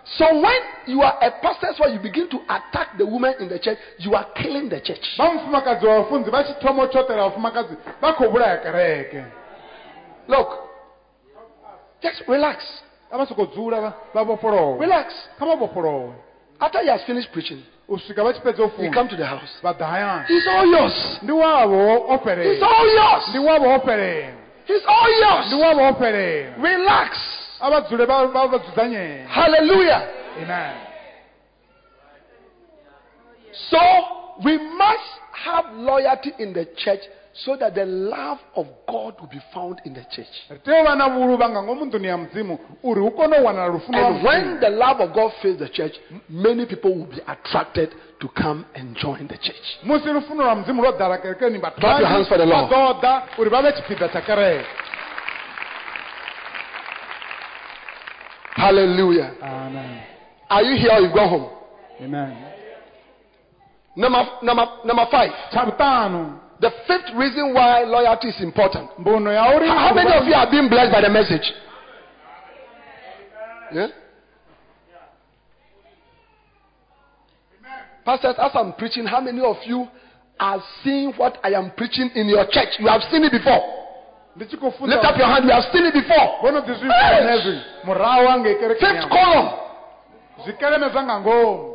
So 0.04 0.26
when 0.34 0.62
you 0.88 1.02
are 1.04 1.16
a 1.22 1.32
pastor, 1.42 1.68
so 1.78 1.88
you 1.88 2.00
begin 2.00 2.28
to 2.30 2.38
attack 2.50 2.98
the 2.98 3.06
women 3.06 3.36
in 3.40 3.50
the 3.50 3.60
church, 3.60 3.78
you 4.00 4.16
are 4.16 4.26
killing 4.36 4.68
the 4.70 4.80
church. 4.82 5.18
vha 5.18 5.30
mufumakadzi 5.34 5.86
wa 5.88 6.02
vhafunzi 6.02 6.32
vha 6.32 6.44
tshi 6.44 6.54
thoma 6.62 6.84
u 6.84 6.88
tshotela 6.88 7.24
vhafumakadzi 7.30 7.76
vha 8.02 8.14
khou 8.14 8.30
vhulaya 8.32 8.58
kereke 8.58 9.24
Look, 10.28 10.50
just 12.02 12.24
relax. 12.28 12.64
Relax. 13.12 13.32
kha 15.40 15.46
vha 15.46 15.56
vhofholowe 15.56 16.14
After 16.60 16.80
he 16.84 16.90
has 16.90 17.02
finished 17.06 17.32
preaching, 17.32 17.64
u 17.90 17.98
swika 18.00 18.24
vha 18.24 18.34
tshi 18.34 18.42
fhedza 18.42 18.64
u 18.64 18.72
you 18.84 18.92
come 18.92 19.08
to 19.10 19.16
the 19.16 19.26
house. 19.26 19.60
vha 19.64 19.74
ḓa 19.74 19.86
hayani 19.86 20.26
It's 20.30 20.48
all 20.48 20.66
yours. 20.68 21.20
ndi 21.22 21.32
wavho 21.32 22.06
o 22.10 22.18
It's 22.54 22.64
all 22.64 22.88
yours. 22.96 23.36
wavho 23.48 23.76
o 23.76 23.80
fhelela 23.80 24.34
It's 24.68 24.86
all 24.88 25.12
yours. 25.22 25.54
wavho 25.54 25.90
o 25.90 25.94
fhelela 25.94 26.54
Relax. 26.64 27.31
Abadzule 27.62 28.06
ba- 28.06 28.28
ba- 28.28 29.28
Hallelujah. 29.28 30.02
amen 30.42 30.76
So 33.70 33.80
we 34.44 34.58
must 34.58 35.12
have 35.46 35.66
loyalty 35.76 36.32
in 36.40 36.54
the 36.54 36.66
church 36.78 37.02
so 37.34 37.56
that 37.56 37.76
the 37.76 37.86
love 37.86 38.40
of 38.56 38.68
God 38.90 39.16
will 39.20 39.28
be 39.30 39.40
found 39.54 39.80
in 39.86 39.94
the 39.94 40.04
church. 40.12 40.28
ri 40.50 40.58
tea 40.66 40.72
u 40.72 40.84
vha 40.86 40.96
na 40.96 41.08
vhuluvha 41.10 41.50
ngomu 41.50 41.86
nḓuni 41.86 42.08
ya 42.08 42.18
mudzimu 42.18 42.60
uri 42.84 43.02
hu 43.02 43.12
kone 43.12 43.38
u 43.40 43.46
wanala 43.46 43.68
lufuno 43.68 43.98
lwa 44.00 44.08
And 44.08 44.24
when 44.24 44.60
the 44.60 44.70
love 44.70 45.00
of 45.02 45.14
God 45.14 45.32
fills 45.42 45.60
the 45.60 45.70
church, 45.70 45.96
many 46.30 46.66
people 46.66 46.92
will 46.96 47.06
be 47.08 47.22
attracted 47.28 47.90
to 48.20 48.28
come 48.30 48.66
and 48.76 48.96
join 48.98 49.28
the 49.28 49.38
church. 49.38 49.68
musi 49.84 50.08
lufuno 50.10 50.44
lwa 50.44 50.56
mudzimu 50.56 50.82
lwo 50.84 50.92
ḓala 50.92 51.18
kerekeni 51.22 51.58
vhathu 51.60 51.80
Clap 51.80 52.00
your 52.00 52.10
hands 52.10 52.28
for 52.28 52.38
the 52.38 52.46
Lord. 52.46 52.70
vha 52.70 52.78
ḓo 52.78 53.02
ḓa 53.04 53.22
uri 53.40 53.50
vha 53.50 53.62
vhe 53.62 53.72
tshipiḓa 53.72 54.10
tsha 54.10 54.22
kereke 54.22 54.66
Hallelujah. 58.56 59.34
amen 59.42 60.04
Are 60.50 60.64
you 60.64 60.78
here 60.78 60.92
or 60.92 61.00
you 61.02 61.14
go 61.14 61.28
home? 61.28 61.50
amen 62.02 62.48
Number, 63.96 64.24
number, 64.42 64.66
number 64.86 65.06
five. 65.12 65.32
The 66.62 66.72
fifth 66.88 67.14
reason 67.16 67.54
why 67.54 67.84
loyalty 67.84 68.30
is 68.30 68.42
important. 68.42 68.90
mbuno 68.98 69.34
ya 69.34 69.56
uri 69.56 69.68
How 69.68 69.78
how 69.78 69.94
many 69.96 70.12
of 70.14 70.28
you 70.28 70.34
are 70.34 70.50
being 70.52 70.70
blessed 70.70 70.92
by 70.92 71.02
the 71.02 71.10
message? 71.10 71.54
Yeah? 73.74 73.88
Pastors, 78.06 78.36
as 78.40 78.52
I'm 78.56 78.74
preaching, 78.74 79.06
how 79.06 79.22
many 79.22 79.42
of 79.42 79.58
you 79.66 79.88
are 80.40 80.62
seeing 80.84 81.12
what 81.14 81.38
I 81.44 81.50
am 81.54 81.72
preaching 81.78 82.10
in 82.16 82.28
your 82.28 82.46
church? 82.50 82.80
You 82.80 82.88
have 82.88 83.02
seen 83.12 83.24
it 83.24 83.32
before. 83.32 83.81
Ndi 84.36 84.46
tshi 84.46 84.58
Lift 84.82 85.06
up 85.06 85.18
your 85.18 85.28
hand. 85.28 85.46
You 85.46 85.52
have 85.52 85.66
seen 85.72 85.86
it 85.86 85.94
before. 85.94 86.28
vhono 86.42 86.60
ḓi 86.60 86.74
zwivhona 86.80 87.32
hezwi 87.32 87.60
murahu 87.84 88.28
hangei 88.28 88.56
kerekeni 88.56 88.98
Fifth 89.00 89.10
column. 89.10 89.50
zwikeleme 90.46 90.90
zwa 90.90 91.04
nga 91.04 91.20
ngomu 91.20 91.72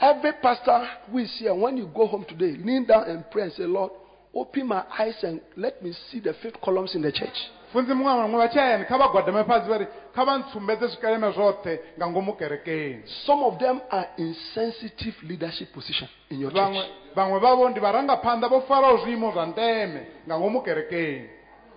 Every 0.00 0.32
pastor 0.42 0.88
who 1.10 1.18
is 1.18 1.30
here, 1.38 1.54
when 1.54 1.76
you 1.76 1.86
go 1.86 2.06
home 2.08 2.24
today, 2.28 2.56
kneel 2.58 2.84
down 2.84 3.04
and 3.08 3.24
pray 3.30 3.44
and 3.44 3.52
say, 3.52 3.62
Lord, 3.62 3.92
open 4.34 4.66
my 4.66 4.82
eyes 4.98 5.14
and 5.22 5.40
let 5.56 5.80
me 5.80 5.92
see 6.10 6.18
the 6.18 6.34
fifth 6.42 6.60
columns 6.60 6.94
in 6.96 7.02
the 7.02 7.12
church. 7.12 7.38
funzi 7.72 7.92
muṅwe 7.94 8.16
na 8.16 8.26
muṅwe 8.28 8.38
vha 8.38 8.48
tshi 8.48 8.58
hayani 8.58 8.84
kha 8.84 8.98
vha 8.98 9.08
gwadame 9.12 9.44
fhasi 9.44 9.68
vha 9.68 9.78
ri 9.78 9.86
kha 10.14 10.24
vha 10.24 10.38
ntsumbedze 10.38 10.86
zwikeleme 10.86 11.28
zwoṱhe 11.32 11.78
nga 11.96 12.06
ngomu 12.06 12.32
kerekeni 12.36 13.02
Some 13.26 13.42
of 13.44 13.58
them 13.58 13.80
are 13.90 14.08
in 14.18 14.34
sensitive 14.54 15.14
leadership 15.22 15.72
position 15.72 16.08
in 16.30 16.40
your 16.40 16.50
church. 16.52 16.76
Vhaṅwe 17.16 17.38
vhavho 17.40 17.68
ndi 17.68 17.80
vharangaphanḓa 17.80 18.48
vho 18.48 18.60
faraho 18.60 18.96
zwiimo 19.02 19.32
zwa 19.32 19.46
ndeme 19.46 20.06
nga 20.26 20.38
ngomu 20.38 20.62
kerekeni 20.62 21.28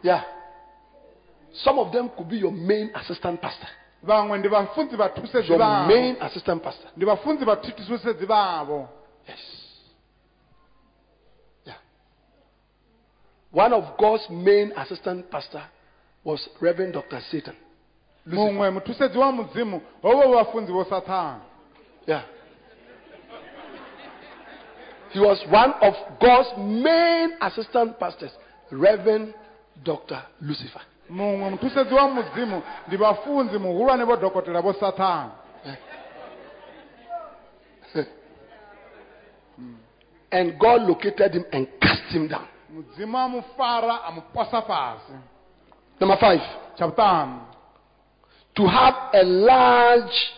Yeah. 0.04 0.24
Some 1.64 1.80
of 1.80 1.92
them 1.92 2.10
could 2.10 2.30
be 2.30 2.38
your 2.38 2.52
main 2.52 2.92
assistant 2.96 3.42
pastor. 3.42 3.70
vhaṅwe 4.06 4.38
ndi 4.38 4.48
vhafunzi 4.48 4.96
vha 4.96 5.10
thusedzi 5.10 5.50
Your 5.50 5.60
main 5.88 6.16
assistant 6.22 6.64
pastor. 6.64 6.90
ndi 6.98 7.06
vhafunzi 7.06 7.46
vha 7.46 7.56
thusedzi 7.56 8.26
vhavho 8.26 8.88
Yes. 9.28 9.40
Yeah. 11.66 11.78
One 13.52 13.74
of 13.74 13.84
God's 13.98 14.30
main 14.30 14.72
assistant 14.76 15.30
pastor 15.32 15.62
was 16.24 16.50
Reverend 16.62 16.94
Dr. 16.94 17.22
Satan. 17.32 17.56
Lucifer. 18.26 18.52
muṅwe 18.54 18.70
muthusedzi 18.72 19.18
wa 19.18 19.32
mudzimu 19.32 19.82
hovho 20.02 20.32
vhafunzi 20.34 20.72
vho 20.72 20.84
sathana 20.86 21.40
Yeah. 22.08 22.24
He 25.16 25.22
was 25.22 25.42
one 25.50 25.72
of 25.82 25.94
God's 26.20 26.50
main 26.58 27.38
assistant 27.42 27.98
pastors, 27.98 28.32
Reverend 28.70 29.34
Dr. 29.82 30.22
Lucifer. 30.42 30.82
muṅwe 31.10 31.50
muthusedzi 31.50 31.94
wa 31.94 32.08
mudzimu 32.08 32.62
ndi 32.88 32.98
vhafunzi 32.98 33.58
muhulwane 33.58 34.04
vho 34.04 34.16
dokotela 34.16 34.62
vho 34.62 34.74
sathana 34.74 35.32
And 40.32 40.60
God 40.60 40.82
located 40.82 41.34
him 41.34 41.46
and 41.52 41.68
cast 41.80 42.04
him 42.12 42.28
down. 42.28 42.48
mudzimu 42.74 43.18
amufara 43.18 44.04
amuposa 44.04 44.62
fasi 44.62 45.14
Number 46.02 46.18
five, 46.20 46.42
to 48.56 48.68
have 48.68 48.96
a 49.14 49.24
large 49.24 50.34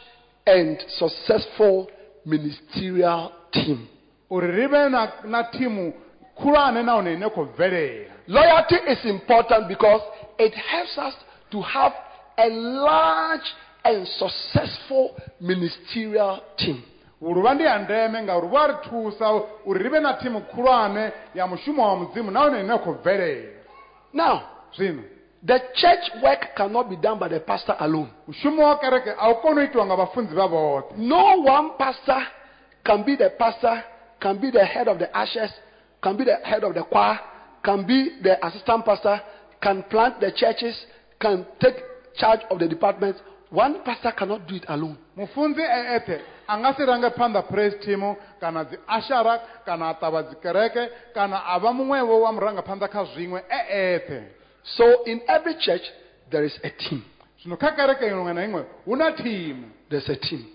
and 0.45 0.77
successful 0.99 1.89
ministerial 2.25 3.31
team. 3.51 3.87
Uri 4.29 4.51
ri 4.51 4.67
vhe 4.67 4.89
na, 4.89 5.07
na 5.23 5.43
thimu 5.43 5.93
khulwane 6.39 6.83
nahone 6.83 7.13
ine 7.13 7.29
khou 7.29 7.45
bvelela 7.45 8.13
Loyalty 8.27 8.75
is 8.75 9.05
important 9.05 9.67
because 9.69 10.01
it 10.37 10.53
helps 10.53 10.97
us 10.97 11.13
to 11.51 11.61
have 11.61 11.93
a 12.37 12.49
large 12.49 13.53
and 13.85 14.05
successful 14.07 15.15
ministerial 15.39 16.39
team. 16.57 16.83
vhuluvha 17.21 17.53
ndi 17.53 17.63
ya 17.63 17.79
ndeme 17.79 18.23
ngauri 18.23 18.47
ri 18.67 18.73
thusa 18.89 19.31
uri 19.65 19.83
ri 19.83 19.89
vhe 19.89 19.99
na 19.99 20.13
thimu 20.13 20.41
khulwane 20.41 21.11
ya 21.35 21.47
mushumo 21.47 21.87
wa 21.89 21.95
mudzimu 21.95 22.31
nahone 22.31 22.59
ine 22.59 22.77
khou 22.77 22.93
bvelela 22.93 23.49
Now, 24.13 24.41
zwino 24.77 25.03
the 25.45 25.59
church 25.75 26.11
work 26.23 26.55
cannot 26.55 26.89
be 26.89 26.95
done 26.95 27.19
by 27.19 27.27
the 27.27 27.39
pastor 27.39 27.75
alone. 27.79 28.09
mushumo 28.27 28.63
wa 28.63 28.77
kereke 28.79 29.13
a 29.19 29.29
u 29.31 29.35
koni 29.35 29.61
u 29.61 29.63
itiwa 29.63 29.85
nga 29.85 29.95
vhafunzi 29.95 30.35
vha 30.35 30.47
vhoṱhe 30.47 30.97
No 30.97 31.35
one 31.37 31.69
pastor 31.77 32.27
can 32.83 33.03
be 33.03 33.15
the 33.15 33.29
pastor, 33.29 33.83
can 34.19 34.39
be 34.39 34.51
the 34.51 34.65
head 34.65 34.87
of 34.87 34.99
the 34.99 35.15
ushers, 35.17 35.51
can 36.01 36.17
be 36.17 36.23
the 36.23 36.35
head 36.43 36.63
of 36.63 36.73
the 36.73 36.83
choir, 36.83 37.19
can 37.63 37.85
be 37.85 38.17
the 38.21 38.45
assistant 38.45 38.85
pastor, 38.85 39.21
can 39.61 39.83
plant 39.83 40.19
the 40.19 40.31
churches, 40.35 40.85
can 41.19 41.45
take 41.59 41.75
charge 42.15 42.39
of 42.49 42.59
the 42.59 42.67
departments. 42.67 43.19
One 43.49 43.83
pastor 43.83 44.11
cannot 44.11 44.47
do 44.47 44.55
it 44.55 44.65
alone. 44.67 44.97
mufunzi 45.17 45.63
a 46.47 46.57
nga 46.57 46.73
si 46.77 46.83
range 46.83 47.09
phanḓa 47.17 47.47
praise 47.49 47.75
team 47.83 48.15
kana 48.39 48.63
dzi 48.65 48.77
ashara 48.87 49.39
kana 49.65 49.89
a 49.89 49.93
ṱavha 49.99 50.23
dzi 50.29 50.89
kana 51.13 51.37
a 51.37 51.59
vha 51.59 51.71
muṅwevho 51.73 52.21
wa 52.21 52.31
murangaphanḓa 52.31 52.87
kha 52.89 53.03
zwiṅwe 53.15 54.23
So 54.63 55.03
in 55.05 55.21
every 55.27 55.55
church, 55.59 55.81
there 56.29 56.43
is 56.43 56.57
a 56.63 56.69
team. 56.69 57.03
Zwino 57.41 57.57
kha 57.57 57.71
kereke 57.71 58.05
iṅwe 58.05 58.33
na 58.33 58.41
iṅwe 58.45 58.65
hu 58.85 58.95
na 58.95 59.11
thimu 59.11 59.77
There's 59.89 60.09
a 60.09 60.15
team. 60.17 60.45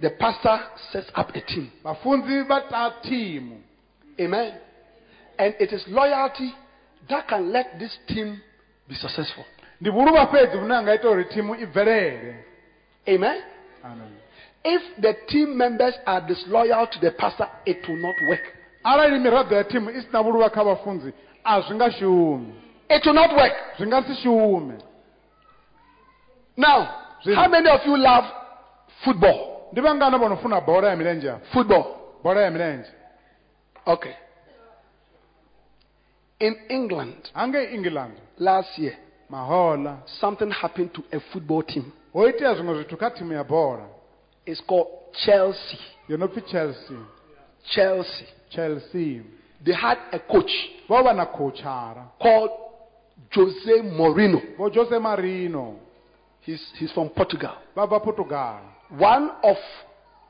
The 0.00 0.10
pastor 0.18 0.58
sets 0.92 1.06
up 1.14 1.30
a 1.34 1.40
team. 1.40 1.70
ta 1.84 2.92
Amen. 4.20 4.54
And 5.38 5.54
it 5.58 5.72
is 5.72 5.84
loyalty 5.88 6.52
that 7.08 7.28
can 7.28 7.52
let 7.52 7.78
this 7.78 7.96
team 8.08 8.40
be 8.88 8.94
successful. 8.94 9.44
ndi 9.80 9.90
vhuluvha 9.90 10.26
fhedzi 10.26 10.56
vhune 10.58 10.74
ha 10.74 11.08
uri 11.10 11.24
thimu 11.24 11.54
i 11.54 11.66
bvelele 11.66 12.44
Amen. 13.08 13.42
Amen. 13.84 14.12
If 14.64 14.82
the 15.00 15.14
team 15.28 15.56
members 15.56 15.94
are 16.06 16.20
disloyal 16.26 16.86
to 16.86 16.98
the 17.00 17.12
pastor, 17.12 17.48
it 17.64 17.88
will 17.88 17.96
not 17.96 18.14
work. 18.28 18.42
arali 18.84 19.18
miraḓo 19.18 19.54
ya 19.54 19.64
thimu 19.64 19.90
i 19.90 20.00
si 20.02 20.08
na 20.12 20.22
vhuluvha 20.22 20.50
kha 20.50 20.64
vhafunzi 20.64 21.12
a 21.44 21.60
zwi 21.60 21.74
nga 21.74 21.90
shumi 21.90 22.52
It 22.90 23.06
will 23.06 23.14
not 23.14 23.30
work. 23.36 23.52
zwi 23.78 23.86
nga 23.86 24.02
si 24.02 24.14
shume 24.22 24.74
Now, 26.60 26.88
how 27.34 27.48
many 27.48 27.70
of 27.70 27.80
you 27.86 27.96
love 27.96 28.24
football? 29.04 29.46
ndi 29.72 29.80
vhangana 29.80 30.18
vho 30.18 30.28
no 30.28 30.36
funa 30.36 30.60
bola 30.60 30.88
ya? 30.88 31.38
Football. 31.52 31.84
bola 32.22 32.40
ya 32.42 32.84
Okay. 33.86 34.12
In 36.40 36.54
England 36.68 37.30
hangei 37.34 37.74
england 37.74 38.12
last 38.38 38.78
year, 38.78 38.94
mahola 39.30 40.02
something 40.20 40.50
happened 40.50 40.92
to 40.92 41.02
a 41.12 41.20
football 41.32 41.62
team. 41.62 41.92
ho 42.12 42.28
itea 42.28 42.54
zwiṅwe 42.54 42.74
zwithu 42.74 42.96
kha 42.96 43.10
thimu 43.10 43.32
ya 43.32 43.44
bola 43.44 43.86
It's 44.46 44.60
called 44.66 44.88
Chelsea. 45.12 45.78
yo 46.08 46.16
no 46.16 46.28
chelsea 46.28 46.98
Chelsea. 47.64 48.26
chelsea 48.50 49.22
They 49.64 49.74
had 49.74 49.98
a 50.12 50.18
coach 50.18 50.52
vho 50.88 51.02
vha 51.02 51.12
na 51.14 51.26
coachara 51.26 52.04
called 52.18 52.50
Jose 53.34 53.82
Mourinho. 53.82 54.40
vho 54.58 54.68
jose 54.68 54.98
marino 54.98 55.76
He's, 56.42 56.62
he's 56.78 56.92
from 56.92 57.08
Portugal. 57.10 57.54
vha 57.76 57.86
bva 57.86 58.00
portugal 58.02 58.60
One 58.98 59.30
of 59.42 59.56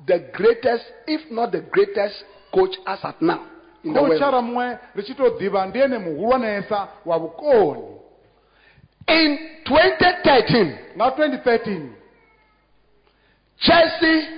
the 0.06 0.30
greatest, 0.32 0.84
if 1.06 1.30
not 1.30 1.52
the 1.52 1.60
greatest, 1.60 2.24
coach 2.54 2.74
as 2.86 2.98
at 3.04 3.20
now 3.22 3.40
in 3.84 3.92
the 3.94 4.02
world. 4.02 4.12
coachara 4.20 4.40
muṅwe 4.42 4.78
ri 4.94 5.02
tshi 5.02 5.14
tou 5.14 5.30
ḓivha 5.38 5.66
ndi 5.68 5.80
ene 5.80 5.98
muhulwanesa 5.98 6.88
wa 7.04 7.18
vhukoni 7.18 7.96
In 9.08 9.38
2013, 9.64 10.78
nga 10.96 11.10
2013 11.10 11.90
Chelsea 13.58 14.28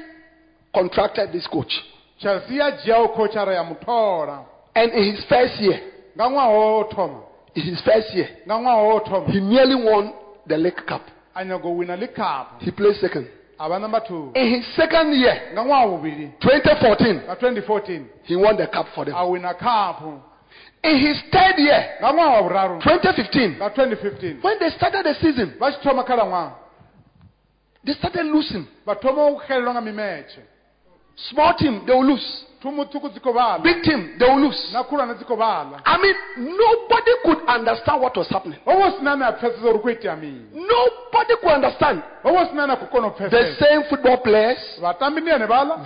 contracted 0.74 1.32
this 1.32 1.46
coach. 1.46 1.72
chelsea 2.18 2.56
ya 2.56 2.70
dzhiaho 2.70 3.52
ya 3.52 3.64
muthola 3.64 4.44
And 4.74 4.92
in 4.92 5.14
his 5.14 5.24
first 5.24 5.60
year, 5.60 5.80
nga 6.16 6.24
ṅwaha 6.24 6.48
wo 6.48 7.28
in 7.54 7.62
his 7.62 7.80
first 7.82 8.14
year, 8.14 8.28
nga 8.46 8.54
ṅwaha 8.54 9.10
wo 9.10 9.26
he 9.26 9.40
nearly 9.40 9.74
won 9.74 10.12
the 10.46 10.56
League 10.56 10.86
Cup. 10.86 11.02
A 11.34 11.44
nyago 11.44 11.68
u 11.70 11.78
wina 11.78 11.96
cup 12.14 12.60
He 12.60 12.70
placed 12.70 13.00
second. 13.00 13.26
a 13.58 13.68
vha 13.68 13.80
number 13.80 14.00
two. 14.06 14.32
In 14.34 14.54
his 14.54 14.66
second 14.76 15.12
year, 15.14 15.50
nga 15.52 15.62
ṅwaha 15.62 15.86
vhuvhili 15.86 16.32
2014, 16.40 17.22
nga 17.26 17.34
2014 17.36 18.04
he 18.24 18.36
won 18.36 18.56
the 18.56 18.66
cup 18.66 18.86
for 18.94 19.04
them. 19.04 19.14
a 19.14 19.26
wina 19.26 19.54
cup? 19.58 20.02
In 20.84 20.98
his 20.98 21.22
third 21.30 21.58
year, 21.58 21.96
nga 22.00 22.12
ṅwaha 22.12 22.32
wa 22.32 22.42
vhuraru 22.42 22.80
2015, 22.80 23.56
nga 23.56 23.68
2015 23.70 24.42
when 24.42 24.58
they 24.58 24.70
started 24.70 25.04
the 25.04 25.14
season, 25.14 25.54
vha 25.58 25.70
tshi 25.70 25.80
thoma 25.82 26.02
khalaṅwaha 26.04 26.52
they 27.84 27.94
started 27.94 28.26
losing. 28.26 28.66
vha 28.86 28.94
thoma 29.00 29.26
u 29.30 29.38
xelelwa 29.46 29.72
nga 29.74 30.42
Small 31.14 31.54
team, 31.58 31.82
they 31.86 31.92
will 31.94 32.06
lose. 32.06 32.44
Thumu 32.62 32.82
ṱhukhu 32.84 33.08
dzi 33.10 33.20
khou 33.20 33.32
vhala 33.32 33.58
Big 33.62 33.82
team, 33.82 34.14
they 34.18 34.28
will 34.28 34.40
lose. 34.46 34.72
na 34.72 34.82
khulwane 34.84 35.14
dzi 35.14 35.24
khou 35.24 35.36
vhala 35.36 35.80
I 35.84 35.96
mean, 35.98 36.14
nobody 36.56 37.12
could 37.24 37.40
understand 37.48 38.00
what 38.00 38.16
was 38.16 38.28
happening. 38.28 38.58
ho 38.64 38.72
vha 38.72 38.90
hu 38.90 38.96
si 38.98 39.02
na 39.04 39.12
ane 39.12 39.22
a 39.24 39.32
pfesesa 39.32 39.64
uri 39.64 39.72
hu 39.72 39.82
khou 39.82 39.90
itea 39.90 40.16
mini 40.16 40.40
Nobody 40.54 41.34
could 41.40 41.52
understand. 41.52 42.02
ho 42.22 42.30
vha 42.32 42.38
hu 42.44 42.46
si 42.50 42.54
na 42.56 42.62
ane 42.64 42.72
a 42.72 42.76
khou 42.76 42.86
kona 42.90 43.06
u 43.08 43.28
The 43.28 43.56
same 43.58 43.82
football 43.90 44.18
players, 44.18 44.58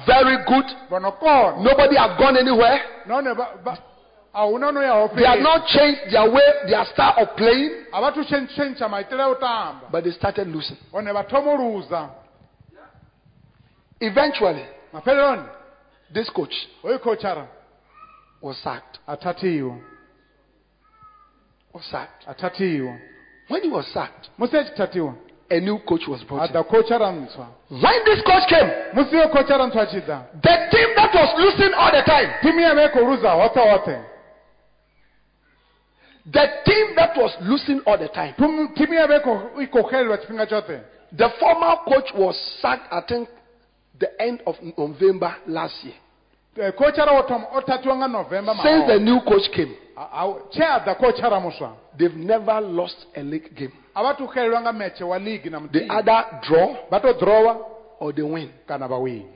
very 0.06 0.36
good. 0.44 0.66
Nobody 0.90 1.96
have 1.96 2.18
gone 2.18 2.36
anywhere. 2.36 2.80
nahone 3.06 3.32
vha- 3.34 3.62
vha- 3.64 3.78
a 4.34 4.46
hu 4.46 4.58
na 4.58 4.70
no 4.70 5.08
They 5.16 5.24
have 5.24 5.40
not 5.40 5.66
changed 5.66 6.10
their 6.12 6.30
way, 6.30 6.48
their 6.68 6.84
style 6.92 7.14
of 7.16 7.36
playing, 7.36 7.70
a 7.92 8.00
vha 8.02 8.12
thu 8.12 8.22
tshentsha 8.24 8.88
maitele 8.88 9.22
a 9.22 9.28
u 9.30 9.34
tamba 9.40 9.88
but 9.90 10.04
they 10.04 10.12
started 10.12 10.46
losing. 10.48 10.76
hone 10.92 11.06
vha 11.12 11.22
thoma 11.28 11.52
u 11.54 11.82
Eventually, 13.98 14.62
this 16.12 16.30
coach 16.30 16.54
hoyu 16.82 16.98
khochara 16.98 17.46
was 18.42 18.56
sacked. 18.62 18.98
a 19.06 19.16
thathiwa 19.16 19.78
Was 21.74 21.84
sacked. 21.90 22.24
a 22.26 22.34
thathiwa 22.34 22.98
When 23.48 23.62
he 23.62 23.68
was 23.68 23.86
sacked, 23.92 24.28
musi 24.38 24.54
a 24.58 24.64
tshi 24.64 24.74
thathiwa 24.76 25.14
a 25.50 25.60
new 25.60 25.78
coach 25.88 26.02
was 26.08 26.22
brought 26.24 26.50
in. 26.50 26.62
khochara 26.64 27.12
When 27.70 28.04
this 28.04 28.22
coach 28.22 28.48
came, 28.48 28.70
musi 28.94 29.12
yo 29.16 29.28
khochara 29.28 29.66
ntswa 29.70 29.82
a 29.82 30.40
the 30.42 30.56
team 30.70 30.88
that 30.96 31.14
was 31.14 31.34
losing 31.38 31.74
all 31.74 31.90
the 31.92 32.02
time, 32.02 32.30
thimu 32.42 32.60
ya 32.60 32.74
vha 32.74 32.84
i 32.84 32.88
khou 32.88 33.04
luza 33.04 33.30
hoṱhe 33.30 33.62
hoṱhe 33.72 34.04
the 36.32 36.46
team 36.64 36.96
that 36.96 37.16
was 37.16 37.30
losing 37.42 37.80
all 37.86 37.96
the 37.98 38.08
time, 38.08 38.34
Thimu- 38.38 38.74
thimu 38.76 38.94
ya 38.94 39.06
vha 39.06 39.14
i 39.16 39.20
khou- 39.20 39.60
i 39.62 39.66
khou 39.66 39.82
xelelwa 39.90 40.18
tshifhinga 40.18 40.46
tshoṱhe 40.46 40.80
the 41.16 41.28
former 41.38 41.76
coach 41.86 42.12
was 42.14 42.36
sacked, 42.60 42.92
I 42.92 43.00
think, 43.02 43.28
the 43.98 44.08
end 44.22 44.42
of 44.46 44.56
November 44.76 45.34
last 45.46 45.84
year. 45.84 45.94
Khochara 46.72 47.12
o 47.12 47.22
thoma 47.22 47.46
o 47.54 47.60
thathiwa 47.60 47.96
nga 47.96 48.08
november 48.08 48.54
Since 48.62 48.86
the 48.86 48.98
new 48.98 49.20
coach 49.20 49.50
came, 49.52 49.74
tshe 50.50 50.62
a 50.62 50.80
ḓa 50.80 50.94
khochara 50.96 51.40
muswa 51.40 51.76
they've 51.98 52.16
never 52.16 52.60
lost 52.60 53.06
a 53.14 53.22
league 53.22 53.54
game. 53.54 53.72
a 53.94 54.02
vha 54.02 54.14
thu 54.16 54.26
xelelwa 54.26 54.60
nga 54.60 54.72
metshe 54.72 55.04
wa 55.04 55.18
ligi 55.18 55.50
na 55.50 55.60
They 55.72 55.86
either 55.88 56.24
draw 56.42 56.76
drowa 57.20 57.56
or 58.00 58.12
they 58.12 58.22
win. 58.22 58.50
kana 58.66 58.88
vha 58.88 58.98
wini 58.98 59.26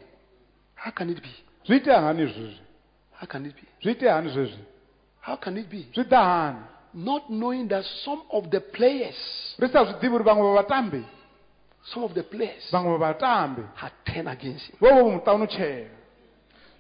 How 0.74 0.90
can 0.92 1.10
it 1.10 1.20
be? 1.22 1.28
zwi 1.66 1.76
itea 1.76 2.00
hani 2.00 2.56
How 3.20 3.26
can 3.26 3.46
it 3.46 3.54
be? 3.54 3.62
zwi 3.82 3.92
itea 3.92 4.14
hani 4.14 4.30
How 5.20 5.36
can 5.36 5.56
it 5.58 5.68
be? 5.68 5.86
zwi 5.94 6.04
ḓa 6.04 6.16
hani 6.24 6.58
Not 6.94 7.28
knowing 7.28 7.68
that 7.68 7.84
some 8.04 8.22
of 8.32 8.50
the 8.50 8.60
players, 8.60 9.14
some 11.92 12.04
of 12.04 12.14
the 12.14 12.22
players 12.22 12.70
vhaṅwe 12.72 12.98
vha 12.98 13.12
vhatambi 13.12 13.62
had 13.74 13.92
turned 14.04 14.28
against 14.28 14.64
him. 14.70 14.76
vho 14.80 14.88
vho 14.94 15.10
muṱa 15.18 15.46
tshela 15.48 15.88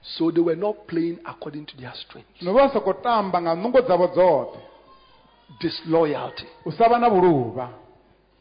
So 0.02 0.30
they 0.30 0.40
were 0.40 0.56
not 0.56 0.86
playing 0.86 1.18
according 1.26 1.66
to 1.66 1.76
their 1.76 1.92
strength. 1.94 2.28
zwino 2.40 2.52
vha 2.54 2.72
sa 2.72 2.80
tamba 3.02 3.40
nga 3.40 3.54
nungo 3.54 3.80
dzavho 3.80 4.06
dzoṱhe 4.14 4.58
Disloyalty, 5.60 6.46
u 6.64 6.70
sa 6.70 6.88
vha 6.88 6.98
na 6.98 7.08
vhuluvha 7.08 7.68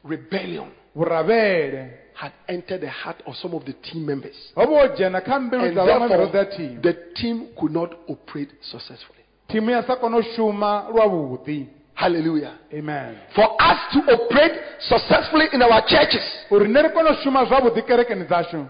rebellion 0.05 0.69
vhuravhele 0.95 1.91
had 2.13 2.31
entered 2.47 2.81
the 2.81 2.89
heart 2.89 3.21
of 3.25 3.35
some 3.35 3.53
of 3.55 3.65
the 3.65 3.73
team 3.73 4.05
members. 4.05 4.51
ho 4.55 4.65
vha 4.65 4.87
dzhena 4.95 5.21
kha 5.21 5.39
mbilu 5.39 5.63
And 5.63 5.75
dza 5.75 5.83
vhaṅwe 5.85 6.31
therefore, 6.31 6.45
thimu 6.45 6.81
the 6.81 6.93
team 7.15 7.47
could 7.59 7.71
not 7.73 7.91
operate 8.07 8.51
successfully. 8.61 9.23
thimu 9.49 9.71
ya 9.71 9.83
sa 9.83 9.95
kona 9.95 10.17
u 10.17 10.23
shuma 10.23 10.87
lwavhuḓi 10.93 11.65
Hallelujah. 11.99 12.53
amen 12.73 13.17
For 13.35 13.43
us 13.59 13.79
to 13.91 13.99
operate 14.15 14.55
successfully 14.79 15.47
in 15.51 15.61
our 15.61 15.83
churches, 15.85 16.23
uri 16.49 16.67
ne 16.71 16.81
ri 16.81 16.89
kone 16.95 17.09
u 17.11 17.15
shuma 17.23 17.43
zwavhuḓi 17.45 17.81
kerekeni 17.83 18.23
dzashu 18.25 18.63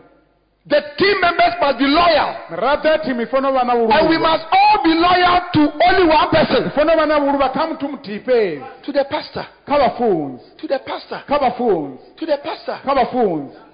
the 0.68 0.82
team 0.98 1.22
members 1.22 1.54
must 1.62 1.78
be 1.80 1.86
loyal. 1.88 2.36
miraḓo 2.50 2.86
ya 2.86 2.98
thimu 2.98 3.22
i 3.22 3.26
fanela 3.26 3.50
u 3.50 3.88
vha 3.88 3.88
na 3.90 4.00
And 4.00 4.10
we 4.10 4.18
must 4.18 4.46
all 4.52 4.84
be 4.84 4.94
loyal 4.94 5.42
to 5.54 5.62
only 5.88 6.06
one 6.08 6.30
person 6.30 6.70
fanela 6.72 6.96
u 6.96 7.00
vha 7.00 7.06
na 7.08 7.20
vhuluvha 7.20 7.50
kha 7.54 7.68
muthu 7.68 7.88
muthihi 7.88 8.20
fheli 8.20 8.64
to 8.84 8.92
the 8.92 9.06
pastor. 9.06 9.46
To 9.66 10.68
the 10.68 10.80
pastor. 10.80 11.22
To 11.28 12.26
the 12.26 12.38
pastor. 12.44 12.78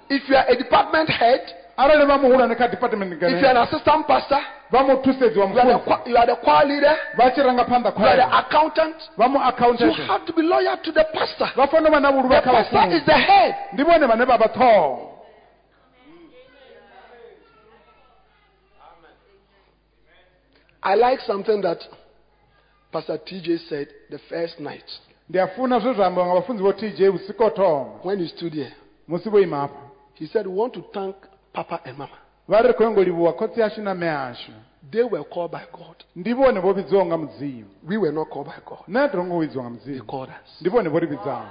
If 0.08 0.28
you 0.28 0.36
are 0.36 0.44
a 0.48 0.56
department 0.56 1.08
head, 1.08 1.40
arali 1.76 2.06
vha 2.06 2.18
muhulwane 2.18 2.54
kha 2.54 2.68
department 2.68 3.12
if 3.12 3.20
you 3.22 3.46
are 3.46 3.50
an 3.50 3.56
assistant 3.56 4.06
pastor, 4.06 4.40
vha 4.72 4.82
muthusedzi 4.84 5.38
wa 5.38 5.46
you 5.46 5.58
are 5.60 5.66
the, 5.66 5.72
mufunzi 5.74 6.10
you 6.10 6.16
are 6.16 6.26
the 6.26 6.36
choir 6.36 6.66
leader, 6.66 6.96
vha 7.16 7.30
tshi 7.30 7.42
ranga 7.42 7.64
phanḓa 7.64 7.98
you 7.98 8.06
are 8.06 8.16
the 8.16 8.38
accountant, 8.38 8.96
mu 9.18 9.24
you 9.24 9.44
accountant. 9.44 9.96
Have 10.08 10.24
to 10.26 10.32
be 10.32 10.42
loyal 10.42 10.76
to 10.82 10.92
the 10.92 11.04
pastor. 11.12 11.50
vha 11.56 11.66
fanela 11.66 12.10
u 12.10 12.22
vha 12.22 12.40
na 12.40 12.40
The 12.40 12.50
pastor 12.50 12.96
is 12.96 13.04
the 13.04 13.12
head. 13.12 13.54
ndi 13.74 13.82
vhone 13.84 14.06
vhane 14.06 14.24
vha 14.24 14.38
vha 14.38 14.48
ṱhoho 14.54 15.12
I 20.82 20.94
like 20.94 21.20
something 21.26 21.60
that 21.62 21.78
Pastor 22.92 23.18
TJ 23.18 23.68
said 23.68 23.88
the 24.08 24.20
first 24.30 24.60
night. 24.60 24.84
Ndi 25.28 25.38
a 25.42 25.48
funa 25.48 25.80
zwe 25.80 25.94
zwa 25.94 26.06
ambiwa 26.06 26.26
nga 26.26 26.34
vhafunzi 26.34 26.62
vho 26.62 26.72
tj 26.72 27.02
vhusiku 27.02 27.42
ho 27.42 27.50
thoma. 27.50 27.90
When 28.04 28.18
he 28.20 28.28
stood 28.28 28.54
here. 28.54 28.72
musi 29.08 29.28
vho 29.30 29.40
ima 29.40 29.68
He 30.14 30.26
said, 30.26 30.46
We 30.46 30.54
want 30.54 30.72
to 30.74 30.84
thank 30.94 31.16
Papa 31.56 31.80
and 31.84 31.96
Mama. 31.98 32.18
vha 32.48 32.60
ri 32.62 32.68
ri 32.68 32.74
khou 32.74 32.84
nyango 32.84 33.02
livhuwa 33.04 33.32
khotsi 33.32 33.60
yashu 33.60 33.80
na 33.82 33.94
mme 33.94 34.08
ashu 34.10 34.52
They 34.92 35.02
were 35.02 35.24
called 35.24 35.50
by 35.50 35.64
God. 35.72 35.96
ndi 36.16 36.32
vhone 36.34 36.60
vho 36.60 36.72
vhidziwaho 36.72 37.06
nga 37.06 37.16
mudzimu 37.18 37.68
We 37.88 37.96
were 37.96 38.12
not 38.12 38.28
called 38.28 38.46
by 38.46 38.60
God. 38.66 38.84
nṋe 38.88 39.10
ti 39.10 39.16
rongo 39.16 39.38
vhidziwa 39.40 39.62
nga 39.64 39.70
mudzimu 39.70 40.06
called 40.06 40.30
us. 40.30 40.60
ndi 40.60 40.68
vhone 40.70 40.88
vho 40.88 40.98
ri 40.98 41.06
vhidzaho 41.06 41.46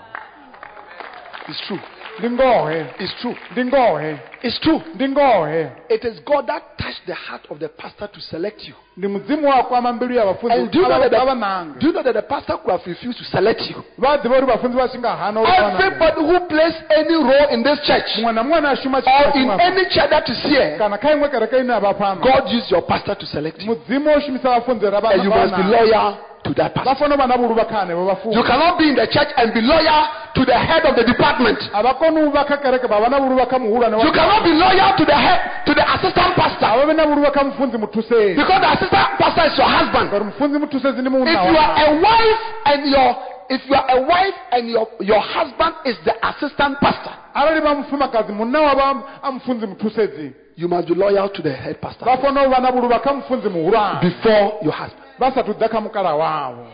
It's 1.49 1.61
true. 1.67 1.79
Ndi 2.19 2.29
ngohe 2.29 2.85
It's 2.99 3.13
true. 3.21 3.35
ndi 3.51 3.65
ngohe 3.65 4.17
It's 4.43 4.59
true. 4.59 4.81
ndi 4.95 5.09
ngohe 5.09 5.67
It 5.89 6.03
is 6.05 6.23
God 6.25 6.47
that 6.47 6.63
touched 6.77 7.05
the 7.05 7.13
heart 7.13 7.41
of 7.49 7.59
the 7.59 7.67
pastor 7.69 8.07
to 8.07 8.19
select 8.21 8.67
you. 8.67 8.73
ndi 8.97 9.07
mudzimu 9.07 9.49
wa 9.49 9.63
kwama 9.63 9.93
mbilu 9.93 10.15
ya 10.15 10.23
And 10.23 10.71
do 10.71 10.79
you 10.79 10.85
know 10.87 10.99
that 10.99 11.11
the, 11.11 11.79
do 11.79 11.87
you 11.87 11.93
know 11.93 12.03
that 12.03 12.13
the 12.13 12.21
pastor 12.21 12.57
could 12.57 12.71
have 12.71 12.85
refused 12.87 13.17
to 13.19 13.25
select 13.25 13.61
you? 13.69 13.83
vha 13.99 14.17
ḓivha 14.17 14.37
uri 14.37 14.45
vhafunzi 14.45 14.77
vha 14.77 14.87
tshi 14.87 14.97
nga 14.97 15.15
hana 15.15 15.39
uri 15.41 15.51
vha 15.51 15.61
nange. 15.61 15.83
Everybody 15.83 16.21
who 16.21 16.39
plays 16.47 16.75
any 16.89 17.15
role 17.15 17.47
in 17.51 17.63
this 17.63 17.79
church 17.87 18.09
muṅwe 18.17 18.33
na 18.33 18.43
muṅwe 18.43 18.57
ane 18.57 18.67
a 18.67 18.75
shuma 18.75 18.97
or 19.05 19.37
in 19.39 19.49
any 19.59 19.85
church 19.89 20.09
that 20.09 20.29
is 20.29 20.39
here, 20.43 20.77
kana 20.77 20.97
kha 20.97 21.09
iṅwe 21.15 21.29
kereke 21.29 21.57
ine 21.59 21.73
a 21.73 21.79
vha 21.79 21.93
fhano 21.93 22.21
God 22.21 22.49
used 22.51 22.71
your 22.71 22.81
pastor 22.83 23.15
to 23.15 23.25
select 23.25 23.61
you. 23.61 23.67
mudzimu 23.67 24.09
o 24.15 24.19
shumisa 24.19 24.49
vhafunzi 24.49 24.85
uri 24.85 24.95
a 24.97 25.01
vha 25.01 25.09
And 25.11 25.23
you 25.23 25.29
must 25.29 25.55
be 25.55 25.63
loyal 25.63 26.17
to 26.45 26.53
that 26.53 26.73
vha 26.75 26.83
pastor. 26.83 26.95
fanela 26.95 27.15
u 27.15 27.17
vha 27.17 27.27
na 27.27 27.37
vhuluvha 27.37 27.65
kha 27.65 27.75
hanevho 27.81 28.17
You 28.31 28.43
cannot 28.43 28.77
be 28.77 28.85
in 28.89 28.95
the 28.95 29.07
church 29.07 29.31
and 29.37 29.53
be 29.53 29.61
loyal 29.61 30.01
to 30.35 30.45
the 30.45 30.57
head 30.67 30.85
of 30.85 30.95
the 30.95 31.03
department. 31.03 31.59
a 31.73 31.81
vha 31.83 31.93
koni 31.99 32.21
u 32.21 32.31
vha 32.31 32.43
kha 32.45 32.57
kereke 32.57 32.87
vha 32.87 32.99
vha 33.01 33.09
na 33.09 33.19
vhuluvha 33.19 33.45
kha 33.45 33.59
muhulwane 33.59 33.97
You 34.05 34.11
cannot 34.11 34.43
be 34.43 34.53
loyal 34.53 34.91
to 34.97 35.05
the 35.05 35.15
head 35.25 35.39
to 35.65 35.73
the 35.73 35.85
assistant 35.95 36.35
pastor. 36.35 36.67
Vha 36.77 36.85
vhe 36.85 36.93
na 36.93 37.05
vhuluvha 37.05 37.31
kha 37.31 37.43
mufunzi 37.43 37.77
muthusezi 37.77 38.35
because 38.35 38.61
the 38.61 38.71
assistant 38.75 39.09
pastor 39.19 39.45
is 39.49 39.57
your 39.57 39.69
husband. 39.77 40.09
ngauri 40.09 40.25
mufunzi 40.25 40.59
muthusezi 40.59 41.01
ndi 41.01 41.09
If 41.09 41.41
you 41.51 41.57
are 41.57 41.73
a 41.87 41.91
wife 42.07 42.41
and 42.65 42.85
your 42.93 43.15
if 43.49 43.61
you 43.69 43.75
are 43.75 43.89
a 43.89 44.01
wife 44.01 44.37
and 44.51 44.69
your 44.69 44.87
your 44.99 45.21
husband 45.21 45.73
is 45.85 45.95
the 46.05 46.13
assistant 46.29 46.79
pastor, 46.79 47.13
arali 47.33 47.59
vha 47.61 47.75
mufumakadzi 47.75 48.31
munna 48.33 48.61
wa 48.61 48.75
vha 48.75 48.95
a 49.23 49.31
mufunzi 49.31 49.67
muthusedzi 49.67 50.33
you 50.57 50.67
must 50.67 50.87
be 50.87 50.95
loyal 50.95 51.29
to 51.29 51.41
the 51.41 51.51
head 51.51 51.75
pastor. 51.81 52.05
Vha 52.05 52.17
fanela 52.17 52.47
u 52.47 52.51
vha 52.51 52.59
na 52.61 52.71
vhuluvha 52.71 52.99
kha 52.99 53.13
mufunzi 53.13 53.49
muhulwane 53.49 53.99
before 54.01 54.51
your 54.61 54.73
husband. 54.73 55.04
Vha 55.19 55.31
sathu 55.31 55.53
ḓa 55.53 55.67
kha 55.69 55.79
mukala 55.81 56.15
wavho 56.15 56.67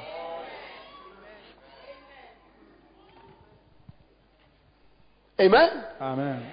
Amen. 5.41 5.69
amen. 5.99 6.45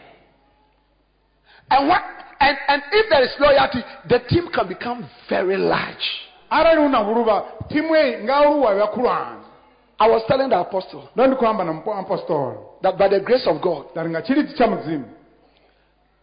And 1.71 1.89
what 1.89 2.03
and, 2.41 2.57
and 2.69 2.83
if 2.93 3.11
there 3.11 3.23
is 3.23 3.35
loyalty, 3.39 3.81
the 4.09 4.21
team 4.29 4.49
can 4.55 4.69
become 4.69 5.09
very 5.29 5.57
large. 5.57 6.07
arali 6.51 6.81
una 6.81 7.03
vhuluvha 7.05 7.45
thimu 7.69 7.97
eyi 7.97 8.25
nga 8.25 8.37
aluwa 8.37 8.75
ya 8.75 8.87
khulwane 8.87 9.45
I 10.01 10.09
was 10.09 10.23
telling 10.29 10.49
the 10.49 10.57
apostle 10.59 11.09
ndo 11.15 11.27
ndi 11.27 11.37
khou 11.37 11.47
amba 11.47 11.65
na 11.65 11.73
mpo- 11.73 11.99
apostolo 12.01 12.79
that 12.83 12.97
by 12.99 13.09
the 13.09 13.21
grace 13.21 13.47
of 13.47 13.61
God, 13.61 13.85
dari 13.95 14.09
nga 14.11 14.23
tshilidzi 14.23 14.55
tsha 14.55 14.67
mudzimu 14.67 15.05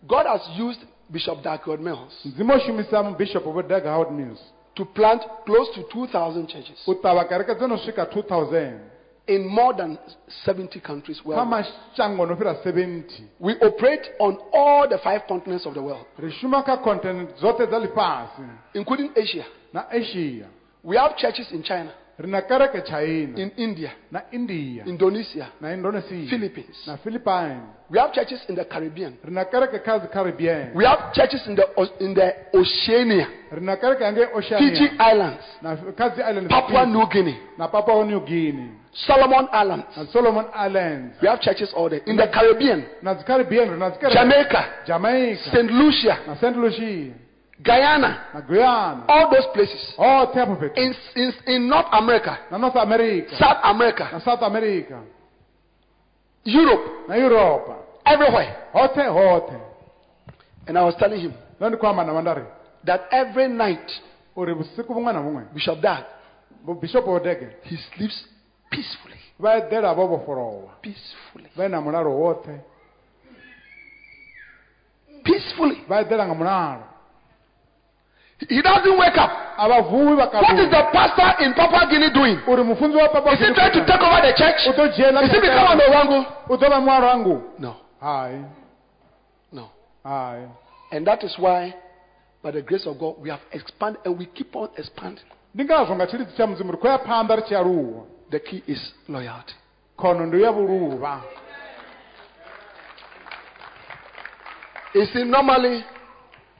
God 0.07 0.25
has 0.25 0.41
used 0.59 0.81
Bishop 1.09 1.43
Dag 1.43 1.59
Heward-Mills 1.63 2.25
mudzimu 2.25 2.53
o 2.53 2.59
shumisa 2.59 3.03
mubishopu 3.03 3.51
vho 3.51 4.11
mills 4.11 4.41
to 4.75 4.85
plant 4.85 5.21
close 5.45 5.67
to 5.75 5.83
2,000 5.93 6.47
churches 6.47 6.83
u 6.87 6.93
ṱavha 7.03 7.27
kereke 7.27 7.55
dzo 7.55 7.67
no 7.67 7.77
swika 7.77 8.05
2000 8.05 8.79
in 9.27 9.47
more 9.47 9.73
than 9.73 9.97
70 10.45 10.79
countries 10.81 11.19
worldwide. 11.25 11.49
mashango 11.49 12.25
no 12.27 12.35
fhira 12.35 12.55
70 12.63 13.03
We 13.39 13.53
operate 13.61 14.05
on 14.19 14.37
all 14.53 14.87
the 14.87 14.97
five 14.99 15.21
continents 15.27 15.65
of 15.65 15.73
the 15.73 15.81
world, 15.81 16.05
ri 16.19 16.31
shuma 16.31 16.63
kha 16.63 16.77
continent 16.83 17.29
dzoṱhe 17.41 17.65
dza 17.67 17.79
ḽifhasi 17.79 18.47
including 18.73 19.11
Asia. 19.15 19.45
na 19.73 19.85
asia 19.91 20.47
We 20.83 20.97
have 20.97 21.17
churches 21.17 21.51
in 21.51 21.63
China. 21.63 21.91
Ri 22.19 22.27
na 22.29 22.41
kereke 22.41 22.81
china? 22.85 23.37
In 23.37 23.51
India, 23.57 23.91
na 24.11 24.21
india. 24.31 24.83
Indonesia, 24.85 25.47
na 25.61 25.73
indonesia. 25.73 26.29
Philippines. 26.29 26.87
na 26.87 26.97
philippine 26.97 27.61
We 27.89 27.99
have 27.99 28.13
churches 28.13 28.41
in 28.49 28.55
the 28.55 28.65
Caribbean. 28.65 29.13
ri 29.23 29.31
na 29.31 29.43
kereke 29.45 29.83
kha 29.83 29.99
caribbean. 30.11 30.71
We 30.73 30.85
have 30.85 31.13
churches 31.13 31.45
in 31.47 31.55
the 31.55 31.65
O- 31.77 31.97
in 31.99 32.13
the 32.15 32.33
Oceania, 32.53 33.27
ri 33.51 33.61
na 33.61 33.75
kereke 33.75 33.99
Fiji 34.03 34.25
oceania 34.33 34.91
Islands, 34.99 35.43
na 35.61 35.75
kha 35.75 36.27
island 36.29 36.49
Papua 36.49 36.85
New 36.85 37.05
Guinea, 37.07 37.37
na 37.57 37.67
papua 37.67 38.05
new 38.05 38.21
guinea. 38.21 38.69
Solomon 38.93 39.47
Islands. 39.51 39.85
na 39.97 40.05
solomon 40.05 40.45
islands. 40.55 41.15
We 41.21 41.27
have 41.27 41.41
churches 41.41 41.73
all 41.75 41.89
there. 41.89 42.01
In 42.07 42.15
the 42.15 42.27
Caribbean, 42.27 42.85
na 43.03 43.13
caribbean 43.23 43.69
ri 43.71 43.77
na 43.77 43.89
zi 43.91 43.99
kereke 43.99 44.15
Jamaica, 44.15 44.65
jamaica. 44.87 45.49
St. 45.51 45.69
Lucia, 45.71 46.17
na 46.27 46.35
st 46.35 46.55
lucia 46.55 47.24
Guyana, 47.63 48.25
na 48.33 48.41
guyana. 48.41 49.03
All 49.07 49.29
those 49.29 49.47
places. 49.53 49.93
fhethu 49.97 50.71
In, 50.75 50.93
in, 51.15 51.33
in 51.47 51.67
North 51.69 51.87
America, 51.91 52.37
na 52.51 52.57
north 52.57 52.75
america. 52.75 53.35
South 53.37 53.59
America, 53.63 54.09
na 54.11 54.19
south 54.19 54.43
america. 54.43 55.01
Europe, 56.43 57.07
na 57.07 57.15
europa 57.15 57.75
everywhere. 58.05 58.55
hote 58.73 59.01
hote. 59.07 59.53
And 60.67 60.77
I 60.77 60.83
was 60.83 60.95
telling 60.95 61.19
him 61.21 61.33
ndo 61.59 61.69
ndi 61.69 61.77
kuamba 61.77 62.03
na 62.03 62.13
vandari 62.13 62.43
that 62.85 63.01
every 63.11 63.47
night, 63.47 63.91
uri 64.35 64.53
vusiku 64.53 64.93
vumwe 64.93 65.13
na 65.13 65.21
vumwe 65.21 65.43
Bishop 65.53 65.79
Dag, 65.79 66.03
bishop 66.81 67.07
odege. 67.07 67.47
he 67.63 67.77
sleeps 67.77 68.25
peacefully. 68.69 69.19
va 69.39 69.55
edela 69.55 69.93
vo 69.93 70.07
vofolowa 70.07 70.69
Peacefully. 70.81 71.49
va 71.55 71.69
na 71.69 71.81
mulalo 71.81 72.09
wote 72.11 72.59
Peacefully. 75.23 75.83
va 75.89 76.01
edela 76.01 76.25
nga 76.25 76.33
mulalo 76.33 76.83
He 78.49 78.61
doesn't 78.61 78.97
wake 78.99 79.17
up. 79.17 79.31
a 79.57 79.67
va 79.69 79.81
vuwi 79.81 80.15
va 80.17 80.25
What 80.41 80.59
is 80.59 80.69
the 80.69 80.83
pastor 80.91 81.43
in 81.43 81.53
Papua 81.53 81.87
Guinea 81.89 82.09
doing? 82.11 82.37
uri 82.47 82.63
mufunzi 82.63 82.97
wa 82.97 83.07
papa 83.09 83.31
Is 83.33 83.39
he 83.39 83.53
trying 83.53 83.71
to 83.71 83.85
take 83.85 84.01
over 84.01 84.21
the 84.21 84.33
church? 84.35 84.67
u 84.67 84.73
to 84.73 84.89
jela 84.97 85.23
Is 85.23 85.31
he 85.31 85.39
becoming 85.39 85.81
a 85.81 85.91
wangu? 85.95 86.25
u 86.49 86.57
to 86.57 86.69
va 86.69 86.79
mwalo 86.81 87.07
wangu 87.07 87.43
No, 87.59 87.75
hayi 88.01 88.43
no. 89.51 89.69
hayi 90.03 90.47
And 90.91 91.07
that 91.07 91.23
is 91.23 91.35
why, 91.39 91.73
by 92.43 92.51
the 92.51 92.61
grace 92.61 92.85
of 92.85 92.99
God, 92.99 93.15
we 93.19 93.29
have 93.29 93.41
expanded 93.51 94.01
and 94.05 94.17
we 94.19 94.25
keep 94.25 94.55
on 94.55 94.69
expanding. 94.77 95.25
ndi 95.55 95.63
ngazwo 95.65 95.95
nga 95.95 96.07
tshilidzi 96.07 96.33
tsha 96.33 96.47
mudzimu 96.47 96.71
ri 96.71 96.77
khou 96.77 96.87
ya 96.91 96.97
phanḓa 96.97 97.35
ri 97.35 97.41
tshi 97.41 97.55
aluwa 97.55 98.03
The 98.31 98.39
key 98.39 98.63
is 98.67 98.93
loyalty. 99.07 99.53
You 104.93 105.05
see, 105.13 105.23
normally, 105.25 105.83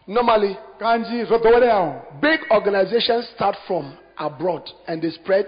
normally, 0.08 0.58
ḓoweleaho 0.80 2.22
big 2.22 2.40
organizations 2.52 3.28
start 3.36 3.56
from 3.68 3.94
abroad 4.18 4.70
and 4.88 5.02
they 5.02 5.12
spread 5.12 5.46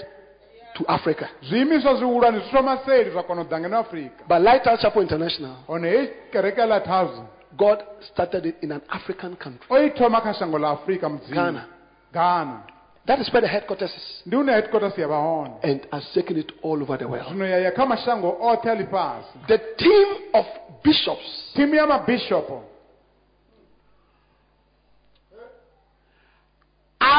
to 0.76 0.86
Africa. 0.88 1.30
zwiimiswa 1.42 1.96
zwihulwane 1.96 2.40
zwi 2.40 2.50
thoma 2.52 2.78
seli 2.86 3.12
zwa 3.12 3.24
kona 3.24 3.42
u 3.42 3.46
ḓa 3.46 3.60
ngeno 3.60 3.78
afrika. 3.78 4.24
But 4.28 4.42
Lighthouse 4.42 4.82
Chapel 4.82 5.02
International, 5.02 5.52
oh, 5.68 5.74
hone 5.74 5.90
hei 5.90 6.10
kereke 6.32 6.60
ya 6.62 6.66
lighthouse. 6.68 7.22
God 7.58 7.84
started 8.14 8.46
it 8.46 8.56
in 8.62 8.72
an 8.72 8.82
African 8.90 9.36
country, 9.36 9.66
o 9.70 9.76
i 9.76 9.90
thoma 9.90 10.22
shango 10.40 10.58
ḽa 10.58 10.72
afrika 10.82 11.10
Ghana. 11.34 11.66
ghana. 12.14 12.64
That 13.08 13.20
is 13.20 13.32
where 13.32 13.42
the 13.42 13.48
headquarters 13.48 13.92
is, 13.92 14.22
ndi 14.28 14.36
hune 14.36 14.52
headquarters 14.52 14.98
ya 14.98 15.08
vha 15.08 15.16
hone. 15.16 15.54
And 15.64 15.88
has 15.92 16.04
taken 16.14 16.38
it 16.38 16.52
all 16.62 16.82
over 16.82 16.98
the 16.98 17.08
world. 17.08 17.26
zwino 17.28 17.46
ya 17.46 17.58
ya 17.58 17.72
kha 17.72 17.86
mashango 17.86 18.38
oṱhe 18.42 18.70
a 18.70 18.76
ḽifhasi. 18.76 19.48
The 19.48 19.58
team 19.78 20.08
of 20.34 20.46
bishops 20.84 21.52
thimu 21.56 21.76
ya 21.76 21.88
mabishopo 21.88 22.64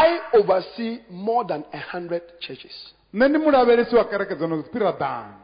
I 0.06 0.20
oversee 0.38 1.00
more 1.10 1.44
than 1.44 1.64
a 1.72 1.78
hundred 1.92 2.22
churches. 2.40 2.94
nṋe 3.14 3.28
ndi 3.28 3.38
mulavhelesi 3.38 3.94
wa 3.96 4.04
kereke 4.04 4.34
dzo 4.34 4.46
fhira 4.72 4.92
ḓana 4.92 5.34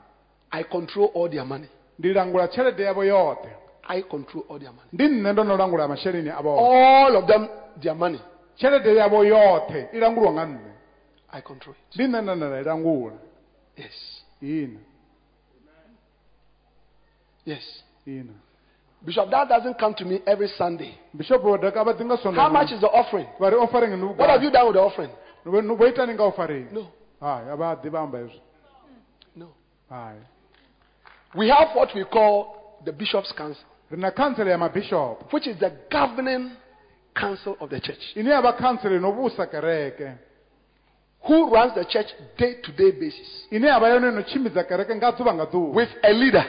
I 0.53 0.63
control 0.65 1.11
all 1.15 1.29
their 1.29 1.45
money. 1.45 1.69
ndi 1.99 2.13
langula 2.13 2.49
tshelede 2.49 2.83
yavho 2.83 3.03
yoṱhe 3.05 3.51
I 3.89 4.03
control 4.03 4.45
all 4.49 4.59
their 4.59 4.73
money. 4.73 4.89
ndi 4.93 5.05
nṋe 5.09 5.33
ndo 5.33 5.43
no 5.45 5.57
langula 5.57 5.89
masheleni 5.89 6.31
avho 6.31 6.57
All 6.59 7.17
of 7.17 7.27
them, 7.27 7.49
their 7.83 7.95
money. 7.95 8.21
tshelede 8.57 8.95
yavho 8.95 9.25
yoṱhe 9.25 9.89
i 9.93 9.99
languliwa 9.99 10.33
nga 10.33 10.45
nṋe 10.47 10.71
I 11.33 11.41
control 11.41 11.75
it. 11.75 11.95
ndi 11.95 12.05
nṋe 12.07 12.21
nda 12.23 12.35
nda 12.35 12.61
i 12.61 12.65
langula 12.65 13.19
Yes. 13.77 14.23
ina 14.43 14.81
Yes. 17.47 17.83
ina 18.07 18.33
Bishop, 19.05 19.31
that 19.31 19.49
doesn't 19.49 19.79
come 19.79 19.95
to 19.95 20.05
me 20.05 20.21
every 20.27 20.49
Sunday. 20.57 20.95
bishopo 21.15 21.43
vho 21.45 21.59
daka 21.61 21.85
vha 21.85 21.93
ḓi 21.93 22.05
nga 22.05 22.35
How 22.35 22.49
much 22.49 22.73
is 22.73 22.81
the 22.81 22.89
offering? 22.89 23.27
vha 23.39 23.51
ri 23.51 23.57
offering 23.57 23.93
ndi 23.93 24.17
What 24.17 24.31
have 24.31 24.43
you 24.43 24.51
done 24.51 24.67
with 24.67 24.77
the 24.77 24.81
offering? 24.81 25.11
vhugai 25.45 25.77
vho 25.77 25.93
itani 25.93 26.15
nga 26.15 26.23
offering 26.25 26.69
No. 26.73 26.87
hayi 27.21 27.51
a 27.51 27.57
vha 27.57 27.77
ḓi 27.83 27.91
vha 27.91 27.99
amba 28.01 28.19
hezwo 28.19 28.41
No. 29.37 29.49
We 31.35 31.49
have 31.49 31.75
what 31.75 31.95
we 31.95 32.05
call 32.05 32.79
the 32.85 32.93
Bishop's 32.93 33.33
Council, 33.33 33.65
ri 33.91 33.99
na 33.99 34.11
khantsela 34.11 34.51
ya 34.51 35.15
which 35.31 35.47
is 35.47 35.59
the 35.59 35.71
governing 35.91 36.53
council 37.15 37.57
of 37.61 37.69
the 37.71 37.81
church, 37.81 38.17
ine 38.17 38.29
ya 38.29 38.41
vha 38.41 38.53
khantsela 38.57 38.97
ino 38.97 39.13
vhusa 39.13 39.47
kereke 39.51 40.17
who 41.27 41.51
runs 41.53 41.75
the 41.75 41.85
church 41.85 42.09
day 42.39 42.55
to 42.63 42.73
day 42.73 42.91
basis 42.93 43.47
ine 43.53 43.67
ya 43.67 43.79
vha 43.79 43.89
yone 43.89 44.09
ino 44.09 44.23
tshimbidza 44.23 44.65
kereke 44.65 44.95
nga 44.95 45.13
ḓuvha 45.13 45.35
nga 45.35 45.45
ḓuvha 45.45 45.75
with 45.75 45.91
a 46.03 46.13
leader. 46.13 46.45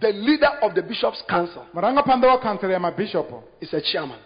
I 0.00 0.12
na 0.12 0.12
murangaphanḓa 0.12 0.12
The 0.12 0.12
leader 0.12 0.58
of 0.62 0.74
the 0.74 0.82
Bishop's 0.82 1.22
Council 1.28 1.62
murangaphanḓa 1.74 2.26
wa 2.26 2.38
khantsela 2.38 2.72
ya 2.72 2.78
mabishopo. 2.78 3.42
is 3.60 3.72
a 3.72 3.80
chairman. 3.80 4.18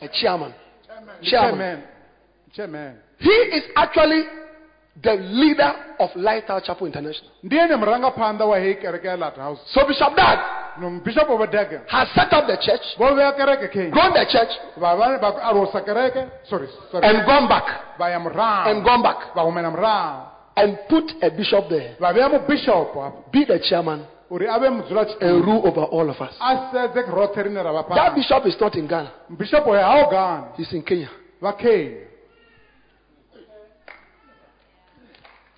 A 0.00 0.08
chairman. 0.08 0.54
Chairman. 0.88 1.14
chairman. 1.22 1.82
Chairman. 2.52 2.96
He 3.18 3.30
is 3.30 3.64
actually 3.76 4.24
the 5.02 5.14
leader 5.14 5.72
of 5.98 6.10
Lighthouse 6.16 6.66
Chapel 6.66 6.86
International. 6.86 7.30
ndi 7.42 7.56
ene 7.56 7.76
murangaphanḓa 7.76 8.46
wa 8.46 8.56
hei 8.58 8.74
kereke 8.74 9.06
ya 9.06 9.16
lighthouse. 9.16 9.60
So 9.72 9.86
Bishop 9.86 10.16
Dag 10.16 10.38
no 10.78 11.00
bishopo 11.00 11.36
vho 11.36 11.46
dege 11.46 11.80
has 11.88 12.08
set 12.14 12.32
up 12.32 12.46
the 12.46 12.56
church, 12.56 12.82
vho 12.98 13.14
vhea 13.14 13.32
kereke 13.36 13.70
khe 13.70 13.90
grown 13.90 14.12
the 14.12 14.24
church, 14.26 14.50
sorry 16.48 16.68
sorry. 16.90 17.06
and 17.06 17.26
gone 17.26 17.48
back, 17.48 17.98
vha 17.98 18.10
ya 18.10 18.18
murahu 18.18 18.70
and 18.70 18.84
gone 18.84 19.02
back, 19.02 19.34
vha 19.34 19.42
humela 19.42 19.70
murahu 19.70 20.26
and 20.56 20.78
put 20.88 21.04
a 21.22 21.30
bishop 21.30 21.68
there, 21.68 21.96
vha 22.00 22.12
vhea 22.12 22.28
mubishopo 22.28 23.00
hafho 23.00 23.30
be 23.32 23.44
the 23.44 23.58
chairman, 23.68 24.06
uri 24.30 24.46
a 24.46 24.58
vhe 24.58 24.70
mudzula 24.70 25.00
and 25.00 25.10
tshiṱu 25.10 25.44
rule 25.44 25.62
over 25.68 25.82
all 25.90 26.08
of 26.10 26.20
us. 26.20 26.34
a 26.40 26.70
sedze 26.72 27.02
roṱhe 27.10 27.42
rine 27.42 27.62
ra 27.62 27.72
vha 27.72 27.82
That 27.88 27.96
fhano 27.98 28.14
bishop 28.14 28.46
is 28.46 28.56
not 28.60 28.76
in 28.76 28.86
Ghana, 28.86 29.10
bishopo 29.30 29.74
ya 29.74 29.86
hawo 29.90 30.10
gana 30.10 30.48
he's 30.56 30.72
in 30.72 30.82
Kenya. 30.82 31.10
vha 31.42 31.52
kenya 31.52 32.06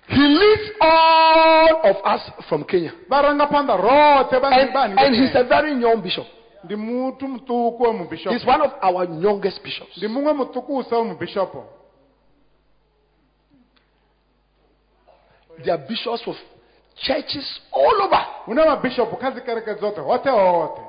He 0.07 0.19
leads 0.27 0.71
all 0.81 1.81
of 1.83 1.95
us 2.05 2.21
from 2.49 2.63
Kenya. 2.65 2.91
varangaphanḓa 3.09 3.75
roṱhe 3.79 4.39
vha 4.41 4.49
And, 4.51 4.69
vha 4.73 4.83
and 4.97 5.15
he's 5.15 5.35
a 5.35 5.43
very 5.43 5.73
young 5.79 6.01
bishop. 6.01 6.25
ndi 6.65 6.75
muthu 6.75 7.27
muṱuku 7.27 7.79
wa 7.79 7.93
mubishopo 7.93 8.31
He's 8.33 8.45
one 8.45 8.61
of 8.61 8.71
our 8.81 9.05
youngest 9.21 9.63
bishops. 9.63 9.97
ndi 9.97 10.07
muṅwe 10.07 10.33
muṱukusa 10.33 10.93
wa 10.97 11.03
mubishopo 11.03 11.63
They 15.63 15.71
are 15.71 15.77
bishops 15.87 16.23
of 16.27 16.35
churches 17.03 17.47
all 17.71 18.01
over. 18.05 18.23
hu 18.45 18.53
na 18.53 18.65
mabishopo 18.65 19.15
kha 19.21 19.31
dzi 19.31 19.41
kereke 19.41 19.73
dzoṱhe 19.79 20.01
hoṱhe 20.09 20.31
hoṱhe 20.31 20.83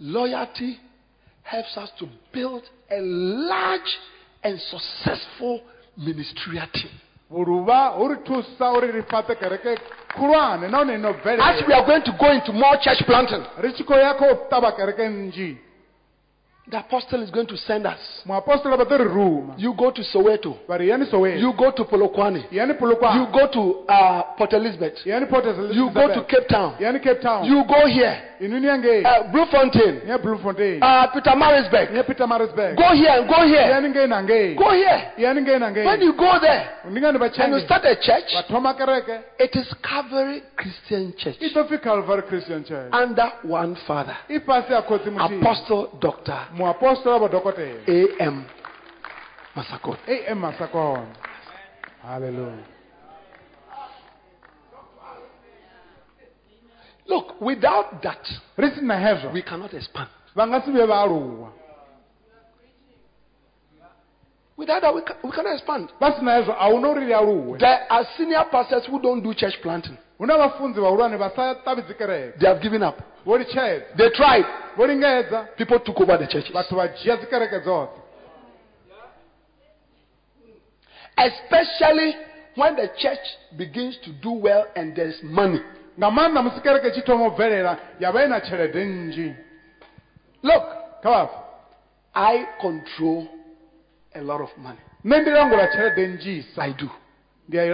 Loyalty 0.00 0.78
helps 1.42 1.76
us 1.76 1.90
to 1.98 2.06
build 2.32 2.62
a 2.90 3.00
large 3.00 3.98
and 4.44 4.60
successful 4.60 5.60
ministerial 5.96 6.66
team. 6.72 6.90
vhuluvha 7.30 7.80
hu 7.96 8.08
ri 8.08 8.16
thusa 8.26 8.66
uri 8.76 8.90
ri 8.92 9.02
fhaṱe 9.02 9.34
kereke 9.38 9.72
khulwane 10.14 10.68
nahone 10.68 10.94
ino 10.94 11.10
As 11.40 11.62
we 11.66 11.72
are 11.74 11.84
going 11.86 12.02
to 12.02 12.12
go 12.18 12.30
into 12.32 12.52
more 12.52 12.76
church 12.80 13.02
planting, 13.06 13.44
ri 13.62 13.72
tshi 13.72 13.84
khou 13.84 13.98
ya 13.98 14.14
kha 14.14 14.26
u 14.32 14.34
ṱavha 14.50 14.76
kereke 14.76 15.08
nnzhi 15.08 15.67
the 16.70 16.78
apostle 16.78 17.22
is 17.22 17.30
going 17.30 17.46
to 17.46 17.56
send 17.56 17.86
us. 17.86 17.98
ḓo 18.84 18.96
ri 18.98 19.04
ruma 19.04 19.54
You 19.56 19.72
go 19.74 19.90
to 19.90 20.02
Soweto. 20.02 20.56
vha 20.68 20.76
yani 20.84 21.06
soweto 21.06 21.38
You 21.40 21.52
go 21.52 21.70
to 21.70 21.84
Polokwane. 21.84 22.44
yani 22.52 22.74
You 23.16 23.26
go 23.32 23.46
to 23.46 23.84
uh, 23.88 24.22
Port 24.36 24.52
Elizabeth. 24.52 25.06
yani 25.06 25.26
port 25.26 25.44
You 25.74 25.90
go 25.90 26.08
to 26.14 26.22
Cape 26.24 26.46
Town. 26.48 26.72
yani 26.80 27.00
cape 27.00 27.20
town 27.20 27.44
You 27.44 27.64
go 27.64 27.86
here. 27.86 28.27
Inu 28.40 28.60
ni 28.60 28.66
yangei 28.66 29.02
Uh, 29.04 29.30
Bloemfontein. 29.32 30.00
ni 30.04 30.10
ya 30.10 30.18
bloemfontein 30.18 30.82
Uh, 30.82 31.06
Pietermaritzburg. 31.12 31.94
ya 31.96 32.02
peter 32.04 32.26
marisburg 32.26 32.76
Go 32.76 32.94
here 32.94 33.08
and 33.18 33.28
go 33.28 33.42
here. 33.46 33.70
yani 33.70 33.88
ngei 33.88 34.06
na 34.08 34.22
ngei 34.22 34.54
Go 34.54 34.70
here. 34.70 35.12
yani 35.18 35.40
ngei 35.42 35.58
na 35.58 35.68
When 35.72 36.00
you 36.02 36.12
go 36.12 36.38
there 36.40 36.68
and 36.84 37.52
you 37.54 37.60
start 37.60 37.84
a 37.84 37.96
church, 37.96 38.32
va 38.34 38.42
thoma 38.48 38.74
kereke 38.74 39.20
it 39.38 39.54
is 39.56 39.66
Calvary 39.82 40.42
Christian 40.56 41.12
Church 41.18 41.36
i 41.40 41.48
ḓo 41.54 41.64
pfi 41.68 41.78
calvary 41.82 42.22
christian 42.22 42.64
church 42.64 42.88
under 42.92 43.28
one 43.44 43.74
father, 43.86 44.16
i 44.28 44.38
fhasi 44.40 44.72
ha 44.74 44.82
khotsi 44.82 45.10
muthihi 45.10 45.40
Apostle 45.40 45.88
Dr. 46.00 46.38
muapostola 46.54 47.18
va 47.18 47.28
dokotela 47.28 47.80
A.M. 47.88 48.44
Masakona. 49.56 49.98
am 50.30 50.38
masakona 50.38 51.06
halleluya 52.02 52.77
Look, 57.08 57.40
without 57.40 58.02
that, 58.02 58.20
ri 58.56 58.70
si 58.74 58.80
na 58.82 59.30
we 59.32 59.42
cannot 59.42 59.72
expand. 59.74 60.08
va 60.36 60.46
nga 60.46 60.60
si 60.64 60.70
vhe 60.70 60.86
va 60.86 61.06
Without 64.58 64.82
that, 64.82 64.92
we, 64.94 65.02
ca- 65.02 65.16
we 65.22 65.30
cannot 65.30 65.54
expand. 65.54 65.88
pasina 66.00 66.32
hezwo 66.34 66.54
a 66.58 66.66
hu 66.68 66.80
na 66.80 66.88
uri 66.88 67.06
lialuwe 67.06 67.58
There 67.58 67.86
are 67.90 68.04
senior 68.16 68.44
pastors 68.50 68.84
who 68.86 69.00
don't 69.00 69.22
do 69.22 69.32
church 69.34 69.56
planting. 69.62 69.96
hu 70.18 70.26
na 70.26 70.36
vhafunzi 70.36 70.80
vhahulwane 70.80 71.16
vha 71.16 71.30
sa 71.36 71.54
ṱavhi 71.54 71.82
dzikereke 71.82 72.38
They 72.38 72.48
have 72.48 72.60
given 72.60 72.82
up. 72.82 72.98
They 73.24 74.10
tried. 74.10 74.44
People 75.56 75.78
took 75.80 76.00
over 76.00 76.18
the 76.18 76.26
churches. 76.26 76.52
vhathu 76.52 76.74
vha 76.76 76.88
dzhia 76.88 77.16
dzikereke 77.16 77.60
dzoṱhe 77.64 77.88
Especially 81.16 82.14
when 82.54 82.76
the 82.76 82.88
church 82.98 83.26
begins 83.56 83.96
to 84.04 84.10
do 84.22 84.32
well 84.32 84.66
and 84.76 84.94
there's 84.94 85.20
money. 85.22 85.60
Nga 85.98 86.08
maanḓa 86.10 86.42
musi 86.42 86.60
kereke 86.60 86.90
tshi 86.90 87.02
thoma 87.02 87.26
u 87.26 87.30
bvelela 87.30 87.78
ya 88.00 88.10
vha 88.12 88.24
i 88.24 88.28
na 88.28 88.40
tshelede 88.40 88.84
nnzhi 88.84 89.28
Look, 90.42 90.64
kha 91.02 91.10
vhafa 91.10 91.38
I 92.14 92.46
control 92.60 93.26
a 94.14 94.20
lot 94.22 94.40
of 94.42 94.50
money. 94.56 94.80
nṋe 95.04 95.20
ndi 95.20 95.30
langula 95.30 95.66
tshelede 95.68 96.06
nnzhisa 96.06 96.62
I 96.68 96.72
do. 96.72 96.88
ndi 97.48 97.58
a 97.58 97.64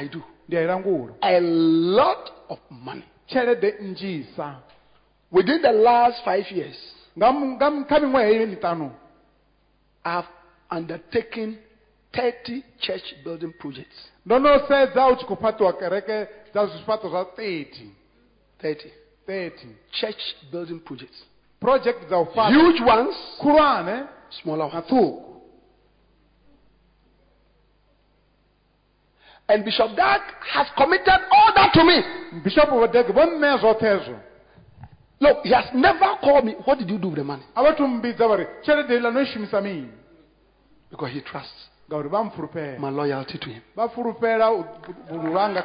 i 0.00 0.08
do. 0.08 0.22
ndi 0.48 0.56
a 0.56 0.62
i 0.62 0.66
langula 0.66 1.12
A 1.22 1.40
lot 1.40 2.32
of 2.48 2.58
money. 2.70 3.04
tshelede 3.28 3.74
nnzhisa 3.80 4.54
Within 5.30 5.60
the 5.62 5.72
last 5.72 6.24
five 6.24 6.50
years, 6.50 6.78
nga 7.16 7.32
mu- 7.32 7.54
nga 7.56 7.70
mu- 7.70 7.84
kha 7.84 7.98
miṅwaha 8.00 8.24
heyi 8.24 8.92
I 10.04 10.10
have 10.10 10.28
undertaken 10.70 11.58
30 12.18 12.62
church 12.80 13.14
building 13.24 13.52
projects. 13.58 14.10
ndo 14.26 14.38
no 14.38 14.58
sedza 14.68 15.06
u 15.08 15.16
tshi 15.16 15.24
khou 15.26 15.36
fhaṱiwa 15.36 15.72
kereke 15.78 16.26
dza 16.52 16.66
zwifhaṱo 16.66 17.08
zwa 17.10 17.22
30 17.36 17.86
30 18.62 18.90
30 19.26 19.66
church 19.90 20.22
building 20.52 20.80
projects. 20.80 21.18
project 21.60 22.00
dza 22.08 22.18
u 22.18 22.24
fhaṱa 22.24 22.50
Huge 22.54 22.80
ones, 22.84 23.16
khulwane 23.40 23.96
smaller 24.30 24.68
na 24.68 24.78
ones. 24.78 24.90
ṱhukhu 24.90 25.24
And 29.50 29.64
Bishop 29.64 29.96
Dag 29.96 30.20
has 30.52 30.66
committed 30.76 31.20
all 31.32 31.52
that 31.54 31.72
to 31.72 31.84
me. 31.84 32.02
bishopu 32.44 32.74
vhodege 32.78 33.12
vho 33.12 33.24
nṋea 33.26 33.56
zwoṱhe 33.58 33.88
hezwo 33.98 34.18
Look, 35.20 35.38
he 35.44 35.50
has 35.52 35.64
never 35.74 36.14
called 36.22 36.44
me. 36.44 36.52
What 36.64 36.78
did 36.78 36.88
you 36.90 36.96
do 36.98 37.08
with 37.08 37.16
the 37.18 37.24
money? 37.24 37.42
a 37.56 37.62
vha 37.62 37.72
thu 37.76 37.86
mmbidza 37.86 38.26
vha 38.28 38.36
ri 38.36 38.46
tshelede 38.62 38.98
iḽa 38.98 39.12
no 39.12 39.20
i 39.20 39.26
shumisa 39.26 39.60
mini 39.62 39.88
Because 40.90 41.12
he 41.14 41.20
trusts 41.20 41.67
ngauri 41.88 42.08
vha 42.08 42.24
mfulufhela 42.24 42.78
my 42.78 42.90
loyalty 42.90 43.38
to 43.38 43.48
him. 43.50 43.60
vha 43.76 43.88
fulufhela 43.88 44.50
u- 44.52 44.64
u- 45.10 45.18
vhulanga 45.18 45.62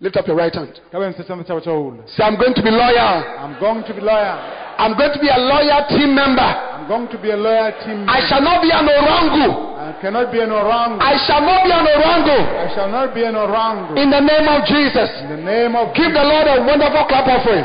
Lift 0.00 0.16
up 0.16 0.26
your 0.26 0.36
right 0.36 0.52
hand. 0.54 0.80
kha 0.92 0.98
vha 0.98 1.08
nse 1.10 1.22
tshanḓa 1.22 1.44
tshavho 1.44 1.60
tsha 1.60 1.72
ula 1.72 2.02
Say, 2.06 2.22
I'm 2.24 2.36
going 2.36 2.54
to 2.54 2.62
be 2.62 2.70
loyal. 2.70 3.16
i'm 3.44 3.54
going 3.60 3.82
to 3.84 3.94
be 3.94 4.00
loyal 4.00 4.38
I'm 4.76 4.94
going 4.98 5.12
to 5.14 5.20
be 5.20 5.28
a 5.30 5.38
loyal 5.38 5.86
team 5.88 6.14
member. 6.14 6.42
i'm 6.74 6.86
going 6.88 7.06
to 7.08 7.18
be 7.18 7.30
a 7.30 7.36
loyal 7.36 7.70
team 7.84 8.02
member. 8.04 8.10
I 8.12 8.20
shall 8.28 8.42
not 8.42 8.58
be 8.60 8.70
an 8.74 8.86
orangu. 8.90 9.48
I 9.78 9.92
cannot 10.02 10.32
be 10.32 10.40
an 10.40 10.50
orango 10.50 10.98
I 11.00 11.14
shall 11.26 11.40
not 11.40 11.62
be 11.64 11.70
an 11.72 11.86
orangu. 11.86 12.38
I 12.58 12.66
shall 12.74 12.90
not 12.90 13.14
be 13.14 13.22
an 13.24 13.36
orango 13.36 13.94
In 13.94 14.10
the 14.10 14.20
name 14.20 14.46
of 14.50 14.66
Jesus. 14.66 15.08
in 15.22 15.28
the 15.30 15.42
name 15.52 15.76
of 15.76 15.94
Give 15.94 16.12
the 16.12 16.24
Lord 16.26 16.46
a 16.50 16.58
wonderful 16.66 17.04
clap 17.06 17.26
offering. 17.30 17.64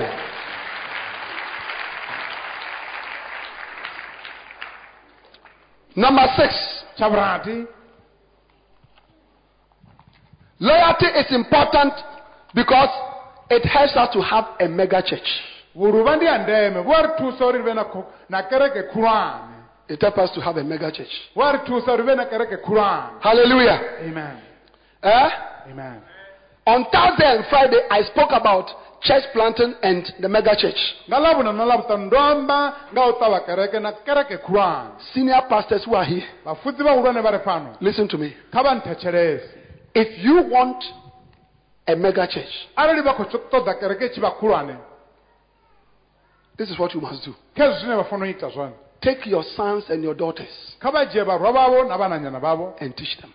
Number 5.96 6.28
six. 6.38 6.54
chavurati 6.98 7.66
Loyalty 10.60 11.06
is 11.06 11.26
important 11.32 11.94
because 12.54 12.90
it 13.50 13.66
helps 13.66 13.96
us 13.96 14.10
to 14.14 14.22
have 14.22 14.46
a 14.60 14.68
mega 14.68 15.02
church. 15.02 15.30
vhuluvha 15.76 16.16
ndi 16.16 16.26
ya 16.26 16.38
ndeme 16.38 16.82
vhu 16.82 16.94
a 16.96 17.02
ri 17.02 17.08
thusa 17.18 17.46
uri 17.46 17.58
ri 17.58 17.64
vhe 17.64 17.74
na 17.74 17.84
kho- 17.84 18.06
na 18.30 18.44
kereke 18.44 18.84
khulwane 18.84 19.56
It 19.88 20.02
helps 20.02 20.18
us 20.20 20.32
to 20.32 20.42
have 20.42 20.58
a 20.60 20.64
mega 20.64 20.92
church. 20.92 21.14
vhu 21.36 21.44
a 21.44 21.52
ri 21.52 21.60
thusa 21.60 21.94
uri 21.94 21.98
ri 22.04 22.08
vhe 22.10 22.16
na 22.16 22.26
kereke 22.26 22.58
khulwane 22.58 23.10
Hallelujah. 23.22 23.80
amen 24.02 24.38
Eh? 25.04 25.30
amen 25.72 26.02
On 26.68 26.86
Thursday 26.92 27.26
and 27.36 27.46
Friday, 27.46 27.80
I 27.90 28.04
spoke 28.04 28.32
about 28.32 28.70
church 29.02 29.24
planting 29.34 29.74
and 29.82 30.14
the 30.20 30.30
mega 30.30 30.56
church. 30.56 30.80
nga 31.08 31.20
lavuna 31.20 31.54
na 31.54 31.66
lavutanu 31.66 32.06
ndo 32.06 32.20
amba 32.20 32.74
nga 32.94 33.06
u 33.08 33.12
ṱavha 33.12 33.46
kereke 33.46 33.80
na 33.80 33.92
kereke 33.92 34.38
khulwane 34.38 34.90
Senior 35.14 35.48
pastors 35.50 35.86
who 35.86 35.96
are 35.96 36.06
here, 36.06 36.28
vhafunzi 36.46 36.84
vhahulwane 36.84 37.22
vha 37.22 37.32
ri 37.32 37.40
fhano 37.40 37.76
listen 37.82 38.08
to 38.08 38.18
me. 38.18 38.34
kha 38.52 38.64
vha 38.64 38.76
nthetshelese 38.76 39.44
If 39.94 40.24
you 40.24 40.44
want 40.52 40.84
a 41.88 41.96
mega 41.96 42.28
church, 42.28 42.68
arali 42.76 43.02
vha 43.02 43.14
khou 43.14 43.26
ṱoḓa 43.52 43.80
kereke 43.80 44.06
i 44.06 44.10
tshi 44.10 44.22
vha 44.22 44.32
khulwane 44.40 44.78
this 46.58 46.70
is 46.70 46.78
what 46.78 46.94
you 46.94 47.02
must 47.02 47.24
do. 47.26 47.34
khezwi 47.56 47.80
zwine 47.80 47.96
vha 47.96 48.04
fanela 48.04 48.28
u 48.28 48.30
ita 48.32 48.50
zwone 48.50 48.74
Take 49.02 49.30
your 49.30 49.44
sons 49.56 49.90
and 49.90 50.04
your 50.04 50.14
daughters 50.16 50.76
kha 50.80 50.92
vha 50.92 51.06
dzhie 51.06 51.24
vharwa 51.24 51.52
vhavho 51.52 51.84
na 51.88 51.98
vhananyana 51.98 52.40
vhavho 52.40 52.76
and 52.82 52.96
teach 52.98 53.18
them. 53.22 53.32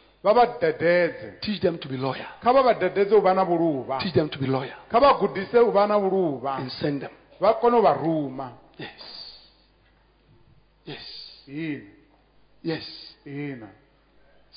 Teach 1.42 1.60
them 1.60 1.76
to 1.78 1.88
be 1.88 1.96
lawyer 1.96 2.26
kha 2.42 2.52
vha 2.52 2.62
vha 2.62 2.74
dededze 2.74 3.14
u 3.14 3.20
vha 3.20 3.34
na 3.34 3.44
vhuluvha 3.44 3.98
Teach 4.00 4.14
them 4.14 4.28
to 4.28 4.38
be 4.38 4.46
lawyer 4.46 4.76
kha 4.90 4.98
vha 5.00 5.12
gudise 5.20 5.58
u 5.58 5.70
vha 5.70 5.86
na 5.86 5.98
vhuluvha 5.98 6.56
and 6.56 6.70
send 6.70 7.00
them. 7.00 7.10
vha 7.40 7.52
kone 7.60 7.76
u 7.78 7.82
vha 7.82 7.92
ruma 7.92 8.52
Yes. 8.78 9.04
Yes. 10.86 11.06
ina 11.48 11.84
Yes. 12.62 13.16
ina 13.26 13.68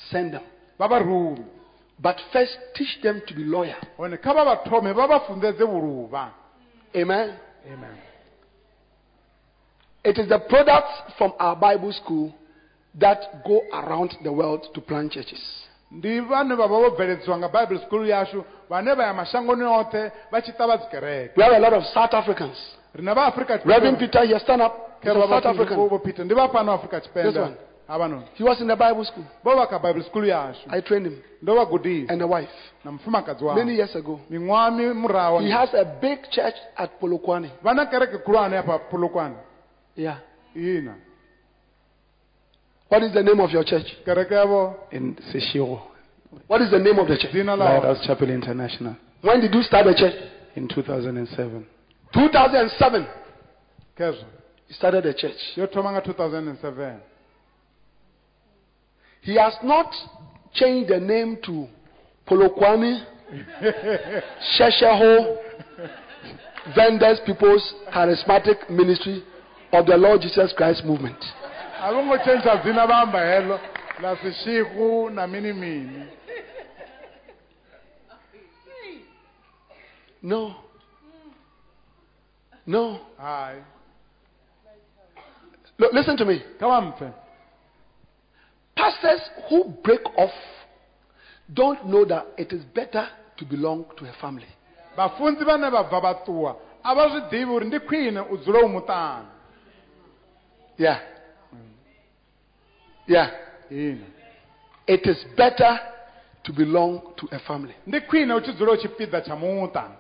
Send 0.10 0.32
them. 0.34 0.44
vha 0.80 0.88
vha 0.88 1.00
rume 1.00 1.46
But 2.00 2.22
first, 2.32 2.58
teach 2.76 3.02
them 3.02 3.22
to 3.28 3.34
be 3.34 3.44
lawyer 3.44 3.76
hone 3.98 4.18
kha 4.18 4.34
vha 4.34 4.44
vha 4.46 4.56
thome 4.70 4.94
vha 4.94 5.08
vha 5.08 5.20
funḓedze 5.28 5.66
vhuluvha 5.66 6.30
Amen. 6.96 7.34
amen 7.74 7.98
It 10.06 10.18
is 10.18 10.28
the 10.30 10.40
products 10.40 10.94
from 11.18 11.34
our 11.40 11.56
Bible 11.56 11.92
school 11.92 12.32
that 13.00 13.44
go 13.46 13.62
around 13.74 14.18
the 14.24 14.30
world 14.32 14.74
to 14.74 14.82
plant 14.82 15.12
churches. 15.14 15.64
ndi 15.92 16.20
vhane 16.20 16.56
vha 16.56 16.68
vha 16.68 16.78
vho 16.80 16.90
bveledziwa 16.90 17.38
nga 17.38 17.48
bible 17.50 17.80
school 17.86 18.08
yashu 18.10 18.44
vhane 18.70 18.94
vha 18.94 19.04
ya 19.04 19.14
mashangoni 19.14 19.64
oṱhe 19.64 20.12
vha 20.32 20.42
tshi 20.42 20.52
ṱavha 20.52 20.78
dzikereke 20.78 21.34
We 21.38 21.44
have 21.44 21.54
a 21.56 21.60
lot 21.60 21.74
of 21.74 21.84
South 21.86 22.14
Africans. 22.14 22.58
ri 22.96 23.04
na 23.04 23.14
vha 23.14 23.26
afrika 23.26 23.60
Reverend 23.66 23.98
Peter 24.00 24.26
here, 24.26 24.40
stand 24.40 24.62
up. 24.62 24.74
He's 25.02 25.12
a 25.16 25.28
South 25.28 25.46
African. 25.46 26.00
peter 26.00 26.26
ndi 26.26 26.34
vha 26.36 26.48
fhano 26.50 26.72
afrika 26.74 27.00
This 27.00 27.10
tshipembe 27.10 27.40
one. 27.40 27.56
havhanoni 27.88 28.24
He 28.34 28.44
was 28.44 28.60
in 28.62 28.68
the 28.68 28.76
Bible 28.76 29.06
school. 29.06 29.24
vho 29.44 29.56
vha 29.56 29.68
kha 29.68 29.80
bible 29.80 30.04
school 30.04 30.26
yashu 30.28 30.68
I 30.70 30.82
trained 30.82 31.06
him 31.08 31.22
ndo 31.42 31.56
vha 31.56 31.66
gudisa 31.66 32.14
and 32.14 32.22
a 32.22 32.28
wife 32.28 32.52
na 32.86 32.92
mufumakadzi 32.92 33.46
many 33.46 33.76
years 33.76 33.96
ago. 33.96 34.20
miṅwaha 34.30 34.72
mi 34.72 34.86
muraho 34.94 35.40
He 35.40 35.52
has 35.52 35.74
a 35.74 35.86
big 35.86 36.20
church 36.32 36.56
at 36.76 36.90
Polokwane. 37.00 37.50
vha 37.64 37.74
na 37.74 37.86
kereke 37.86 38.18
khulwane 38.18 38.56
hafha 38.58 38.80
pulukwane 38.80 39.36
Yeah. 39.96 40.18
ina 40.56 40.96
What 42.90 43.04
is 43.04 43.14
the 43.14 43.24
name 43.24 43.40
of 43.40 43.52
your 43.52 43.64
church? 43.64 43.86
in 44.92 45.16
Seshego, 45.34 45.82
What 46.48 46.62
is 46.62 46.72
the 46.72 46.80
name 46.80 47.00
of 47.00 47.08
the 47.08 47.18
church? 47.18 47.34
Lighthouse 47.34 48.06
Chapel 48.06 48.30
International, 48.30 48.96
When 49.22 49.42
did 49.42 49.54
you 49.54 49.62
start 49.64 49.86
the 49.86 49.94
church? 49.94 50.16
in 50.56 50.68
2007. 50.68 51.66
2007. 52.14 53.08
kezwo 53.98 54.26
He 54.68 54.74
started 54.74 55.04
the 55.04 55.14
church. 55.14 55.38
yo 55.56 55.68
thoma 55.68 55.92
nga 55.92 56.02
2007 56.02 57.00
He 59.22 59.36
has 59.36 59.54
not 59.64 59.92
changed 60.54 60.90
the 60.90 61.00
name 61.00 61.38
to 61.44 61.68
Polokwane, 62.28 63.04
Shesheho, 64.58 65.38
Vendors 66.76 67.20
People's 67.26 67.74
Charismatic 67.94 68.70
Ministry 68.70 69.24
of 69.74 69.86
the 69.86 69.98
Lord 69.98 70.22
Jesus 70.22 70.54
Christ 70.56 70.84
Movement. 70.86 71.18
A 71.82 71.92
vo 71.92 72.04
ngo 72.04 72.18
tshentsha 72.18 72.56
dzina 72.64 72.86
va 72.86 73.02
amba 73.02 73.20
helo 73.20 73.60
la 74.02 74.16
swixiku 74.16 75.10
na 75.10 75.28
mini 75.28 75.54
mini 75.54 76.06
No. 80.22 80.56
No. 82.66 83.00
hayi 83.18 83.64
Look, 85.80 85.94
listen 85.94 86.18
to 86.18 86.26
me. 86.26 86.42
Come 86.60 86.72
on, 86.72 86.98
friend. 86.98 87.14
Pastors 88.76 89.22
who 89.48 89.66
break 89.84 90.02
off 90.18 90.32
don't 91.54 91.86
know 91.86 92.04
that 92.06 92.26
it 92.36 92.52
is 92.52 92.64
better 92.74 93.08
to 93.38 93.46
belong 93.46 93.86
to 93.98 94.06
a 94.06 94.14
family. 94.20 94.48
vafunzi 94.98 95.46
vane 95.46 95.70
va 95.70 95.84
bva 95.84 96.00
va 96.02 96.56
a 96.84 96.96
va 96.96 97.10
swi 97.10 97.22
tivi 97.30 97.52
uri 97.52 97.66
ndi 97.66 97.80
khwine 97.80 98.20
u 98.20 98.38
dzule 98.38 98.60
u 98.64 98.68
muṱani 98.68 99.26
Yeah. 100.78 101.00
Yeah. 103.08 103.30
It 103.70 105.06
is 105.06 105.18
better 105.36 105.80
to 106.44 106.54
belong 106.54 107.14
to 107.18 107.28
a 107.36 107.40
family. 107.40 107.76
ndi 107.88 108.00
khwine 108.02 108.34
u 108.34 108.42
tshi 108.42 108.54
dzula 108.54 108.72
u 108.72 108.78
tshipiḓa 108.78 109.22
tsha 109.22 109.92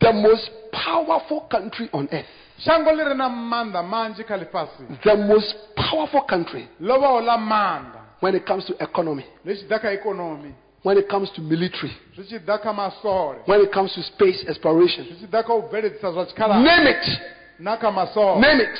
The 0.00 0.12
most 0.12 0.50
powerful 0.72 1.40
country 1.50 1.88
on 1.92 2.08
earth, 2.12 2.26
shango 2.58 2.90
ḽi 2.90 3.04
re 3.08 3.14
na 3.14 3.28
maanḓa 3.28 3.82
manzhi 3.82 4.24
kha 4.24 4.36
ḽifhasi. 4.38 5.02
The 5.02 5.16
most 5.16 5.54
powerful 5.76 6.22
country 6.22 6.68
ḽo 6.80 7.00
vaho 7.00 7.20
ḽa 7.20 8.00
when 8.20 8.34
it 8.34 8.46
comes 8.46 8.64
to 8.66 8.74
economy, 8.80 9.24
ḽi 9.44 9.54
tshi 9.56 9.66
ḓa 9.66 9.80
kha 9.80 9.92
ikonomi. 9.92 10.54
When 10.82 10.98
it 10.98 11.08
comes 11.08 11.30
to 11.30 11.40
military, 11.40 11.92
zwi 12.16 12.24
tshi 12.24 12.38
ḓa 12.38 12.62
kha 12.62 12.72
masole. 12.72 13.38
When 13.46 13.60
it 13.62 13.72
comes 13.72 13.92
to 13.94 14.02
space 14.02 14.44
exploration. 14.48 15.04
zwi 15.04 15.16
tshi 15.16 15.26
ḓa 15.26 15.42
kha 15.44 15.54
u 15.54 15.62
bveledzisa 15.68 16.12
zwa 16.12 16.24
tshikhalani 16.26 16.64
Name 16.64 16.86
it. 16.86 17.20
na 17.58 17.76
kha 17.76 17.90
masongo 17.90 18.40
Name 18.40 18.60
it. 18.60 18.78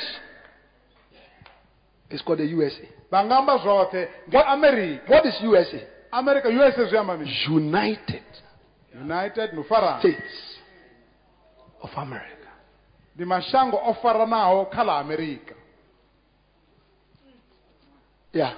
It's 2.09 2.21
called 2.21 2.39
the 2.39 2.45
USA. 2.45 2.87
va 3.11 3.23
nga 3.23 3.37
amba 3.37 3.57
zwoṱhe 3.57 4.07
ndi 4.27 4.37
america 4.37 5.11
What 5.11 5.25
is 5.25 5.41
USA? 5.41 5.79
america 6.11 6.47
usa 6.49 6.85
zwi 6.85 6.97
amba 6.97 7.17
mini 7.17 7.31
United 7.49 8.23
united 9.01 9.53
no 9.53 9.63
farana 9.63 9.99
States 9.99 10.59
of 11.81 11.91
America. 11.97 12.49
ndi 13.15 13.25
mashango 13.25 13.77
o 13.85 13.93
faranaho 13.93 14.65
kha 14.65 14.83
ḽa 14.83 14.99
america 14.99 15.53
Yeah. 18.33 18.53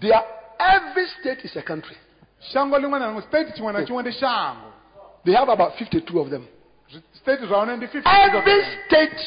They 0.00 0.12
are, 0.12 0.24
every 0.60 1.06
state 1.20 1.44
is 1.44 1.56
a 1.56 1.62
country. 1.62 1.96
shango 2.52 2.76
ḽiṅwe 2.78 2.98
na 2.98 3.06
ḽiṅwe 3.10 3.22
state 3.28 3.48
tshiṅwe 3.54 3.72
na 3.72 3.80
tshiṅwe 3.84 4.02
ndi 4.02 4.12
shango 4.12 4.68
They 5.24 5.32
have 5.34 5.48
about 5.48 5.74
52 5.78 6.18
of 6.20 6.30
them. 6.30 6.46
Zwi- 6.90 7.02
state 7.14 7.40
zwa 7.46 7.58
hone 7.60 7.76
ndi 7.76 7.86
50 7.86 8.02
Every 8.06 8.64
state 8.86 9.20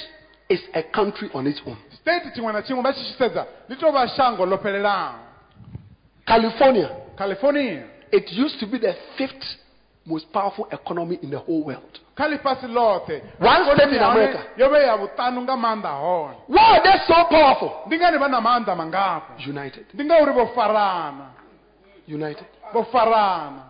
is 0.49 0.59
a 0.73 0.83
country 0.83 1.29
on 1.33 1.47
its 1.47 1.61
own. 1.65 1.77
state 2.01 2.23
tshiṅwe 2.33 2.53
na 2.53 2.61
tshiṅwe 2.61 2.83
vha 2.83 2.93
tshi 2.93 3.03
tshi 3.03 3.13
sedza 3.17 3.45
ḽi 3.69 3.75
tou 3.79 3.91
vha 3.91 4.07
shango 4.07 4.45
ḽo 4.45 4.57
California, 6.25 6.89
california 7.17 7.83
it 8.11 8.31
used 8.31 8.59
to 8.59 8.65
be 8.67 8.77
the 8.79 8.93
fifth 9.17 9.45
most 10.05 10.31
powerful 10.31 10.67
economy 10.71 11.19
in 11.21 11.29
the 11.31 11.39
whole 11.39 11.63
world. 11.63 11.99
kha 12.15 12.27
ḽifhasi 12.27 12.67
ḽoṱhe 12.67 13.21
One 13.39 13.63
state 13.75 13.93
in 13.93 14.01
America. 14.01 14.43
yo 14.57 14.69
vha 14.69 14.79
ya 14.79 14.97
vhuṱanu 14.97 15.41
nga 15.41 15.55
maanḓa 15.55 15.93
hone 15.99 16.35
Why 16.47 16.77
are 16.77 16.83
they 16.83 16.97
so 17.07 17.23
powerful? 17.25 17.71
ndi 17.87 17.97
ngani 17.97 18.17
vha 18.17 18.27
na 18.29 18.39
maanḓa 18.41 18.75
mangafho 18.75 19.33
United. 19.49 19.85
ndi 19.93 20.03
ngauri 20.05 20.31
vho 20.31 20.45
farana 20.55 21.25
United. 22.07 22.45
vho 22.73 22.83
farana 22.91 23.63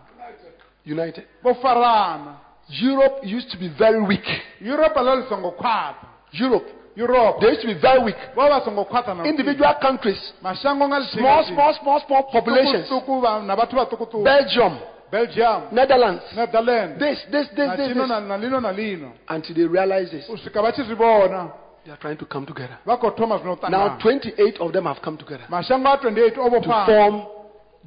United. 0.86 1.24
vho 1.42 1.54
farana 1.54 2.36
Europe 2.68 3.20
used 3.24 3.50
to 3.50 3.56
be 3.58 3.68
very 3.68 4.00
weak. 4.00 4.26
yuropa 4.60 5.00
ḽa 5.00 5.22
ḽi 5.22 6.15
khwaṱha 6.38 6.64
Europe, 6.96 7.40
they 7.40 7.48
used 7.48 7.60
to 7.60 7.66
be 7.66 7.74
very 7.74 8.02
weak. 8.02 8.16
vho 8.34 8.48
vha 8.48 8.60
songo 8.64 8.84
khwaṱha 8.84 9.08
na 9.08 9.22
luthihi. 9.22 9.28
Individual 9.28 9.74
countries, 9.80 10.32
small, 10.40 11.44
small, 11.44 11.74
small, 11.82 12.00
small 12.06 12.22
populations. 12.32 12.88
populations 12.88 13.46
na 13.46 13.54
vhathu 13.56 13.76
vhaṱukuṱuku 13.76 14.24
Belgium, 14.24 14.78
belgium. 15.10 15.62
Netherlands, 15.72 16.22
netherland 16.34 16.98
this, 16.98 17.18
this, 17.30 17.48
this, 17.48 17.70
this, 17.76 17.88
this. 17.88 18.08
na 18.08 18.20
na 18.20 18.36
lino 18.36 18.60
na 18.60 18.70
lino 18.70 19.12
Until 19.28 19.54
they 19.54 19.66
realize 19.66 20.10
this. 20.10 20.28
u 20.28 20.36
swika 20.36 20.62
vha 20.62 20.72
tshi 20.72 20.82
zwi 20.82 20.94
vhona 20.94 21.48
They 21.84 21.92
are 21.92 22.00
trying 22.00 22.16
to 22.16 22.26
come 22.26 22.46
together. 22.46 22.78
vha 22.86 22.96
khou 22.96 23.10
thoma 23.10 23.38
zwino 23.38 23.56
u 23.56 23.68
Now, 23.70 23.98
28 23.98 24.58
of 24.60 24.72
them 24.72 24.84
have 24.86 25.00
come 25.02 25.16
together. 25.18 25.44
Mashango 25.48 25.92
a 25.92 25.96
28 25.98 26.38
o 26.38 26.48
to 26.60 26.84
form 26.86 27.22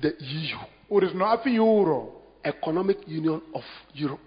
the 0.02 0.14
EU, 0.20 0.58
uri 0.90 1.08
zwino 1.08 1.26
a 1.26 1.38
pfi 1.38 1.56
euro? 1.56 2.16
Economic 2.44 2.98
Union 3.08 3.42
of 3.54 3.64
Europe, 3.94 4.22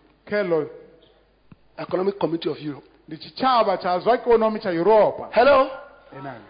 Economic 1.79 2.19
Committee 2.19 2.51
of 2.51 2.59
Europe. 2.61 2.85
Ndi 3.09 3.17
tshitshavha 3.17 3.77
tsha 3.77 3.99
zwa 3.99 4.15
ikonomi 4.15 4.59
tsha 4.59 4.71
yuropa 4.71 5.29
Hello, 5.31 5.71
Amen. 6.19 6.41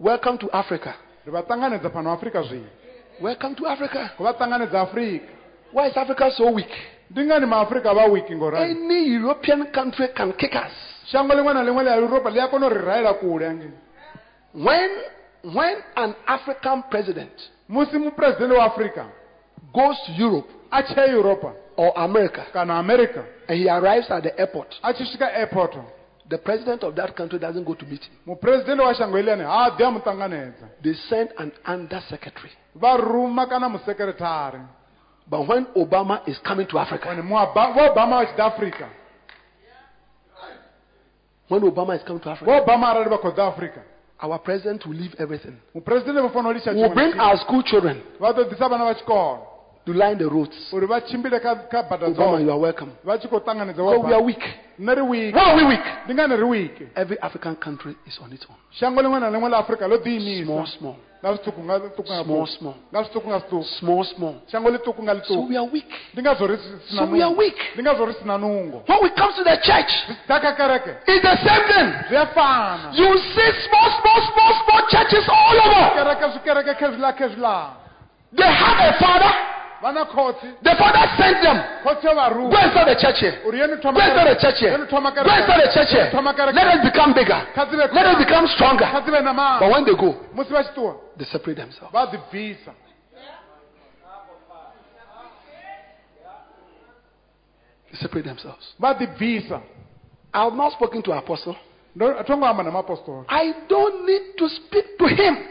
welcome 0.00 0.38
to 0.38 0.48
Africa. 0.52 0.92
ri 1.26 1.32
vha 1.32 1.40
ṱanganedza 1.42 1.90
fhano 1.90 2.18
zwino 2.48 2.66
Welcome 3.20 3.54
to 3.54 3.66
Africa. 3.66 4.10
ku 4.16 4.22
vha 4.24 4.32
ṱanganedza 4.32 4.86
Why 5.72 5.86
is 5.88 5.96
Africa 5.96 6.30
so 6.30 6.50
weak? 6.52 6.70
ndi 7.10 7.24
ngani 7.24 7.46
maafrika 7.46 7.94
vha 7.94 8.04
wiki 8.04 8.34
ngorali 8.34 8.70
Any 8.70 9.14
European 9.14 9.66
country 9.72 10.08
can 10.08 10.32
kick 10.32 10.54
us. 10.54 10.72
shango 11.10 11.34
ḽiṅwe 11.34 11.54
na 11.54 11.62
ḽiṅwe 11.62 11.84
ḽa 11.84 11.96
yuropa 12.00 12.30
ḽi 12.30 12.40
a 12.44 12.48
kona 12.48 12.66
u 12.66 12.70
ri 12.70 12.78
raela 12.84 13.14
kule 13.14 13.72
When, 14.54 14.90
when 15.54 15.76
an 15.96 16.14
African 16.26 16.82
president 16.90 17.32
musi 17.68 17.98
muphuresidennde 17.98 18.56
wa 18.56 18.64
afrika 18.64 19.06
goes 19.74 19.96
to 20.06 20.12
Europe 20.12 20.48
a 20.70 20.82
tshi 20.82 20.94
ya 21.00 21.06
yuropa 21.06 21.52
or 21.78 21.92
America 21.96 22.44
kana 22.52 22.74
america 22.74 23.24
and 23.48 23.58
he 23.58 23.68
arrives 23.68 24.10
at 24.10 24.22
the 24.24 24.38
airport, 24.38 24.74
a 24.82 24.92
tshi 24.92 25.06
airport 25.20 25.74
the 26.28 26.36
president 26.38 26.82
of 26.82 26.94
that 26.94 27.16
country 27.16 27.38
doesn't 27.38 27.64
go 27.64 27.74
to 27.74 27.86
meet 27.86 28.02
him. 28.02 28.12
muphuresidennde 28.26 28.82
wa 28.84 28.92
shango 28.94 29.16
iḽiani 29.16 29.44
ha 29.46 29.70
ḓi 29.78 29.82
a 29.86 29.90
mu 29.90 30.00
ṱanganedza 30.00 30.66
They 30.82 30.92
send 31.08 31.30
an 31.38 31.52
under 31.64 32.00
secretary. 32.10 32.50
vha 32.76 32.96
ruma 32.98 33.46
kana 33.48 33.68
musekretari 33.68 34.60
But 35.30 35.46
when 35.46 35.66
Obama 35.76 36.26
is 36.26 36.38
coming 36.38 36.66
to 36.68 36.78
Africa, 36.78 37.08
vho 37.74 37.94
obama 37.94 38.22
is 38.24 38.30
tshi 38.34 38.42
Africa. 38.42 38.88
when 41.48 41.62
Obama 41.62 41.94
is 41.96 42.02
coming 42.06 42.22
to 42.22 42.30
Africa, 42.30 42.50
obama 42.50 42.86
arali 42.92 43.08
vha 43.08 43.18
khou 43.22 43.32
ḓa 43.32 43.82
our 44.20 44.38
president 44.40 44.84
will 44.84 44.96
leave 44.96 45.14
everything. 45.18 45.56
muphuresidennde 45.74 46.20
vha 46.22 46.30
fanela 46.30 46.50
u 46.50 46.54
litsha 46.58 46.74
We'll 46.74 46.92
bring 46.94 47.14
our 47.20 47.36
school 47.38 47.62
children 47.62 48.02
tshiṅwe. 48.02 48.18
vha 48.20 48.32
ḓo 48.32 48.50
ḓisa 48.50 48.68
vhana 48.68 48.84
vha 48.84 48.94
tshikolo 48.94 49.57
to 49.88 49.94
line 49.94 50.18
the 50.18 50.28
roads. 50.28 50.56
uri 50.72 50.86
vha 50.86 51.00
tshimbile 51.00 51.40
kha 51.40 51.54
kha 51.70 51.80
Obama, 51.88 52.08
dzoṱhe 52.12 52.44
you 52.44 52.50
are 52.52 52.58
welcome. 52.58 52.90
vha 53.04 53.18
tshi 53.18 53.28
khou 53.28 53.40
ṱanganedza 53.40 53.76
So 53.76 54.00
we 54.04 54.12
are 54.12 54.22
weak. 54.22 54.44
nne 54.78 54.94
ri 54.94 55.02
wiki 55.02 55.32
Why 55.34 55.44
are 55.50 55.56
we 55.56 55.64
weak? 55.64 55.84
ndi 56.04 56.14
ngani 56.14 56.36
ri 56.36 56.44
wiki 56.44 56.84
Every 56.94 57.18
African 57.20 57.56
country 57.56 57.96
is 58.06 58.18
on 58.22 58.32
its 58.32 58.44
own. 58.50 58.56
shango 58.72 59.00
ḽiṅwe 59.02 59.20
na 59.20 59.30
ḽiṅwe 59.30 59.48
ḽa 59.50 59.58
afrika 59.58 59.86
ḽo 59.88 59.96
Small, 60.44 60.66
small, 60.66 60.96
nga 61.22 61.32
zwiṱuku 61.34 61.60
nga 61.66 61.76
zwiṱuku 61.78 62.06
nga 62.12 62.22
small, 62.24 62.46
small, 62.46 62.74
nga 62.92 63.00
zwiṱuku 63.02 63.26
nga 63.28 63.38
zwiṱuku 63.40 63.64
small, 63.80 64.04
small. 64.04 64.34
shango 64.52 64.68
ḽiṱuku 64.70 65.00
nga 65.02 65.14
So 65.14 65.34
ḽiṱuku 65.34 65.48
we 65.48 65.56
are 65.56 65.66
weak. 65.72 65.90
ndi 66.14 66.20
ngazwo 66.22 66.46
ri 66.46 66.56
si- 66.56 66.88
sina 66.88 67.02
So 67.02 67.10
we 67.10 67.18
are 67.22 67.30
nungo 67.30 67.38
weak. 67.40 67.58
ndi 67.74 67.82
ngazwo 67.82 68.04
ri 68.06 68.14
sina 68.20 68.38
nungo 68.38 68.78
When 68.86 68.98
we 69.02 69.08
come 69.18 69.32
to 69.34 69.42
the 69.42 69.56
church, 69.66 69.92
ḓa 70.28 70.36
kha 70.40 70.52
kereke 70.54 70.92
it's 71.08 71.22
the 71.26 71.36
same 71.48 71.64
thing. 71.72 71.88
zwi 72.12 72.16
a 72.22 72.26
fana 72.36 72.92
You 72.94 73.08
see 73.34 73.50
small, 73.66 73.88
small, 73.98 74.20
small, 74.30 74.52
small 74.62 74.82
churches 74.92 75.24
all 75.28 75.56
over. 75.64 75.86
kereke 75.98 76.24
zwikereke 76.34 76.72
khezwiḽa 76.78 77.10
khezwiḽa 77.18 77.56
They 78.36 78.44
have 78.44 78.78
a 78.78 78.92
father. 79.00 79.32
Vha 79.82 79.92
na 79.92 80.04
khotsi 80.04 80.54
The 80.62 80.74
father 80.76 81.06
sent 81.16 81.42
them. 81.42 81.58
Go 81.84 81.90
and 81.90 82.70
start 82.72 82.86
the 82.88 82.96
church 82.98 83.18
here. 83.20 83.40
Go 83.44 83.50
and 83.50 83.80
start 83.80 84.28
the 84.28 84.36
church 84.40 84.58
here. 84.58 84.76
Go 84.76 84.82
and 84.82 84.88
start 84.88 85.60
the 85.62 85.70
church 85.74 85.90
here. 85.90 86.10
Let 86.52 86.66
us 86.66 86.80
become 86.84 87.14
bigger. 87.14 87.40
kha 87.54 87.64
dzi 87.66 87.76
vhe 87.76 87.92
Let 87.92 88.06
us 88.06 88.18
become 88.18 88.46
stronger. 88.48 88.84
dzi 88.86 89.10
vhe 89.10 89.22
na 89.22 89.58
But 89.60 89.70
when 89.70 89.84
they 89.84 89.94
go, 89.94 90.14
musi 90.34 90.50
vha 90.52 90.62
tshi 90.64 90.72
ṱuwa 90.74 90.94
they 91.16 91.24
separate 91.26 91.56
themselves. 91.56 91.92
vha 91.92 92.06
ḓi 92.06 92.18
bvisa 92.30 92.72
They 97.90 97.96
separate 97.98 98.24
themselves. 98.24 98.74
vha 98.80 98.94
ḓi 98.94 99.06
bvisa 99.16 99.60
I 100.34 100.44
have 100.44 100.54
not 100.54 100.72
spoken 100.72 101.02
to 101.02 101.12
Apostle. 101.12 101.56
Ndo- 101.96 102.18
a 102.18 102.22
thongo 102.24 102.46
amba 102.46 102.62
na 102.62 102.70
maapostoli 102.70 103.24
I 103.28 103.54
don't 103.68 104.04
need 104.06 104.36
to 104.36 104.48
speak 104.48 104.98
to 104.98 105.06
him 105.06 105.48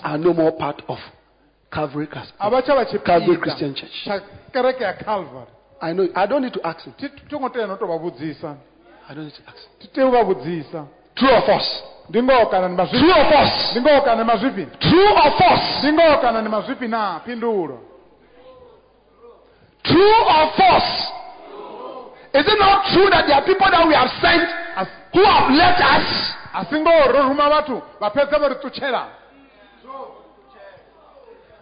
are 0.04 0.18
no 0.18 0.34
more 0.34 0.52
part 0.52 0.82
of 0.88 1.00
Calvary 1.72 2.08
Cas- 2.08 2.34
a 2.40 2.50
vha 2.50 2.62
tsha 2.62 2.76
vha 2.76 3.00
Calvary 3.04 3.38
Christian 3.38 3.74
Church. 3.76 4.08
kereke 4.54 4.84
ya 4.84 4.94
calvary 4.94 5.48
I 5.84 5.94
know. 5.94 6.08
I 6.16 6.28
don't 6.28 6.44
need 6.44 6.54
to 6.54 6.62
ask 6.68 6.86
him. 6.86 6.94
thi 6.98 7.10
ngo 7.36 7.50
tea 7.50 7.66
no 7.68 7.76
tou 7.78 7.88
vha 7.88 7.98
vhudzisa 7.98 8.56
I 9.10 9.14
don't 9.14 9.26
need 9.26 9.34
to 9.36 9.42
ask 9.48 9.58
him. 9.58 9.70
thi 9.80 9.88
tea 9.88 10.04
u 10.06 10.12
vha 10.12 10.24
vhudzisa 10.24 10.86
True 11.16 11.32
of 11.38 11.50
us. 11.50 11.84
ndi 12.10 12.22
ngoho 12.24 12.46
kana 12.46 12.68
ni 12.70 12.76
mazwifhi 12.76 13.00
True 13.00 13.22
of 13.22 13.32
us. 13.32 13.72
ndi 13.72 13.82
ngoho 13.82 14.02
kana 14.02 14.24
ni 14.24 14.24
mazwifhi 14.24 14.66
True 14.80 15.12
of 15.28 15.40
us. 15.54 15.84
ndi 15.84 15.94
ngoho 15.94 16.18
kana 16.22 16.42
ni 16.42 16.50
mazwifhi 16.50 16.88
na 16.88 17.20
phindulo 17.26 17.80
True 19.84 20.18
or 20.34 20.44
false? 20.58 20.92
Is 22.34 22.46
it 22.48 22.60
not 22.60 22.86
true 22.94 23.10
that 23.12 23.28
there 23.28 23.36
are 23.36 23.46
people 23.46 23.68
that 23.70 23.84
we 23.88 23.94
have 23.94 24.10
sent 24.22 24.48
who 25.14 25.24
have 25.26 25.52
left 25.52 25.82
us? 25.82 26.08
a 26.54 26.66
si 26.66 26.76
ngoho 26.76 27.12
ro 27.14 27.20
ruma 27.30 27.48
vhathu 27.50 27.82
vha 28.00 28.10
fhedza 28.12 28.38
vho 28.40 28.48
ri 28.50 28.56
ṱutshela 28.64 29.04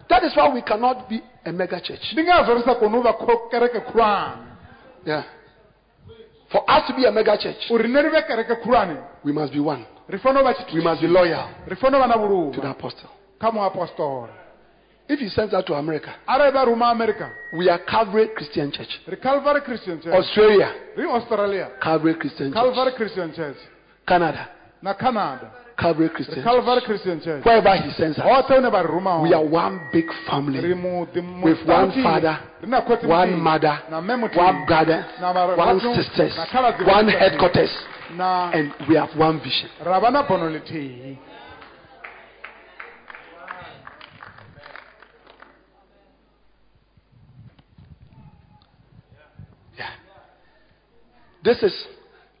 That 0.08 0.24
is 0.24 0.34
why 0.36 0.48
we 0.52 0.62
cannot 0.62 1.08
be 1.08 1.22
a 1.46 1.52
mega 1.52 1.80
church. 1.80 2.12
ndi 2.12 2.22
ngazwo 2.24 2.54
ri 2.54 2.62
sa 2.62 2.74
koni 2.74 2.96
u 2.98 3.02
vha 3.02 3.12
kho- 3.12 3.48
kereke 3.50 3.80
khulwane 3.80 4.46
Yeah. 5.06 5.22
For 6.50 6.64
us 6.68 6.86
to 6.88 6.94
be 6.94 7.06
a 7.06 7.12
mega 7.12 7.36
church, 7.38 7.70
uri 7.70 7.88
nne 7.88 8.02
ri 8.02 8.10
vhe 8.10 8.22
kereke 8.26 8.54
khulwane 8.62 8.96
we 9.24 9.32
must 9.32 9.52
be 9.52 9.60
one. 9.60 9.86
ri 10.08 10.18
fanela 10.18 10.50
u 10.50 10.74
We 10.74 10.82
must 10.82 11.00
be 11.00 11.06
loyal 11.08 11.46
ri 11.66 11.76
fanela 11.76 12.06
u 12.06 12.18
vha 12.18 12.50
na 12.50 12.52
to 12.52 12.60
the 12.60 12.68
apostle. 12.70 13.08
kha 13.40 13.50
muapostoli 13.52 14.32
If 15.10 15.18
he 15.18 15.28
sends 15.28 15.50
that 15.50 15.66
to 15.66 15.74
America, 15.74 16.14
ruma 16.28 16.92
america. 16.92 17.28
we 17.52 17.68
are 17.68 17.80
Calvary 17.80 18.28
Christian 18.36 18.70
Church. 18.70 19.00
ri 19.08 19.16
calvary 19.16 19.60
christian 19.62 20.00
church. 20.00 20.14
Australia, 20.14 20.72
ri 20.96 21.04
australia. 21.04 21.70
Calvary 21.82 22.14
Christian 22.14 22.52
Church. 22.52 22.54
calvary 22.54 22.92
christian 22.96 23.34
church. 23.34 23.56
Canada, 24.06 24.48
na 24.80 24.94
canada. 24.94 25.50
Calvary 25.76 26.10
Christian 26.10 26.36
Church. 26.36 26.44
calvary 26.44 26.82
christian 26.86 27.20
church. 27.20 27.44
Wherever 27.44 27.74
he 27.82 27.90
sends 27.98 28.18
us, 28.20 28.24
hoṱhe 28.24 28.54
hune 28.54 28.70
vha 28.70 28.82
ri 28.86 28.88
ruma 28.88 29.20
we 29.20 29.34
are 29.34 29.44
one 29.44 29.80
big 29.92 30.06
family. 30.30 30.60
With 31.42 31.58
one 31.66 31.90
father, 32.04 32.38
ri 32.62 32.68
na 32.68 32.80
khotsi 32.86 33.08
one 33.08 33.34
mother, 33.40 33.82
na 33.90 34.00
mme 34.00 34.14
muthihi. 34.22 34.36
one 34.36 34.64
brother, 34.64 35.04
one 35.56 35.80
sisters, 35.98 36.38
one 36.86 37.08
headquarters, 37.08 37.72
and 38.16 38.70
we 38.88 38.94
have 38.94 39.10
one 39.18 39.40
vision. 39.40 39.70
ra 39.84 39.98
vha 39.98 40.12
na 40.12 40.22
bono 40.22 40.46
lithihi 40.48 41.18
Yeah. 49.78 49.88
This 51.44 51.62
is 51.62 51.72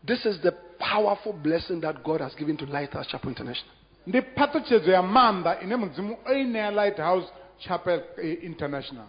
this 0.06 0.24
is 0.26 0.40
the 0.42 0.52
powerful 0.78 1.32
blessing 1.32 1.80
that 1.80 2.02
God 2.02 2.20
has 2.20 2.34
given 2.34 2.56
to 2.58 2.64
Lighthouse 2.66 3.06
Chapel 3.08 3.30
International. 3.30 3.74
ndi 4.06 4.20
phaṱhutshedzo 4.36 4.90
ya 4.90 5.02
maanḓa 5.02 5.62
ine 5.62 5.76
mudzimu 5.76 6.16
o 6.26 6.32
i 6.32 6.44
ṋea 6.44 6.70
lighthouse 6.74 7.28
chapel 7.58 8.02
eh, 8.22 8.38
international 8.42 9.06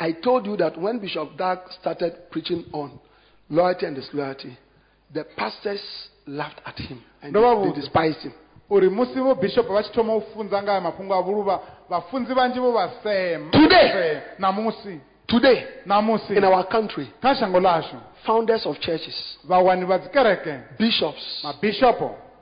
I 0.00 0.12
told 0.12 0.46
you 0.46 0.56
that 0.56 0.76
when 0.76 0.98
Bishop 0.98 1.36
Dag 1.36 1.58
started 1.80 2.30
preaching 2.30 2.64
on 2.72 2.98
loyalty 3.48 3.86
and 3.86 3.94
disloyalty, 3.94 4.56
the 5.14 5.24
pastors 5.36 5.80
laughed 6.26 6.60
at 6.66 6.76
him 6.78 7.00
and 7.22 7.34
they, 7.34 7.40
they 7.40 7.80
despised 7.80 8.18
him. 8.18 8.32
uri 8.70 8.88
musi 8.88 9.20
vo 9.20 9.34
bishop 9.34 9.66
vha 9.66 9.82
tshi 9.82 9.92
thoma 9.92 10.14
u 10.14 10.22
funza 10.34 10.62
nga 10.62 10.80
mafhungo 10.80 11.14
a 11.14 11.22
vhuluvha 11.22 11.60
vhafunzi 11.90 12.34
vhanzhi 12.34 12.60
vho 12.60 12.72
vha 12.72 12.90
sema 13.02 13.50
Today. 13.50 14.20
Namusi 14.38 15.00
Today, 15.32 15.64
in 15.86 16.44
our 16.44 16.64
country, 16.68 17.10
kha 17.22 17.34
shango 17.34 17.58
lashu 17.58 17.98
founders 18.26 18.66
of 18.66 18.78
churches, 18.80 19.38
bishops, 20.78 21.40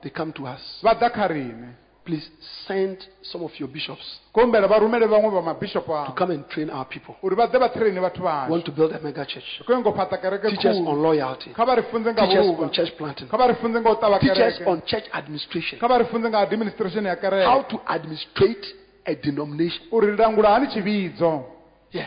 they 0.03 0.11
come 0.11 0.33
to 0.33 0.47
us. 0.47 0.61
vha 0.83 0.95
ḓa 0.99 1.11
kha 1.13 1.29
rine 1.29 1.77
Please 2.05 2.29
send 2.67 2.97
some 3.23 3.45
of 3.45 3.53
your 3.61 3.69
bishops 3.69 4.19
kumbela 4.35 4.67
vha 4.67 4.79
rumele 4.81 5.07
vhaṅwe 5.07 5.31
vha 5.31 5.43
mabishopo 5.43 6.07
to 6.07 6.13
come 6.13 6.31
and 6.33 6.49
train 6.49 6.69
our 6.71 6.85
people. 6.87 7.15
uri 7.23 7.37
vha 7.37 7.47
ḓe 7.47 7.59
vha 7.61 7.69
traine 7.73 8.01
vhathu 8.01 8.23
We 8.23 8.51
want 8.51 8.65
to 8.65 8.73
build 8.73 8.93
a 8.93 8.99
mega 9.01 9.25
church. 9.25 9.63
kho 9.65 9.79
ngo 9.79 9.93
fhaṱa 9.95 10.21
kereke 10.21 10.49
Teach 10.51 10.65
us 10.65 10.77
on 10.79 11.01
loyalty. 11.03 11.53
kha 11.55 11.65
vha 11.65 11.75
ri 11.77 11.83
funze 11.93 12.11
nga 12.13 12.27
Teach 12.27 12.39
us 12.39 12.59
on 12.59 12.71
church 12.73 12.97
planting. 12.99 13.29
kha 13.29 13.37
vha 13.37 13.47
ri 13.47 13.55
funze 13.55 13.79
nga 13.81 13.91
u 13.91 13.95
ṱavha 13.95 14.19
Teach 14.21 14.39
us 14.41 14.61
on 14.67 14.83
church 14.87 15.05
administration. 15.13 15.79
kha 15.79 15.87
vha 15.87 15.99
ri 15.99 16.05
funze 16.07 16.29
nga 16.29 16.39
administration 16.41 17.05
ya 17.05 17.15
How 17.47 17.63
to 17.63 17.81
administrate 17.87 18.67
a 19.07 19.15
denomination. 19.15 19.87
uri 19.93 20.11
ri 20.11 20.17
langula 20.17 20.49
hani 20.59 20.67
tshivhidzo 20.67 21.45
Yeah. 21.93 22.07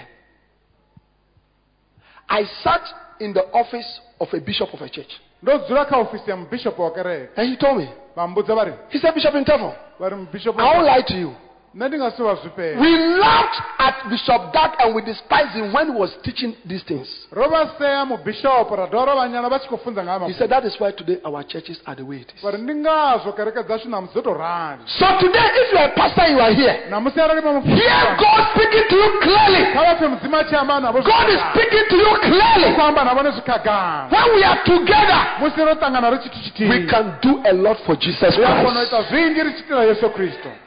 I 2.33 2.45
sat 2.63 2.81
in 3.19 3.33
the 3.33 3.43
office 3.53 4.01
of 4.19 4.33
a 4.33 4.39
bishop 4.39 4.73
of 4.73 4.81
a 4.81 4.89
church. 4.89 5.11
ndo 5.43 5.57
dzula 5.57 5.85
kha 5.85 5.97
ofisi 5.97 6.29
ya 6.29 6.35
mubishopo 6.35 6.83
wa 6.83 6.91
kereke 6.91 7.41
And 7.41 7.49
he 7.49 7.57
told 7.57 7.77
me, 7.77 7.87
vha 8.15 8.27
mbudza 8.27 8.55
vha 8.55 8.63
ri 8.63 8.73
he 8.89 8.99
said, 8.99 9.13
Bishop 9.13 9.35
in 9.35 9.45
Tefel, 9.45 9.73
vha 9.99 10.09
ri 10.09 10.15
mubishopo 10.15 10.59
I 10.61 10.63
won't 10.77 10.85
lie 10.85 11.03
to 11.03 11.13
you. 11.13 11.35
Nṋe 11.75 11.87
ndi 11.87 11.97
nga 11.97 12.11
si 12.11 12.21
vha 12.21 12.33
We 12.77 12.91
laughed 13.17 13.57
at 13.79 13.95
Bishop 14.09 14.53
Dag 14.53 14.71
and 14.79 14.93
we 14.93 15.01
despised 15.01 15.57
him 15.57 15.73
when 15.73 15.87
he 15.89 15.95
was 15.97 16.11
teaching 16.23 16.53
these 16.69 16.83
things. 16.83 17.07
ro 17.31 17.49
vha 17.49 17.65
sea 17.79 18.05
mubishopo 18.05 18.75
ra 18.75 18.85
dovha 18.85 19.05
ra 19.05 19.15
vha 19.15 19.27
nyala 19.27 19.49
vha 19.49 19.57
tshi 19.59 19.67
khou 19.69 19.77
funza 19.81 20.03
nga 20.03 20.19
ha 20.19 20.27
He 20.27 20.33
said, 20.33 20.51
That 20.51 20.65
is 20.65 20.75
why 20.79 20.91
today 20.91 21.17
our 21.25 21.41
churches 21.43 21.79
are 21.87 21.95
the 21.95 22.05
way 22.05 22.17
it 22.21 22.29
is. 22.35 22.41
vha 22.43 22.51
ri 22.53 22.61
ndi 22.61 22.73
ngazwo 22.75 23.33
kereke 23.33 23.63
dzashu 23.65 23.89
namusi 23.89 24.13
dzo 24.13 24.21
to 24.21 24.33
rali 24.33 24.83
So 24.85 25.05
today, 25.17 25.47
if 25.61 25.73
you're 25.73 25.81
a 25.81 25.95
pastor, 25.97 26.27
you 26.29 26.39
are 26.39 26.53
here. 26.53 26.75
namusi 26.93 27.17
arali 27.19 27.41
vha 27.41 27.61
Hear 27.65 28.05
God 28.21 28.41
speaking 28.53 28.85
to 28.89 28.95
you 29.01 29.09
clearly. 29.25 29.63
kha 29.73 29.81
vha 29.81 29.93
pfe 29.97 30.07
mudzimu 30.13 30.37
a 30.37 30.43
tshi 30.45 30.55
amba 30.55 30.79
navho 30.79 31.01
God 31.01 31.27
is 31.33 31.41
speaking 31.57 31.85
to 31.89 31.95
you 32.05 32.13
clearly. 32.21 32.69
khou 32.77 32.85
amba 32.85 33.01
navho 33.03 33.23
ne 33.25 33.31
zwikhagala 33.33 34.13
When 34.13 34.27
we 34.37 34.43
are 34.45 34.61
together, 34.63 35.19
musi 35.41 35.57
ro 35.65 35.73
ṱangana 35.73 36.09
ri 36.13 36.17
tshithu 36.21 36.69
we 36.69 36.85
can 36.85 37.17
do 37.25 37.41
a 37.49 37.53
lot 37.65 37.77
for 37.85 37.95
Jesus 37.97 38.37
ri 38.37 38.43
a 38.45 38.61
kona 38.61 38.85
u 38.85 40.09
Christ. 40.13 40.62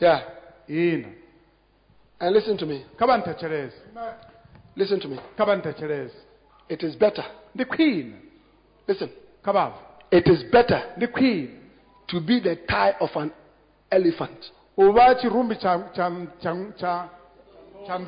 Yeah. 0.00 0.22
ina 0.68 1.08
And 2.20 2.34
listen 2.34 2.56
to 2.58 2.66
me. 2.66 2.84
vha 3.06 3.16
nthetshelese 3.18 3.76
Listen 4.76 5.00
to 5.00 5.08
me. 5.08 5.18
vha 5.44 5.56
nthetshelese 5.56 6.14
It 6.68 6.82
is 6.82 6.96
better. 6.96 7.24
ndi 7.54 7.64
khwine 7.64 8.12
Listen. 8.88 9.08
kha 9.44 9.52
vhabva 9.52 9.78
It 10.10 10.26
is 10.28 10.42
better 10.44 10.82
ndi 10.96 11.06
khwine 11.06 11.48
to 12.06 12.20
be 12.20 12.40
the 12.40 12.56
tie 12.56 12.94
of 13.00 13.16
an 13.16 13.30
elephant 13.90 14.52
u 14.76 14.92
vha 14.92 15.14
tshirumbi 15.14 15.56
tsha 15.56 15.78
tsha 15.92 16.10
tsha 16.40 16.54
tsha 16.76 17.08
tsha 17.86 17.98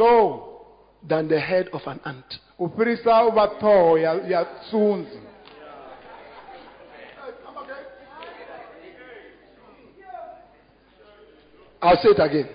than 1.09 1.29
the 1.29 1.39
head 1.41 1.69
of 1.73 1.87
an 1.87 2.01
ant. 2.05 2.41
u 2.59 2.69
fhirisa 2.69 3.25
u 3.27 3.31
ya 3.99 4.13
ya 4.29 4.45
tsunzi 4.45 5.19
I'll 11.87 11.97
say 12.03 12.09
it 12.11 12.19
again. 12.19 12.49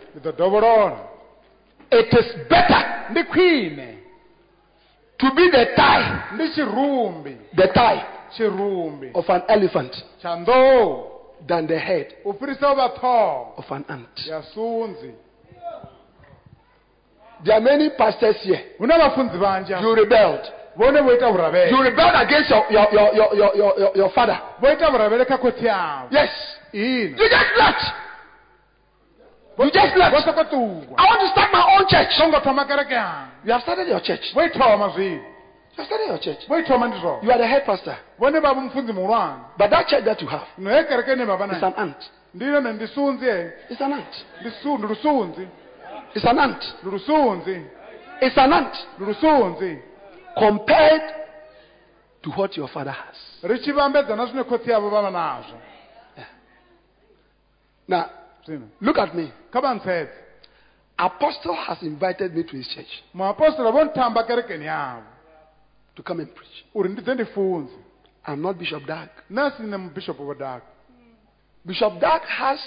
It 1.91 2.13
is 2.13 2.49
better 2.49 2.81
to 5.19 5.35
be 5.35 5.49
the 5.51 5.65
tshirumbi 6.55 7.37
the 7.55 7.67
tie 7.73 8.05
tshirumbi 8.35 9.11
of 9.13 9.25
an 9.29 9.43
elephant 9.47 9.95
than 11.47 11.67
the 11.67 11.79
head 11.79 12.15
u 12.25 12.33
fhirisa 12.33 12.69
u 12.69 12.75
vha 12.75 13.57
of 13.57 13.71
an 13.71 13.85
ant. 13.89 14.19
There 17.43 17.55
are 17.55 17.61
many 17.61 17.89
pastors 17.97 18.35
here. 18.43 18.61
hu 18.77 18.85
na 18.87 18.97
vhafunzi 18.97 19.37
vhanzhi 19.37 19.81
You 19.81 19.95
rebelled. 19.95 20.45
vhone 20.77 21.01
vho 21.01 21.13
ita 21.15 21.27
You 21.71 21.83
rebelled 21.83 22.15
against 22.15 22.49
your, 22.49 22.65
your, 22.69 22.87
your, 22.93 23.13
your, 23.15 23.35
your, 23.35 23.55
your, 23.79 23.91
your, 23.95 24.09
father. 24.11 24.39
vho 24.61 24.71
ita 24.73 24.89
vhuravhele 24.89 25.25
kha 25.25 25.37
khotsi 25.37 25.65
yavho 25.65 26.07
Yes. 26.11 26.29
You 26.73 27.15
just 27.17 27.57
left. 27.57 28.00
You 29.65 29.71
just 29.71 29.95
left. 29.97 30.15
I 30.15 31.03
want 31.05 31.21
to 31.21 31.27
start 31.31 31.51
my 31.53 31.63
own 31.77 31.87
church. 31.87 32.11
songo 32.17 32.39
thoma 32.41 32.65
kereke 32.65 32.93
yanga 32.93 33.27
You 33.45 33.51
have 33.53 33.61
started 33.61 33.87
your 33.87 33.99
church. 34.01 34.33
thoma 34.33 34.89
zwino 34.89 35.21
You 35.73 35.77
have 35.77 35.85
started 35.85 36.07
your 36.07 36.19
church. 36.19 36.47
thoma 36.67 36.87
ndi 36.87 36.97
You 37.25 37.31
are 37.31 37.37
the 37.37 37.47
head 37.47 37.65
pastor. 37.65 37.97
vhone 38.19 38.39
vha 38.39 38.53
vho 38.53 38.61
mufunzi 38.61 38.93
muhulwane 38.93 39.39
But 39.57 39.69
that 39.69 39.87
church 39.87 40.03
that 40.05 40.21
you 40.21 40.27
have 40.27 40.45
no 40.57 40.69
he 40.71 40.83
kereke 40.87 41.13
ine 41.13 41.25
vha 41.25 41.37
vha 41.37 41.55
is 41.57 41.63
an 41.63 41.73
ant. 41.77 41.97
ndi 42.35 42.45
yone 42.45 42.73
ndi 42.73 42.87
sunzi 42.87 43.25
he 43.25 43.51
It's 43.69 43.81
an 43.81 43.93
ant. 43.93 44.25
ndi 44.41 44.51
su 44.61 44.77
ndi 44.77 45.47
It's 46.15 46.25
an 46.25 46.39
ant. 46.39 46.63
It's 48.21 48.37
an 48.37 48.53
ant 48.53 48.75
compared 50.37 51.01
to 52.23 52.29
what 52.31 52.55
your 52.57 52.67
father 52.67 52.91
has. 52.91 53.15
ri 53.43 53.59
tshi 53.59 53.71
vhambedza 53.71 54.15
na 54.15 54.25
zwine 54.25 54.43
khotsi 54.43 54.69
yavho 54.71 54.89
vha 54.89 55.01
vha 55.01 55.11
nazwo 55.11 55.57
Now, 57.87 58.05
look 58.81 58.97
at 58.97 59.13
me. 59.15 59.31
kha 59.51 59.61
vha 59.61 59.73
ntsedze 59.75 60.13
Apostle 60.97 61.55
has 61.55 61.81
invited 61.81 62.35
me 62.35 62.43
to 62.43 62.55
his 62.57 62.67
church 62.67 63.03
muapostola 63.13 63.71
vho 63.71 63.83
nthamba 63.85 64.23
kerekeni 64.23 64.65
yavho 64.65 65.03
to 65.95 66.03
come 66.03 66.19
and 66.21 66.35
preach. 66.35 66.65
uri 66.75 66.89
ndi 66.89 67.01
dze 67.01 67.13
ndi 67.13 67.25
funze 67.25 67.73
I'm 68.27 68.41
not 68.41 68.57
Bishop 68.57 68.83
sine 69.57 69.77
mubishopo 69.77 70.23
vho 70.25 70.33
daka 70.33 70.65
Bishop 71.65 71.99
Dag 71.99 72.21
has 72.21 72.59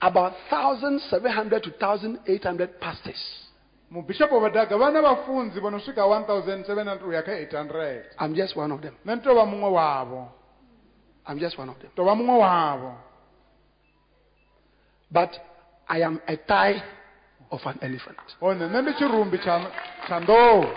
about 0.00 0.32
1,700 0.50 1.62
to 1.62 1.70
1,800 1.70 2.80
pastors. 2.80 3.48
mubishopo 3.90 4.40
vho 4.40 4.50
daga 4.50 4.76
vha 4.76 4.90
na 4.90 5.00
vhafunzi 5.02 5.60
vho 5.60 5.70
no 5.70 5.78
1700 5.78 7.02
uya 7.08 7.22
800 7.22 8.02
I'm 8.20 8.34
just 8.34 8.56
one 8.56 8.72
of 8.72 8.80
them. 8.80 8.94
nṋe 9.06 9.14
ndi 9.16 9.24
tou 9.24 9.34
vha 9.34 10.28
I'm 11.28 11.38
just 11.38 11.58
one 11.58 11.68
of 11.68 11.78
them. 11.78 11.90
tou 11.96 12.04
vha 12.04 12.14
muṅwe 12.14 12.38
wavho 12.38 13.07
But 15.10 15.30
I 15.88 16.02
am 16.02 16.20
a 16.28 16.36
tie 16.36 16.82
of 17.50 17.60
an 17.64 17.78
elephant. 17.82 18.18
one 18.40 18.58
nṋe 18.58 18.80
ndi 18.82 18.92
tshirumbi 18.94 19.38
tsha 19.38 19.60
tsha 20.06 20.20
nḓou 20.20 20.68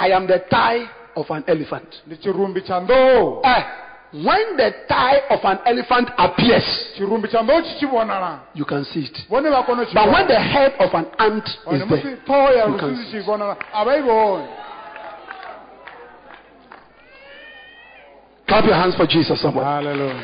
I 0.00 0.08
am 0.12 0.26
the 0.26 0.38
tie 0.50 0.86
of 1.16 1.30
an 1.30 1.44
elephant. 1.48 2.02
ndi 2.06 2.16
tshirumbi 2.20 2.60
tsha 2.62 2.80
nḓou 2.80 3.40
Eh, 3.44 3.62
when 4.12 4.56
the 4.56 4.70
tie 4.88 5.20
of 5.30 5.40
an 5.44 5.58
elephant 5.64 6.10
appears, 6.18 6.68
tshirumbi 6.94 7.28
tsha 7.28 7.40
nḓou 7.42 7.62
tshi 7.62 7.74
tshi 7.78 7.86
vhonala 7.86 8.40
you 8.54 8.64
can 8.66 8.84
see 8.84 9.04
it. 9.04 9.16
vhone 9.30 9.48
vha 9.48 9.62
kona 9.64 9.82
u 9.82 9.86
tshi 9.86 9.94
But 9.94 10.12
when 10.12 10.28
the 10.28 10.38
head 10.40 10.72
of 10.80 10.92
an 10.94 11.06
ant 11.18 11.48
is 11.48 11.80
there, 11.88 12.68
you 12.68 12.78
can 12.78 12.96
see 12.96 13.08
tshi 13.08 13.24
vhonala 13.24 13.56
a 13.72 13.84
vha 13.84 13.92
i 13.96 14.02
vhoni 14.02 14.48
clap 18.48 18.64
your 18.64 18.74
hands 18.74 18.96
for 18.96 19.06
Jesus, 19.06 19.40
someone. 19.42 19.64
haleluya 19.64 20.14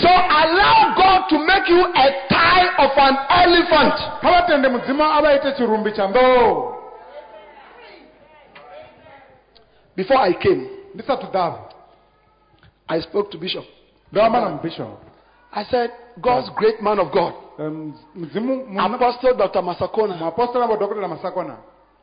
So 0.00 0.08
allow 0.08 0.94
God 0.96 1.28
to 1.30 1.38
make 1.44 1.68
you 1.68 1.82
a 1.82 2.06
tie 2.30 2.68
of 2.78 2.90
an 2.96 3.16
elephant. 3.42 3.94
kha 4.22 4.30
vha 4.30 4.42
tende 4.46 4.68
mudzimu 4.68 5.02
a 5.02 5.20
vha 5.22 5.32
ite 5.36 5.52
tshirumbi 5.54 5.90
tsha 5.92 6.06
nḓou 6.06 6.72
Before 9.96 10.16
I 10.16 10.32
came, 10.32 10.68
I 12.88 13.00
spoke 13.00 13.30
to 13.32 13.38
Bishop. 13.38 13.64
ndo 14.12 14.22
amba 14.22 14.40
na 14.40 14.48
mubishopo 14.48 14.98
I 15.54 15.64
said, 15.64 15.90
God's 16.20 16.48
great 16.56 16.80
man 16.80 16.98
of 16.98 17.10
God, 17.12 17.34
Em, 17.58 17.92
mudzimu 18.14 18.66
mu- 18.68 18.80
Apostle 18.80 19.34
Dr. 19.34 19.62
Masakona 19.62 20.14
muapostola 20.16 20.66
vho 20.66 20.76
dokotela 20.76 21.08
masakona 21.08 21.56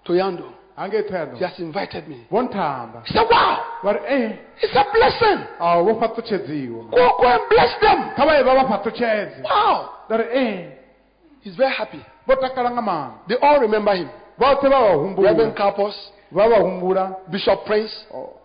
Thohoyandou, 0.03 0.51
has 1.45 1.59
invited 1.59 2.07
me. 2.07 2.25
He 2.29 3.13
said, 3.13 3.27
Wow, 3.29 3.63
eh 4.07 4.31
it's 4.61 4.75
a 4.75 4.85
blessing. 4.93 5.45
fhaṱutshedziwa 5.99 6.89
Go, 6.91 7.17
go 7.19 7.27
and 7.27 7.41
bless 7.49 7.73
them. 7.81 8.11
kha 8.15 8.25
vha 8.25 8.37
ye 8.37 8.43
vha 8.43 8.53
vha 8.55 9.43
Wow. 9.43 9.89
eh 10.33 10.69
He's 11.41 11.55
very 11.55 11.73
happy. 11.73 12.03
They 13.27 13.35
all 13.41 13.59
remember 13.59 13.95
him. 13.95 14.09
vhoṱhe 14.39 14.69
vha 14.69 14.79
vha 14.79 14.95
humbula 14.95 15.29
Reverend 15.31 15.55
Carpos, 15.55 15.95
vha 16.31 16.47
vha 16.47 16.59
humbula 16.61 17.15
Bishop 17.31 17.65
Prince, 17.65 18.05
Oh, 18.13 18.38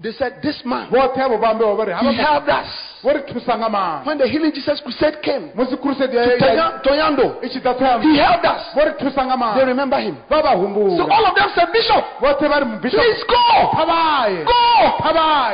They 0.00 0.10
said, 0.12 0.42
This 0.42 0.60
man, 0.64 0.90
vothe 0.90 1.14
avo 1.20 1.38
vambewa 1.38 1.76
vari 1.76 1.92
he 1.94 2.14
helped 2.16 2.48
us. 2.48 2.66
vo 3.02 3.12
ri 3.12 3.22
thusa 3.22 3.54
nga 3.58 3.68
maanḓa 3.68 4.06
When 4.06 4.18
the 4.18 4.26
Healing 4.26 4.52
Jesus 4.52 4.80
Crusade 4.80 5.20
came 5.22 5.50
to 5.54 5.62
ya- 6.12 6.54
ya- 6.54 6.78
Thohoyandou, 6.82 7.38
i 7.42 7.48
tshi 7.48 7.60
ḓa 7.60 7.74
thoyamba 7.78 8.02
he 8.02 8.18
helped 8.18 8.44
us. 8.46 8.62
vo 8.74 8.82
ri 8.84 8.92
thusa 8.98 9.22
nga 9.26 9.54
They 9.54 9.64
remember 9.64 10.00
him. 10.00 10.16
So 10.28 11.06
all 11.06 11.26
of 11.26 11.34
them 11.36 11.50
said, 11.54 11.68
Bishop, 11.72 12.04
vothe 12.20 12.48
vari 12.48 12.64
mubishop 12.64 12.98
please 12.98 13.22
go. 13.30 13.44
Go. 14.42 14.62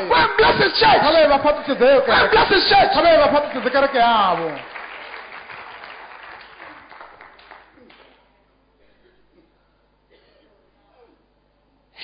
Go 0.08 0.14
and 0.16 0.32
bless 0.38 0.56
his 0.64 0.72
church. 0.80 1.00
Go 1.02 2.12
and 2.12 2.30
bless 2.30 2.48
his 2.48 2.64
church. 2.70 2.90
kha 2.94 3.00
vaye 3.02 3.18
va 3.18 3.28
fhaṱusedze 3.28 3.70
kereke 3.70 3.98
yavo 3.98 4.48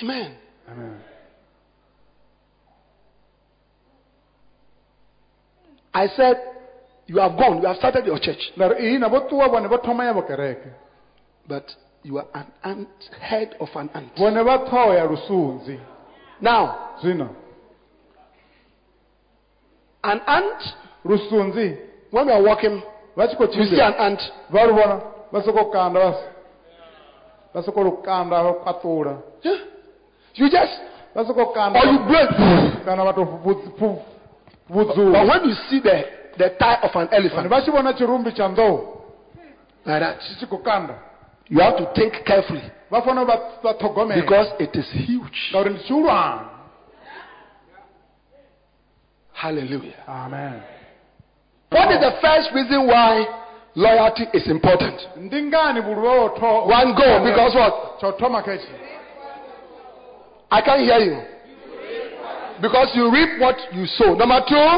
Amen. 0.01 0.35
I 5.95 6.07
said, 6.15 6.37
You 7.07 7.17
have 7.19 7.37
gone, 7.37 7.61
you 7.61 7.67
have 7.67 7.77
started 7.77 8.05
your 8.05 8.19
church, 8.19 8.51
nda 8.57 8.67
ri 8.69 8.85
ihina 8.85 9.07
vo 9.09 9.19
ṱuwa 9.29 9.47
vone 9.49 9.67
vo 9.67 9.77
thoma 9.77 10.03
yavo 10.05 10.21
kereke. 10.27 10.69
But 11.47 11.63
you 12.03 12.17
are 12.17 12.25
an 12.33 12.47
ant, 12.63 12.89
head 13.21 13.55
of 13.59 13.69
an 13.75 13.89
ant. 13.93 14.15
vone 14.17 14.43
va 14.43 14.57
ṱhoho 14.65 14.93
ya 14.95 15.05
lusunzi. 15.05 15.79
Now, 16.41 16.95
an 20.03 20.21
ant, 20.27 20.61
when 21.03 22.25
we 22.27 22.31
are 22.33 22.41
walking, 22.43 22.81
va 23.15 23.27
tshi 23.27 23.35
khou 23.37 23.47
you 23.53 23.65
see 23.65 23.79
an 23.79 23.93
ant, 23.99 24.21
va 24.51 24.65
ri 24.65 24.73
vona 24.73 24.99
va 25.31 25.41
soko 25.43 25.69
kanda 25.71 25.99
va 25.99 26.09
s- 26.09 26.25
va 27.53 27.61
soko 27.63 27.83
lu 27.83 27.91
kanda 28.03 28.43
va 28.43 28.53
kwaṱula 28.63 29.17
yeah, 29.43 29.59
you 30.33 30.49
just, 30.49 30.81
va 31.13 31.23
soko 31.25 31.53
kanda. 31.53 31.79
Or 31.79 31.85
you 31.85 31.99
blow 31.99 32.25
it. 34.69 34.73
kana 34.73 34.85
va 34.85 34.93
to 34.93 35.11
But 35.11 35.27
when 35.27 35.49
you 35.49 35.55
see 35.69 35.79
the, 35.79 36.03
the 36.37 36.49
thigh 36.59 36.79
of 36.83 36.95
an 36.95 37.07
elephant 37.11 37.49
va 37.49 37.61
xi 37.61 37.71
vona 37.71 37.93
chirumbi 37.93 38.31
xa 38.31 38.47
ndou 38.49 39.01
like 39.85 39.99
that, 39.99 40.19
xi 40.21 40.35
xi 40.39 40.45
ku 40.47 40.57
kanda 40.63 40.95
you 41.47 41.59
have 41.59 41.77
to 41.77 41.85
think 41.93 42.13
carefully 42.25 42.63
va 42.91 43.01
fanele 43.01 43.25
va 43.25 43.37
va 43.63 43.73
tlhogomela 43.73 44.21
because 44.21 44.49
it 44.59 44.75
is 44.75 44.89
huge. 45.07 45.51
ngauri 45.51 45.69
ndi 45.69 45.79
xihulwana 45.83 46.49
Hallelujah. 49.33 49.93
amen 50.07 50.61
What 51.69 51.91
is 51.91 51.99
the 51.99 52.13
first 52.21 52.53
reason 52.55 52.87
why 52.87 53.25
loyalty 53.75 54.23
is 54.33 54.47
important? 54.47 54.95
ndi 55.17 55.41
ngani 55.41 55.81
vhuluvha 55.81 56.65
One 56.65 56.93
go, 56.95 57.23
because 57.23 57.53
what? 57.55 57.73
I 60.51 60.61
can't 60.61 60.81
hear 60.81 60.99
you. 60.99 61.34
Because 62.61 62.89
you 62.95 63.11
reap 63.11 63.39
what 63.41 63.55
you 63.73 63.85
sow. 63.85 64.15
Number 64.15 64.39
two, 64.47 64.69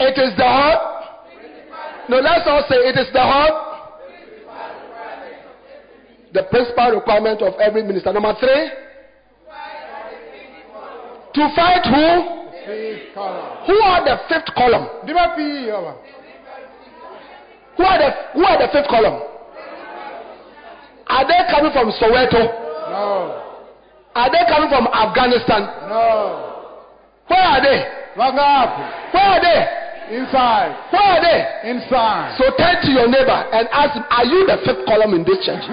it 0.00 0.16
is 0.16 0.36
the 0.36 0.44
heart. 0.44 0.80
No, 2.08 2.18
let's 2.18 2.46
all 2.46 2.62
say 2.68 2.76
it 2.76 2.96
is 2.98 3.12
the 3.12 3.20
heart. 3.20 3.64
The 6.32 6.42
principal 6.50 6.92
requirement 6.92 7.42
of 7.42 7.54
every 7.60 7.82
minister. 7.82 8.12
Number 8.12 8.34
three, 8.38 8.70
to 11.34 11.54
fight 11.56 11.84
who? 11.84 12.38
Who 13.66 13.80
are 13.82 14.04
the 14.04 14.16
fifth 14.28 14.54
column? 14.54 14.86
ndi 15.02 15.12
vafhiyo 15.12 15.76
ava 15.78 15.94
Who 17.76 17.84
are 17.84 17.98
the 17.98 18.10
who 18.34 18.44
are 18.44 18.58
the 18.58 18.68
fifth 18.72 18.88
column? 18.88 19.22
Are 21.06 21.26
they 21.26 21.40
coming 21.50 21.72
from 21.72 21.90
Soweto? 21.92 22.42
no 22.90 23.47
Are 24.14 24.30
they 24.30 24.44
coming 24.48 24.68
from 24.68 24.86
Afghanistan? 24.88 25.88
no 25.88 26.76
Where 27.28 27.42
are 27.42 27.62
they? 27.62 27.78
Where 28.16 28.32
are 28.32 29.40
they? 29.40 29.60
inside 30.16 30.72
Where 30.90 31.02
are 31.02 31.20
they? 31.20 31.70
inside 31.70 32.36
So 32.38 32.50
turn 32.56 32.80
to 32.82 32.90
your 32.90 33.08
neighbor 33.08 33.38
and 33.52 33.68
ask 33.70 33.94
him, 33.94 34.04
Are 34.10 34.24
you 34.24 34.46
the 34.46 34.58
fifth 34.64 34.86
column 34.86 35.14
in 35.14 35.24
this 35.24 35.44
church? 35.44 35.62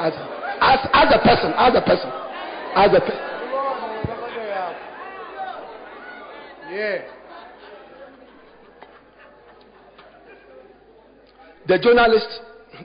As, 0.00 0.14
as, 0.60 0.80
as 0.92 1.08
a 1.14 1.20
person, 1.24 1.52
as 1.56 1.74
a 1.74 1.80
person, 1.80 2.10
as 2.76 2.90
a 2.92 3.00
person. 3.00 3.30
yeah 6.70 6.98
The 11.66 11.78
journalist, 11.78 12.40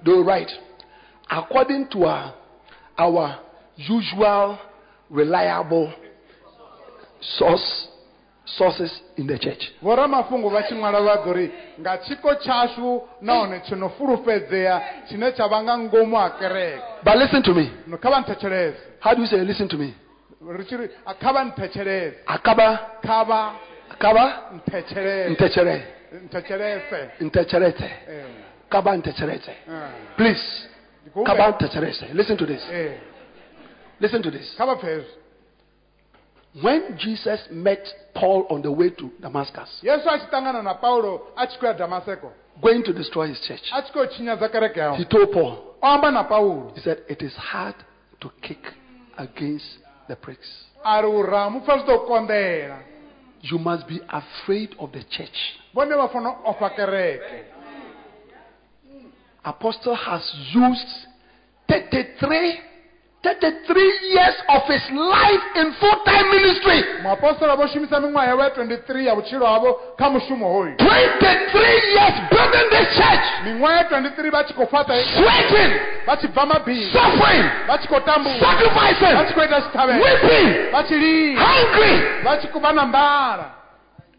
they 0.05 0.11
write, 0.11 0.51
according 1.31 1.87
to 1.91 2.03
our, 2.03 2.35
our 2.97 3.39
usual 3.77 4.57
reliable 5.09 5.91
source, 7.19 7.87
sources 8.45 8.91
in 9.17 9.27
the 9.27 9.37
church. 9.39 9.71
vhoramafhungo 9.81 10.49
vha 10.49 10.61
tshi 10.63 10.75
ṅwala 10.75 10.99
vha 11.01 11.15
ḓo 11.25 11.33
ri 11.33 11.51
nga 11.79 11.97
tshiko 11.97 12.35
tshashu 12.35 13.01
nahone 13.21 13.59
tshi 13.61 13.75
no 13.75 13.89
fulufhedzea 13.89 14.81
tshine 15.07 15.31
tsha 15.33 15.47
vha 15.47 15.61
nga 15.63 15.77
ngomu 15.77 16.15
ha 16.17 16.29
kereke 16.39 16.81
But 17.03 17.17
listen 17.17 17.41
to 17.43 17.53
me. 17.53 17.71
no 17.87 17.97
kha 17.97 18.09
vha 18.09 18.19
nthetshelese 18.21 18.77
How 18.99 19.13
do 19.13 19.21
you 19.21 19.27
say, 19.27 19.41
listen 19.43 19.67
to 19.69 19.77
me? 19.77 19.93
ri 20.47 20.65
tshi 20.65 20.75
ri 20.77 20.89
a 21.05 21.13
kha 21.15 21.33
vha 21.33 21.43
nthetshelese 21.45 22.15
Akaba, 22.27 22.99
kha 23.03 23.23
vha 23.23 23.51
akaba, 23.91 24.51
nthetshelese 24.55 25.29
ntechere, 25.33 25.75
nthetshelese 26.25 26.99
ntecherete, 27.21 27.89
kaba 28.69 28.97
ntecherete. 28.97 29.51
Please, 30.17 30.67
kaba 31.25 31.51
ntecherete. 31.51 32.13
Listen 32.13 32.37
to 32.37 32.45
this. 32.45 32.61
Eh, 32.71 32.97
Listen 33.99 34.21
to 34.23 34.31
this. 34.31 34.53
kha 34.57 34.65
vha 34.65 34.75
pfe 34.75 34.87
hezwi 34.87 35.25
When 36.61 36.97
Jesus 36.97 37.41
met 37.51 37.85
Paul 38.13 38.47
on 38.49 38.61
the 38.61 38.71
way 38.71 38.89
to 38.89 39.11
Damascus, 39.19 39.81
yesu 39.83 40.07
a 40.07 40.17
tshi 40.17 40.27
ṱangana 40.31 40.63
na 40.63 40.73
paulo 40.75 41.27
a 41.35 41.45
tshi 41.47 41.57
khou 41.59 42.31
going 42.61 42.81
to 42.83 42.93
destroy 42.93 43.27
his 43.27 43.39
church, 43.41 43.69
a 43.73 43.81
tshi 43.81 43.91
khou 43.91 44.05
tshinyadza 44.07 44.49
kereke 44.49 44.77
yawo 44.77 44.95
he 44.95 45.05
told 45.05 45.31
Paul, 45.33 45.75
o 45.81 45.87
amba 45.87 46.11
na 46.11 46.23
paulo 46.23 46.71
he 46.73 46.81
said, 46.81 47.03
It 47.09 47.21
is 47.21 47.33
hard 47.35 47.75
to 48.21 48.31
kick 48.41 48.63
against 49.17 49.65
the 50.07 50.15
pricks. 50.15 50.47
a 50.85 51.01
ri 51.01 51.09
ura 51.09 51.49
mu 51.49 51.59
pfa 51.59 51.83
zwi 51.85 52.07
ḓo 52.07 52.79
You 53.41 53.59
must 53.59 53.87
be 53.87 53.99
afraid 54.09 54.75
of 54.79 54.91
the 54.93 55.03
church. 55.03 55.59
vhone 55.75 55.93
vha 55.93 56.07
fanela 56.07 56.39
u 56.39 56.51
ofha 56.51 56.69
kereke 56.75 57.45
Apostle 59.43 59.93
has 59.95 60.33
used 60.53 60.87
33, 61.69 62.59
33 63.25 64.13
years 64.13 64.37
of 64.53 64.61
his 64.69 64.85
life 64.93 65.45
in 65.57 65.73
full 65.81 65.97
time 66.05 66.29
ministry. 66.29 66.79
muapostola 67.01 67.55
vho 67.57 67.67
shumisa 67.67 67.99
miṅwaha 67.99 68.27
yawe 68.27 68.43
ya 68.43 68.49
23 68.49 69.05
ya 69.05 69.15
vhutshilo 69.15 69.45
havho 69.45 69.73
kha 69.97 70.09
mushumo 70.09 70.47
hoyu. 70.53 70.75
23 70.77 71.97
years 71.97 72.15
building 72.29 72.67
this 72.69 72.87
church, 72.97 73.25
miṅwaha 73.45 73.75
ya 73.77 73.83
23 73.83 74.29
vha 74.31 74.43
tshi 74.43 74.53
khou 74.53 74.65
fhaṱa 74.65 74.95
sweating, 75.17 75.73
vha 76.05 76.15
tshi 76.17 76.27
bva 76.27 76.45
mabindu. 76.45 76.91
Suffering, 76.93 77.45
vha 77.67 77.77
tshi 77.77 77.87
khou 77.87 77.99
tambula 77.99 78.37
vha 78.37 78.51
sacrificing, 78.53 79.25
tshi 79.25 79.33
khou 79.33 79.43
ita 79.43 79.61
tshiṱhavhelo 79.61 80.03
weeping, 80.05 80.49
vha 80.71 80.83
tshi 80.83 80.95
lila 80.95 81.41
hungry. 81.45 81.93
vha 82.23 82.37
tshi 82.37 82.47
khou 82.47 82.61
vha 82.61 82.71
na 82.73 82.85
nḓala 82.85 83.47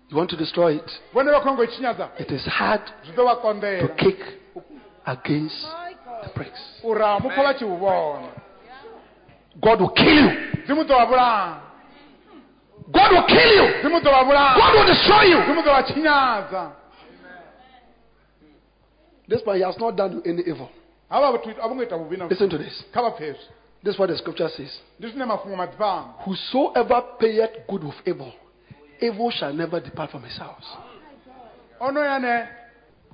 You 0.09 0.17
want 0.17 0.31
to 0.31 0.37
destroy 0.37 0.75
it? 0.77 0.91
vhone 1.15 1.31
vha 1.31 1.41
khou 1.41 1.53
ngo 1.55 1.63
i 1.63 1.67
tshinyadza? 1.67 2.09
It 2.19 2.31
is 2.33 2.45
hard 2.47 2.83
zwi 3.07 3.15
ḓo 3.15 3.23
vha 3.25 3.35
to 3.35 3.41
konḓela 3.43 3.97
kick 3.97 4.19
against 5.07 5.67
the 6.23 6.31
pricks. 6.35 6.61
ura 6.83 7.19
mupfa 7.21 7.43
vha 7.43 7.55
tshi 7.55 7.65
u 7.65 7.77
vhona 7.79 8.29
God 9.61 9.81
will 9.81 9.91
kill 9.91 10.25
you. 10.25 10.31
dzi 10.67 10.73
mu 10.75 10.83
ḓo 10.83 10.89
vha 10.97 11.07
vhulaya 11.07 11.61
God 12.93 13.11
will 13.13 13.27
kill 13.27 13.53
you. 13.59 13.67
dzi 13.83 13.89
mu 13.89 13.99
ḓo 14.01 14.11
vha 14.13 14.23
vhulaya 14.25 14.55
God 14.57 14.75
will 14.75 14.87
destroy 14.87 15.25
you. 15.31 15.39
mu 15.55 15.63
ḓo 15.63 15.71
vha 15.75 15.83
tshinyadza 15.83 16.71
This 19.29 19.43
man, 19.45 19.57
he 19.57 19.63
has 19.63 19.77
not 19.79 19.97
done 19.97 20.13
you 20.13 20.23
any 20.25 20.43
evil. 20.47 20.71
havha 21.11 21.33
vhathu 21.33 21.51
a 21.61 21.69
vho 21.69 21.75
ngo 21.75 21.83
ita 21.83 21.97
vhuvhi 21.97 22.17
na 22.19 22.27
Listen 22.27 22.49
to 22.51 22.59
this. 22.59 22.85
kha 22.93 23.01
vha 23.03 23.11
pfe 23.17 23.35
This 23.83 23.95
is 23.95 23.99
what 24.01 24.09
the 24.09 24.17
scripture 24.17 24.49
says. 24.49 24.81
ndi 25.01 25.09
zwine 25.09 25.25
mafhungo 25.25 25.57
madzipano 25.57 26.15
Whosoever 26.27 27.03
payeth 27.19 27.67
good 27.69 27.85
with 27.85 28.01
evil, 28.07 28.33
evil 29.01 29.31
shall 29.31 29.53
never 29.53 29.81
depart 29.81 30.11
from 30.11 30.23
his 30.23 30.37
house. 30.39 30.67
onoyo 31.81 32.11
ane 32.11 32.49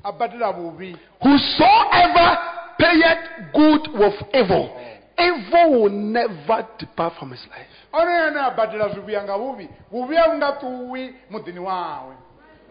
a 0.04 0.12
badela 0.12 0.52
vhuvhi 0.52 0.96
Whosoever 1.22 2.38
payeth 2.78 3.52
good 3.54 3.88
with 3.94 4.22
evil, 4.34 4.70
evil 5.18 5.82
will 5.82 5.92
never 5.92 6.66
depart 6.78 7.14
from 7.18 7.30
his 7.30 7.46
life. 7.50 7.68
onoyo 7.92 8.26
ane 8.26 8.36
a 8.40 8.50
badela 8.50 8.88
zwivhuya 8.88 9.20
vhuvhi 9.26 9.68
vhuvhi 9.92 10.16
a 10.16 10.28
vhu 10.28 10.36
nga 10.36 10.50
ṱuwi 10.60 11.12
muḓini 11.30 11.58
wawe 11.58 12.14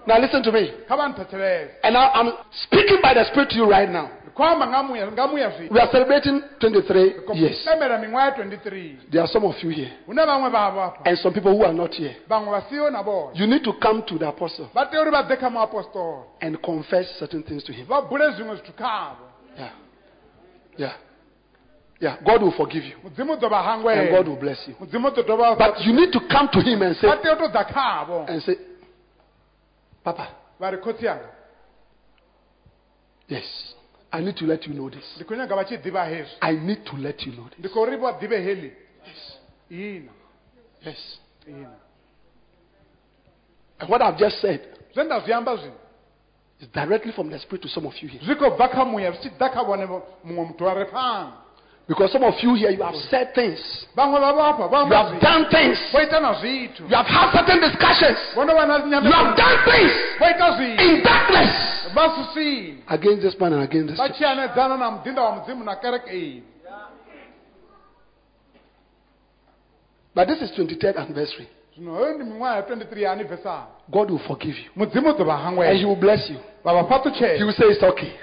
Now 0.07 0.17
listen 0.19 0.41
to 0.43 0.51
me. 0.51 0.73
kha 0.87 0.95
vha 0.97 1.07
nthetshelese 1.09 1.71
And 1.83 1.93
now 1.93 2.11
I'm 2.13 2.33
speaking 2.63 2.97
by 3.03 3.13
the 3.13 3.23
Spirit 3.25 3.49
to 3.51 3.55
you 3.55 3.65
right 3.69 3.89
now. 3.89 4.09
ndi 4.23 4.31
khou 4.35 4.43
amba 4.43 4.67
nga 4.67 4.83
muya 4.83 5.11
nga 5.11 5.27
muya 5.27 5.49
zwi 5.49 5.67
We 5.69 5.79
are 5.79 5.91
celebrating 5.91 6.41
23 6.59 7.35
years. 7.35 7.65
pemela 7.65 7.97
miṅwaha 7.97 8.25
ya 8.25 8.31
23 8.31 9.11
There 9.11 9.21
are 9.21 9.27
some 9.27 9.45
of 9.45 9.55
you 9.63 9.69
here, 9.69 9.91
hu 10.07 10.13
na 10.13 10.25
vhaṅwe 10.25 10.49
vhavho 10.49 10.81
afha 10.81 11.01
and 11.05 11.17
some 11.19 11.33
people 11.33 11.51
who 11.55 11.63
are 11.65 11.73
not 11.73 11.93
here. 11.93 12.15
vhaṅwe 12.29 12.49
vha 12.49 12.61
siho 12.69 12.89
na 12.89 13.03
vhone 13.03 13.31
You 13.35 13.45
need 13.47 13.63
to 13.63 13.73
come 13.73 14.01
to 14.07 14.17
the 14.17 14.27
apostle 14.27 14.69
vha 14.73 14.85
tea 14.89 14.97
uri 14.97 15.11
vha 15.11 15.23
ḓe 15.23 16.23
and 16.41 16.61
confess 16.61 17.07
certain 17.19 17.43
things 17.43 17.63
to 17.63 17.73
him. 17.73 17.85
vha 17.87 18.01
bule 18.09 18.25
zwiṅwe 18.31 18.59
Yeah. 19.57 19.69
Yeah. 20.77 20.93
Yeah, 22.01 22.17
God 22.25 22.41
will 22.41 22.51
forgive 22.57 22.83
you. 22.83 22.95
mudzimu 23.03 23.35
ḓo 23.37 23.47
vha 23.49 23.73
And 24.01 24.09
God 24.09 24.27
will 24.27 24.35
bless 24.39 24.67
you. 24.67 24.75
mudzimu 24.79 25.09
ḓo 25.11 25.23
dovha 25.23 25.55
But 25.55 25.81
you 25.85 25.93
need 25.93 26.11
to 26.11 26.19
come 26.31 26.49
to 26.51 26.59
Him 26.59 26.81
and 26.81 26.95
say, 26.97 27.07
vha 27.07 27.21
tea 27.21 27.29
u 27.29 27.35
tou 27.37 27.47
ḓa 27.47 27.63
khavho 27.71 28.25
and 28.27 28.41
say, 28.41 28.55
Papa, 30.03 30.27
vha 30.59 30.71
ri 30.71 30.77
khotsi 30.77 31.05
yanga 31.05 31.29
yes, 33.27 33.75
I 34.11 34.19
need 34.19 34.35
to 34.37 34.45
let 34.45 34.65
you 34.67 34.73
know 34.73 34.89
this. 34.89 35.05
ndi 35.17 35.25
khou 35.25 35.35
nyaga 35.35 35.55
vha 35.55 35.63
tshi 35.63 35.77
ḓivha 35.77 36.05
hezwi 36.09 36.37
I 36.41 36.51
need 36.53 36.83
to 36.85 36.97
let 36.97 37.21
you 37.23 37.33
know 37.33 37.47
this. 37.55 37.71
khou 37.71 37.85
ri 37.85 37.97
vha 37.97 38.17
ḓivhe 38.19 38.39
heḽi 38.47 38.71
Yes. 39.05 39.37
Yes. 40.83 41.17
And 43.79 43.89
what 43.89 44.01
I've 44.01 44.17
just 44.17 44.41
said 44.41 44.61
zwe 44.95 45.03
nda 45.03 45.19
zwi 45.21 45.71
is 46.61 46.67
directly 46.73 47.11
from 47.11 47.29
the 47.29 47.37
Spirit 47.39 47.61
to 47.61 47.67
some 47.69 47.85
of 47.85 47.93
you 48.01 48.07
here. 48.09 48.21
Zwi 51.91 51.97
khou 51.97 52.07
bva 52.07 52.11
kha 52.11 52.11
muya 52.11 52.11
zwi 52.11 52.11
tshi 52.11 52.11
ḓa 52.11 52.11
kha 52.11 52.11
vhone 52.11 52.11
vho- 52.11 52.11
muṅwe 52.11 52.11
muthu 52.11 52.11
a 52.11 52.11
re 52.11 52.11
phanḓa 52.11 52.11
Because 52.11 52.11
some 52.11 52.23
of 52.23 52.43
you 52.43 52.55
here, 52.55 52.71
you 52.71 52.83
have 52.83 52.95
said 53.09 53.33
things, 53.35 53.87
vhaṅwe 53.95 54.19
vha 54.19 54.31
vhafha 54.33 54.67
vha 54.67 54.79
you 54.87 54.95
have 54.95 55.19
done 55.19 55.45
things, 55.49 55.77
vho 55.91 55.99
ita 56.01 56.19
na 56.19 56.33
zwithu 56.33 56.83
you 56.87 56.95
have 56.95 57.07
had 57.07 57.31
certain 57.35 57.59
discussions, 57.59 58.17
vho 58.35 58.45
no 58.45 58.53
vha 58.53 58.65
na 58.67 58.77
you 58.77 59.11
have 59.11 59.35
done 59.35 59.57
things. 59.65 59.91
Vho 60.19 60.25
ita 60.29 60.51
zwithu 60.57 60.81
in 60.81 61.03
darkness. 61.03 61.51
Against 62.87 63.21
this 63.21 63.39
man 63.39 63.53
and 63.53 63.63
against 63.63 63.89
this 63.89 63.99
church. 63.99 64.15
tshi 64.15 64.25
anedzana 64.25 64.77
na 64.77 64.91
mudinda 64.91 65.21
wa 65.21 65.31
mudzimu 65.35 65.63
na 65.63 65.75
kereke 65.75 66.11
iyi. 66.13 66.43
But 70.15 70.27
this 70.27 70.41
is 70.41 70.51
23rd 70.57 70.97
anniversary. 70.97 71.47
zwino 71.75 71.93
hoyo 71.93 72.13
ndi 72.13 72.23
miṅwaha 72.23 72.55
ya 72.55 72.61
23 72.61 73.01
ya 73.01 73.11
anniversary. 73.11 73.63
God 73.91 74.11
will 74.11 74.19
forgive 74.19 74.55
you. 74.59 74.69
And 74.75 74.91
He 75.77 75.85
will 75.85 75.95
bless 75.95 76.29
you. 76.29 76.37
He 76.63 77.43
will 77.43 77.53
say 77.53 77.65
it's 77.67 77.83
okay. 77.83 78.13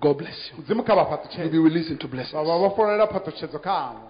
God 0.00 0.16
bless 0.18 0.50
you. 0.50 0.56
mudzimu 0.56 0.82
kha 0.84 0.94
vha 0.94 1.04
You'll 1.38 1.50
be 1.50 1.58
released 1.58 1.90
into 1.90 2.08
blessings. 2.08 2.34
vha 2.34 2.42
vha 2.44 2.58
vhofhololela 2.58 3.06
phaṱhutshedzo 3.06 3.58
khawo 3.60 4.08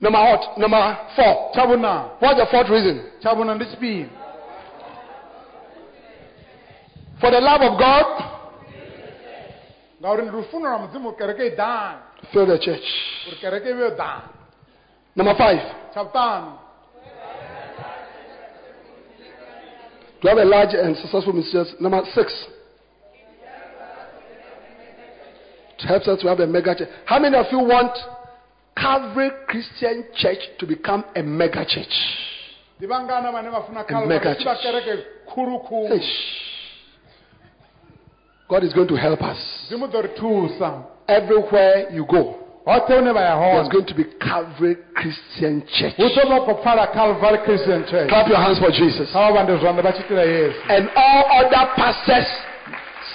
Number 0.00 0.18
what? 0.20 0.58
Number 0.58 0.98
four. 1.16 1.50
tsha 1.52 1.66
vhuna 1.66 2.10
What's 2.20 2.38
the 2.40 2.46
fourth 2.50 2.68
reason? 2.70 3.02
vhuna 3.34 3.54
ndi 3.54 3.64
tshifhinga 3.66 4.08
For 7.20 7.30
the 7.30 7.40
love 7.40 7.62
of 7.62 7.78
God, 7.78 8.06
ngauri 10.00 10.22
ndi 10.22 10.30
lufuno 10.36 10.68
lwa 10.68 10.78
mudzimu 10.78 11.08
uri 11.08 11.16
kereke 11.16 11.46
i 11.46 11.50
ḓani 11.56 11.96
fill 12.32 12.46
the 12.46 12.58
church. 12.58 12.88
uri 13.28 13.36
kereke 13.40 13.70
i 13.70 13.72
vhe 13.72 13.80
yo 13.82 13.90
ḓana 13.90 14.22
Number 15.16 15.34
five. 15.36 15.62
tsha 15.92 16.04
To 20.26 20.30
have 20.30 20.38
a 20.38 20.44
large 20.44 20.74
and 20.74 20.96
successful 20.96 21.32
ministry. 21.32 21.62
Number 21.78 22.02
six. 22.12 22.34
It 25.78 25.86
helps 25.86 26.08
us 26.08 26.20
to 26.22 26.26
have 26.26 26.40
a 26.40 26.46
mega 26.48 26.74
church. 26.74 26.88
How 27.04 27.20
many 27.20 27.36
of 27.36 27.46
you 27.52 27.60
want 27.60 27.96
Calvary 28.76 29.30
Christian 29.46 30.04
Church 30.16 30.38
to 30.58 30.66
become 30.66 31.04
a 31.14 31.22
mega 31.22 31.64
church? 31.64 31.94
ndi 32.80 32.86
vangana 32.88 33.30
vane 33.32 33.50
va 33.50 33.62
funa 33.62 34.06
mega 34.06 34.34
church. 34.34 34.48
God 38.48 38.64
is 38.64 38.72
going 38.74 38.88
to 38.88 38.96
help 38.96 39.22
us. 39.22 39.72
Everywhere 41.08 41.86
you 41.92 42.04
go, 42.04 42.34
hoṱhe 42.66 42.94
hune 42.98 43.12
vha 43.14 43.20
ya 43.20 43.34
there's 43.54 43.68
going 43.68 43.86
to 43.86 43.94
be 43.94 44.04
Calvary 44.18 44.76
Christian 44.94 45.62
Church. 45.66 45.94
hu 45.96 46.06
ḓo 46.08 46.24
vha 46.30 46.38
khou 46.46 46.54
pfala 46.62 46.86
calvary 46.92 47.38
christian 47.46 47.84
church? 47.86 48.08
Clap 48.08 48.28
your 48.28 48.38
hands 48.38 48.58
for 48.58 48.70
Jesus. 48.70 49.12
kha 49.12 49.20
vha 49.20 49.30
vhande 49.36 49.54
zwanḓa 49.62 49.82
vha 49.86 49.92
tshi 49.92 50.02
tila 50.08 50.24
yesu 50.24 50.58
And 50.68 50.88
all 50.96 51.22
other 51.40 51.64
pastors, 51.76 52.26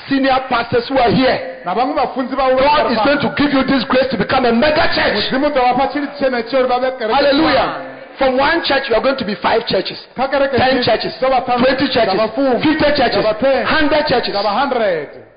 senior 0.07 0.39
pastors 0.49 0.87
who 0.87 0.97
are 0.97 1.11
here, 1.11 1.61
na 1.65 1.73
vhaṅwe 1.75 1.93
vhafunzi 1.99 2.35
vha 2.35 2.47
God 2.55 2.91
is 2.91 2.99
going 3.03 3.19
to 3.27 3.29
give 3.35 3.51
you 3.53 3.63
this 3.63 3.83
grace 3.91 4.07
to 4.11 4.17
become 4.17 4.45
a 4.45 4.53
mega 4.53 4.87
church. 4.95 5.15
mudzimu 5.19 5.47
ḓo 5.51 5.61
vha 5.67 5.73
fha 5.79 5.87
tshilidzi 5.91 6.15
tshenetsho 6.17 6.57
uri 6.59 6.67
vha 6.67 6.77
vhe 6.79 6.91
kereke 6.97 7.13
Hallelujah. 7.15 7.87
From 8.17 8.37
one 8.37 8.61
church, 8.63 8.87
you 8.89 8.95
are 8.95 9.01
going 9.01 9.17
to 9.17 9.25
be 9.25 9.33
five 9.35 9.65
churches, 9.65 9.97
ten 10.15 10.83
churches, 10.83 11.13
twenty 11.19 11.87
churches, 11.89 12.21
fifty 12.61 12.89
churches, 12.93 13.15
hundred 13.15 13.23
vha 13.25 13.33
10, 13.39 13.65
hundred. 13.65 14.05
churches. 14.07 15.30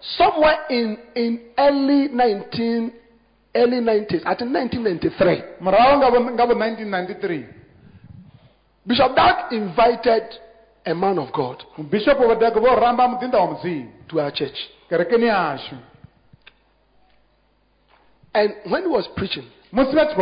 Dza 0.00 0.30
vha 0.30 0.38
100 0.38 0.38
Somewhere 0.40 0.58
in, 0.70 0.98
in 1.14 1.40
early 1.58 2.08
19, 2.08 2.92
early 3.54 3.80
90s, 3.80 4.22
I 4.24 4.34
think 4.34 4.52
1993, 4.54 5.42
murahu 5.60 5.98
nga 5.98 6.10
vo- 6.10 6.30
nga 6.30 6.46
vo 6.46 6.54
1993 6.54 7.46
Bishop 8.86 9.14
Dag 9.14 9.52
invited 9.52 10.22
a 10.86 10.94
man 10.94 11.18
of 11.18 11.32
God 11.32 11.64
Bishop 11.90 12.18
vho 12.18 12.34
deke 12.34 12.60
vho 12.60 12.74
ramba 12.76 13.08
mudinda 13.08 13.38
wa 13.38 13.46
mudzimu 13.46 13.88
to 14.08 14.20
our 14.20 14.30
church. 14.30 14.56
And 18.34 18.54
when 18.70 18.82
he 18.82 18.88
was 18.88 19.08
preaching, 19.16 19.44
musi 19.72 19.94
vha 19.94 20.06
tshi 20.06 20.18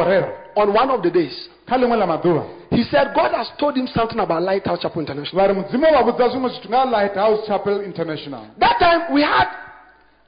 on 0.57 0.73
one 0.73 0.91
of 0.91 1.03
the 1.03 1.11
days, 1.11 1.49
kha 1.69 1.77
ḽiṅwe 1.77 1.97
ḽa 1.97 2.07
maḓuvha 2.07 2.45
he 2.71 2.83
said 2.85 3.15
God 3.15 3.33
has 3.33 3.49
told 3.59 3.77
him 3.77 3.87
something 3.87 4.19
about 4.19 4.43
Lighthouse 4.43 4.81
Chapel 4.81 5.01
International. 5.01 5.41
vha 5.43 5.49
ri 5.49 5.55
mudzimu 5.55 5.93
wa 5.93 6.03
vhudza 6.03 6.29
zwiṅwe 6.29 6.49
zwithu 6.51 6.91
lighthouse 6.91 7.47
chapel 7.47 7.81
international. 7.81 8.47
That 8.59 8.79
time 8.79 9.13
we 9.13 9.23
had 9.23 9.66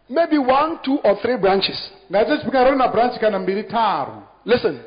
maybe 0.09 0.39
one, 0.39 0.78
two, 0.85 0.98
or 1.05 1.16
three 1.22 1.36
branches. 1.36 1.76
tshifhinga 2.10 2.70
ri 2.70 2.76
na 2.76 2.89
branch 2.89 3.18
kana 3.20 3.39
mbili 3.39 3.62
tharu 3.64 4.22
Listen, 4.44 4.80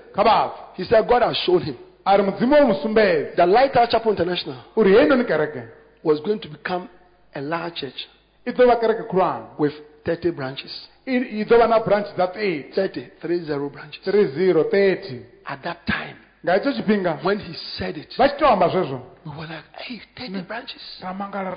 he 0.76 0.84
said 0.86 1.08
God 1.08 1.22
has 1.22 1.38
shown 1.46 1.62
him. 1.62 1.78
A 2.06 2.18
ri 2.18 2.24
mudzimu 2.24 2.56
wo 2.56 2.68
mu 2.68 2.74
sumbedza 2.82 3.36
that 3.36 3.50
Lighthouse 3.50 3.92
Chapel 3.92 4.12
International 4.12 4.58
uri 4.76 4.92
heinoni 4.94 5.24
kereke. 5.24 5.68
was 6.04 6.20
going 6.22 6.40
to 6.40 6.50
become 6.50 6.90
a 7.36 7.42
large 7.42 7.76
church 7.76 8.08
i 8.48 8.52
ḓo 8.52 8.66
vha 8.66 8.76
kereke 8.80 9.04
khulwane. 9.08 9.46
with 9.60 9.74
30 10.06 10.32
branches. 10.32 10.88
i 11.06 11.14
i 11.42 11.44
ḓo 11.46 11.58
vha 11.58 11.68
na 11.68 11.80
branch 11.80 12.08
dza 12.16 12.28
30 12.28 12.72
30, 12.74 13.12
30 13.22 13.70
branches. 13.70 14.02
30 14.06 14.64
30 14.64 15.26
At 15.46 15.62
that 15.64 15.86
time, 15.86 16.18
nga 16.44 16.54
hetsho 16.54 16.72
tshifhinga 16.74 17.20
when 17.24 17.40
he 17.40 17.54
said 17.78 17.98
it, 17.98 18.10
vha 18.18 18.28
tshi 18.28 18.38
tou 18.38 18.48
amba 18.48 18.68
zwezwo. 18.70 19.00
we 19.26 19.32
were 19.38 19.48
like, 19.48 19.66
hey, 19.78 20.02
30 20.18 20.42
branches? 20.48 20.82
ra 21.02 21.14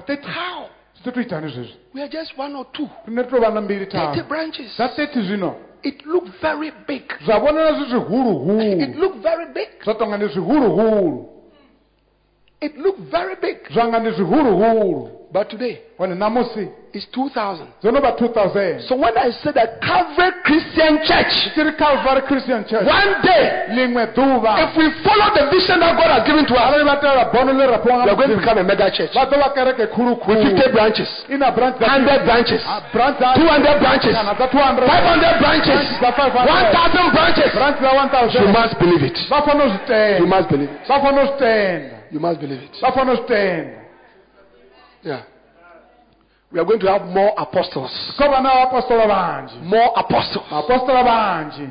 30 0.07 0.23
How? 0.29 0.69
Zwi 1.03 1.13
ḓo 1.13 1.13
tou 1.13 1.67
We 1.95 2.01
are 2.03 2.09
just 2.09 2.37
one 2.39 2.55
or 2.57 2.67
two. 2.73 2.89
rine 3.07 3.23
ri 3.23 3.87
tou 3.87 3.99
vha 3.99 4.13
30 4.15 4.23
branches. 4.29 4.77
30 4.77 5.23
zwino 5.23 5.57
It 5.83 6.07
looked 6.07 6.31
very 6.41 6.73
big. 6.87 7.05
It 7.21 8.97
looked 8.97 9.21
very 9.23 9.47
big. 9.53 9.69
zwa 9.85 9.95
tonga 9.95 10.17
ndi 10.17 10.27
zwihuluhulu 10.29 11.34
It 12.65 12.79
looked 12.79 13.01
very 13.11 13.37
big. 13.43 13.57
zwa 13.75 13.85
nga 13.89 13.99
ndi 13.99 14.11
zwihuluhulu 14.11 15.11
But 15.35 15.51
today, 15.51 15.83
it's 16.95 17.07
2,000. 17.11 17.67
dzo 17.83 17.91
no 17.91 18.01
vha 18.01 18.13
2000 18.17 18.87
So 18.89 18.95
when 18.95 19.19
I 19.19 19.31
said 19.43 19.55
that 19.59 19.81
Calvary 19.83 20.31
Christian 20.47 21.03
Church, 21.03 21.35
calvary 21.77 22.23
christian 22.23 22.65
church. 22.71 22.87
one 22.87 23.13
day, 23.21 23.67
if 23.69 24.71
we 24.79 24.87
follow 25.03 25.29
the 25.35 25.45
vision 25.51 25.81
that 25.81 25.99
God 25.99 26.11
has 26.15 26.23
given 26.23 26.47
to 26.47 26.55
us, 26.55 26.61
arali 26.71 26.85
vha 26.87 26.97
tevhela 27.03 27.25
bono 27.35 27.53
ḽi 27.53 27.67
ra 27.67 27.79
fhiwa 27.83 28.05
we 28.05 28.11
are 28.11 28.17
going 28.17 28.31
to 28.31 28.37
become 28.39 28.59
a 28.59 28.63
mega 28.65 28.89
church. 28.91 29.13
vha 29.13 29.25
ḓo 29.27 29.37
vha 29.43 29.49
kereke 29.55 29.85
with 30.29 30.41
50 30.55 30.73
branches, 30.73 31.11
i 31.29 31.37
na 31.37 31.51
branch 31.51 31.77
dza 31.77 31.87
100 31.87 32.25
branches, 32.25 32.63
Ah, 32.67 32.81
branch 32.93 33.19
dza 33.19 33.35
200 33.35 33.81
branches, 33.81 34.15
kana 34.17 34.35
dza 34.35 34.47
200 34.47 34.87
500 34.87 35.39
branches, 35.43 35.85
1,000 36.01 37.11
branches. 37.13 38.41
You 38.41 38.49
must 38.55 38.79
believe 38.79 39.03
it. 39.03 39.19
vha 39.29 39.43
fanela 39.43 39.67
u 39.67 40.23
You 40.23 40.27
must 40.27 40.49
believe 40.49 40.71
it. 40.71 42.04
Vha 42.15 42.21
fanela 42.21 42.21
u 42.21 42.21
zwi 42.21 42.21
tenda 42.21 42.21
You 42.21 42.21
must 42.21 42.41
believe 42.41 42.63
it. 42.65 42.81
vha 42.83 42.93
fanela 42.93 43.13
u 43.13 43.27
zwi 43.27 43.79
Yeah. 45.03 45.23
We 46.53 46.61
are 46.61 46.65
going 46.65 46.79
to 46.81 46.87
have 46.87 47.05
more 47.07 47.33
apostles. 47.37 48.15
ko 48.19 48.25
vha 48.31 48.41
na 48.41 48.51
vhapostola 48.55 49.07
vhanzhi 49.07 49.57
More 49.63 49.91
apostles. 49.97 50.45
apostola 50.53 51.03
vhanzhi 51.03 51.69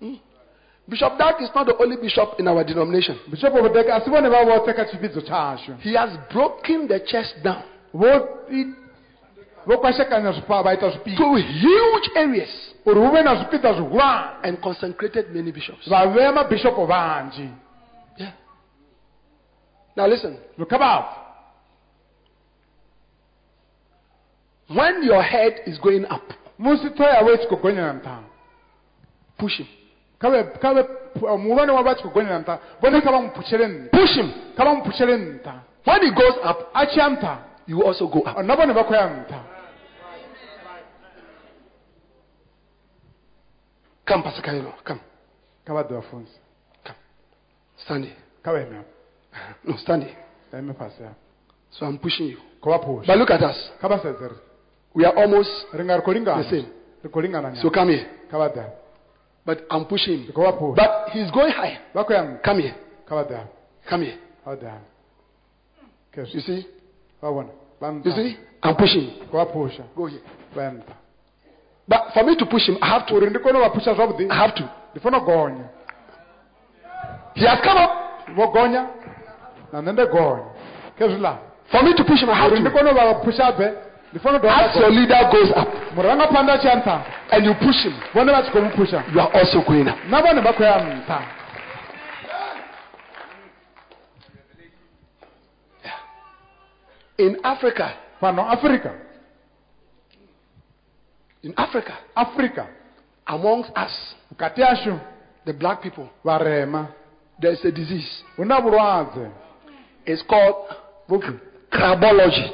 hmm? 0.00 0.16
Bishop 0.88 1.18
Dag 1.18 1.40
is 1.40 1.50
not 1.54 1.66
the 1.66 1.76
only 1.82 1.96
bishop 1.96 2.34
in 2.40 2.48
our 2.48 2.64
denomination. 2.64 3.16
bishopo 3.30 3.58
vhodeke 3.62 3.90
a 3.90 4.00
si 4.00 4.10
vhone 4.10 4.28
vha 4.28 4.44
vhoṱhe 4.44 4.74
kha 4.76 4.84
tshivhidzo 4.84 5.20
tshashu 5.20 5.72
He 5.80 5.94
has 5.96 6.10
broken 6.32 6.86
the 6.88 7.00
church 7.00 7.30
down 7.42 7.62
vho 7.94 8.12
i- 8.50 8.74
vho 9.66 9.78
kwashekanya 9.78 10.32
zwipa 10.32 10.62
vha 10.62 10.72
ita 10.74 10.88
zwipiḓa 10.90 11.16
to 11.16 11.34
huge 11.36 12.08
areas 12.16 12.52
uri 12.86 13.00
hu 13.00 13.08
vhe 13.12 13.22
na 13.22 13.34
zwipiḓa 13.34 13.72
and 14.42 14.60
consecrated 14.60 15.34
many 15.34 15.52
bishops. 15.52 15.88
vha 15.88 16.06
vhea 16.06 16.32
mabishopo 16.32 16.86
vhanzhi 16.86 17.42
Yeah. 17.42 17.69
Now 19.96 20.06
listen, 20.06 20.38
kha 20.58 20.78
vhafu 20.78 21.20
when 24.70 25.02
your 25.02 25.22
head 25.22 25.62
is 25.66 25.78
going 25.78 26.04
up, 26.06 26.22
musi 26.58 26.88
ṱhoho 26.94 27.08
yavho 27.14 27.34
i 27.34 27.38
tshi 27.38 27.46
khou 27.48 27.58
gonyela 27.58 27.92
nṱha 27.98 28.14
push 29.38 29.58
him. 29.58 29.66
kha 30.20 30.30
vhe 30.30 30.42
kha 30.62 30.74
vhe 30.74 30.82
uh, 31.26 31.36
muhulwane 31.36 31.72
wavho 31.74 31.90
a 31.90 31.94
tshi 31.94 32.02
khou 32.02 32.12
gonyela 32.14 32.38
nṱha 32.44 32.58
vhone 32.80 33.00
kha 33.02 33.10
vha 33.10 33.20
mu 33.20 33.30
phushele 33.34 33.90
Push 33.90 34.16
him. 34.16 34.32
kha 34.56 34.64
vha 34.64 34.74
mu 34.74 34.84
phushele 34.84 35.16
nṱha 35.16 35.54
When 35.82 36.02
he 36.02 36.10
goes 36.10 36.36
up, 36.44 36.70
you 37.66 37.82
also 37.82 38.06
go 38.06 38.20
up. 38.20 38.36
Uh, 38.36 38.42
na 38.42 38.54
vhone 38.54 38.72
vha 38.74 38.84
khou 38.84 38.94
ya 38.94 39.08
nṱha 39.08 39.40
Come, 44.06 44.22
Pastor 44.24 44.42
Kailo. 44.42 44.72
Come. 44.84 45.00
ḓe 45.66 46.26
Stand 47.76 48.04
here. 48.04 48.84
Kha 49.32 49.38
vha 49.38 49.46
eme 49.48 49.52
hafha 49.54 49.70
No, 49.70 49.76
stand 49.76 50.02
here. 50.04 50.16
vha 50.52 50.58
eme 50.58 50.72
fhasi 50.74 51.02
hafha 51.02 51.14
So 51.70 51.86
I'm 51.86 51.98
pushing 51.98 52.26
you. 52.28 52.38
khou 52.62 52.70
vha 52.70 52.78
phusha 52.84 53.06
But 53.06 53.18
look 53.18 53.30
at 53.30 53.42
us. 53.42 53.70
kha 53.80 53.88
vha 53.88 53.98
sedze 54.02 54.28
ri 54.28 54.36
We 54.94 55.04
are 55.04 55.16
almost 55.16 55.50
ri 55.72 55.84
nga 55.84 55.96
ri 55.96 56.02
khou 56.02 56.12
lingana 56.14 56.42
the 56.42 56.50
same. 56.50 56.66
So 57.62 57.70
come 57.70 57.88
here. 57.90 58.06
But 59.46 59.66
I'm 59.70 59.84
pushing 59.86 60.18
him. 60.24 60.32
khou 60.32 60.42
vha 60.42 60.52
phusha 60.58 60.76
But 60.76 61.08
he's 61.12 61.30
going 61.30 61.52
higher. 61.52 61.78
vha 61.94 62.04
khou 62.04 62.12
ya 62.14 62.22
nṱha 62.22 62.42
Come 62.42 62.60
here. 62.60 62.74
Come 63.88 64.02
here. 64.02 64.18
You 66.34 66.40
see? 66.40 66.66
You 68.04 68.12
see? 68.12 68.36
I'm 68.62 68.76
pushing 68.76 69.02
him. 69.02 69.28
khou 69.30 69.36
vha 69.38 69.46
phusha 69.52 69.84
Go 69.96 70.06
here. 70.06 70.20
vha 70.54 70.62
ya 70.62 70.70
nṱha 70.70 70.94
But 71.88 72.12
for 72.14 72.22
me 72.24 72.36
to 72.36 72.46
push 72.46 72.68
him, 72.68 72.78
I 72.82 72.86
have 72.88 73.06
to. 73.06 73.14
uri 73.14 73.30
ndi 73.30 73.38
kone 73.38 73.58
u 73.58 73.62
vha 73.62 73.70
phusha 73.70 73.94
zwavhuḓi 73.94 74.30
I 74.30 74.34
have 74.34 74.54
to. 74.54 74.64
ndi 74.90 75.00
fanela 75.00 75.22
u 75.22 75.26
gonya 75.26 75.66
He 77.34 77.46
has 77.46 77.60
come 77.62 77.78
up. 77.78 77.90
Vho 79.72 79.76
gonya 79.76 79.82
na 79.82 79.82
nṋe 79.82 79.92
ndi 79.92 80.04
gonya 80.12 80.44
khezwiḽa 80.98 81.34
For 81.70 81.82
me 81.84 81.94
to 81.94 82.02
push 82.04 82.20
him, 82.20 82.30
I 82.30 82.34
have 82.34 82.50
uri 82.52 82.60
ndi 82.60 82.70
to. 82.70 82.76
kone 82.76 82.90
u 82.90 82.94
vha 82.94 83.14
phusha 83.24 83.52
bve 83.56 83.68
ndi 84.10 84.18
fanela 84.18 84.42
u 84.42 84.48
As 84.48 84.74
your 84.76 84.90
dovha 84.90 84.96
leader 85.00 85.30
goes 85.32 85.50
up. 85.56 85.68
Murangaphanḓa 85.94 86.52
a 86.54 86.58
tshi 86.58 86.66
ya 86.66 86.74
nṱha 86.76 86.96
and 87.32 87.44
you 87.46 87.54
push 87.54 87.84
him, 87.84 87.94
vhone 88.14 88.30
vha 88.32 88.42
tshi 88.42 88.50
khou 88.50 88.60
mu 88.62 88.70
phusha 88.70 89.04
you 89.12 89.20
are 89.20 89.30
also 89.38 89.62
going 89.62 89.88
up. 89.88 89.96
na 90.08 90.20
vhone 90.20 90.40
vha 90.42 90.52
khou 90.52 90.64
ya 90.64 90.78
nṱha 90.80 91.18
In 97.18 97.36
Africa, 97.44 97.94
fhano 98.20 98.48
afrika 98.50 98.92
in 101.42 101.54
Africa, 101.56 101.96
afrika 102.16 102.66
amongst 103.26 103.70
us, 103.76 104.14
vhukati 104.32 104.60
hashu 104.62 105.00
the 105.46 105.52
black 105.54 105.82
people, 105.82 106.08
vharema 106.24 106.88
there's 107.40 107.62
a 107.64 107.70
disease. 107.72 108.22
hu 108.36 108.44
na 108.44 108.60
vhulwadze 108.60 109.30
It's 110.12 110.22
called 110.28 110.66
vhupfi 111.08 111.38
crabology. 111.72 112.46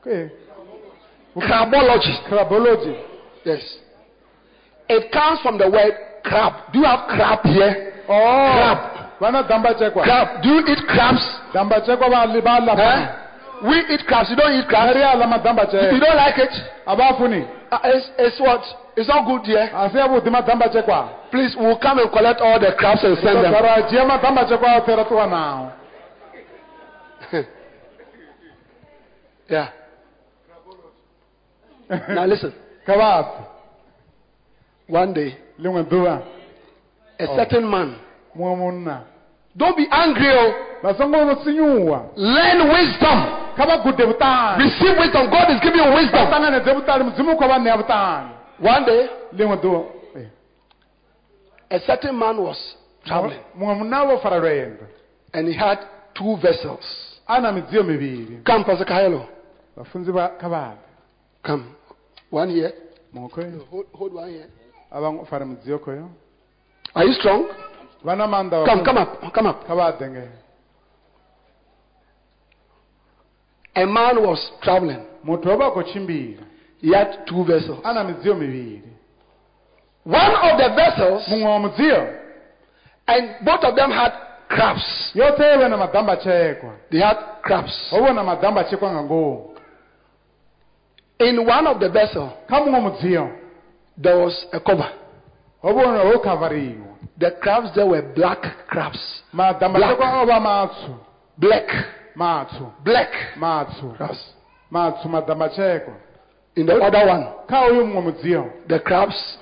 Okay. 0.00 0.30
Crabology. 1.36 2.14
crabology 2.28 2.94
Yes. 3.44 3.62
It 4.88 5.10
comes 5.12 5.40
from 5.42 5.58
the 5.58 5.70
word 5.70 5.92
crab. 6.24 6.72
Do 6.72 6.78
you 6.80 6.84
have 6.84 7.08
crab 7.08 7.40
here? 7.44 7.92
oh 8.08 8.52
Crab. 8.56 8.78
vana 9.20 9.42
dambachekwa 9.48 10.04
Crab. 10.04 10.42
Do 10.42 10.48
you 10.48 10.60
eat 10.66 10.82
crabs? 10.86 11.24
Eh? 12.78 13.68
We 13.68 13.76
eat 13.94 14.04
crabs. 14.06 14.28
You 14.30 14.36
don't 14.36 14.52
eat 14.52 14.68
crabs. 14.68 14.92
If 15.88 15.92
you 15.94 16.00
don't 16.00 16.16
like 16.16 16.38
it, 16.38 16.52
uh, 17.72 17.78
it's, 17.84 18.06
it's 18.18 18.38
what? 18.40 18.60
It's 18.96 19.08
not 19.08 19.24
good 19.26 19.44
here. 19.46 19.68
Please, 21.30 21.56
we'll 21.58 21.78
come 21.78 21.98
and 21.98 22.10
collect 22.12 22.40
all 22.40 22.58
the 22.60 22.72
crabs 22.78 23.02
and 23.04 23.16
send 23.18 23.44
them. 23.44 23.52
Yeah. 29.48 29.68
Now 31.88 32.26
listen. 32.26 32.52
vhapfi 32.86 33.44
One 34.88 35.12
day, 35.12 35.36
a 37.18 37.26
certain 37.36 37.68
man. 37.68 37.96
Don't 39.56 39.76
be 39.76 39.86
angry. 39.90 40.30
Oh. 40.30 40.52
Learn 42.16 42.68
wisdom. 42.68 43.18
Receive 44.58 44.98
wisdom. 44.98 45.30
God 45.30 45.50
is 45.50 45.60
giving 45.60 45.80
you 45.80 45.94
wisdom. 45.94 46.28
ṱanganedze 46.30 46.70
vhuṱali 46.74 47.04
mudzimu 47.04 47.32
u 47.32 47.36
khou 47.36 47.48
vha 47.48 47.58
ṋea 47.58 47.76
vhuṱali 47.76 48.30
One 48.58 48.84
day, 48.86 49.08
a 51.70 51.78
certain 51.80 52.16
man 52.18 52.38
was 52.38 52.76
traveling 53.04 53.40
muṅwe 53.58 54.22
fara 54.22 54.38
lwendo 54.38 54.86
and 55.34 55.48
he 55.48 55.54
had 55.54 55.78
two 56.14 56.36
vessels. 56.36 56.84
a 57.28 57.40
na 57.40 57.52
midziyo 57.52 57.82
Come, 58.44 58.64
Pastor 58.64 58.84
Kaelo. 58.84 59.35
Kha 60.40 60.48
vha 60.48 60.74
ḓe 60.74 60.76
Come. 61.42 61.74
One 62.30 62.50
here. 62.50 62.72
Hold, 63.70 63.86
hold 63.94 64.12
one 64.14 64.28
here. 64.30 64.46
a 64.90 65.24
fara 65.26 65.44
midziyo 65.44 65.78
khoyo 65.78 66.08
Are 66.94 67.04
you 67.04 67.12
strong? 67.12 67.48
Come, 68.04 68.84
come 68.84 68.98
up. 68.98 69.32
Come 69.34 69.46
up. 69.46 69.66
kha 69.66 69.74
vha 69.74 69.92
ḓe 69.98 70.08
ngeno 70.10 70.32
A 73.76 73.84
man 73.86 74.22
was 74.22 74.40
traveling. 74.62 75.04
muthu 75.24 75.50
o 75.50 75.56
vha 75.56 75.66
a 75.66 75.70
khou 75.70 75.82
tshimbila 75.82 76.42
He 76.80 76.92
had 76.94 77.26
two 77.26 77.44
vessels. 77.44 77.80
a 77.84 78.04
midziyo 78.04 78.34
mivhili 78.34 78.82
One 80.04 80.34
of 80.50 80.56
the 80.58 80.68
vessels, 80.76 81.26
muṅwe 81.28 81.44
wa 81.44 81.58
mudziyo 81.58 82.22
and 83.08 83.44
both 83.44 83.62
of 83.64 83.76
them 83.76 83.90
had 83.90 84.12
crabs. 84.48 85.12
yoṱhe 85.14 85.52
yo 85.52 85.58
vha 85.58 85.68
na 85.68 85.76
madambachekwa 85.76 86.72
They 86.90 87.00
had 87.00 87.18
crabs. 87.42 87.90
ho 87.90 88.00
vha 88.02 88.12
na 88.12 88.22
madambachekwa 88.22 88.92
nga 88.92 89.02
ngomu 89.02 89.55
In 91.18 91.46
one 91.46 91.66
of 91.66 91.80
the 91.80 91.88
vessels, 91.88 92.30
kha 92.48 93.30
there 93.98 94.18
was 94.18 94.46
a 94.52 94.60
cover. 94.60 94.90
ho 95.62 95.72
vha 95.72 96.12
ho 96.12 96.96
The 97.18 97.30
crabs 97.40 97.74
there 97.74 97.86
were 97.86 98.02
black 98.14 98.42
crabs. 98.68 99.22
madambachekwa 99.32 100.22
o 100.22 100.26
vha 100.26 100.40
matswu 100.40 100.94
Black. 101.38 101.68
Black 102.84 103.10
crabs. 103.96 104.32
In 106.56 106.66
the 106.66 106.74
other 106.74 107.06
one, 107.06 107.26
kha 107.48 107.66
uyu 107.70 107.84
muṅwe 107.86 108.02
mudziyo 108.02 108.50
the 108.68 108.78
crabs 108.80 109.38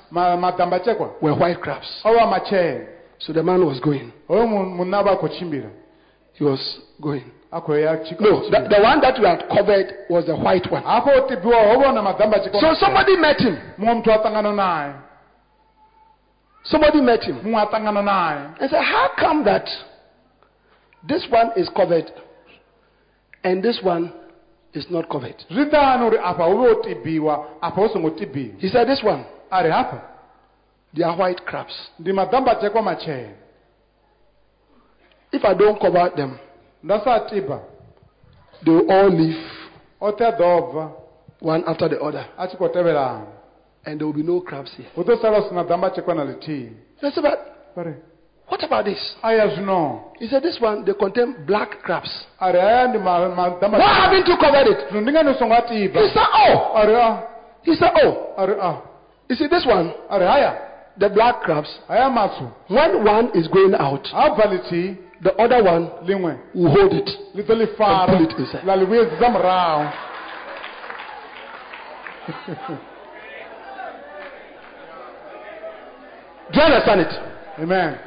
were 1.21 1.33
white 1.35 1.61
crabs. 1.61 2.03
So 3.19 3.33
the 3.33 3.43
man 3.43 3.65
was 3.67 3.81
going. 3.81 4.13
hoyo 4.29 4.47
mu- 4.47 4.65
munna 4.77 5.03
vha 5.03 5.13
a 5.13 5.17
khou 5.17 5.29
tshimbila 5.29 5.71
He 6.35 6.45
was 6.45 6.81
going. 7.01 7.31
A 7.55 7.61
khou 7.61 7.75
ya 7.79 7.97
tshi- 7.97 8.19
No, 8.21 8.51
the, 8.51 8.69
the 8.69 8.83
one 8.83 9.01
that 9.01 9.17
we 9.21 9.27
had 9.27 9.49
covered 9.49 9.95
was 10.11 10.27
the 10.27 10.35
white 10.35 10.67
one. 10.73 10.83
hafho 10.83 11.11
o 11.15 11.27
tibiwa 11.29 11.55
ho 11.71 11.79
vha 11.81 11.93
na 11.95 12.03
madambachekwa 12.03 12.61
So 12.61 12.75
somebody 12.75 13.17
met 13.17 13.39
him. 13.41 13.57
muṅwe 13.79 13.95
muthu 13.95 14.61
a 14.61 15.05
Somebody 16.65 17.01
met 17.01 17.23
him 17.23 17.37
and 17.45 18.71
said, 18.71 18.83
How 18.83 19.11
come 19.19 19.45
that 19.45 19.69
this 21.07 21.25
one 21.31 21.53
is 21.57 21.69
covered 21.77 22.11
and 23.45 23.63
this 23.63 23.79
one 23.83 24.13
is 24.73 24.87
not 24.91 25.09
covered? 25.09 25.37
zwi 25.51 25.71
ṱani 25.71 26.07
uri 26.09 26.19
afha 26.19 26.45
hu 26.45 26.57
vhe 26.59 26.71
o 26.71 26.83
tibiwa 26.83 27.47
afha 27.63 27.81
hu 27.83 27.89
songo 27.89 28.11
tibiwa 28.19 28.59
He 28.59 28.69
said, 28.69 28.89
This 28.89 29.03
one, 29.05 29.25
a 29.53 29.63
ri 29.63 29.71
hafha 29.71 30.01
they 30.97 31.05
are 31.05 31.17
white 31.17 31.45
crabs. 31.47 31.91
ndi 32.01 32.13
madambachekwa 32.13 32.83
matshena 32.83 33.33
If 35.33 35.45
I 35.45 35.55
don't 35.55 35.81
cover 35.81 36.11
them, 36.17 36.39
nda 36.85 37.01
sa 37.05 37.21
tiba 37.29 37.59
they 38.65 38.73
will 38.73 38.91
all 38.91 39.09
leave 39.11 39.41
one 41.41 41.63
after 41.67 41.89
the 41.89 42.01
other, 42.01 42.27
a 42.39 42.47
tshi 42.49 42.57
khou 42.57 42.69
tevhelana 42.69 43.27
and 43.87 44.01
there 44.01 44.07
will 44.07 44.15
be 44.15 44.23
no 44.23 44.41
crabs 44.41 44.71
here. 44.77 44.87
hu 44.95 45.03
ḓo 45.03 45.21
sala 45.21 45.41
hu 45.41 45.49
si 45.49 45.55
na 45.55 45.63
dambachekwa 45.65 46.15
na 46.15 46.25
ḽithihi 46.25 46.69
He 47.01 47.11
said, 47.11 47.23
But 47.23 47.39
vha 47.77 47.95
what 48.49 48.63
about 48.63 48.85
this? 48.85 49.01
aya 49.23 49.49
zwino 49.57 50.13
He 50.19 50.27
said, 50.29 50.43
This 50.43 50.59
one, 50.61 50.85
they 50.85 50.95
contain 50.95 51.45
black 51.47 51.83
crabs. 51.83 52.11
a 52.41 52.53
ri 52.53 52.59
aya 52.61 52.89
ndi 52.89 52.99
Why 52.99 53.95
haven't 54.05 54.27
you 54.29 54.37
covered 54.37 54.69
it? 54.69 54.79
zwino 54.91 55.01
ndi 55.01 55.13
ngani 55.13 55.31
u 55.31 55.35
songo 55.35 55.55
a 55.55 55.63
tiba 55.63 56.01
He 56.01 56.09
said, 56.09 56.27
Oh, 56.33 57.23
he 57.63 57.75
said, 57.75 57.93
Oh, 58.03 58.83
you 59.29 59.37
see, 59.37 59.47
this 59.49 59.67
one, 59.67 59.93
a 60.11 60.19
ri 60.19 60.27
haya 60.27 60.53
the 60.97 61.09
black 61.09 61.41
crabs, 61.43 61.69
when 61.89 63.05
one 63.05 63.31
is 63.35 63.49
going 63.49 63.75
out, 63.75 64.07
ha 64.13 64.31
bva 64.35 64.47
ḽithihi 64.53 65.04
the 65.23 65.33
other 65.41 65.63
one 65.63 65.91
will 66.55 66.71
hold 66.71 66.93
it. 66.93 67.09
ḓo 67.35 67.39
And 67.39 67.47
pull 67.47 67.63
it 67.63 68.39
inside. 68.39 68.65
ḽa 68.65 68.75
ḽi 68.79 68.85
vhuyedzisa 68.87 69.29
murahu 69.31 69.83
Do 76.53 76.61
you 76.61 76.67
understand 76.67 77.01
it? 77.01 77.13
amen 77.59 77.99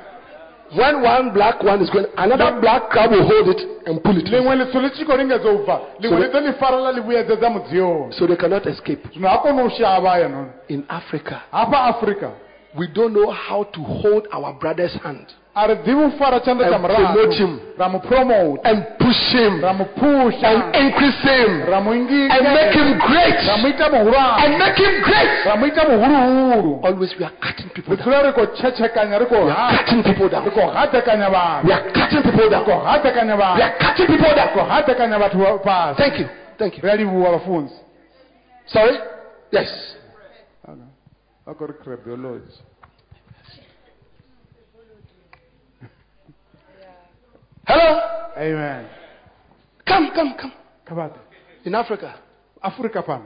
When 0.76 1.02
one 1.02 1.34
black 1.34 1.64
one 1.64 1.82
is 1.82 1.90
going, 1.90 2.08
another 2.18 2.60
black 2.60 2.90
crab 2.90 3.12
will 3.12 3.24
hold 3.26 3.48
it 3.56 3.62
and 3.88 4.04
pull 4.04 4.18
it. 4.18 4.26
ḽiṅwe 4.26 4.54
ḽithu 4.66 4.78
ḽi 4.84 4.90
tshi 4.92 5.06
khou 5.06 5.16
lingedza 5.18 5.50
u 5.50 5.64
bva 5.64 5.80
ḽiṅwe 6.02 6.18
ḽi 6.20 6.28
ḓo 6.34 6.40
ḽi 6.44 6.54
fara 6.60 6.78
ḽa 6.78 6.92
ḽi 6.98 7.02
vhuyedzedza 7.06 7.50
mudziyoni 7.50 8.14
So 8.14 8.28
they 8.28 8.36
cannot 8.36 8.66
escape. 8.68 9.08
zwino 9.14 9.28
ha 9.30 9.38
koni 9.42 9.62
u 9.64 9.70
shavha 9.70 10.10
hayanoni 10.10 10.50
In 10.70 10.84
Africa, 10.90 11.42
afrika 11.54 12.32
we 12.76 12.88
don't 12.88 13.14
know 13.14 13.32
how 13.32 13.64
to 13.64 13.82
hold 13.82 14.28
our 14.34 14.54
brother's 14.60 14.94
hand 15.04 15.28
a 15.58 15.66
ri 15.68 15.76
ḓivhi 15.86 16.06
u 16.06 16.10
fara 16.20 16.40
tshanḓa 16.40 16.64
tsha 16.70 16.76
And 16.78 16.86
promote 16.86 17.34
him. 17.42 17.50
murahu 17.50 17.78
ra 17.80 17.88
mu 17.90 18.00
promote 18.00 18.60
and 18.70 18.80
push 19.02 19.22
him 19.34 19.54
and 19.64 20.76
increase 20.84 21.22
him 21.26 21.50
and 21.74 22.44
make 22.58 22.74
him 22.80 22.90
great 23.10 23.40
and 23.50 23.64
make 24.60 24.78
him 24.78 24.96
great. 25.08 25.32
Always 26.84 27.12
we 27.18 27.24
are 27.26 27.36
cutting 27.42 27.70
people 27.76 27.96
down. 27.96 28.06
dzula 28.06 28.22
ri 28.26 28.32
khou 28.34 28.46
tshetshekanyo 28.54 29.18
We 29.20 29.52
are 29.52 29.78
cutting 29.78 30.04
people 30.04 30.30
down. 30.30 30.44
hatekanya 30.78 31.30
vanhu 31.30 31.68
We 31.68 31.74
are 31.74 31.92
cutting 31.98 32.22
people 32.24 32.50
down. 32.50 32.64
khou 32.66 32.80
hatekanya 32.86 33.36
We 33.38 33.62
are 33.64 33.76
cutting 33.80 34.08
people 34.08 34.34
down. 34.36 34.50
khou 34.54 34.64
hatekanya 34.70 35.18
fhasi 35.20 35.98
Thank 35.98 36.20
you. 36.20 36.28
Thank 36.60 36.78
you. 36.78 36.90
livhuwa 36.98 37.30
vhafunzi 37.32 37.76
Sorry? 38.68 38.98
Yes. 39.52 39.70
vha 41.46 41.54
khou 41.56 41.66
ri 41.68 41.74
crediology 41.84 42.54
Hello? 47.68 48.02
amen 48.38 48.86
Come, 49.86 50.12
come, 50.16 50.34
come. 50.40 50.54
kha 50.86 50.94
vhaḓe 50.96 51.20
In 51.66 51.76
Africa, 51.76 52.14
Africa 52.64 53.02
fhano 53.04 53.26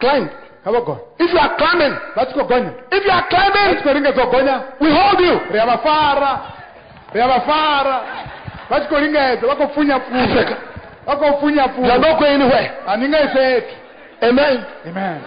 Climb. 0.00 0.28
kavagona 0.64 1.00
If 1.18 1.32
you 1.32 1.38
are 1.38 1.54
climbing, 1.56 1.94
tshi 2.16 2.32
khou 2.34 2.46
gonya 2.48 2.72
if 2.92 3.04
you 3.04 3.10
are 3.12 3.26
climbing. 3.28 3.52
climbing, 3.52 3.82
khou 3.82 3.92
lingedza 3.94 4.22
u 4.26 4.30
gonya 4.30 4.56
we 4.80 4.88
hold 4.90 5.20
you. 5.20 5.36
ri 5.52 5.58
a 5.58 5.66
vha 5.66 5.78
fara 5.86 6.32
ri 7.14 7.20
a 7.20 7.26
vha 7.28 7.40
fara 7.48 7.96
vha 8.70 8.76
tshi 8.80 8.88
khou 8.88 9.00
lingedza 9.04 9.46
vha 9.46 9.54
khou 9.56 9.68
pfunya 9.72 9.96
pfunya 10.00 10.44
vha 11.06 11.14
khou 11.20 11.32
pfunya 11.38 11.64
You 11.76 11.90
are 11.90 11.98
not 11.98 12.18
going 12.20 12.32
anywhere. 12.40 12.68
a 12.86 12.96
ni 12.96 13.08
nga 13.08 13.18
yi 13.20 13.28
fhethu 13.28 13.74
Amen. 14.22 14.64
amen 14.88 15.20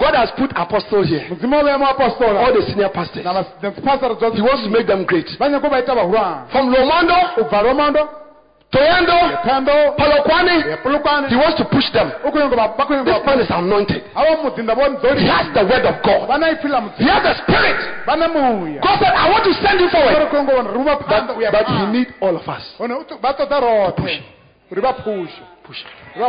God 0.00 0.14
has 0.14 0.30
put 0.32 0.50
apostles 0.56 1.08
here, 1.08 1.26
mudzimu 1.28 1.56
o 1.58 1.62
vhea 1.62 1.76
all 1.76 2.52
the 2.54 2.62
senior 2.62 2.88
pastors. 2.88 3.24
na 3.24 3.32
mas- 3.34 3.52
na 3.62 3.70
dzipasara 3.70 4.14
He 4.34 4.40
wants 4.42 4.62
to 4.64 4.70
make 4.70 4.86
them 4.86 5.04
great. 5.04 5.26
vha 5.38 5.48
nyago 5.48 5.68
vha 5.68 5.78
ita 5.78 5.94
vhahulwane 5.94 6.48
From 6.50 6.70
Lwamondo, 6.74 7.14
u 7.36 7.44
bva 7.44 7.62
romondo 7.62 8.08
Thohoyandou, 8.72 9.22
phando 9.44 9.72
Polokwane, 9.98 11.28
he 11.28 11.36
wants 11.36 11.56
to 11.58 11.64
push 11.64 11.90
them. 11.92 12.10
u 12.24 12.30
khou 12.30 12.38
nyago 12.38 12.56
vha 12.56 12.68
vha 12.78 12.84
khou 12.86 12.94
nyago 12.94 13.12
This 13.12 13.26
man 13.26 13.40
is 13.40 13.50
anointed. 13.50 14.02
havha 14.14 14.36
mudzinda 14.42 14.74
vho 14.74 15.16
He 15.18 15.26
has 15.28 15.46
the 15.52 15.64
word 15.64 15.84
of 15.84 16.02
God. 16.02 16.28
vha 16.28 16.38
na 16.38 16.48
ipfi 16.50 16.68
ḽa 16.68 16.80
He 16.96 17.04
has 17.04 17.22
the 17.22 17.34
spirit. 17.42 17.76
vha 18.06 18.16
na 18.16 18.28
muya 18.28 18.80
God 18.80 18.98
said, 19.00 19.12
I 19.12 19.30
want 19.30 19.44
to 19.44 19.52
send 19.54 19.80
you 19.80 19.88
forward. 19.90 20.28
khou 20.30 20.36
nyago 20.38 20.52
vhona 20.56 20.70
ri 20.72 20.78
vha 20.84 20.96
phanḓa 20.96 21.26
But, 21.34 21.52
but 21.52 21.66
phanḓa. 21.66 21.92
need 21.92 22.08
all 22.22 22.36
of 22.36 22.48
us. 22.48 22.74
Hone 22.78 22.92
u 22.94 23.02
ṱo- 23.04 23.18
vha 23.20 23.32
ṱoḓa 23.36 23.60
roṱhe 23.60 24.20
uri 24.70 24.80
vha 24.80 24.92
phushe 25.04 25.42
Push. 25.66 25.84
ri 26.16 26.22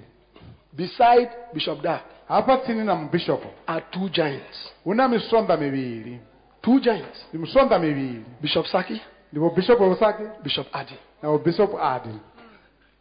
Beside 0.77 1.31
Bishop 1.55 1.81
Dag 1.83 2.01
hafha 2.31 2.57
tsini 2.57 2.85
na 2.85 2.95
mubishopo 2.95 3.49
are 3.67 3.85
two 3.91 4.09
giants. 4.09 4.73
hu 4.85 4.95
na 4.95 5.09
misonda 5.09 5.57
mivhili 5.57 6.21
Two 6.63 6.81
giants. 6.81 7.27
ndi 7.29 7.39
misonda 7.39 7.79
mivhili 7.79 8.25
Bishop 8.41 8.67
Saki, 8.67 9.01
ndi 9.33 9.41
vho 9.41 9.51
bishopo 9.51 9.89
vhusaki 9.89 10.23
Bishop 10.43 10.67
Adi. 10.73 10.95
na 11.23 11.29
vho 11.29 11.39
bishopo 11.39 11.83
adi 11.85 12.09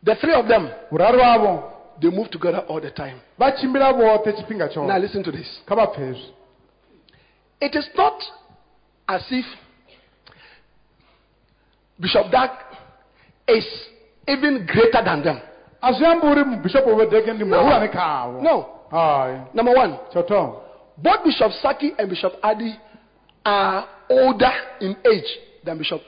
The 0.06 0.15
three 0.15 0.34
of 0.34 0.47
them, 0.47 0.68
vhuraru 0.91 1.18
vhavho 1.19 1.64
they 2.01 2.10
move 2.10 2.30
together 2.30 2.64
all 2.69 2.81
the 2.81 2.91
time. 2.91 3.15
vha 3.39 3.51
tshimbila 3.51 3.91
vhoṱhe 3.93 4.34
tshifhinga 4.34 4.69
Now 4.88 4.97
listen 4.99 5.23
to 5.23 5.31
this. 5.31 5.61
kha 5.65 5.76
vha 5.76 5.88
pfe 5.88 6.15
It 7.61 7.76
is 7.76 7.89
not 7.97 8.23
as 9.07 9.31
if 9.31 9.45
Bishop 11.99 12.31
Dag 12.31 12.49
is 13.47 13.65
even 14.27 14.65
greater 14.65 15.03
than 15.03 15.23
them. 15.23 15.39
a 15.81 15.93
zwi 15.93 16.06
ambi 16.06 16.27
uri 16.27 16.43
mubishopo 16.43 16.95
vhodege 16.95 17.34
ndi 17.34 17.43
muhulwane 17.43 17.88
khavho 17.88 18.41
No. 18.41 18.65
Hayi 18.91 19.53
Number 19.53 19.74
one, 19.74 19.98
thoma 20.14 20.61
both 21.02 21.24
Bishop 21.24 21.52
Saki 21.61 21.91
and 21.98 22.10
Bishop 22.10 22.34
Adi 22.44 22.76
are 23.45 23.88
older 24.10 24.52
in 24.82 24.95
age 25.06 25.38
than 25.64 25.78
Bishop 25.78 26.02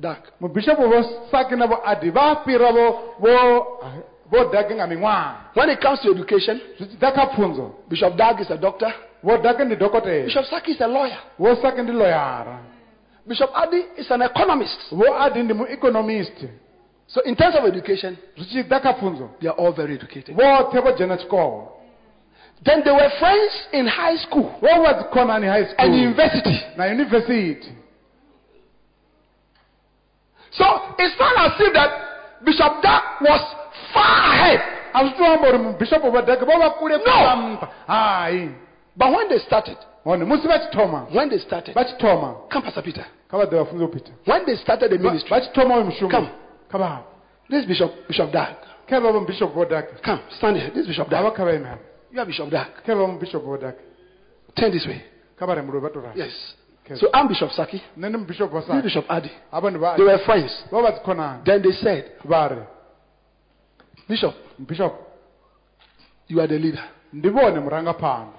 Dag. 0.00 0.18
mubishopo 0.40 0.88
vho 0.88 1.30
saki 1.30 1.54
and 1.54 1.62
adi 1.62 2.10
When 5.54 5.70
it 5.70 5.80
comes 5.80 6.00
to 6.00 6.10
education, 6.10 6.60
zwi 6.78 6.86
tshi 6.88 6.96
ḓa 6.98 7.72
Bishop 7.88 8.16
Dag 8.16 8.40
is 8.40 8.50
a 8.50 8.56
doctor, 8.56 8.92
vho 9.24 9.42
dage 9.42 9.64
ndi 9.64 10.24
Bishop 10.26 10.44
Saki 10.44 10.72
is 10.72 10.80
a 10.80 10.86
lawyer, 10.86 11.18
vho 11.38 11.60
saki 11.60 11.82
ndi 11.82 11.92
loyara 11.92 12.60
Bishop 13.26 13.50
Adi 13.54 13.82
is 13.96 14.10
an 14.10 14.22
economist. 14.22 14.78
vho 14.92 15.14
adi 15.18 15.42
ndi 15.42 15.54
mueconomist 15.54 16.46
So, 17.10 17.22
in 17.22 17.34
terms 17.36 17.56
of 17.56 17.64
education, 17.64 18.16
zwi 18.36 18.46
tshi 18.46 18.62
ḓa 18.68 19.30
they 19.40 19.48
are 19.48 19.56
all 19.56 19.72
very 19.72 19.94
educated. 19.94 20.36
vhoṱhe 20.36 20.80
vho 20.80 20.92
dzhena 20.96 21.16
tshikolo 21.16 21.72
Then 22.64 22.82
they 22.84 22.90
were 22.90 23.10
friends 23.18 23.52
in 23.72 23.86
high 23.86 24.16
school. 24.16 24.50
Vho 24.60 24.68
vha 24.82 25.36
in 25.36 25.48
high 25.48 25.64
school? 25.64 25.74
and 25.78 25.94
university. 25.94 26.58
na 26.76 26.84
yunivesithi 26.84 27.74
So, 30.50 30.64
it's 30.98 31.14
not 31.20 31.34
as 31.38 31.60
if 31.60 31.72
that 31.74 31.90
Bishop 32.44 32.82
Dag 32.82 33.02
was 33.20 33.40
far 33.92 34.32
ahead. 34.34 34.60
a 34.94 35.04
zwi 35.04 35.16
to 35.16 35.24
amba 35.24 35.48
uri 35.48 35.58
mubishopo 35.58 36.10
vho 36.10 36.22
dage 36.26 36.40
vho 36.40 36.58
vha 36.58 36.70
kule 36.78 36.98
kula 36.98 37.34
nṱha 37.36 37.68
hayi 37.86 38.50
But 38.96 39.12
when 39.12 39.28
they 39.28 39.38
started, 39.38 39.76
hone 40.04 40.24
musi 40.26 40.46
vha 40.48 40.58
tshi 40.58 40.70
thoma. 40.72 41.06
when 41.14 41.28
they 41.28 41.38
started, 41.38 41.74
come, 42.50 42.62
Pastor 42.62 42.82
Peter. 42.82 43.06
kha 43.30 43.36
vha 43.38 43.44
ḓe 43.46 43.54
vha 43.54 43.64
funze 43.66 44.10
When 44.24 44.46
they 44.46 44.56
started 44.56 44.90
the 44.90 44.98
ministry, 44.98 45.30
vha 45.30 45.40
tshi 45.40 45.52
thoma 45.54 45.74
uyu 45.76 45.84
mushumo 45.84 46.10
Come. 46.10 46.30
vha 46.72 47.02
this 47.50 47.64
Bishop 47.66 47.92
Bishop 48.08 48.32
Dag, 48.32 48.56
vha 48.88 49.00
vha 49.00 49.12
mubishopo 49.12 50.02
come, 50.02 50.20
stand 50.30 50.56
here. 50.56 50.70
This 50.74 50.86
Bishop 50.86 51.08
Dag, 51.08 51.24
kha 52.14 52.14
vha 52.14 52.14
ime 52.14 52.14
hapa 52.14 52.14
you 52.14 52.20
are 52.20 52.26
Bishop 52.26 52.50
Dag. 52.50 52.66
vha 52.86 53.06
mubishopo 53.06 53.46
vho 53.46 53.58
dage 53.58 53.78
Turn 54.54 54.72
this 54.72 54.86
way. 54.86 55.00
kha 55.38 55.46
vha 55.46 55.54
remulwe 55.54 55.80
vha 55.80 55.90
to 55.92 56.00
rali 56.00 56.18
Yes. 56.20 56.54
Okay. 56.84 56.96
So 56.96 57.08
I'm 57.14 57.28
Bishop 57.28 57.50
Saki. 57.50 57.82
nṋe 57.98 58.08
ndi 58.08 58.18
mubishopo 58.18 58.56
wa 58.56 58.62
This 58.62 58.82
Bishop 58.82 59.04
Adi. 59.08 59.30
hapa 59.50 59.70
ndi 59.70 59.78
vha 59.78 59.96
They 59.96 60.04
were 60.04 60.18
friends. 60.18 60.64
vho 60.70 60.82
vha 60.82 60.90
dzikhonani 60.92 61.44
Then 61.44 61.62
they 61.62 61.72
said, 61.72 62.04
ri 62.24 62.62
Bishop, 64.08 64.94
you 66.28 66.40
are 66.40 66.46
the 66.48 66.58
leader. 66.58 66.84
ndi 67.12 67.28
vhone 67.28 67.60
murangaphanḓa 67.60 68.32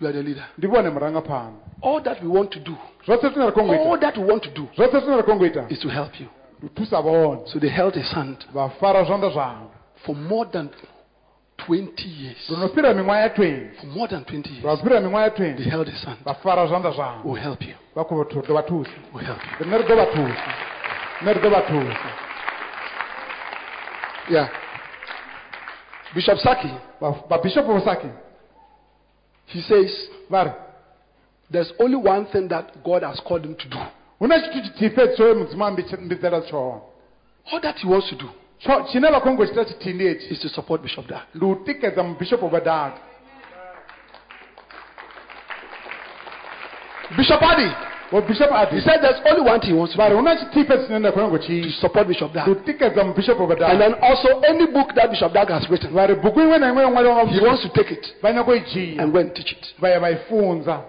You 0.00 0.08
are 0.08 0.12
the 0.12 0.22
leader. 0.22 0.44
ndi 0.58 0.66
vhone 0.66 0.90
murangaphanḓa 0.90 1.52
All 1.82 2.00
that 2.02 2.22
we 2.22 2.28
want 2.28 2.50
to 2.50 2.60
do, 2.60 2.76
zwoṱhe 3.06 3.28
zwine 3.32 3.44
ra 3.46 3.52
khou 3.52 3.62
ngo 3.64 3.74
all 3.74 3.98
that 3.98 4.16
we 4.18 4.24
want 4.24 4.42
to 4.42 4.50
do 4.50 4.68
zwoṱhe 4.76 5.00
zwine 5.00 5.16
ra 5.16 5.22
khou 5.22 5.34
ngo 5.34 5.44
ita 5.46 5.66
is 5.70 5.78
to 5.80 5.88
help 5.88 6.20
you. 6.20 6.26
ndi 6.58 6.66
u 6.66 6.68
thusa 6.74 7.02
So 7.46 7.58
they 7.58 7.68
held 7.70 7.94
his 7.94 8.10
hand 8.12 8.36
vha 8.52 8.68
fara 8.80 9.04
zwanḓa 9.04 9.32
zwavho 9.32 9.70
for 10.04 10.14
more 10.16 10.44
than 10.50 10.68
20 11.58 12.08
years. 12.08 12.50
ro 12.50 12.56
no 12.56 12.68
fhira 12.68 12.94
miṅwaha 12.94 13.20
ya 13.20 13.28
20 13.28 13.70
For 13.80 13.86
more 13.86 14.08
than 14.08 14.24
20 14.24 14.50
years, 14.50 14.80
fhira 14.82 15.00
miṅwaha 15.00 15.22
ya 15.22 15.30
they 15.30 15.54
20 15.54 15.70
held 15.70 15.88
his 15.88 16.04
hand. 16.04 16.18
zwanḓa 16.24 16.92
zwavho 16.94 17.22
We'll 17.24 17.40
help 17.42 17.62
you. 17.62 17.74
vha 17.94 18.04
khou 18.04 18.24
ḓo 18.24 18.52
vha 18.54 18.62
thusa 18.62 18.90
We'll 19.14 19.24
help 19.24 19.38
you. 19.60 19.66
nṋe 19.66 19.76
ri 19.78 19.84
ḓo 19.84 19.96
vha 19.96 20.06
thusa 20.06 20.52
nṋe 21.22 21.32
ri 21.34 21.40
ḓo 21.40 21.50
vha 21.50 21.62
thusa 21.68 22.10
Yeah. 24.30 24.48
Bishop 26.14 26.38
Saki, 26.38 26.70
Vha- 27.00 27.24
vhabishopo 27.28 27.72
vho 27.74 27.84
saki 27.84 28.08
he 29.46 29.60
says, 29.62 29.90
vha 30.30 30.44
ri 30.44 30.50
there's 31.50 31.72
only 31.80 31.96
one 31.96 32.24
thing 32.26 32.48
that 32.48 32.82
God 32.84 33.02
has 33.02 33.20
called 33.20 33.44
him 33.44 33.54
to 33.56 33.68
do. 33.68 33.78
hu 34.18 34.26
na 34.26 34.38
tshithu 34.38 34.60
tshithihi 34.62 34.90
fhedzi 34.90 35.14
tsho 35.14 35.34
mudzimu 35.34 35.64
ambi- 35.64 36.00
mbidela 36.00 36.40
tshone 36.40 36.80
All 37.52 37.60
that 37.60 37.76
he 37.78 37.88
wants 37.88 38.08
to 38.08 38.14
do 38.16 38.28
Tsho- 38.62 38.84
tshine 38.86 39.10
vha 39.10 39.20
khou 39.20 39.32
ngo 39.32 39.44
tshita 39.46 39.64
tshithihi 39.64 39.94
ndi 39.94 40.06
is 40.30 40.38
to 40.40 40.48
support 40.48 40.82
Bishop 40.82 41.06
Dag. 41.08 41.22
ndi 41.34 41.44
u 41.44 41.54
tikedza 41.64 42.02
mubishopo 42.02 42.48
vha 42.48 42.60
daka 42.60 42.98
Bishop 47.16 47.42
Adi, 47.42 47.66
oh, 48.12 48.20
vho 48.20 48.20
bishopo 48.28 48.54
he 48.54 48.60
adi 48.62 48.80
said 48.80 49.00
there's 49.02 49.20
only 49.26 49.42
one 49.42 49.60
thing 49.60 49.70
he 49.70 49.76
wants 49.76 49.92
to 49.94 49.98
vha 49.98 50.08
do. 50.08 50.14
Ri 50.14 50.16
hu 50.16 50.22
na 50.22 50.34
tshithihi 50.36 50.64
fhedzi 50.64 50.84
tshine 50.84 50.98
nda 50.98 51.12
khou 51.12 51.28
ngo 51.28 51.38
to 51.38 51.70
support 51.80 52.06
Bishop 52.08 52.30
ndi 52.30 52.38
Dag. 52.38 52.48
u 52.48 52.54
tikedza 52.54 53.04
mubishopo 53.04 53.46
vha 53.46 53.66
And 53.66 53.80
then 53.80 53.94
also 53.94 54.40
any 54.40 54.66
book 54.66 54.94
that 54.94 55.10
Bishop 55.10 55.32
Dag 55.32 55.48
has 55.50 55.68
written, 55.68 55.90
vha 55.92 56.06
ri 56.06 56.14
buku 56.14 56.40
iṅwe 56.40 56.58
na 56.60 56.72
iṅwe 56.72 57.02
yo 57.04 57.26
he 57.26 57.40
wants 57.40 57.62
to 57.62 57.68
take 57.68 57.90
it. 57.90 58.14
Vha 58.22 58.32
nyago 58.32 58.50
u 58.52 58.54
i 58.54 58.60
dzhia 58.60 59.02
and 59.02 59.12
go 59.12 59.18
and 59.18 59.34
teach 59.34 59.52
it. 59.52 59.74
vha 59.80 59.88
ya 59.88 59.98
vha 60.00 60.82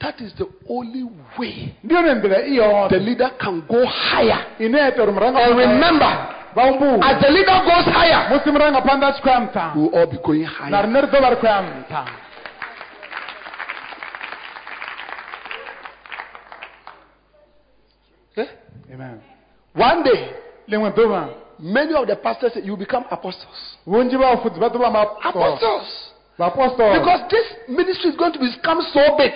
That 0.00 0.20
is 0.20 0.32
the 0.34 0.46
only 0.68 1.04
way 1.38 1.72
ndi 1.84 1.94
yone 1.94 2.14
nḓila 2.14 2.38
i 2.44 2.88
the 2.88 2.98
leader 2.98 3.30
can 3.38 3.60
go 3.68 3.86
higher. 3.86 4.38
ine 4.58 4.78
ya 4.78 4.88
ita 4.88 5.02
And 5.02 5.58
remember, 5.58 6.33
as 7.02 7.20
the 7.20 7.30
leader 7.30 7.58
goes 7.66 7.86
higher, 7.94 8.28
musi 8.30 8.50
murangaphanḓa 8.50 9.06
a 9.08 9.12
tshi 9.12 9.22
khou 9.22 9.30
ya 9.30 9.40
nṱha 9.40 9.66
we 9.76 9.82
will 9.82 9.94
all 9.98 10.06
be 10.06 10.18
going 10.24 10.44
higher. 10.44 10.82
riṋe 10.86 11.00
ri 11.00 11.08
ḓo 11.12 11.20
vha 11.22 11.28
ri 11.30 11.36
khou 11.36 11.46
ya 11.48 11.60
nṱha 11.62 12.02
Eh? 18.36 18.46
amen 18.92 19.20
One 19.76 20.02
day, 20.02 20.30
many 21.58 21.94
of 21.94 22.06
the 22.06 22.16
pastors 22.16 22.52
say 22.54 22.60
you 22.62 22.76
become 22.76 23.04
apostles. 23.10 23.76
vhunzhi 23.86 24.16
vha 24.16 24.34
vhafudzi 24.36 24.60
vha 24.60 24.68
ḓo 24.68 24.78
vha 24.78 24.90
maapostolo 24.90 25.54
Apostles. 26.36 26.98
Because 26.98 27.20
this 27.30 27.46
ministry 27.68 28.10
is 28.10 28.16
going 28.16 28.32
to 28.32 28.40
become 28.40 28.82
so 28.92 29.16
big. 29.16 29.30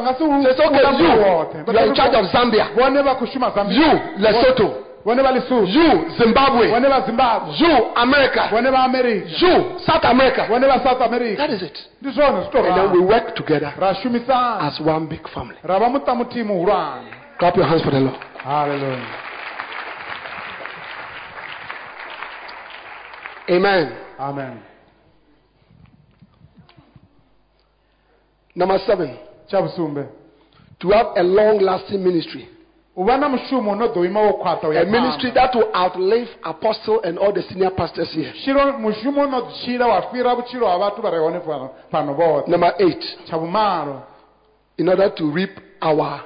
nga 0.00 0.14
Says, 0.44 0.60
okay, 0.60 0.82
you, 0.98 1.08
you 1.08 1.78
are 1.78 1.86
in 1.86 1.94
charge 1.94 2.14
of 2.14 2.26
Zambia. 2.32 2.66
vhone 2.76 3.02
vha 3.02 3.14
khou 3.14 3.26
shuma 3.26 3.50
Zambia. 3.54 3.78
You, 3.78 4.00
Lesotho. 4.18 4.68
vhone 5.04 5.22
vha 5.22 5.32
lesotho 5.32 5.64
You, 5.66 6.10
Zimbabwe. 6.18 6.68
zimbabwe 7.06 7.52
You, 7.58 7.92
America. 7.96 8.42
america 8.84 9.28
You, 9.40 9.78
South 9.86 10.04
America. 10.04 10.46
south 10.82 11.00
america 11.02 11.36
That 11.36 11.50
is 11.50 11.62
it. 11.62 11.78
zwone 12.12 12.42
zwi 12.42 12.50
to 12.52 12.58
And 12.58 12.76
then 12.76 12.92
we 12.92 13.00
work 13.00 13.34
together 13.34 13.72
as 14.60 14.80
one 14.80 15.06
big 15.06 15.26
family. 15.28 15.56
ra 15.64 15.78
vha 15.78 15.88
muṱa 15.88 16.14
muthihi 16.14 16.44
muhulwane 16.44 17.08
Clap 17.38 17.56
your 17.56 17.66
hands 17.66 17.82
for 17.82 17.90
the 17.90 18.00
Lord. 18.00 18.18
haleluya 18.44 18.98
Amen. 23.50 23.92
amen 24.18 24.73
Number 28.54 28.78
seven, 28.86 29.16
to 29.50 30.90
have 30.90 31.06
a 31.16 31.22
long 31.22 31.58
lasting 31.60 32.02
ministry. 32.04 32.48
uba 32.96 33.16
na 33.18 33.28
mushumo 33.28 33.72
unodoima 33.72 34.20
wokwata 34.20 34.68
A 34.68 34.84
ministry 34.84 35.30
that 35.32 35.54
will 35.54 35.68
outlive 35.74 36.28
apostle 36.44 37.00
and 37.04 37.18
all 37.18 37.32
the 37.32 37.42
senior 37.42 37.70
pastors 37.70 38.08
here. 38.12 38.32
shiro 38.44 38.78
mushumo 38.78 39.22
unoshira 39.22 39.86
wafira 39.86 40.36
buchiro 40.36 40.66
wa 40.66 40.78
batu 40.78 41.02
barehone 41.02 41.40
pano 41.40 41.70
pano 41.90 42.14
bote. 42.14 42.48
Number 42.50 42.72
eight, 42.78 43.04
in 44.78 44.88
order 44.88 45.10
to 45.16 45.30
reap 45.30 45.58
our 45.82 46.22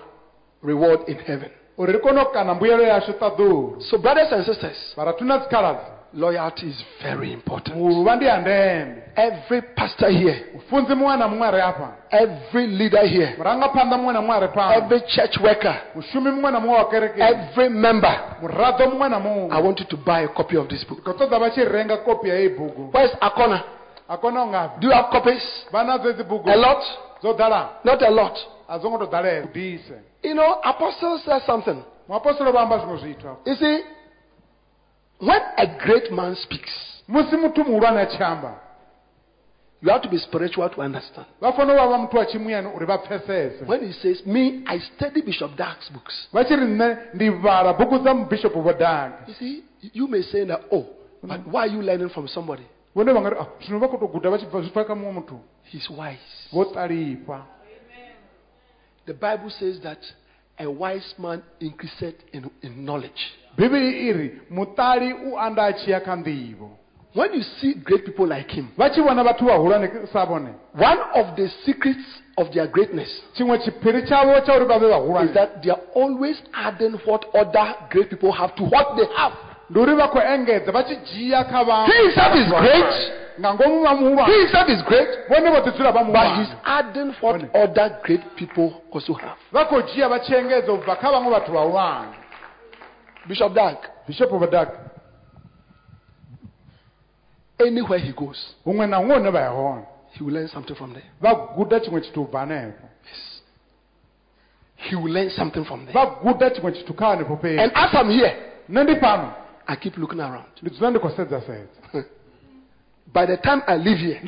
reward 0.62 1.00
in 1.08 1.16
heaven. 1.18 1.50
uri 1.78 1.98
konokana 1.98 2.54
mbuyelo 2.54 2.82
yasho 2.82 3.12
tadhuru 3.12 3.80
So, 3.80 3.98
brothers 3.98 4.32
and 4.32 4.44
sisters, 4.44 4.94
bara 4.96 5.12
tuna 5.12 5.38
zikalazi 5.38 5.86
loyalty 6.14 6.66
is 6.68 6.84
very 7.02 7.32
important. 7.32 7.76
uva 7.76 8.16
ndi 8.16 8.28
andembe 8.28 9.02
Every 9.16 9.62
pastor 9.62 10.10
here, 10.10 10.44
ufunzi 10.54 10.94
mumwe 10.94 11.16
na 11.16 11.28
mumwe 11.28 11.48
ari 11.48 11.60
apa 11.60 11.92
every 12.10 12.66
leader 12.66 13.06
here, 13.06 13.34
murangapanda 13.38 13.96
mumwe 13.96 14.12
na 14.12 14.20
mumwe 14.20 14.36
ari 14.36 14.48
pano 14.48 14.74
every 14.74 15.00
church 15.00 15.38
worker, 15.40 15.74
mushumi 15.94 16.30
mumwe 16.30 16.50
na 16.50 16.60
mumwe 16.60 16.78
wa 16.78 16.88
kereke 16.88 17.22
every 17.22 17.68
member, 17.68 18.20
murado 18.42 18.86
mumwe 18.90 19.08
na 19.08 19.16
I 19.50 19.62
want 19.62 19.80
you 19.80 19.86
to 19.86 19.96
buy 19.96 20.20
a 20.20 20.28
copy 20.28 20.56
of 20.56 20.68
this 20.68 20.84
book. 20.84 21.02
kotodza 21.02 21.38
vachirenga 21.38 21.96
kopi 21.96 22.28
ya 22.28 22.40
iyi 22.40 22.48
bhuku 22.48 22.90
Where's 22.94 23.12
Akona? 23.20 23.62
Do 24.80 24.88
you 24.88 24.94
have 24.94 25.10
copies? 25.10 25.42
vanadzo 25.72 26.10
idzi 26.10 26.24
bhuku 26.24 26.50
A 26.50 26.56
lot? 26.56 26.82
Not 27.84 28.02
a 28.02 28.10
lot. 28.10 28.38
You 30.22 30.34
know, 30.34 30.60
Apostle 30.64 31.18
says 31.24 31.42
something. 31.46 31.82
muapostolo 32.08 32.52
vamba 32.52 32.78
zvimwe 32.78 32.96
zviitwa 32.98 33.36
You 33.44 33.54
see, 33.54 33.84
when 35.20 35.40
a 35.56 35.66
great 35.84 36.10
man 36.12 36.34
speaks, 36.36 37.02
musi 37.08 37.36
mutu 37.36 37.64
muhulwane 37.64 38.00
achamba 38.00 38.60
you 39.80 39.88
have 39.90 40.02
to 40.02 40.08
be 40.08 40.18
spiritual 40.18 40.68
to 40.70 40.80
understand. 40.82 41.26
vafanira 41.40 41.76
vava 41.86 41.98
mutu 41.98 42.16
wachimuyani 42.16 42.68
uri 42.76 42.86
vapfesese 42.86 43.64
When 43.66 43.86
he 43.86 43.92
says, 43.92 44.26
Me, 44.26 44.64
I 44.66 44.78
study 44.80 45.22
Bishop 45.22 45.56
Dag's 45.56 45.88
books. 45.90 46.28
vachiri 46.32 46.66
nne 46.66 46.96
ndivhara 47.14 47.72
bhuku 47.72 47.98
dza 47.98 48.14
mubhishopu 48.14 48.62
vodhanga 48.62 49.18
You 49.28 49.34
see, 49.34 49.64
you 49.92 50.08
may 50.08 50.22
say 50.22 50.44
that, 50.46 50.60
oh, 50.72 50.86
but 51.22 51.40
why 51.46 51.60
are 51.68 51.72
you 51.74 51.82
learning 51.82 52.08
from 52.10 52.28
somebody? 52.28 52.66
"Ah, 52.96 53.46
zvino 53.60 53.78
vakutoguta 53.78 54.30
vachibva 54.30 54.60
zvitsva 54.60 54.84
kamumwe 54.84 55.12
mutu 55.12 55.40
He's 55.64 55.88
wise. 55.90 56.48
The 59.06 59.14
Bible 59.14 59.50
says 59.50 59.80
that 59.82 59.98
a 60.58 60.66
wise 60.66 61.14
man 61.18 61.42
increaseth 61.60 62.16
in, 62.32 62.50
in 62.62 62.84
knowledge. 62.84 63.20
Bhibhiri 63.58 64.08
iri 64.08 64.40
mutali 64.50 65.12
uanda 65.12 65.64
achiya 65.64 66.00
kandivo 66.00 66.70
When 67.14 67.34
you 67.34 67.42
see 67.42 67.74
great 67.74 68.04
people 68.04 68.26
like 68.26 68.50
him, 68.54 68.68
vachivona 68.76 69.24
vatu 69.24 69.44
vahulwane 69.44 69.90
savone 70.12 70.48
one 70.74 71.00
of 71.14 71.34
the 71.36 71.48
secrets 71.64 72.04
of 72.36 72.50
their 72.50 72.66
greatness 72.66 73.08
chimwe 73.32 73.58
chipiri 73.58 74.02
chavo 74.02 74.40
chauri 74.40 74.64
vave 74.66 75.24
is 75.24 75.32
that 75.34 75.62
they 75.62 75.70
are 75.70 75.80
always 75.94 76.36
adding 76.54 76.92
what 77.06 77.24
other 77.34 77.74
great 77.90 78.10
people 78.10 78.30
have 78.32 78.54
to 78.56 78.62
what 78.64 78.96
they 78.96 79.06
have. 79.16 79.34
nduri 79.70 79.94
vakuengedza 79.94 80.72
vachijiya 80.72 81.44
He 81.86 82.02
himself 82.02 82.34
is 82.36 82.48
great. 82.48 82.94
He 83.36 83.42
muhulwane 83.42 84.32
himself 84.40 84.68
is 84.68 84.82
great. 84.84 85.08
But 85.28 86.26
he's 86.36 86.54
adding 86.64 87.14
what 87.20 87.42
other 87.54 87.98
great 88.02 88.22
people 88.36 88.82
also 88.92 89.14
have. 89.14 89.36
vakojiya 89.52 90.08
vachiengedza 90.08 90.72
kubva 90.72 90.96
kavamwe 90.96 91.30
vatu 91.32 91.52
vahulwane 91.52 92.17
Bishop 92.17 92.17
Dag, 92.17 92.17
bhishopu 92.17 92.17
vodhaka 92.17 92.17
anywhere 92.17 92.17
he 97.98 98.12
goes, 98.12 98.56
umwe 98.66 98.86
naumwe 98.86 99.16
une 99.16 99.30
vaihona 99.30 99.82
he 100.12 100.24
will 100.24 100.34
learn 100.34 100.48
something 100.48 100.74
from 100.74 100.92
there. 100.94 101.06
vaguda 101.20 101.80
chimwe 101.80 102.00
chitubva 102.00 102.46
nepo 102.46 102.88
Yes. 103.04 103.42
He 104.76 104.96
will 104.96 105.12
learn 105.12 105.30
something 105.30 105.64
from 105.64 105.86
there. 105.86 105.92
vaguda 105.92 106.50
chimwe 106.50 106.72
chitukava 106.72 107.16
nepo 107.16 107.36
And 107.58 107.72
as 107.74 107.90
I'm 107.94 108.10
here, 108.10 108.32
I 109.66 109.76
keep 109.76 109.96
looking 109.98 110.20
around. 110.20 110.46
ndichidzoda 110.62 110.90
ndikosedza 110.90 111.40
sedza 111.40 112.04
By 113.14 113.26
the 113.26 113.36
time 113.38 113.62
I 113.66 113.76
leave 113.78 113.98
here, 114.00 114.20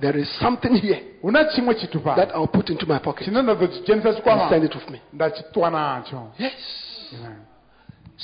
there 0.00 0.18
is 0.20 0.28
something 0.40 0.74
here 0.80 1.02
una 1.22 1.44
chimwe 1.44 1.74
chitu 1.74 2.00
pano. 2.00 2.16
that 2.16 2.34
I'll 2.34 2.46
put 2.48 2.70
into 2.70 2.86
my 2.86 2.98
pocket. 2.98 3.28
And 3.28 4.50
send 4.50 4.64
it 4.64 4.74
with 4.74 4.90
me. 4.90 5.00
Yes. 6.38 6.52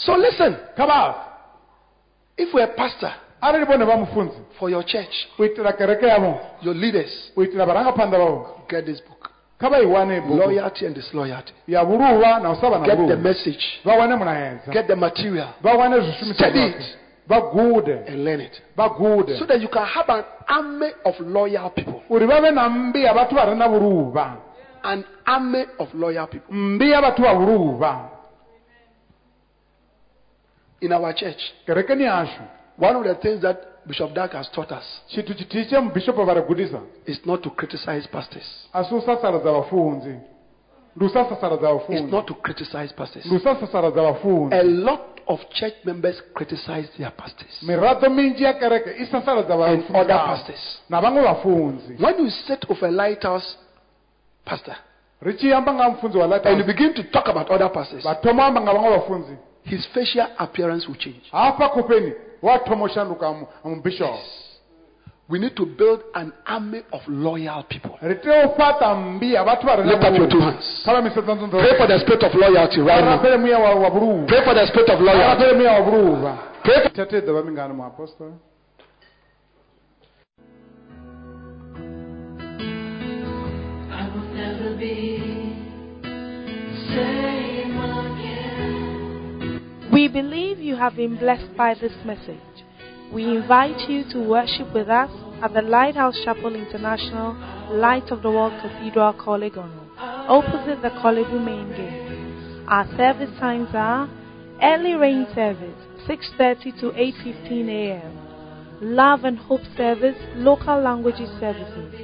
So 0.05 0.17
listen, 0.17 0.57
kabasi 0.77 1.19
if 2.37 2.55
we're 2.55 2.65
a 2.65 2.69
pastor 2.77 3.13
ari 3.43 3.59
ribone 3.65 3.85
vamufunzi 3.85 4.37
for 4.59 4.71
your 4.71 4.83
church, 4.85 5.29
kuitira 5.37 5.73
kereke 5.73 6.07
yavo 6.07 6.41
your 6.63 6.75
leaders, 6.75 7.33
kuitira 7.35 7.67
varangapanda 7.67 8.19
vavo 8.19 8.47
get 8.69 8.85
this 8.87 9.01
book. 9.01 9.31
Loyalty 9.61 10.87
and 10.87 10.95
disloyalty. 10.95 11.53
yavuruva 11.69 12.39
nausava 12.41 12.79
na 12.79 12.87
Get 12.87 13.09
the 13.09 13.17
message. 13.17 13.81
Get 14.73 14.87
the 14.87 14.95
material 14.97 15.49
Study 16.35 16.61
it. 16.61 16.97
and 18.09 18.25
learn 18.25 18.41
it. 18.41 18.61
So 19.39 19.47
that 19.47 19.61
you 19.61 19.69
can 19.69 19.85
have 19.87 20.09
an 20.09 20.25
army 20.49 20.91
of 21.05 21.15
loyal 21.21 21.71
people. 21.71 22.03
uri 22.09 22.27
vave 22.27 22.51
na 22.51 22.69
mbi 22.69 23.03
ya 23.05 23.15
vatu 23.15 23.35
vari 23.35 23.55
na 23.57 23.69
vuruva 23.69 24.37
An 24.85 25.05
army 25.27 25.65
of 25.79 25.93
loyal 25.95 26.27
people. 26.29 26.55
mbi 26.55 26.91
ya 26.91 27.01
vatu 27.01 27.23
vavuruva 27.23 28.11
In 30.81 30.93
our 30.93 31.13
church, 31.15 31.41
kerekeni 31.67 32.05
yashu. 32.05 32.43
One 32.79 32.97
of 32.97 33.05
the 33.05 33.15
things 33.17 33.43
that 33.43 33.69
Bishop 33.89 34.15
Dag 34.15 34.33
has 34.33 34.49
taught 34.51 34.71
us 34.73 34.85
chitu 35.09 35.35
chitii 35.35 35.65
chemubhishopu 35.65 36.25
varigudisa 36.25 36.81
is 37.07 37.27
not 37.27 37.43
to 37.43 37.51
criticize 37.51 38.07
pastors. 38.09 38.69
asi 38.73 38.95
usasaradza 38.95 39.53
vafunzi 39.53 40.15
ndi 40.97 41.07
It's 41.89 42.13
not 42.13 42.27
to 42.27 42.35
criticize 42.35 42.93
pastors. 42.97 43.27
A 44.53 44.63
lot 44.63 45.01
of 45.27 45.41
church 45.51 45.75
members 45.85 46.21
criticize 46.35 46.89
their 46.99 47.11
pastors. 47.11 47.63
Miradzo 47.63 48.11
minji 48.11 48.45
ya 48.45 48.53
kereke 48.53 48.91
isasaradza 49.03 49.55
and 49.55 49.83
vafunzi 49.83 49.99
other 49.99 50.19
pastors. 50.19 50.81
vafunzi 50.91 51.97
When 52.05 52.19
you 52.25 52.31
sit 52.31 52.69
with 52.69 52.83
a 52.83 52.91
lighthouse 52.91 53.57
pastor 54.45 54.77
richiyamba 55.23 55.75
nga 55.75 55.89
mufundzi 55.89 56.19
wa 56.19 56.45
and 56.45 56.59
you 56.59 56.65
begin 56.65 56.95
to 56.95 57.03
talk 57.03 57.29
about 57.29 57.51
other 57.51 57.73
pastors, 57.73 58.05
vatoma 58.05 58.47
amba 58.47 58.61
nga 58.61 58.73
vamwe 58.73 58.91
vafunzi 58.91 59.37
his 59.65 59.87
facial 59.95 60.27
appearance 60.39 60.87
will 60.89 60.97
change. 60.97 61.23
hafa 61.33 61.69
kopeni 61.69 62.13
watoma 62.43 62.85
ushanduka 62.85 63.35
mubhishopu 63.65 64.19
We 65.31 65.39
need 65.39 65.55
to 65.57 65.67
build 65.67 66.01
an 66.15 66.33
army 66.47 66.83
of 66.93 67.03
loyal 67.09 67.63
people. 67.69 67.91
riteofata 68.03 68.95
mbi 68.95 69.35
ya 69.35 69.45
vatu 69.45 69.67
vari 69.67 69.83
Lift 69.83 70.05
up 70.05 70.17
your 70.19 70.29
two 70.29 70.41
hands. 70.41 70.83
Pray 70.85 71.77
for 71.79 71.87
the 71.87 71.99
spirit 71.99 72.23
of 72.23 72.35
loyalty 72.35 72.81
right 72.81 73.05
now. 73.05 73.11
varapere 73.11 73.37
mweya 73.37 73.59
wa 73.59 73.75
wa 73.75 73.91
vuruva 73.91 74.27
Pray 74.27 74.43
for 74.45 74.55
the 74.55 74.67
spirit 74.67 74.89
of 74.89 75.01
loyalty. 75.01 75.23
varapere 75.25 75.53
mweya 75.53 75.73
wa 75.73 75.81
vuruva 75.81 76.39
Pray 76.63 76.81
for 76.83 76.93
chatedza 76.93 77.33
vamingana 77.33 77.75
muapostoli 77.75 78.33
I 83.91 84.09
will 84.15 84.29
never 84.35 84.77
be 84.77 85.65
the 86.03 86.95
same 86.95 87.25
again. 87.25 87.38
We 89.93 90.07
believe 90.07 90.59
you 90.59 90.77
have 90.77 90.97
been 90.97 91.17
blessed 91.17 91.57
by 91.57 91.73
this 91.73 91.95
message. 92.05 92.37
We 93.11 93.25
invite 93.25 93.89
you 93.89 94.05
to 94.13 94.21
worship 94.21 94.75
with 94.75 94.89
us 94.89 95.11
at 95.43 95.55
the 95.55 95.63
Lighthouse 95.63 96.21
Chapel 96.25 96.55
International, 96.55 97.33
Light 97.71 98.11
of 98.11 98.21
the 98.21 98.31
World 98.31 98.53
Cathedral, 98.61 99.15
Korle-Gonno, 99.15 99.89
opposite 99.99 100.83
the 100.83 100.91
Korle-Bu 100.91 101.41
main 101.41 101.71
gate. 101.71 102.69
Our 102.69 102.87
service 102.99 103.31
times 103.41 103.71
are 103.73 104.11
early 104.63 104.93
rain 104.93 105.27
service, 105.35 105.81
6:30 106.07 106.81
to 106.81 106.91
8:15 106.91 107.69
a.m. 107.69 108.19
Love 108.83 109.25
and 109.25 109.39
Hope 109.39 109.65
service, 109.75 110.19
local 110.35 110.79
languages 110.83 111.31
services, 111.41 111.95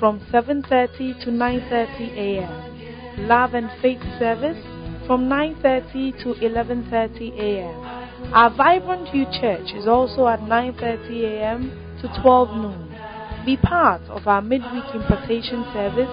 from 0.00 0.18
7:30 0.32 1.22
to 1.22 1.30
9:30 1.30 2.18
a.m. 2.18 3.28
Love 3.28 3.54
and 3.54 3.70
Faith 3.80 4.02
service 4.18 4.58
from 5.08 5.26
9:30 5.26 6.22
to 6.22 6.34
11:30 6.34 7.32
a.m. 7.40 8.34
Our 8.34 8.50
vibrant 8.50 9.14
youth 9.14 9.32
church 9.40 9.72
is 9.72 9.88
also 9.88 10.28
at 10.28 10.40
9:30 10.40 11.24
a.m. 11.24 11.60
to 12.02 12.20
12 12.20 12.56
noon. 12.62 12.94
Be 13.46 13.56
part 13.56 14.02
of 14.10 14.28
our 14.28 14.42
midweek 14.42 14.84
impartation 14.94 15.64
service 15.72 16.12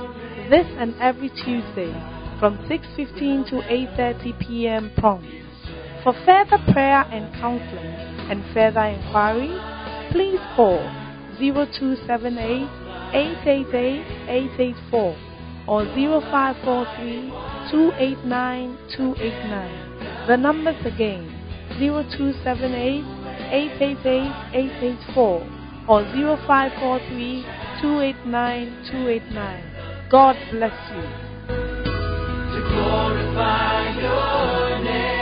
this 0.49 0.65
and 0.79 0.95
every 1.01 1.27
Tuesday 1.27 1.91
from 2.39 2.57
6:15 2.69 3.49
to 3.49 3.55
8:30 3.67 4.39
p.m. 4.39 4.91
prompt. 4.97 5.27
For 6.03 6.13
further 6.25 6.59
prayer 6.71 7.03
and 7.11 7.33
counseling 7.35 7.95
and 8.31 8.45
further 8.53 8.85
inquiry, 8.95 9.51
please 10.11 10.39
call 10.55 10.79
0278 11.37 12.69
888 13.11 14.05
884 14.29 15.34
or 15.67 15.85
0543 15.85 17.29
289 17.71 18.77
289. 18.95 20.27
The 20.27 20.37
numbers 20.37 20.85
again 20.85 21.29
0278 21.79 23.03
888 23.51 24.31
884 24.53 25.55
or 25.87 26.03
0543 26.03 27.45
289 27.81 28.91
289. 28.91 30.09
God 30.09 30.35
bless 30.51 30.77
you. 30.91 31.01
To 32.53 32.59
glorify 32.69 33.99
your 33.99 34.83
name. 34.83 35.14